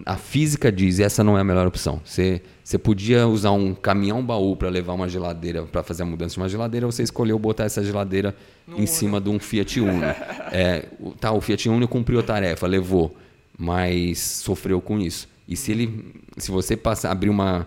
a 0.05 0.17
física 0.17 0.73
diz 0.73 0.99
essa 0.99 1.23
não 1.23 1.39
é 1.39 1.41
a 1.41 1.45
melhor 1.45 1.69
opção. 1.69 2.01
Você, 2.05 2.43
você 2.65 2.77
podia 2.77 3.29
usar 3.29 3.53
um 3.53 3.77
caminhão 3.77 4.21
baú 4.27 4.57
para 4.57 4.69
levar 4.69 4.93
uma 4.95 5.09
geladeira 5.09 5.63
para 5.63 5.85
fazer 5.85 6.03
a 6.03 6.07
mudança 6.07 6.35
de 6.35 6.41
uma 6.41 6.49
geladeira, 6.49 6.85
você 6.85 7.05
escolheu 7.05 7.39
botar 7.39 7.63
essa 7.63 7.85
geladeira 7.85 8.35
no 8.67 8.75
em 8.75 8.79
Uno. 8.79 8.87
cima 8.89 9.21
de 9.21 9.29
um 9.31 9.39
Fiat 9.39 9.81
Uno. 9.81 10.03
é, 10.51 10.87
tá, 11.21 11.31
o 11.31 11.41
Fiat 11.41 11.69
Uno 11.69 11.87
cumpriu 11.87 12.19
a 12.19 12.25
tarefa, 12.25 12.67
levou, 12.67 13.17
mas 13.57 14.19
sofreu 14.19 14.81
com 14.81 14.99
isso. 14.99 15.29
E 15.53 15.57
se 15.57 15.71
ele, 15.71 16.15
se 16.39 16.51
você 16.51 16.75
passar, 16.75 17.11
abrir 17.11 17.29
uma 17.29 17.67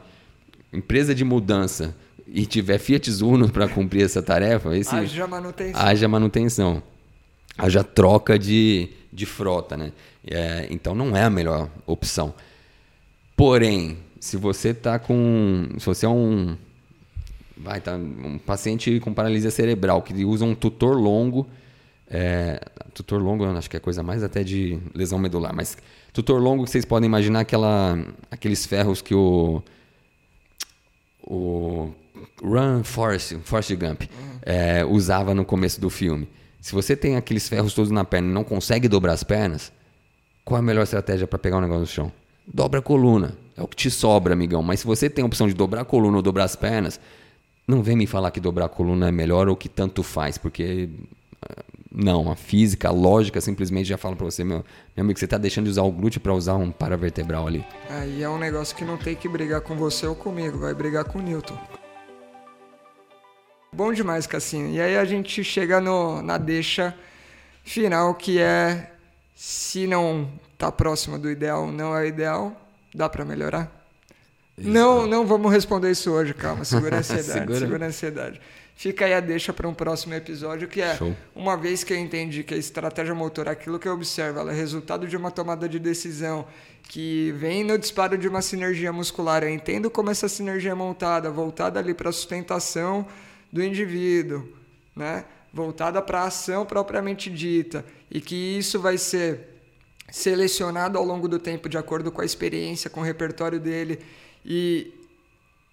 empresa 0.74 1.14
de 1.14 1.24
mudança 1.24 1.95
e 2.28 2.44
tiver 2.48 2.80
Fiat 2.80 3.12
Uno 3.24 3.48
para 3.53 3.68
cumprir 3.68 4.03
essa 4.03 4.24
tarefa, 4.24 4.76
esse, 4.76 4.95
haja 4.95 5.28
manutenção. 5.28 5.82
Haja 5.82 6.07
manutenção. 6.07 6.84
Haja 7.56 7.84
troca 7.84 8.40
de, 8.40 8.90
de 9.14 9.26
frota, 9.28 9.78
né? 9.78 9.91
É, 10.26 10.68
então 10.72 10.95
não 10.95 11.16
é 11.16 11.24
a 11.24 11.30
melhor 11.30 11.70
opção. 11.86 12.34
Porém, 13.38 13.99
se 14.20 14.36
você 14.36 14.70
está 14.70 14.98
com. 14.98 15.70
Se 15.78 15.86
você 15.86 16.07
é 16.07 16.10
um. 16.10 16.57
Vai, 17.56 17.80
tá, 17.80 17.95
um 17.95 18.40
paciente 18.40 18.99
com 18.99 19.14
paralisia 19.14 19.52
cerebral 19.52 20.02
que 20.02 20.26
usa 20.26 20.44
um 20.44 20.56
tutor 20.56 20.98
longo. 20.98 21.48
É, 22.10 22.60
tutor 22.94 23.22
longo, 23.22 23.45
acho 23.45 23.70
que 23.70 23.78
é 23.78 23.80
coisa 23.80 24.02
mais 24.02 24.24
até 24.24 24.44
de 24.44 24.80
lesão 24.94 25.20
medular, 25.20 25.56
mas 25.56 25.78
tutor 26.15 26.41
longo 26.41 26.65
vocês 26.65 26.85
podem 26.85 27.07
imaginar 27.07 27.41
aquela, 27.41 27.99
aqueles 28.31 28.65
ferros 28.65 29.01
que 29.01 29.13
o. 29.13 29.61
O 31.27 31.91
Run 32.41 32.83
Force, 32.83 33.37
Force 33.39 33.75
Gump 33.75 34.03
é, 34.43 34.85
usava 34.85 35.33
no 35.33 35.43
começo 35.43 35.81
do 35.81 35.89
filme. 35.89 36.29
Se 36.61 36.71
você 36.71 36.95
tem 36.95 37.15
aqueles 37.15 37.49
ferros 37.49 37.73
todos 37.73 37.91
na 37.91 38.05
perna 38.05 38.29
e 38.29 38.31
não 38.31 38.43
consegue 38.43 38.87
dobrar 38.87 39.13
as 39.13 39.23
pernas, 39.23 39.71
qual 40.45 40.57
é 40.57 40.59
a 40.59 40.63
melhor 40.63 40.83
estratégia 40.83 41.27
para 41.27 41.39
pegar 41.39 41.55
o 41.55 41.59
um 41.59 41.61
negócio 41.61 41.81
no 41.81 41.87
chão? 41.87 42.11
Dobra 42.47 42.79
a 42.79 42.83
coluna. 42.83 43.35
É 43.57 43.61
o 43.61 43.67
que 43.67 43.75
te 43.75 43.89
sobra, 43.89 44.33
amigão. 44.33 44.61
Mas 44.61 44.81
se 44.81 44.85
você 44.85 45.09
tem 45.09 45.23
a 45.23 45.25
opção 45.25 45.47
de 45.47 45.53
dobrar 45.55 45.81
a 45.81 45.85
coluna 45.85 46.17
ou 46.17 46.21
dobrar 46.21 46.43
as 46.43 46.55
pernas, 46.55 46.99
não 47.67 47.81
vem 47.81 47.95
me 47.95 48.05
falar 48.05 48.29
que 48.29 48.39
dobrar 48.39 48.65
a 48.65 48.69
coluna 48.69 49.09
é 49.09 49.11
melhor 49.11 49.49
ou 49.49 49.55
que 49.55 49.67
tanto 49.67 50.03
faz, 50.03 50.37
porque 50.37 50.89
não, 51.95 52.30
a 52.30 52.35
física, 52.35 52.89
a 52.89 52.91
lógica 52.91 53.39
simplesmente 53.39 53.88
já 53.88 53.97
fala 53.97 54.15
para 54.15 54.26
você, 54.26 54.43
meu, 54.43 54.65
meu 54.95 55.05
amigo, 55.05 55.17
você 55.17 55.26
está 55.26 55.38
deixando 55.38 55.65
de 55.65 55.72
usar 55.72 55.84
o 55.84 55.91
glúteo 55.91 56.19
para 56.19 56.34
usar 56.34 56.55
um 56.55 56.69
paravertebral 56.69 57.47
ali. 57.47 57.65
Aí 57.89 58.22
é 58.22 58.30
um 58.30 58.38
negócio 58.38 58.76
que 58.76 58.84
não 58.84 58.97
tem 58.97 59.15
que 59.15 59.30
brigar 59.30 59.61
com 59.61 59.76
você 59.77 60.05
ou 60.05 60.15
comigo, 60.15 60.57
vai 60.57 60.73
brigar 60.73 61.05
com 61.05 61.19
o 61.19 61.22
Newton. 61.22 61.57
Bom 63.72 63.93
demais, 63.93 64.27
Cassinho. 64.27 64.69
E 64.69 64.81
aí 64.81 64.97
a 64.97 65.05
gente 65.05 65.43
chega 65.43 65.80
no, 65.80 66.22
na 66.22 66.38
deixa 66.38 66.93
final 67.63 68.13
que 68.13 68.39
é 68.39 68.91
se 69.34 69.88
não 69.88 70.30
está 70.53 70.72
próximo 70.72 71.17
do 71.17 71.30
ideal, 71.30 71.67
não 71.67 71.95
é 71.95 72.03
o 72.03 72.05
ideal, 72.05 72.55
dá 72.93 73.07
para 73.07 73.23
melhorar? 73.23 73.72
Isso. 74.57 74.69
Não, 74.69 75.05
não 75.05 75.26
vamos 75.26 75.51
responder 75.51 75.91
isso 75.91 76.11
hoje, 76.11 76.34
calma, 76.34 76.63
segura 76.63 76.97
a 76.97 76.99
ansiedade, 76.99 77.31
segura. 77.31 77.59
segura 77.59 77.85
a 77.85 77.88
ansiedade. 77.88 78.41
Fica 78.76 79.06
aí 79.06 79.14
a 79.14 79.22
deixa 79.22 79.53
para 79.53 79.68
um 79.68 79.73
próximo 79.73 80.14
episódio, 80.14 80.68
que 80.68 80.81
é, 80.81 80.97
Show. 80.97 81.15
uma 81.34 81.56
vez 81.56 81.84
que 81.84 81.93
eu 81.93 81.97
entendi 81.97 82.43
que 82.43 82.53
a 82.53 82.57
estratégia 82.57 83.15
motor, 83.15 83.47
aquilo 83.47 83.80
que 83.80 83.88
eu 83.88 83.93
observo, 83.93 84.39
ela 84.39 84.52
é 84.52 84.56
resultado 84.56 85.07
de 85.07 85.15
uma 85.15 85.31
tomada 85.31 85.68
de 85.68 85.80
decisão 85.80 86.45
que 86.84 87.34
vem 87.38 87.64
no 87.64 87.77
disparo 87.77 88.18
de 88.18 88.27
uma 88.27 88.41
sinergia 88.41 88.91
muscular. 88.91 89.43
Eu 89.43 89.49
entendo 89.49 89.89
como 89.89 90.11
essa 90.11 90.27
sinergia 90.27 90.72
é 90.72 90.76
montada, 90.76 91.31
voltada 91.31 91.80
ali 91.80 91.93
para 91.93 92.10
a 92.10 92.11
sustentação 92.14 93.07
do 93.52 93.64
indivíduo, 93.64 94.45
né? 94.93 95.23
voltada 95.53 96.02
para 96.02 96.23
a 96.23 96.26
ação 96.26 96.65
propriamente 96.65 97.30
dita 97.30 97.85
e 98.11 98.19
que 98.19 98.35
isso 98.35 98.77
vai 98.77 98.97
ser 98.97 99.56
selecionado 100.11 100.97
ao 100.97 101.06
longo 101.06 101.30
do 101.30 101.39
tempo 101.39 101.69
de 101.69 101.77
acordo 101.77 102.11
com 102.11 102.22
a 102.22 102.26
experiência, 102.26 102.89
com 102.89 102.99
o 102.99 103.03
repertório 103.03 103.57
dele 103.57 103.99
e 104.45 104.93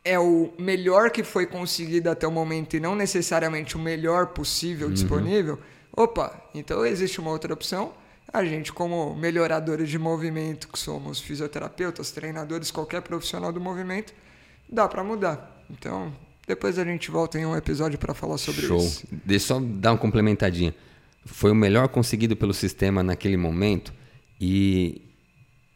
é 0.04 0.18
o 0.18 0.52
melhor 0.58 1.10
que 1.10 1.22
foi 1.22 1.46
conseguido 1.46 2.10
até 2.10 2.26
o 2.26 2.30
momento 2.30 2.76
e 2.76 2.80
não 2.80 2.94
necessariamente 2.94 3.76
o 3.76 3.78
melhor 3.78 4.28
possível 4.28 4.88
uhum. 4.88 4.94
disponível, 4.94 5.58
opa, 5.96 6.48
então 6.54 6.84
existe 6.84 7.20
uma 7.20 7.30
outra 7.30 7.52
opção. 7.52 7.92
A 8.32 8.44
gente, 8.44 8.72
como 8.72 9.14
melhoradores 9.14 9.90
de 9.90 9.98
movimento, 9.98 10.68
que 10.68 10.78
somos 10.78 11.20
fisioterapeutas, 11.20 12.10
treinadores, 12.10 12.70
qualquer 12.70 13.02
profissional 13.02 13.52
do 13.52 13.60
movimento, 13.60 14.14
dá 14.68 14.88
para 14.88 15.04
mudar. 15.04 15.64
Então, 15.70 16.12
depois 16.46 16.78
a 16.78 16.84
gente 16.84 17.10
volta 17.10 17.38
em 17.38 17.44
um 17.44 17.54
episódio 17.54 17.98
para 17.98 18.14
falar 18.14 18.38
sobre 18.38 18.62
Show. 18.62 18.78
isso. 18.78 19.06
Deixa 19.10 19.44
eu 19.52 19.60
só 19.60 19.60
dar 19.60 19.92
uma 19.92 19.98
complementadinha. 19.98 20.74
Foi 21.26 21.52
o 21.52 21.54
melhor 21.54 21.88
conseguido 21.88 22.34
pelo 22.34 22.54
sistema 22.54 23.02
naquele 23.02 23.36
momento 23.36 23.92
e 24.40 25.02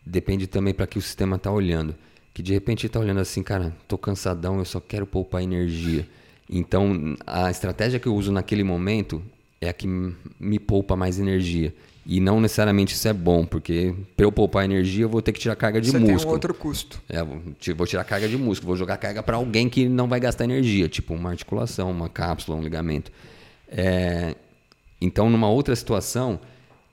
depende 0.04 0.46
também 0.46 0.72
para 0.72 0.86
que 0.86 0.98
o 0.98 1.02
sistema 1.02 1.36
está 1.36 1.50
olhando. 1.50 1.94
Que 2.36 2.42
de 2.42 2.52
repente 2.52 2.86
está 2.86 3.00
olhando 3.00 3.18
assim, 3.18 3.42
cara, 3.42 3.74
tô 3.88 3.96
cansadão, 3.96 4.58
eu 4.58 4.64
só 4.66 4.78
quero 4.78 5.06
poupar 5.06 5.42
energia. 5.42 6.06
Então, 6.50 7.16
a 7.26 7.50
estratégia 7.50 7.98
que 7.98 8.06
eu 8.06 8.14
uso 8.14 8.30
naquele 8.30 8.62
momento 8.62 9.22
é 9.58 9.70
a 9.70 9.72
que 9.72 9.86
me 10.38 10.58
poupa 10.58 10.94
mais 10.94 11.18
energia. 11.18 11.74
E 12.04 12.20
não 12.20 12.38
necessariamente 12.38 12.94
isso 12.94 13.08
é 13.08 13.14
bom, 13.14 13.46
porque 13.46 13.94
para 14.14 14.26
eu 14.26 14.30
poupar 14.30 14.66
energia 14.66 15.06
eu 15.06 15.08
vou 15.08 15.22
ter 15.22 15.32
que 15.32 15.40
tirar 15.40 15.56
carga 15.56 15.80
de 15.80 15.90
Você 15.90 15.98
músculo. 15.98 16.18
Tem 16.18 16.28
um 16.28 16.30
outro 16.30 16.52
custo. 16.52 17.00
É, 17.08 17.24
vou 17.74 17.86
tirar 17.86 18.04
carga 18.04 18.28
de 18.28 18.36
músculo, 18.36 18.66
vou 18.66 18.76
jogar 18.76 18.98
carga 18.98 19.22
para 19.22 19.38
alguém 19.38 19.66
que 19.66 19.88
não 19.88 20.06
vai 20.06 20.20
gastar 20.20 20.44
energia, 20.44 20.90
tipo 20.90 21.14
uma 21.14 21.30
articulação, 21.30 21.90
uma 21.90 22.10
cápsula, 22.10 22.58
um 22.58 22.62
ligamento. 22.62 23.10
É, 23.66 24.34
então, 25.00 25.30
numa 25.30 25.48
outra 25.48 25.74
situação, 25.74 26.38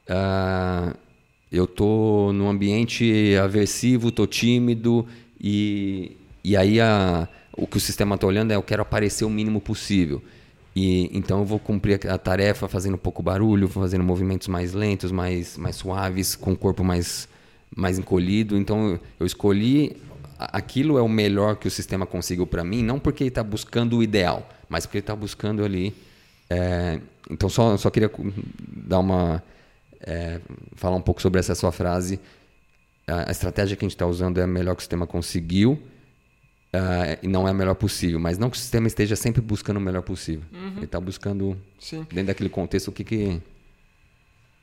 uh, 0.07 0.98
eu 1.52 1.68
tô 1.68 2.32
num 2.32 2.48
ambiente 2.48 3.36
aversivo, 3.36 4.10
tô 4.10 4.26
tímido 4.26 5.06
e, 5.44 6.15
e 6.44 6.56
aí 6.56 6.80
a, 6.80 7.28
o 7.57 7.68
que 7.68 7.78
o 7.78 7.80
sistema 7.80 8.15
está 8.15 8.26
olhando 8.26 8.52
é 8.52 8.56
eu 8.56 8.64
quero 8.64 8.82
aparecer 8.82 9.26
o 9.26 9.30
mínimo 9.30 9.60
possível. 9.60 10.22
E 10.76 11.15
então 11.15 11.40
eu 11.40 11.45
vou 11.45 11.60
cumprir 11.60 11.99
a 12.07 12.18
tarefa 12.18 12.68
fazendo 12.68 12.98
pouco 12.98 13.22
barulho, 13.22 13.68
fazendo 13.68 14.03
movimentos 14.03 14.48
mais 14.48 14.74
lentos, 14.74 15.11
mais, 15.11 15.57
mais 15.57 15.76
suaves, 15.76 16.36
com 16.36 16.53
o 16.53 16.57
corpo 16.57 16.84
mais, 16.84 17.28
mais 17.76 17.99
encolhido. 17.99 18.57
Então 18.57 18.99
eu 19.20 19.26
escolhi 19.26 19.95
aquilo 20.40 20.98
é 20.98 21.02
o 21.02 21.07
melhor 21.07 21.57
que 21.57 21.68
o 21.68 21.72
sistema 21.72 22.06
conseguiu 22.06 22.48
para 22.48 22.64
mim, 22.64 22.82
não 22.82 22.99
porque 22.99 23.24
ele 23.24 23.30
está 23.30 23.44
buscando 23.44 23.98
o 23.98 24.03
ideal, 24.03 24.49
mas 24.68 24.86
porque 24.86 24.98
ele 24.98 25.03
está 25.03 25.15
buscando 25.15 25.64
ali. 25.64 25.94
É, 26.49 26.99
então 27.30 27.49
só, 27.49 27.78
só 27.78 27.90
queria 27.90 28.11
dar 28.68 28.99
uma 28.99 29.44
é, 30.02 30.40
falar 30.76 30.95
um 30.95 31.02
pouco 31.02 31.22
sobre 31.22 31.40
essa 31.40 31.56
sua 31.56 31.72
frase. 31.72 32.20
A, 33.07 33.31
estratégia 33.31 33.75
que 33.75 33.84
a 33.84 33.88
gente 33.88 33.95
está 33.95 34.07
usando 34.07 34.39
é 34.39 34.43
a 34.43 34.47
melhor 34.47 34.75
que 34.75 34.80
o 34.80 34.84
sistema 34.84 35.05
conseguiu 35.05 35.81
Uh, 36.73 37.21
e 37.21 37.27
não 37.27 37.47
é 37.47 37.51
a 37.51 37.53
melhor 37.53 37.75
possível, 37.75 38.19
mas 38.19 38.39
não 38.39 38.49
que 38.49 38.57
o 38.57 38.59
sistema 38.59 38.88
esteja 38.88 39.15
sempre 39.15 39.39
buscando 39.41 39.77
o 39.77 39.80
melhor 39.80 40.01
possível. 40.01 40.43
Uhum. 40.51 40.73
Ele 40.77 40.85
está 40.85 40.99
buscando, 40.99 41.55
Sim. 41.80 42.07
dentro 42.09 42.25
daquele 42.25 42.49
contexto, 42.49 42.88
o 42.88 42.91
que, 42.91 43.03
que, 43.03 43.39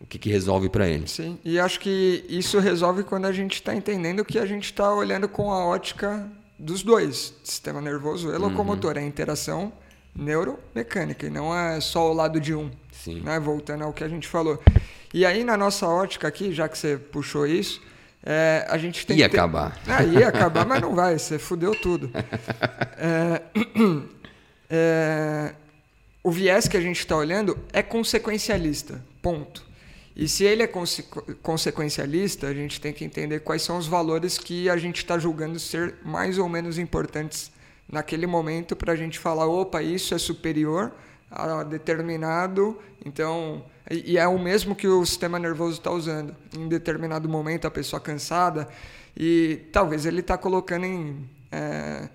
o 0.00 0.06
que, 0.06 0.18
que 0.18 0.28
resolve 0.28 0.68
para 0.68 0.88
ele. 0.88 1.06
Sim, 1.06 1.38
e 1.44 1.56
acho 1.56 1.78
que 1.78 2.24
isso 2.28 2.58
resolve 2.58 3.04
quando 3.04 3.26
a 3.26 3.32
gente 3.32 3.54
está 3.54 3.76
entendendo 3.76 4.24
que 4.24 4.40
a 4.40 4.44
gente 4.46 4.64
está 4.64 4.92
olhando 4.92 5.28
com 5.28 5.52
a 5.52 5.64
ótica 5.64 6.28
dos 6.58 6.82
dois: 6.82 7.32
sistema 7.44 7.80
nervoso 7.80 8.34
e 8.34 8.36
locomotor, 8.36 8.96
uhum. 8.96 9.04
a 9.04 9.06
interação 9.06 9.72
neuromecânica, 10.12 11.28
e 11.28 11.30
não 11.30 11.56
é 11.56 11.80
só 11.80 12.10
o 12.10 12.12
lado 12.12 12.40
de 12.40 12.52
um. 12.52 12.72
Sim. 12.90 13.20
Né? 13.20 13.38
Voltando 13.38 13.84
ao 13.84 13.92
que 13.92 14.02
a 14.02 14.08
gente 14.08 14.26
falou. 14.26 14.60
E 15.14 15.24
aí, 15.24 15.44
na 15.44 15.56
nossa 15.56 15.86
ótica 15.86 16.26
aqui, 16.26 16.52
já 16.52 16.68
que 16.68 16.76
você 16.76 16.96
puxou 16.96 17.46
isso 17.46 17.80
é, 18.22 18.66
a 18.68 18.76
gente 18.76 19.06
tem 19.06 19.16
ia 19.16 19.28
ter... 19.28 19.38
acabar. 19.38 19.78
Ah, 19.86 20.05
ia 20.05 20.28
acabar, 20.28 20.66
mas 20.66 20.80
não 20.80 20.94
vai, 20.94 21.18
você 21.18 21.38
fudeu 21.38 21.74
tudo. 21.74 22.10
É, 23.02 23.40
é, 24.68 25.55
o 26.22 26.30
viés 26.30 26.68
que 26.68 26.76
a 26.76 26.80
gente 26.82 26.98
está 26.98 27.16
olhando 27.16 27.59
é 27.72 27.82
consequencialista, 27.82 29.02
ponto. 29.22 29.64
E 30.14 30.28
se 30.28 30.44
ele 30.44 30.62
é 30.62 30.66
conse 30.66 31.02
consequencialista, 31.42 32.47
a 32.48 32.52
gente 32.52 32.78
tem 32.78 32.92
que 32.92 33.02
entender 33.02 33.40
quais 33.40 33.62
são 33.62 33.78
os 33.78 33.86
valores 33.86 34.36
que 34.36 34.68
a 34.68 34.76
gente 34.76 34.98
está 34.98 35.18
julgando 35.18 35.59
ser 35.59 35.94
mais 36.05 36.36
ou 36.36 36.47
menos 36.47 36.78
importantes 36.78 37.51
naquele 37.90 38.26
momento 38.26 38.76
para 38.76 38.92
a 38.92 38.97
gente 38.97 39.18
falar, 39.18 39.47
opa, 39.47 39.82
isso 39.82 40.14
é 40.14 40.18
superior 40.18 40.92
a 41.31 41.62
determinado, 41.62 42.78
então 43.05 43.65
e, 43.90 44.16
é 44.16 44.27
o 44.27 44.39
mesmo 44.39 44.74
que 44.74 44.86
o 44.86 45.05
sistema 45.05 45.39
nervoso 45.39 45.78
está 45.78 45.90
usando. 45.90 46.35
Em 46.57 46.69
determinado 46.69 47.28
momento, 47.28 47.66
a 47.66 47.70
pessoa 47.70 48.01
cansada, 48.01 48.69
e 49.16 49.66
talvez 49.73 50.07
ele 50.07 50.20
está 50.20 50.39
colocando 50.39 50.86
em, 50.86 51.28
é, 51.51 52.09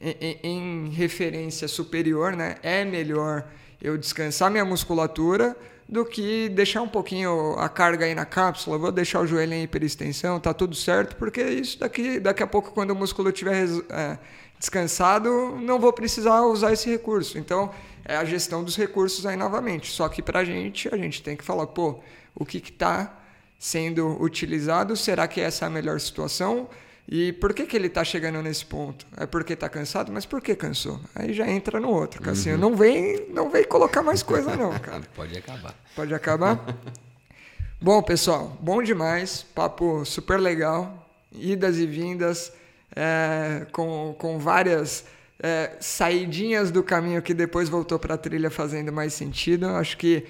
em, 0.00 0.38
em 0.42 0.88
referência 0.90 1.68
superior, 1.68 2.34
né? 2.36 2.56
É 2.62 2.84
melhor 2.84 3.46
eu 3.80 3.96
descansar 3.96 4.50
minha 4.50 4.64
musculatura 4.64 5.56
do 5.88 6.04
que 6.04 6.48
deixar 6.48 6.82
um 6.82 6.88
pouquinho 6.88 7.54
a 7.58 7.68
carga 7.68 8.06
aí 8.06 8.14
na 8.14 8.24
cápsula, 8.24 8.78
vou 8.78 8.92
deixar 8.92 9.20
o 9.20 9.26
joelho 9.26 9.54
em 9.54 9.64
hiperextensão, 9.64 10.38
tá 10.38 10.54
tudo 10.54 10.74
certo, 10.74 11.16
porque 11.16 11.42
isso 11.42 11.80
daqui, 11.80 12.20
daqui 12.20 12.42
a 12.42 12.46
pouco, 12.46 12.70
quando 12.70 12.92
o 12.92 12.94
músculo 12.94 13.30
estiver 13.30 13.66
é, 13.88 14.18
descansado, 14.60 15.56
não 15.56 15.80
vou 15.80 15.90
precisar 15.90 16.42
usar 16.42 16.72
esse 16.72 16.88
recurso. 16.88 17.38
Então, 17.38 17.70
é 18.04 18.14
a 18.14 18.24
gestão 18.24 18.62
dos 18.62 18.76
recursos 18.76 19.24
aí 19.24 19.34
novamente. 19.34 19.90
Só 19.90 20.06
que 20.08 20.20
para 20.20 20.40
a 20.40 20.44
gente, 20.44 20.86
a 20.92 20.98
gente 20.98 21.22
tem 21.22 21.34
que 21.34 21.42
falar, 21.42 21.66
pô, 21.66 21.98
o 22.34 22.44
que 22.44 22.58
está 22.58 23.18
sendo 23.58 24.22
utilizado? 24.22 24.94
Será 24.96 25.26
que 25.26 25.40
essa 25.40 25.64
é 25.64 25.66
a 25.66 25.70
melhor 25.70 25.98
situação? 25.98 26.68
E 27.08 27.32
por 27.32 27.54
que, 27.54 27.64
que 27.64 27.74
ele 27.74 27.86
está 27.86 28.04
chegando 28.04 28.42
nesse 28.42 28.64
ponto? 28.64 29.06
É 29.16 29.26
porque 29.26 29.54
está 29.54 29.68
cansado? 29.68 30.12
Mas 30.12 30.26
por 30.26 30.42
que 30.42 30.54
cansou? 30.54 31.00
Aí 31.14 31.32
já 31.32 31.48
entra 31.48 31.80
no 31.80 31.88
outro. 31.88 32.22
Cassinho, 32.22 32.54
uhum. 32.56 32.60
não 32.60 32.76
vem 32.76 33.26
não 33.30 33.50
vem 33.50 33.64
colocar 33.64 34.02
mais 34.02 34.22
coisa 34.22 34.54
não, 34.54 34.70
cara. 34.78 35.02
Pode 35.16 35.36
acabar. 35.36 35.74
Pode 35.96 36.14
acabar? 36.14 36.78
bom, 37.80 38.02
pessoal, 38.02 38.56
bom 38.60 38.82
demais. 38.82 39.42
Papo 39.54 40.04
super 40.04 40.38
legal. 40.38 41.08
Idas 41.32 41.78
e 41.78 41.86
vindas 41.86 42.52
é, 42.94 43.66
com, 43.72 44.14
com 44.18 44.38
várias 44.38 45.04
é, 45.42 45.72
saidinhas 45.80 46.70
do 46.70 46.82
caminho 46.82 47.22
que 47.22 47.32
depois 47.32 47.68
voltou 47.68 47.98
para 47.98 48.14
a 48.14 48.18
trilha 48.18 48.50
fazendo 48.50 48.92
mais 48.92 49.14
sentido. 49.14 49.66
Acho 49.68 49.96
que 49.96 50.26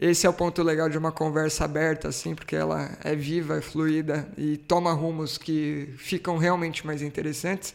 esse 0.00 0.26
é 0.26 0.30
o 0.30 0.32
ponto 0.32 0.62
legal 0.62 0.88
de 0.88 0.96
uma 0.96 1.12
conversa 1.12 1.64
aberta, 1.64 2.08
assim, 2.08 2.34
porque 2.34 2.56
ela 2.56 2.96
é 3.04 3.14
viva, 3.14 3.58
é 3.58 3.60
fluida 3.60 4.26
e 4.38 4.56
toma 4.56 4.92
rumos 4.92 5.36
que 5.36 5.92
ficam 5.98 6.38
realmente 6.38 6.86
mais 6.86 7.02
interessantes. 7.02 7.74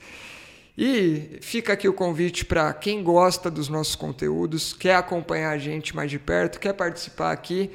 E 0.77 1.39
fica 1.41 1.73
aqui 1.73 1.87
o 1.87 1.93
convite 1.93 2.45
para 2.45 2.71
quem 2.73 3.03
gosta 3.03 3.49
dos 3.49 3.67
nossos 3.67 3.95
conteúdos, 3.95 4.73
quer 4.73 4.95
acompanhar 4.95 5.51
a 5.51 5.57
gente 5.57 5.95
mais 5.95 6.09
de 6.09 6.19
perto, 6.19 6.59
quer 6.59 6.73
participar 6.73 7.31
aqui, 7.31 7.71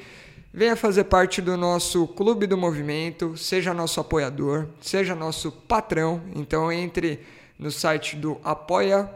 venha 0.53 0.75
fazer 0.75 1.05
parte 1.05 1.41
do 1.41 1.57
nosso 1.57 2.07
Clube 2.07 2.45
do 2.45 2.55
Movimento, 2.55 3.35
seja 3.35 3.73
nosso 3.73 3.99
apoiador, 3.99 4.67
seja 4.79 5.15
nosso 5.15 5.51
patrão. 5.51 6.21
Então 6.35 6.71
entre 6.71 7.21
no 7.57 7.71
site 7.71 8.15
do 8.15 8.39
apoia.se, 8.43 9.09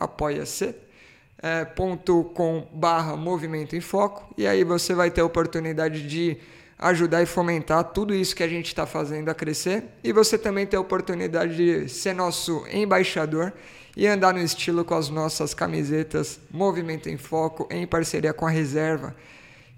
apoia-se, 0.00 0.74
é, 1.42 1.66
.com 2.34 2.66
barra 2.72 3.14
Movimento 3.16 3.76
em 3.76 3.80
Foco 3.80 4.32
e 4.38 4.46
aí 4.46 4.64
você 4.64 4.94
vai 4.94 5.10
ter 5.10 5.20
a 5.20 5.24
oportunidade 5.26 6.08
de 6.08 6.38
ajudar 6.78 7.20
e 7.22 7.26
fomentar 7.26 7.84
tudo 7.84 8.14
isso 8.14 8.34
que 8.34 8.42
a 8.42 8.48
gente 8.48 8.68
está 8.68 8.86
fazendo 8.86 9.28
a 9.28 9.34
crescer 9.34 9.84
e 10.02 10.12
você 10.12 10.38
também 10.38 10.66
tem 10.66 10.78
a 10.78 10.80
oportunidade 10.80 11.54
de 11.56 11.88
ser 11.88 12.14
nosso 12.14 12.64
embaixador 12.72 13.52
e 13.96 14.06
andar 14.06 14.32
no 14.32 14.40
estilo 14.40 14.84
com 14.84 14.94
as 14.94 15.10
nossas 15.10 15.52
camisetas 15.52 16.40
Movimento 16.50 17.08
em 17.08 17.18
Foco 17.18 17.68
em 17.70 17.86
parceria 17.86 18.32
com 18.32 18.46
a 18.46 18.50
Reserva. 18.50 19.14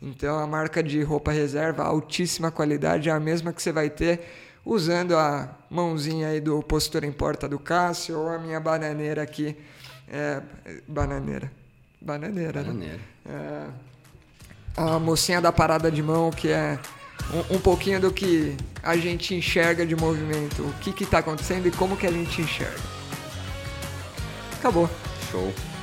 Então 0.04 0.38
a 0.38 0.46
marca 0.46 0.82
de 0.82 1.02
roupa 1.02 1.32
Reserva, 1.32 1.82
altíssima 1.82 2.50
qualidade, 2.50 3.08
é 3.08 3.12
a 3.12 3.18
mesma 3.18 3.54
que 3.54 3.62
você 3.62 3.72
vai 3.72 3.88
ter 3.88 4.20
usando 4.62 5.16
a 5.16 5.48
mãozinha 5.70 6.28
aí 6.28 6.40
do 6.40 6.62
Postura 6.62 7.06
em 7.06 7.12
Porta 7.12 7.48
do 7.48 7.58
Cássio 7.58 8.18
ou 8.18 8.28
a 8.28 8.38
minha 8.38 8.60
bananeira 8.60 9.22
aqui 9.22 9.56
é, 10.08 10.42
bananeira. 10.86 11.50
Bananeira, 12.00 12.62
né? 12.62 12.68
Bananeira. 12.68 13.00
né? 13.24 13.70
É, 14.76 14.82
a 14.82 14.98
mocinha 14.98 15.40
da 15.40 15.50
parada 15.50 15.90
de 15.90 16.02
mão, 16.02 16.30
que 16.30 16.48
é 16.48 16.78
um, 17.50 17.56
um, 17.56 17.60
pouquinho 17.60 17.98
do 17.98 18.12
que 18.12 18.54
a 18.82 18.96
gente 18.98 19.34
enxerga 19.34 19.86
de 19.86 19.96
movimento. 19.96 20.62
O 20.62 20.72
que 20.80 21.04
está 21.04 21.18
acontecendo 21.18 21.66
e 21.66 21.70
como 21.70 21.96
que 21.96 22.06
a 22.06 22.12
gente 22.12 22.42
enxerga. 22.42 22.80
Acabou. 24.58 24.90
Show. 25.30 25.73